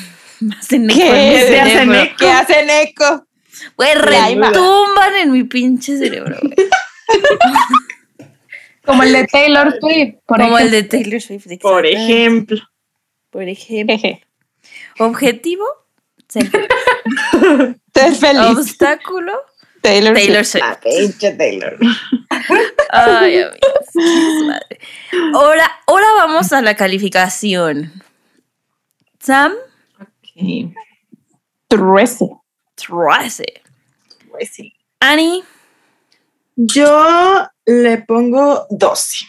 hacen 0.60 0.90
eco 0.90 1.00
en 1.02 1.10
mi 1.10 1.24
¿Qué? 1.32 1.46
¿Te 1.48 1.60
hacen 1.60 1.72
cerebro. 1.72 2.02
eco? 2.02 2.16
¿Qué 2.20 2.30
hacen 2.30 2.70
eco? 2.70 3.28
Güey, 3.78 3.94
retumban 3.96 5.16
en 5.22 5.32
mi 5.32 5.44
pinche 5.44 5.98
cerebro. 5.98 6.38
güey. 6.42 6.54
Como 8.86 9.04
el 9.04 9.14
de 9.14 9.26
Taylor 9.28 9.74
Swift, 9.80 10.16
por 10.26 10.42
Como 10.42 10.58
el 10.60 10.68
ejemplo. 10.68 10.82
de 10.98 11.04
Taylor 11.04 11.22
Swift. 11.22 11.48
Por 11.62 11.86
ejemplo. 11.86 12.58
Por 13.30 13.44
ejemplo. 13.48 13.96
Objetivo, 15.00 15.66
ser 16.28 18.16
feliz. 18.16 18.58
Obstáculo, 18.58 19.34
Taylor, 19.82 20.14
Taylor 20.14 20.46
Swift. 20.46 20.64
Pinche 20.84 21.32
Taylor. 21.34 21.78
Ay, 22.90 23.42
amigos, 23.42 24.46
madre. 24.48 24.80
Ahora, 25.34 25.72
ahora 25.88 26.08
vamos 26.18 26.52
a 26.54 26.62
la 26.62 26.76
calificación. 26.76 27.92
Sam, 29.20 29.54
Ok, 30.02 30.74
13. 31.68 32.26
13. 32.76 33.46
pues 34.30 34.50
sí. 34.52 34.74
Annie, 35.00 35.44
Yo 36.56 37.48
le 37.66 37.98
pongo 38.00 38.66
12. 38.70 39.26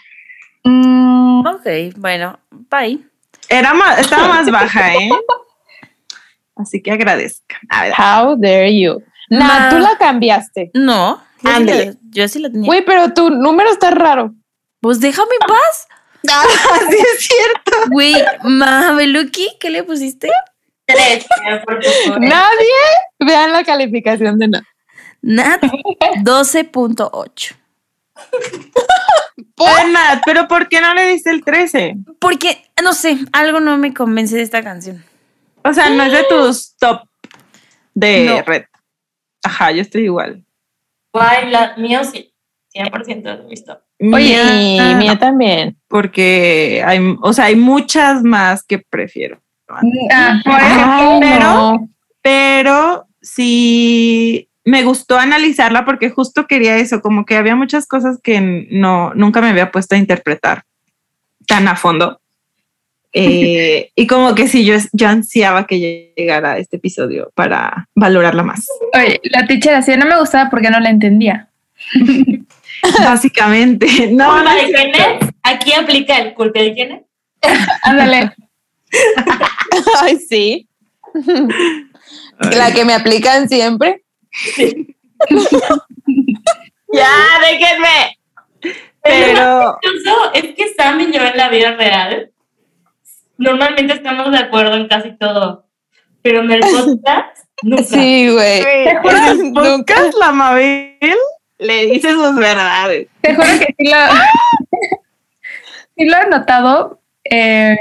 Mm, 0.64 1.46
ok, 1.46 1.66
bueno, 1.96 2.38
bye. 2.50 2.98
Era 3.48 3.74
más, 3.74 3.98
estaba 4.00 4.28
más 4.28 4.50
baja, 4.50 4.94
¿eh? 4.94 5.10
Así 6.56 6.82
que 6.82 6.92
agradezca. 6.92 7.56
A 7.68 7.84
ver, 7.84 7.92
How 7.98 8.36
dare 8.36 8.78
you. 8.78 9.02
Nah, 9.30 9.70
tú 9.70 9.78
la 9.78 9.96
cambiaste. 9.98 10.70
No, 10.74 11.22
sí, 11.40 11.64
la, 11.64 11.94
yo 12.10 12.28
sí 12.28 12.38
la 12.38 12.50
tenía. 12.50 12.66
Güey, 12.66 12.84
pero 12.84 13.12
tu 13.12 13.30
número 13.30 13.70
está 13.70 13.90
raro. 13.90 14.34
Pues 14.80 15.00
déjame 15.00 15.30
en 15.40 15.46
paz. 15.48 15.88
Ah, 16.30 16.44
sí 16.90 16.96
es 16.96 17.26
cierto. 17.26 17.90
Güey, 17.90 18.14
Mabeluki, 18.42 19.48
¿qué 19.58 19.70
le 19.70 19.82
pusiste? 19.82 20.30
Tres. 20.86 21.26
Nadie 22.20 22.74
vean 23.18 23.52
la 23.52 23.64
calificación 23.64 24.38
de 24.38 24.48
nada. 24.48 24.64
Nat 25.22 25.62
12.8. 26.22 27.56
Ay, 29.56 29.90
Nat, 29.90 30.22
pero 30.26 30.46
¿por 30.46 30.68
qué 30.68 30.80
no 30.80 30.92
le 30.94 31.06
diste 31.08 31.30
el 31.30 31.42
13? 31.42 31.96
Porque, 32.18 32.66
no 32.82 32.92
sé, 32.92 33.18
algo 33.32 33.60
no 33.60 33.78
me 33.78 33.94
convence 33.94 34.36
de 34.36 34.42
esta 34.42 34.62
canción. 34.62 35.02
O 35.64 35.72
sea, 35.72 35.90
no 35.90 36.02
es 36.04 36.12
de 36.12 36.24
tus 36.28 36.76
top 36.76 37.00
de 37.94 38.24
No. 38.26 38.42
red. 38.42 38.64
Ajá, 39.42 39.70
yo 39.72 39.82
estoy 39.82 40.04
igual. 40.04 40.44
Guay, 41.12 41.50
la 41.50 41.76
mío 41.76 42.02
sí. 42.04 42.32
100% 42.74 43.22
de 43.38 43.44
mis 43.44 43.64
top. 43.64 43.78
Oye, 44.12 44.34
Y 44.42 44.74
Mía, 44.80 44.96
mía 44.96 45.18
también. 45.18 45.76
porque 45.88 46.82
hay, 46.84 46.98
o 47.22 47.32
sea, 47.32 47.46
hay 47.46 47.56
muchas 47.56 48.22
más 48.24 48.64
que 48.64 48.78
prefiero. 48.78 49.40
Ah, 49.68 50.40
por 50.44 50.54
Ay, 50.54 50.66
ejemplo, 50.72 51.18
pero- 51.20 51.44
no. 51.52 51.88
Pero 52.20 53.06
sí 53.20 54.48
me 54.64 54.82
gustó 54.82 55.18
analizarla 55.18 55.84
porque 55.84 56.10
justo 56.10 56.46
quería 56.46 56.76
eso, 56.78 57.00
como 57.02 57.24
que 57.26 57.36
había 57.36 57.54
muchas 57.54 57.86
cosas 57.86 58.18
que 58.22 58.66
no, 58.70 59.12
nunca 59.14 59.40
me 59.42 59.50
había 59.50 59.70
puesto 59.70 59.94
a 59.94 59.98
interpretar 59.98 60.64
tan 61.46 61.68
a 61.68 61.76
fondo. 61.76 62.20
Eh, 63.16 63.92
y 63.94 64.08
como 64.08 64.34
que 64.34 64.48
sí, 64.48 64.64
yo, 64.64 64.74
yo 64.92 65.06
ansiaba 65.06 65.68
que 65.68 66.12
llegara 66.16 66.58
este 66.58 66.78
episodio 66.78 67.30
para 67.36 67.88
valorarla 67.94 68.42
más. 68.42 68.66
oye, 68.92 69.20
la 69.22 69.46
teacher 69.46 69.76
así 69.76 69.96
no 69.96 70.04
me 70.04 70.18
gustaba 70.18 70.50
porque 70.50 70.68
no 70.68 70.80
la 70.80 70.90
entendía. 70.90 71.48
Básicamente, 72.98 73.86
no, 74.10 74.30
¿Culpa 74.30 74.42
no 74.42 74.54
de 74.56 74.72
quién 74.72 74.90
es? 74.90 75.28
Aquí 75.44 75.72
aplica 75.72 76.18
el 76.18 76.34
culpa 76.34 76.60
de 76.60 76.74
quién 76.74 76.90
es. 76.92 77.02
Ándale. 77.82 78.32
Ay, 80.02 80.16
sí. 80.16 80.68
La 82.50 82.72
que 82.72 82.84
me 82.84 82.94
aplican 82.94 83.48
siempre. 83.48 84.02
Ya, 86.92 87.10
déjenme. 87.42 88.18
pero 89.02 89.78
Incluso 89.82 90.32
es 90.34 90.54
que 90.56 90.74
Sam 90.76 91.00
y 91.00 91.12
yo 91.12 91.22
en 91.24 91.36
la 91.36 91.48
vida 91.48 91.76
real 91.76 92.33
normalmente 93.38 93.94
estamos 93.94 94.30
de 94.30 94.38
acuerdo 94.38 94.76
en 94.76 94.88
casi 94.88 95.12
todo, 95.16 95.66
pero 96.22 96.40
en 96.40 96.52
el 96.52 96.60
podcast 96.60 97.38
nunca. 97.62 97.84
Sí, 97.84 98.28
güey. 98.30 98.62
en 98.62 99.46
el 99.46 99.52
podcast 99.52 100.14
la 100.18 100.32
Mabel 100.32 100.98
le 101.58 101.86
dice 101.86 102.12
sus 102.12 102.34
verdades. 102.36 103.08
Te 103.20 103.34
juro 103.34 103.46
que 103.58 103.74
sí 103.78 103.90
lo, 103.90 103.96
sí 105.96 106.04
lo 106.04 106.16
he 106.16 106.26
notado, 106.28 107.00
eh, 107.24 107.76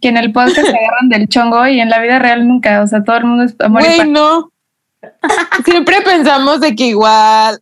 que 0.00 0.08
en 0.08 0.16
el 0.16 0.32
podcast 0.32 0.66
se 0.66 0.76
agarran 0.76 1.08
del 1.08 1.28
chongo 1.28 1.66
y 1.66 1.80
en 1.80 1.90
la 1.90 2.00
vida 2.00 2.18
real 2.18 2.46
nunca. 2.46 2.82
O 2.82 2.86
sea, 2.86 3.04
todo 3.04 3.16
el 3.16 3.24
mundo 3.24 3.44
es 3.44 3.54
amor 3.60 3.82
y 3.82 3.96
Güey, 3.96 4.08
no. 4.08 4.52
Siempre 5.64 6.00
pensamos 6.02 6.60
de 6.60 6.74
que 6.74 6.86
igual. 6.86 7.58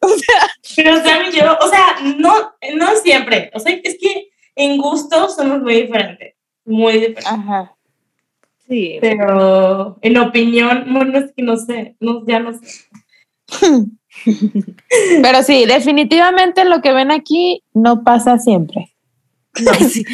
Pero 0.76 0.96
Sam 1.02 1.22
y 1.28 1.36
yo, 1.36 1.56
o 1.58 1.68
sea, 1.68 1.96
no, 2.18 2.52
no 2.74 2.96
siempre. 3.02 3.50
O 3.54 3.60
sea, 3.60 3.74
es 3.82 3.96
que 4.00 4.30
en 4.56 4.76
gusto 4.78 5.28
somos 5.28 5.60
muy 5.60 5.82
diferentes. 5.82 6.34
Muy 6.70 6.92
diferentes. 6.94 7.26
Ajá. 7.26 7.74
Sí. 8.68 8.98
Pero 9.00 9.98
en 10.00 10.16
opinión, 10.18 10.84
bueno, 10.92 11.18
es 11.18 11.32
que 11.36 11.42
no 11.42 11.56
sé, 11.56 11.96
no, 12.00 12.24
ya 12.26 12.38
no 12.40 12.52
sé. 12.52 12.84
Pero 15.22 15.42
sí, 15.42 15.64
definitivamente 15.66 16.64
lo 16.64 16.80
que 16.80 16.92
ven 16.92 17.10
aquí 17.10 17.62
no 17.74 18.02
pasa 18.04 18.38
siempre. 18.38 18.92
Sí. 19.88 20.04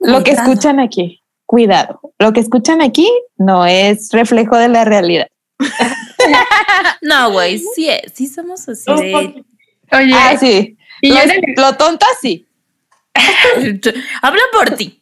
Lo 0.00 0.22
que 0.22 0.30
escuchan 0.30 0.78
aquí, 0.78 1.24
cuidado. 1.44 2.00
Lo 2.20 2.32
que 2.32 2.38
escuchan 2.38 2.80
aquí 2.80 3.10
no 3.36 3.66
es 3.66 4.10
reflejo 4.12 4.56
de 4.56 4.68
la 4.68 4.84
realidad. 4.84 5.26
No, 7.00 7.30
güey, 7.32 7.58
sí, 7.74 7.88
es, 7.88 8.12
sí 8.12 8.26
somos 8.26 8.68
así 8.68 8.84
de... 8.92 9.14
Oye, 9.92 10.12
Ah, 10.14 10.36
sí. 10.38 10.76
y 11.00 11.08
Lo, 11.10 11.14
yo 11.14 11.22
en 11.22 11.30
el- 11.30 11.42
lo 11.56 11.76
tonta 11.76 12.06
sí. 12.20 12.46
Habla 14.20 14.42
por 14.52 14.70
ti. 14.76 14.97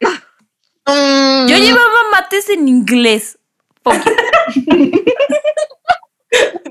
Mm, 0.00 1.46
Yo 1.46 1.56
llevaba 1.56 2.10
mates 2.12 2.48
en 2.48 2.66
inglés. 2.68 3.38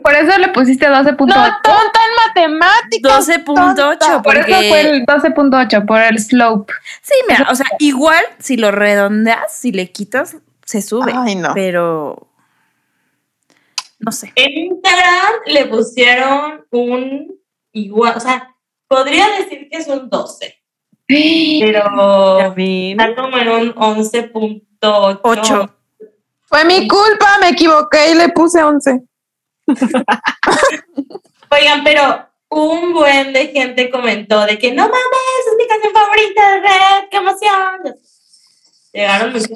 Por 0.03 0.13
eso 0.13 0.37
le 0.37 0.49
pusiste 0.49 0.87
12.8. 0.87 1.17
No, 1.17 1.35
tonta 1.63 1.99
en 2.05 2.15
matemáticas. 2.27 3.27
12.8. 3.27 3.75
tonta. 3.75 4.21
por 4.21 4.37
eso 4.37 4.45
fue 4.47 4.81
el 4.81 5.05
12.8, 5.05 5.85
por 5.85 6.01
el 6.01 6.19
slope. 6.19 6.73
Sí, 7.01 7.15
mira, 7.27 7.47
o 7.51 7.55
sea, 7.55 7.65
igual 7.79 8.23
si 8.39 8.55
lo 8.55 8.71
redondeas, 8.71 9.53
si 9.53 9.71
le 9.71 9.91
quitas, 9.91 10.37
se 10.63 10.81
sube. 10.81 11.11
Ay, 11.13 11.35
no. 11.35 11.53
Pero. 11.53 12.29
No 13.99 14.11
sé. 14.11 14.31
En 14.35 14.57
Instagram 14.57 15.33
le 15.47 15.65
pusieron 15.65 16.65
un 16.71 17.35
igual, 17.71 18.13
o 18.15 18.19
sea, 18.19 18.55
podría 18.87 19.27
decir 19.39 19.67
que 19.69 19.77
es 19.77 19.87
un 19.87 20.09
12, 20.09 20.55
pero 21.61 22.53
está 22.55 23.15
como 23.15 23.37
en 23.37 23.47
un 23.49 23.73
11.8. 23.75 25.19
Ocho. 25.23 25.73
Fue 26.45 26.63
mi 26.65 26.87
culpa, 26.87 27.37
me 27.41 27.49
equivoqué 27.49 28.11
y 28.11 28.15
le 28.15 28.29
puse 28.29 28.63
11. 28.63 29.01
Oigan, 31.49 31.83
pero 31.83 32.25
un 32.49 32.93
buen 32.93 33.33
de 33.33 33.47
gente 33.47 33.89
comentó 33.89 34.45
de 34.45 34.57
que 34.57 34.71
no 34.73 34.83
mames, 34.83 35.47
es 35.49 35.57
mi 35.57 35.67
canción 35.67 35.93
favorita 35.93 36.51
de 36.51 36.59
Red, 36.61 37.09
qué 37.11 37.17
emoción. 37.17 37.95
Llegaron 38.93 39.33
muchos. 39.33 39.49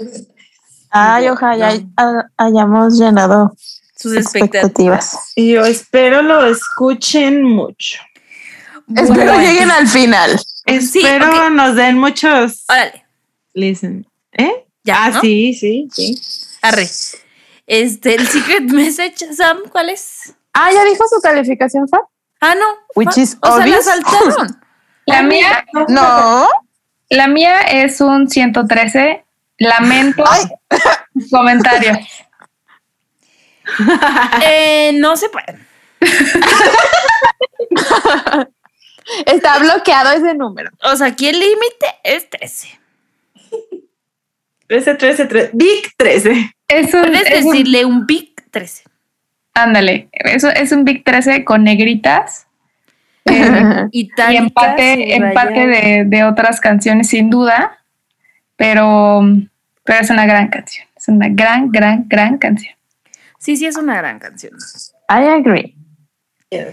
Ay, 0.90 1.30
ojalá 1.30 1.70
hay- 1.70 1.88
hayamos 2.38 2.98
llenado 3.00 3.54
Sus 3.96 4.14
expectativas. 4.14 5.14
expectativas. 5.14 5.32
Y 5.36 5.54
yo 5.54 5.64
espero 5.66 6.22
lo 6.22 6.46
escuchen 6.46 7.44
mucho. 7.44 8.00
Espero 8.94 9.14
Bueno. 9.32 9.40
lleguen 9.40 9.72
al 9.72 9.88
final. 9.88 10.38
Espero 10.66 11.50
nos 11.50 11.76
den 11.76 11.98
muchos 11.98 12.66
Órale, 12.70 13.06
listen. 13.54 14.08
¿Eh? 14.34 14.66
ya. 14.84 15.06
ah, 15.06 15.10
¿no? 15.12 15.22
sí, 15.22 15.54
sí, 15.54 15.88
sí. 15.94 16.22
Arre. 16.62 16.88
Este, 17.68 18.16
el 18.16 18.28
secret 18.28 18.64
message, 18.72 19.34
Sam, 19.34 19.58
¿cuál 19.72 19.90
es? 19.90 20.34
Ah, 20.54 20.72
ya 20.72 20.84
dijo 20.84 21.04
su 21.08 21.20
calificación, 21.22 21.88
Fab. 21.88 22.02
Ah, 22.42 22.56
no. 22.56 22.66
Which 22.96 23.14
Fa- 23.16 23.22
is 23.22 23.38
o 23.42 23.48
sea, 23.48 23.58
la 23.58 23.64
obvious. 23.64 23.86
saltaron. 23.86 24.62
La 25.08 25.24
mía, 25.24 25.66
No. 25.90 26.48
la 27.10 27.28
mía 27.28 27.62
es 27.62 28.00
un 28.02 28.30
113. 28.30 29.26
Lamento 29.58 30.24
Ay. 30.28 30.46
comentarios. 31.30 31.98
Eh, 34.44 34.92
no 34.96 35.16
se 35.16 35.30
puede. 35.30 35.58
Está 39.26 39.60
bloqueado 39.60 40.12
ese 40.12 40.34
número. 40.34 40.70
O 40.84 40.96
sea, 40.96 41.08
aquí 41.08 41.28
el 41.28 41.40
límite 41.40 41.86
es 42.04 42.30
13. 42.30 42.68
13, 44.68 44.96
13, 44.96 45.26
13. 45.26 45.50
Big 45.54 45.92
13. 45.98 46.56
Es 46.68 46.94
un, 46.94 47.02
Puedes 47.02 47.30
es 47.30 47.44
un- 47.46 47.52
decirle 47.52 47.86
un 47.86 48.06
big 48.06 48.34
13. 48.52 48.84
ándale, 49.54 50.08
eso 50.14 50.50
es 50.50 50.72
un 50.72 50.86
Big 50.86 51.04
13 51.04 51.44
con 51.44 51.64
negritas. 51.64 52.48
eh, 53.26 53.88
y 53.92 54.02
Itálica, 54.02 54.44
empate, 54.44 55.16
empate 55.16 55.68
de, 55.68 56.04
de 56.06 56.24
otras 56.24 56.62
canciones 56.62 57.10
sin 57.10 57.30
duda, 57.30 57.84
pero, 58.56 59.22
pero 59.84 60.00
es 60.00 60.10
una 60.10 60.26
gran 60.26 60.48
canción, 60.48 60.88
es 60.96 61.08
una 61.10 61.28
gran, 61.30 61.70
gran, 61.72 62.06
gran 62.08 62.38
canción. 62.38 62.74
Sí, 63.40 63.58
sí, 63.58 63.66
es 63.66 63.76
una 63.76 63.98
gran 63.98 64.20
canción. 64.20 64.54
I 65.10 65.26
agree. 65.28 65.76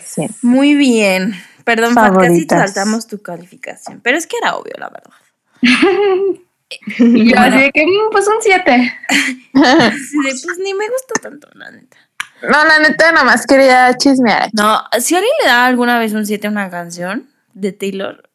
Sí. 0.04 0.26
Muy 0.42 0.74
bien. 0.74 1.34
Perdón, 1.76 1.94
Fat, 1.94 2.14
casi 2.16 2.46
saltamos 2.46 3.06
tu 3.06 3.20
calificación. 3.20 4.00
Pero 4.02 4.16
es 4.16 4.26
que 4.26 4.36
era 4.40 4.56
obvio, 4.56 4.72
la 4.78 4.88
verdad. 4.88 5.12
Y 5.60 5.70
yo 7.30 7.36
Bueno. 7.36 7.56
así 7.56 7.60
de 7.64 7.70
que, 7.72 7.86
"Mm, 7.86 8.10
pues 8.10 8.26
un 8.28 8.36
7. 8.40 8.92
Así 9.10 9.52
de, 10.24 10.30
pues 10.44 10.58
ni 10.62 10.74
me 10.74 10.88
gustó 10.88 11.14
tanto, 11.20 11.48
la 11.54 11.70
neta. 11.70 11.96
No, 12.42 12.64
la 12.64 12.78
neta, 12.78 13.12
nada 13.12 13.24
más 13.24 13.46
quería 13.46 13.94
chismear. 13.96 14.48
No, 14.52 14.80
si 15.00 15.14
alguien 15.16 15.32
le 15.42 15.48
da 15.48 15.66
alguna 15.66 15.98
vez 15.98 16.12
un 16.12 16.24
7 16.24 16.46
a 16.46 16.50
una 16.50 16.70
canción 16.70 17.28
de 17.52 17.72
Taylor, 17.72 18.30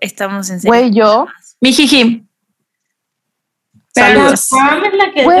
estamos 0.00 0.50
en 0.50 0.60
serio. 0.60 0.70
Güey, 0.70 0.90
yo. 0.92 1.26
Mi 1.60 1.72
jiji. 1.72 2.26
Pero- 3.94 4.06
Saludos. 4.20 4.40
Sam 4.40 4.84
es 4.84 4.94
la 4.94 5.12
que 5.12 5.24
Güey, 5.24 5.40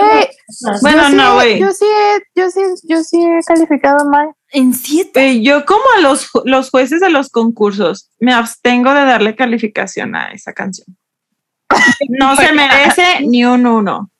Bueno, 0.80 1.02
yo 1.02 1.08
sí- 1.08 1.14
no, 1.16 1.34
güey. 1.34 1.58
Yo 1.60 1.72
sí, 1.72 1.84
he- 1.84 2.40
yo 2.40 2.50
sí, 2.50 2.60
yo 2.84 3.02
sí 3.02 3.20
he 3.24 3.40
calificado 3.44 4.04
mal. 4.08 4.28
¿En 4.54 4.72
7? 4.72 5.20
Eh, 5.20 5.42
yo 5.42 5.66
como 5.66 5.82
a 5.96 6.00
los, 6.00 6.30
los 6.44 6.70
jueces 6.70 7.00
de 7.00 7.10
los 7.10 7.28
concursos 7.28 8.08
me 8.20 8.32
abstengo 8.32 8.94
de 8.94 9.04
darle 9.04 9.34
calificación 9.34 10.14
a 10.14 10.30
esa 10.32 10.52
canción. 10.52 10.86
No 12.08 12.36
se 12.36 12.52
merece 12.52 13.20
ni 13.22 13.44
un 13.44 13.66
uno. 13.66 14.10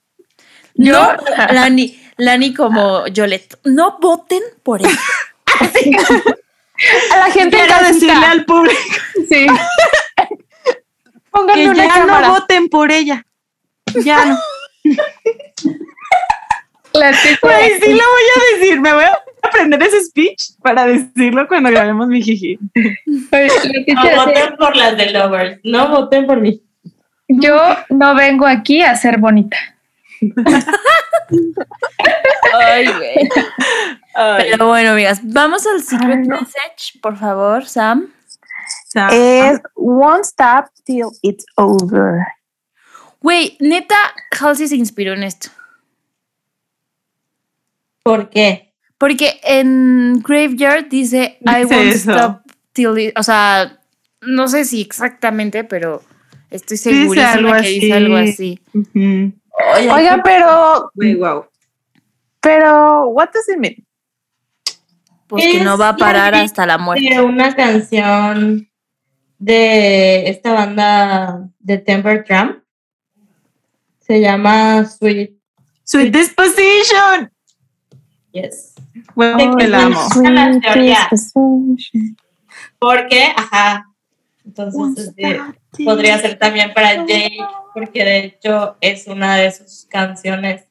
No, 0.74 1.12
Lani, 1.52 2.00
Lani 2.16 2.52
como 2.52 3.06
Yolette. 3.06 3.58
No 3.64 3.98
voten 4.00 4.42
por 4.64 4.80
él. 4.82 4.88
A 7.12 7.16
la 7.16 7.30
gente 7.30 7.56
en 7.56 7.66
Quiero 7.66 7.86
decirle 7.86 8.26
al 8.26 8.44
público. 8.44 8.80
Sí, 9.30 9.46
Pónganle 11.30 11.64
Que 11.64 11.70
una 11.70 11.84
ya 11.84 11.94
cámara. 11.94 12.26
no 12.26 12.34
voten 12.34 12.68
por 12.68 12.90
ella. 12.90 13.24
Ya 14.04 14.24
no. 14.24 14.38
Güey, 16.92 17.14
sí 17.80 17.92
lo 17.92 18.04
voy 18.04 18.26
a 18.34 18.58
decir. 18.58 18.80
Me 18.80 18.92
voy 18.92 19.04
a 19.04 19.23
aprender 19.54 19.82
ese 19.82 20.02
speech 20.04 20.56
para 20.62 20.86
decirlo 20.86 21.46
cuando 21.46 21.70
grabemos 21.70 22.08
mi 22.08 22.22
jiji. 22.22 22.58
No 22.74 24.16
voten 24.16 24.56
por 24.58 24.76
las 24.76 24.96
de 24.96 25.10
Lovers, 25.10 25.60
no 25.64 25.88
voten 25.88 26.26
por 26.26 26.40
mí. 26.40 26.62
Yo 27.28 27.58
no 27.88 28.14
vengo 28.14 28.46
aquí 28.46 28.82
a 28.82 28.94
ser 28.96 29.18
bonita. 29.18 29.56
Ay, 32.52 32.86
güey. 32.86 33.28
Pero 34.14 34.68
bueno, 34.68 34.90
amigas, 34.90 35.20
vamos 35.22 35.66
al 35.66 35.82
secret 35.82 36.26
message, 36.26 37.00
por 37.00 37.16
favor, 37.16 37.64
Sam. 37.66 38.12
Es 39.10 39.60
Won't 39.74 40.24
Stop 40.24 40.66
Till 40.84 41.08
It's 41.22 41.44
Over. 41.56 42.26
Güey, 43.20 43.56
neta, 43.58 43.96
Halsey 44.38 44.68
se 44.68 44.76
inspiró 44.76 45.14
en 45.14 45.22
esto. 45.24 45.48
¿Por 48.02 48.28
qué? 48.28 48.73
Porque 49.04 49.38
en 49.42 50.22
Graveyard 50.22 50.88
dice 50.88 51.36
I 51.42 51.60
Dice 51.64 51.74
won't 51.74 51.94
eso. 51.94 52.10
stop 52.12 52.40
till 52.72 52.96
it- 52.98 53.12
o 53.18 53.22
sea, 53.22 53.78
no 54.22 54.48
sé 54.48 54.64
si 54.64 54.80
exactamente, 54.80 55.62
pero 55.62 56.00
estoy 56.50 56.78
algo 57.20 57.52
que 57.52 57.68
dice 57.68 57.92
algo 57.92 58.16
así. 58.16 58.58
Oiga, 59.92 60.22
pero, 60.24 60.90
Güey, 60.94 61.16
wow. 61.16 61.44
pero, 62.40 63.08
what 63.08 63.28
does 63.34 63.46
it 63.50 63.58
mean? 63.58 63.74
Pues 65.26 65.44
que 65.52 65.60
no 65.62 65.76
va 65.76 65.90
a 65.90 65.96
parar 65.98 66.34
hasta 66.34 66.64
la 66.64 66.78
muerte. 66.78 67.20
una 67.20 67.54
canción 67.54 68.70
de 69.38 70.30
esta 70.30 70.54
banda 70.54 71.46
de 71.58 71.76
Temper 71.76 72.24
Trump. 72.24 72.62
Se 74.00 74.18
llama 74.18 74.86
Sweet. 74.86 75.32
Sweet 75.84 76.10
Disposition. 76.10 77.30
Yes. 78.34 78.74
Te 78.74 79.48
te 79.58 79.68
la 79.68 79.84
amo. 79.84 80.00
La 80.24 80.60
teoría. 80.60 81.08
Porque, 82.80 83.32
ajá. 83.36 83.86
Entonces, 84.44 85.06
este, 85.06 85.40
podría 85.84 86.18
ser 86.18 86.36
también 86.36 86.74
para 86.74 87.06
Jake, 87.06 87.38
porque 87.72 88.04
de 88.04 88.18
hecho 88.24 88.76
es 88.80 89.06
una 89.06 89.36
de 89.36 89.52
sus 89.52 89.86
canciones 89.88 90.64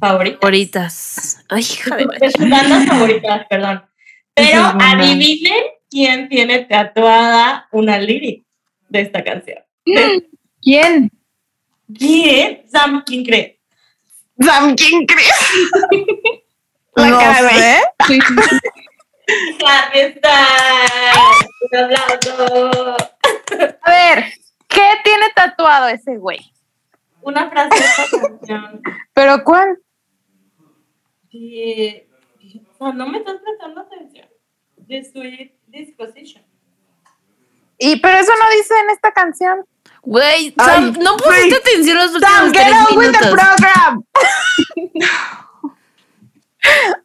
favoritas. 0.00 0.40
Favoritas. 0.40 1.44
Ay, 1.50 1.60
hija 1.70 1.96
de 1.96 2.30
sus 2.30 2.48
bandas 2.48 2.86
favoritas, 2.86 3.46
perdón. 3.48 3.84
Pero 4.32 4.60
es 4.66 4.74
adivinen 4.78 5.64
quién 5.90 6.30
tiene 6.30 6.64
tatuada 6.64 7.68
una 7.72 7.98
lyric 7.98 8.46
de 8.88 9.00
esta 9.02 9.22
canción. 9.22 9.58
¿Quién? 10.62 11.10
¿Quién? 11.94 12.62
Sam, 12.68 13.02
¿quién 13.04 13.22
cree? 13.22 13.60
Sam, 14.40 14.74
¿quién 14.74 15.04
crees? 15.04 15.60
La 16.96 17.08
no 17.08 17.18
cara, 17.18 17.42
güey. 17.42 17.54
sé. 17.54 17.80
Sí, 18.06 18.20
sí, 18.20 18.34
sí. 18.50 18.58
Harry 19.66 19.98
está. 20.00 20.34
Un 21.72 21.78
aplauso. 21.78 22.96
A 23.82 23.90
ver, 23.90 24.24
¿qué 24.68 24.88
tiene 25.04 25.26
tatuado 25.34 25.88
ese 25.88 26.16
güey? 26.16 26.52
Una 27.22 27.50
frase 27.50 27.76
de 27.78 27.84
esta 27.84 28.20
canción. 28.28 28.82
¿Pero 29.12 29.42
cuál? 29.44 29.78
Sí, 31.30 32.02
o 32.70 32.76
sea, 32.78 32.92
no 32.92 33.06
me 33.08 33.18
estás 33.18 33.36
prestando 33.44 33.80
atención. 33.80 34.28
De 34.76 35.04
Sweet 35.04 35.54
Disposition. 35.66 36.44
Y, 37.78 37.96
pero 38.00 38.18
eso 38.18 38.32
no 38.38 38.50
dice 38.56 38.74
en 38.84 38.90
esta 38.90 39.10
canción. 39.12 39.66
Güey, 40.02 40.54
Ay, 40.56 40.92
no 41.00 41.16
pusiste 41.16 41.48
güey. 41.48 41.54
atención 41.60 41.96
los 41.98 42.14
últimos 42.14 42.32
Sam, 42.32 42.52
get 42.52 42.62
tres 42.62 42.76
on 42.90 42.96
with 42.96 43.12
the 43.12 43.28
program. 43.28 44.04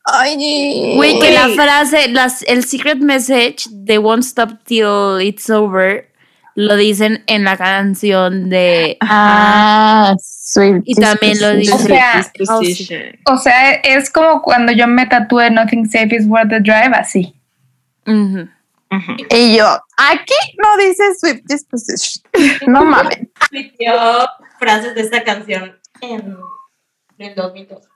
Ay, 0.06 0.96
Güey, 0.96 1.20
que 1.20 1.32
la 1.32 1.50
frase, 1.50 2.08
las, 2.10 2.44
el 2.44 2.64
secret 2.66 3.00
message 3.00 3.66
de 3.70 3.98
Won't 3.98 4.24
Stop 4.24 4.64
Till 4.64 5.22
It's 5.22 5.50
Over 5.50 6.12
lo 6.56 6.76
dicen 6.76 7.24
en 7.28 7.44
la 7.44 7.58
canción 7.58 8.50
de... 8.50 8.98
Ah, 9.02 10.16
sweet. 10.20 10.84
Y 10.86 10.96
también 10.96 11.40
lo 11.40 11.56
dice. 11.56 11.74
O 11.74 11.78
sea, 11.80 12.30
Disposition. 12.38 13.02
O 13.26 13.38
sea, 13.38 13.74
es 13.76 14.10
como 14.10 14.42
cuando 14.42 14.72
yo 14.72 14.88
me 14.88 15.06
tatué 15.06 15.50
Nothing 15.50 15.90
Safe 15.90 16.16
is 16.16 16.28
Worth 16.28 16.50
the 16.50 16.60
Drive, 16.60 16.92
así. 16.94 17.34
Ujú. 18.06 18.50
Ujú. 18.92 19.16
Y 19.30 19.56
yo, 19.56 19.66
aquí 19.96 20.34
no 20.58 20.78
dice 20.78 21.04
sweet 21.18 21.44
disposition. 21.46 22.24
No 22.68 22.84
mames. 22.84 23.20
Repitió 23.50 23.94
frases 24.60 24.94
de 24.96 25.02
esta 25.02 25.24
canción 25.24 25.80
en 26.02 26.38
el 27.18 27.36
2002. 27.36 27.91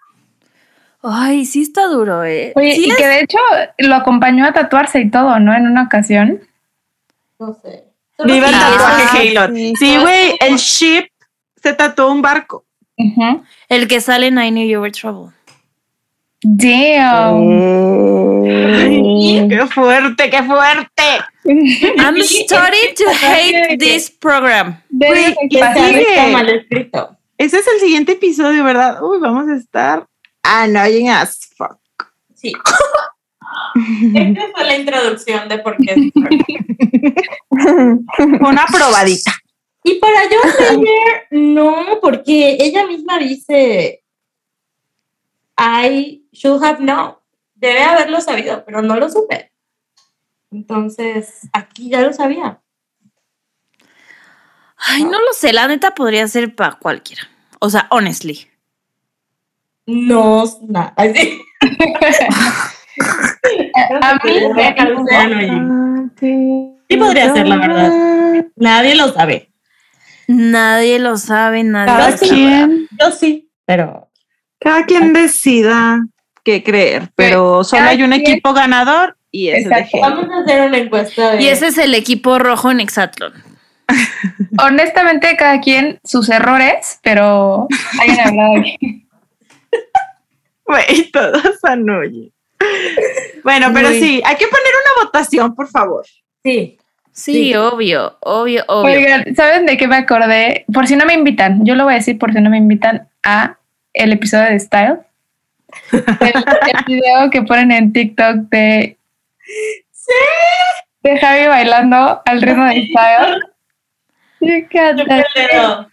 Ay, 1.08 1.46
sí 1.46 1.62
está 1.62 1.86
duro, 1.88 2.24
¿eh? 2.24 2.52
Oye, 2.56 2.76
Sí 2.76 2.86
y 2.88 2.92
es- 2.92 2.98
que 2.98 3.06
de 3.08 3.20
hecho 3.22 3.38
lo 3.78 3.96
acompañó 3.96 4.46
a 4.46 4.54
tatuarse 4.54 5.02
y 5.02 5.10
todo, 5.12 5.40
¿no? 5.40 5.54
En 5.56 5.68
una 5.68 5.84
ocasión. 5.84 6.42
No 7.40 7.54
sé. 7.54 7.84
Viva 8.24 8.48
el 8.48 8.54
tatuaje 8.56 9.38
Halo. 9.38 9.56
sí. 9.56 9.74
Sí, 9.78 9.98
güey, 9.98 10.36
el 10.40 10.56
ship 10.56 11.08
se 11.62 11.74
tatuó 11.74 12.12
un 12.12 12.22
barco. 12.22 12.66
Ujú. 12.98 13.44
El 13.68 13.88
que 13.88 14.00
sale 14.02 14.28
en 14.28 14.40
I 14.42 14.52
Knew 14.52 14.68
You 14.68 14.80
Were 14.82 14.92
Trouble. 14.92 15.34
Damn. 16.42 17.42
¡Qué 19.50 19.66
fuerte, 19.74 20.30
qué 20.30 20.44
fuerte! 20.44 21.04
I'm 21.98 22.18
es 22.18 22.46
to 22.96 23.04
hate 23.26 23.78
this 23.80 24.10
program. 24.12 24.82
Espacios. 24.92 25.76
sabe 25.76 25.88
sigue? 25.90 26.02
está 26.16 26.28
mal 26.28 26.50
escrito. 26.50 27.18
Ese 27.38 27.58
es 27.60 27.68
el 27.68 27.80
siguiente 27.80 28.14
episodio, 28.14 28.64
¿verdad? 28.64 29.04
Uy, 29.04 29.20
vamos 29.20 29.48
a 29.50 29.56
estar 29.56 30.06
annoying 30.46 31.10
as 31.10 31.40
fuck. 31.58 31.80
Sí. 32.34 32.54
Esta 34.16 34.48
fue 34.54 34.64
la 34.64 34.76
introducción 34.78 35.50
de 35.50 35.60
por 35.60 35.78
qué 35.78 35.92
es 35.92 35.98
Una 38.40 38.66
probadita. 38.66 39.32
Y 39.84 39.96
para 39.96 40.22
John 40.30 40.52
Mayer, 40.78 41.28
no, 41.32 42.00
porque 42.02 42.58
ella 42.60 42.88
misma 42.88 43.20
dice, 43.20 44.04
I 45.58 46.26
should 46.32 46.64
have 46.64 46.80
known. 46.80 47.16
Debe 47.54 47.84
haberlo 47.84 48.20
sabido, 48.20 48.64
pero 48.66 48.82
no 48.82 48.96
lo 48.98 49.10
supe. 49.10 49.52
Entonces, 50.52 51.48
aquí 51.54 51.90
ya 51.90 52.02
lo 52.02 52.14
sabía. 52.14 52.62
Ay, 54.78 55.04
no 55.04 55.20
lo 55.22 55.34
sé, 55.34 55.54
la 55.54 55.68
neta 55.68 55.96
podría 55.96 56.28
ser 56.28 56.56
para 56.56 56.74
cualquiera. 56.74 57.24
O 57.60 57.70
sea, 57.70 57.88
honestly. 57.92 58.48
No, 59.88 60.44
nada. 60.68 60.94
Así. 60.96 61.40
A 64.02 64.20
mí, 64.24 64.32
Sí 66.88 66.98
podría 66.98 67.34
ser, 67.34 67.48
la 67.48 67.58
verdad. 67.58 67.92
Nadie 68.56 68.96
lo 68.96 69.12
sabe. 69.12 69.50
Nadie 70.28 71.00
lo 71.00 71.18
sabe, 71.18 71.64
nadie 71.64 71.88
Cada 71.94 72.10
lo 72.12 72.18
sabe. 72.18 72.30
quien, 72.30 72.88
Yo 73.00 73.12
sí, 73.12 73.50
pero 73.66 74.10
cada 74.60 74.86
quien 74.86 75.14
decida 75.14 76.06
qué 76.44 76.64
creer, 76.64 77.10
pero 77.16 77.64
solo 77.64 77.82
Cada 77.82 77.92
hay 77.92 78.04
un 78.04 78.10
quien- 78.12 78.22
equipo 78.22 78.54
ganador 78.54 79.18
y 79.32 79.50
ese 79.50 79.62
Exacto. 79.68 79.98
Vamos 80.02 80.26
a 80.32 80.42
hacer 80.44 80.68
una 80.68 80.78
encuesta 80.78 81.32
de... 81.32 81.44
Y 81.44 81.48
ese 81.50 81.68
es 81.68 81.78
el 81.78 81.94
equipo 81.94 82.40
rojo 82.40 82.72
en 82.72 82.80
Exatlon. 82.80 83.34
honestamente, 84.60 85.36
cada 85.38 85.60
quien 85.60 86.00
sus 86.04 86.30
errores, 86.30 87.00
pero 87.04 87.68
hayan 88.02 88.28
hablado 88.30 88.56
aquí. 88.60 89.05
Güey, 90.68 91.12
todos 91.12 91.64
annoying. 91.64 92.32
Bueno, 93.44 93.68
pero 93.74 93.90
Muy- 93.90 94.00
sí, 94.00 94.22
hay 94.26 94.36
que 94.36 94.48
poner 94.48 94.74
una 94.96 95.06
votación, 95.06 95.54
por 95.56 95.68
favor. 95.68 96.06
Sí. 96.44 96.78
Sí, 97.12 97.34
Sí. 97.34 97.56
obvio, 97.56 98.18
obvio, 98.22 98.64
obvio. 98.68 98.98
Oigan, 98.98 99.36
¿saben 99.36 99.66
de 99.66 99.78
qué 99.78 99.88
me 99.88 99.96
acordé? 99.98 100.66
Por 100.74 100.86
si 100.88 100.96
no 100.96 101.06
me 101.06 101.14
invitan, 101.14 101.64
yo 101.66 101.76
lo 101.76 101.86
voy 101.86 101.94
a 101.94 101.98
decir 101.98 102.18
por 102.18 102.34
si 102.34 102.42
no 102.42 102.50
me 102.50 102.58
invitan 102.58 103.08
a 103.24 103.58
el 103.94 104.12
episodio 104.12 104.46
de 104.52 104.60
Style. 104.60 104.98
El, 105.92 106.02
el 106.02 106.86
video 106.88 107.30
que 107.32 107.42
ponen 107.44 107.72
en 107.72 107.92
TikTok 107.94 108.36
de. 108.50 108.98
De 111.04 111.20
Javi 111.20 111.48
bailando 111.48 112.22
al 112.26 112.42
ritmo 112.42 112.66
de 112.66 112.88
Style. 112.88 113.40
You 114.42 114.62
got 114.72 115.08
that 115.08 115.88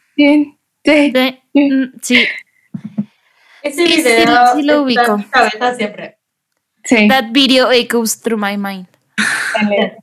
sí, 2.03 2.25
Ese 3.63 3.87
Sí, 3.87 3.93
sí, 3.93 4.03
video 4.03 4.55
sí 4.55 4.63
lo 4.63 4.73
está 4.73 4.83
ubico. 4.83 5.15
en 5.15 5.17
mi 5.19 5.25
cabeza 5.25 5.75
siempre. 5.75 6.19
Sí. 6.85 7.09
that 7.09 7.27
video 7.33 7.71
echoes 7.71 8.21
through 8.21 8.41
my 8.41 8.57
mind. 8.57 8.89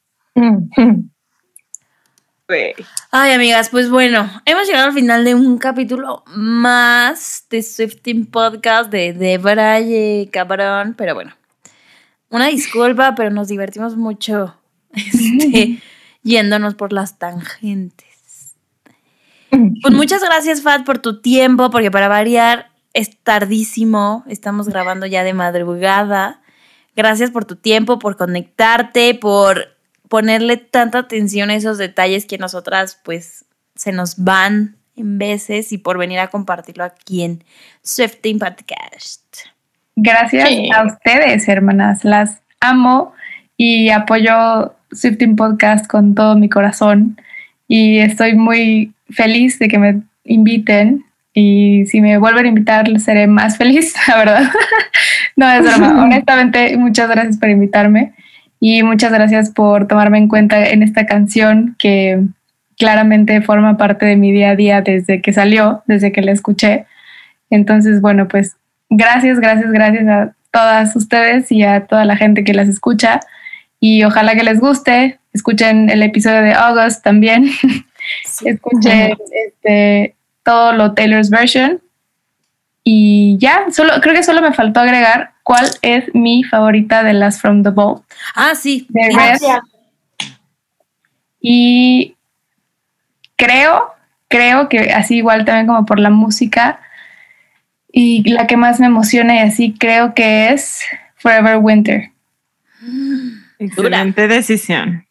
Ay, 3.12 3.32
amigas, 3.34 3.70
pues 3.70 3.90
bueno, 3.92 4.28
hemos 4.46 4.66
llegado 4.66 4.88
al 4.88 4.94
final 4.94 5.24
de 5.24 5.36
un 5.36 5.60
capítulo 5.60 6.24
más 6.36 7.46
de 7.50 7.62
Swifting 7.62 8.26
Podcast 8.26 8.90
de 8.92 9.14
De 9.14 9.38
Braille, 9.38 10.30
cabrón, 10.32 10.96
pero 10.98 11.14
bueno. 11.14 11.36
Una 12.30 12.48
disculpa, 12.48 13.14
pero 13.18 13.30
nos 13.30 13.50
divertimos 13.50 13.96
mucho 13.98 14.56
este, 14.94 15.80
yéndonos 16.24 16.74
por 16.74 16.92
las 16.92 17.20
tangentes. 17.20 18.08
Pues 19.52 19.94
muchas 19.94 20.24
gracias, 20.24 20.62
Fat, 20.62 20.86
por 20.86 21.00
tu 21.00 21.22
tiempo, 21.22 21.70
porque 21.70 21.92
para 21.92 22.08
variar 22.08 22.69
es 22.94 23.18
tardísimo, 23.18 24.24
estamos 24.28 24.68
grabando 24.68 25.06
ya 25.06 25.24
de 25.24 25.34
madrugada. 25.34 26.42
Gracias 26.96 27.32
por 27.32 27.46
tu 27.46 27.56
tiempo, 27.56 28.00
por 28.00 28.18
conectarte, 28.18 29.16
por 29.16 29.78
ponerle 30.08 30.58
tanta 30.58 31.00
atención 31.00 31.50
a 31.50 31.56
esos 31.56 31.78
detalles 31.78 32.26
que 32.26 32.38
nosotras 32.38 33.00
pues 33.04 33.46
se 33.76 33.92
nos 33.92 34.24
van 34.24 34.76
en 34.96 35.18
veces 35.18 35.72
y 35.72 35.78
por 35.78 35.98
venir 35.98 36.20
a 36.20 36.28
compartirlo 36.28 36.84
aquí 36.84 37.24
en 37.24 37.44
Swifting 37.84 38.40
Podcast. 38.40 39.24
Gracias 39.96 40.50
a 40.76 40.86
ustedes, 40.88 41.48
hermanas. 41.48 42.04
Las 42.04 42.42
amo 42.60 43.14
y 43.56 43.90
apoyo 43.90 44.74
Swifting 44.92 45.36
Podcast 45.36 45.88
con 45.88 46.16
todo 46.16 46.36
mi 46.36 46.50
corazón 46.50 47.22
y 47.68 48.00
estoy 48.00 48.36
muy 48.36 48.94
feliz 49.10 49.60
de 49.60 49.68
que 49.68 49.78
me 49.78 50.02
inviten 50.26 51.06
y 51.34 51.86
si 51.86 52.02
me 52.02 52.18
vuelven 52.18 52.46
a 52.46 52.50
invitar 52.50 53.00
seré 53.00 53.28
más 53.28 53.58
feliz, 53.58 53.94
la 54.08 54.18
verdad. 54.18 54.50
no 55.36 55.50
es 55.50 55.64
broma. 55.64 56.04
Honestamente, 56.04 56.76
muchas 56.78 57.10
gracias 57.10 57.38
por 57.38 57.50
invitarme 57.50 58.14
y 58.60 58.84
muchas 58.84 59.12
gracias 59.12 59.52
por 59.52 59.88
tomarme 59.88 60.18
en 60.18 60.28
cuenta 60.28 60.68
en 60.68 60.84
esta 60.84 61.06
canción 61.06 61.76
que 61.80 62.22
claramente 62.78 63.42
forma 63.42 63.78
parte 63.78 64.06
de 64.06 64.16
mi 64.16 64.32
día 64.32 64.52
a 64.52 64.56
día 64.56 64.82
desde 64.82 65.22
que 65.22 65.34
salió, 65.34 65.84
desde 65.86 66.12
que 66.12 66.22
la 66.22 66.32
escuché. 66.32 66.86
Entonces, 67.50 68.02
bueno, 68.02 68.28
pues 68.28 68.58
gracias, 68.90 69.40
gracias, 69.40 69.72
gracias 69.72 70.08
a 70.08 70.34
todas 70.52 70.96
ustedes 70.96 71.52
y 71.52 71.64
a 71.64 71.86
toda 71.86 72.06
la 72.06 72.16
gente 72.16 72.44
que 72.44 72.54
las 72.54 72.68
escucha 72.68 73.20
y 73.80 74.04
ojalá 74.04 74.36
que 74.36 74.44
les 74.44 74.60
guste. 74.60 75.20
Escuchen 75.34 75.90
el 75.90 76.02
episodio 76.04 76.42
de 76.42 76.54
August 76.54 77.04
también. 77.04 77.50
Escuchen 78.46 79.16
este, 79.46 80.16
todo 80.50 80.74
lo 80.74 80.96
Taylor's 80.96 81.30
version. 81.30 81.80
Y 82.84 83.38
ya, 83.38 83.68
solo, 83.70 83.94
creo 84.02 84.16
que 84.16 84.24
solo 84.24 84.42
me 84.42 84.52
faltó 84.52 84.80
agregar 84.80 85.34
cuál 85.44 85.70
es 85.84 86.06
mi 86.16 86.44
favorita 86.44 87.04
de 87.04 87.14
las 87.14 87.40
From 87.40 87.62
the 87.62 87.70
Vault. 87.70 88.04
Ah, 88.34 88.56
sí. 88.56 88.88
De 88.90 89.12
Red. 89.12 89.38
Y 91.40 92.16
creo, 93.36 93.94
creo 94.28 94.70
que 94.70 94.92
así 94.92 95.18
igual 95.18 95.46
también 95.46 95.68
como 95.68 95.86
por 95.86 96.00
la 96.00 96.10
música 96.10 96.80
y 97.92 98.28
la 98.28 98.48
que 98.48 98.58
más 98.58 98.80
me 98.80 98.88
emociona 98.88 99.36
y 99.36 99.40
así 99.40 99.76
creo 99.78 100.16
que 100.16 100.50
es 100.50 100.82
Forever 101.18 101.58
Winter. 101.58 102.10
Excelente 103.60 104.28
decisión. 104.28 105.06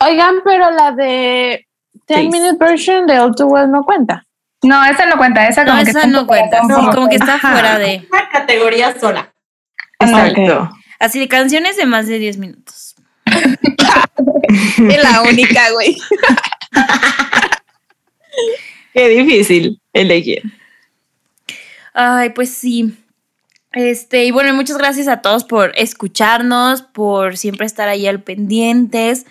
Oigan, 0.00 0.34
pero 0.44 0.72
la 0.72 0.90
de 0.90 1.66
10 2.08 2.32
minute 2.32 2.56
version 2.58 3.06
de 3.06 3.20
All 3.20 3.36
Too 3.36 3.46
Well 3.46 3.70
no 3.70 3.84
cuenta. 3.84 4.25
No, 4.62 4.84
esa 4.84 5.06
no 5.06 5.16
cuenta, 5.18 5.46
esa 5.46 5.64
como 5.64 5.76
No, 5.78 5.84
que 5.84 5.90
esa 5.90 6.06
no 6.06 6.26
cuenta, 6.26 6.60
sí, 6.62 6.72
como- 6.72 6.90
como 6.92 7.08
que 7.08 7.16
está 7.16 7.34
Ajá. 7.36 7.52
fuera 7.52 7.78
de... 7.78 8.06
Una 8.10 8.28
categoría 8.30 8.98
sola. 8.98 9.32
Exacto. 10.00 10.70
Así 10.98 11.18
de 11.20 11.28
canciones 11.28 11.76
de 11.76 11.86
más 11.86 12.06
de 12.06 12.18
10 12.18 12.38
minutos. 12.38 12.94
Es 14.88 15.02
la 15.02 15.22
única, 15.22 15.70
güey. 15.72 15.96
Qué 18.94 19.08
difícil 19.08 19.80
elegir. 19.92 20.42
Ay, 21.92 22.30
pues 22.30 22.50
sí. 22.54 22.96
Este, 23.72 24.24
y 24.24 24.30
bueno, 24.30 24.54
muchas 24.54 24.78
gracias 24.78 25.06
a 25.08 25.20
todos 25.20 25.44
por 25.44 25.72
escucharnos, 25.76 26.80
por 26.82 27.36
siempre 27.36 27.66
estar 27.66 27.88
ahí 27.88 28.06
al 28.06 28.22
pendientes. 28.22 29.26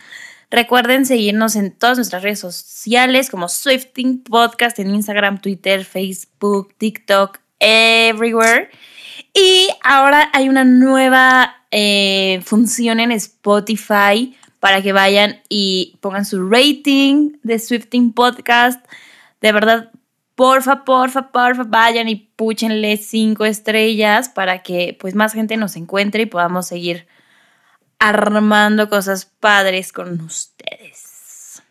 Recuerden 0.55 1.05
seguirnos 1.05 1.57
en 1.57 1.77
todas 1.77 1.97
nuestras 1.97 2.23
redes 2.23 2.39
sociales 2.39 3.29
como 3.29 3.49
Swifting 3.49 4.23
Podcast 4.23 4.79
en 4.79 4.95
Instagram, 4.95 5.41
Twitter, 5.41 5.83
Facebook, 5.83 6.73
TikTok, 6.77 7.39
everywhere. 7.59 8.69
Y 9.33 9.67
ahora 9.83 10.29
hay 10.31 10.47
una 10.47 10.63
nueva 10.63 11.57
eh, 11.71 12.39
función 12.45 13.01
en 13.01 13.11
Spotify 13.11 14.33
para 14.61 14.81
que 14.81 14.93
vayan 14.93 15.41
y 15.49 15.97
pongan 15.99 16.23
su 16.23 16.49
rating 16.49 17.33
de 17.43 17.59
Swifting 17.59 18.13
Podcast. 18.13 18.81
De 19.41 19.51
verdad, 19.51 19.91
porfa, 20.35 20.85
porfa, 20.85 21.33
porfa, 21.33 21.63
vayan 21.63 22.07
y 22.07 22.15
púchenle 22.15 22.95
cinco 22.95 23.43
estrellas 23.43 24.29
para 24.29 24.63
que 24.63 24.95
pues 25.01 25.15
más 25.15 25.33
gente 25.33 25.57
nos 25.57 25.75
encuentre 25.75 26.21
y 26.21 26.27
podamos 26.27 26.65
seguir 26.65 27.07
armando 28.09 28.89
cosas 28.89 29.25
padres 29.25 29.91
con 29.91 30.21
ustedes. 30.21 31.61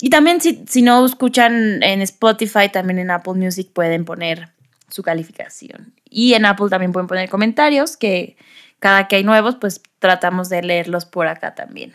Y 0.00 0.10
también 0.10 0.40
si, 0.40 0.64
si 0.66 0.82
no 0.82 1.04
escuchan 1.04 1.82
en 1.82 2.02
Spotify, 2.02 2.68
también 2.72 2.98
en 2.98 3.10
Apple 3.10 3.34
Music 3.34 3.70
pueden 3.72 4.04
poner 4.04 4.50
su 4.88 5.02
calificación. 5.02 5.92
Y 6.08 6.34
en 6.34 6.46
Apple 6.46 6.68
también 6.70 6.92
pueden 6.92 7.08
poner 7.08 7.28
comentarios 7.28 7.96
que 7.96 8.36
cada 8.78 9.08
que 9.08 9.16
hay 9.16 9.24
nuevos, 9.24 9.56
pues 9.56 9.82
tratamos 9.98 10.48
de 10.48 10.62
leerlos 10.62 11.04
por 11.04 11.26
acá 11.26 11.54
también. 11.54 11.92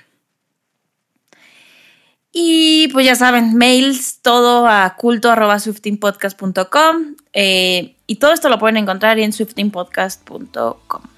Y 2.31 2.89
pues 2.89 3.05
ya 3.05 3.15
saben, 3.15 3.55
mails, 3.55 4.19
todo 4.21 4.67
a 4.67 4.95
culto.swiftingpodcast.com 4.95 7.15
eh, 7.31 7.95
y 8.05 8.15
todo 8.15 8.33
esto 8.33 8.49
lo 8.49 8.59
pueden 8.59 8.77
encontrar 8.77 9.17
en 9.19 9.33
swiftingpodcast.com. 9.33 11.12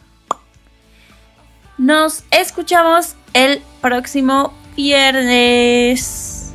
Nos 1.78 2.24
escuchamos 2.32 3.16
el 3.34 3.62
próximo 3.82 4.54
viernes. 4.76 6.54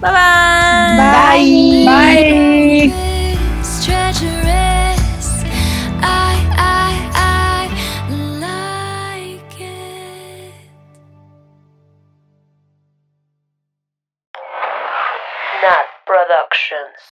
Bye 0.00 0.10
bye. 0.10 0.96
Bye. 0.96 1.84
Bye. 1.84 2.88
bye. 2.88 3.12
Productions. 16.04 17.11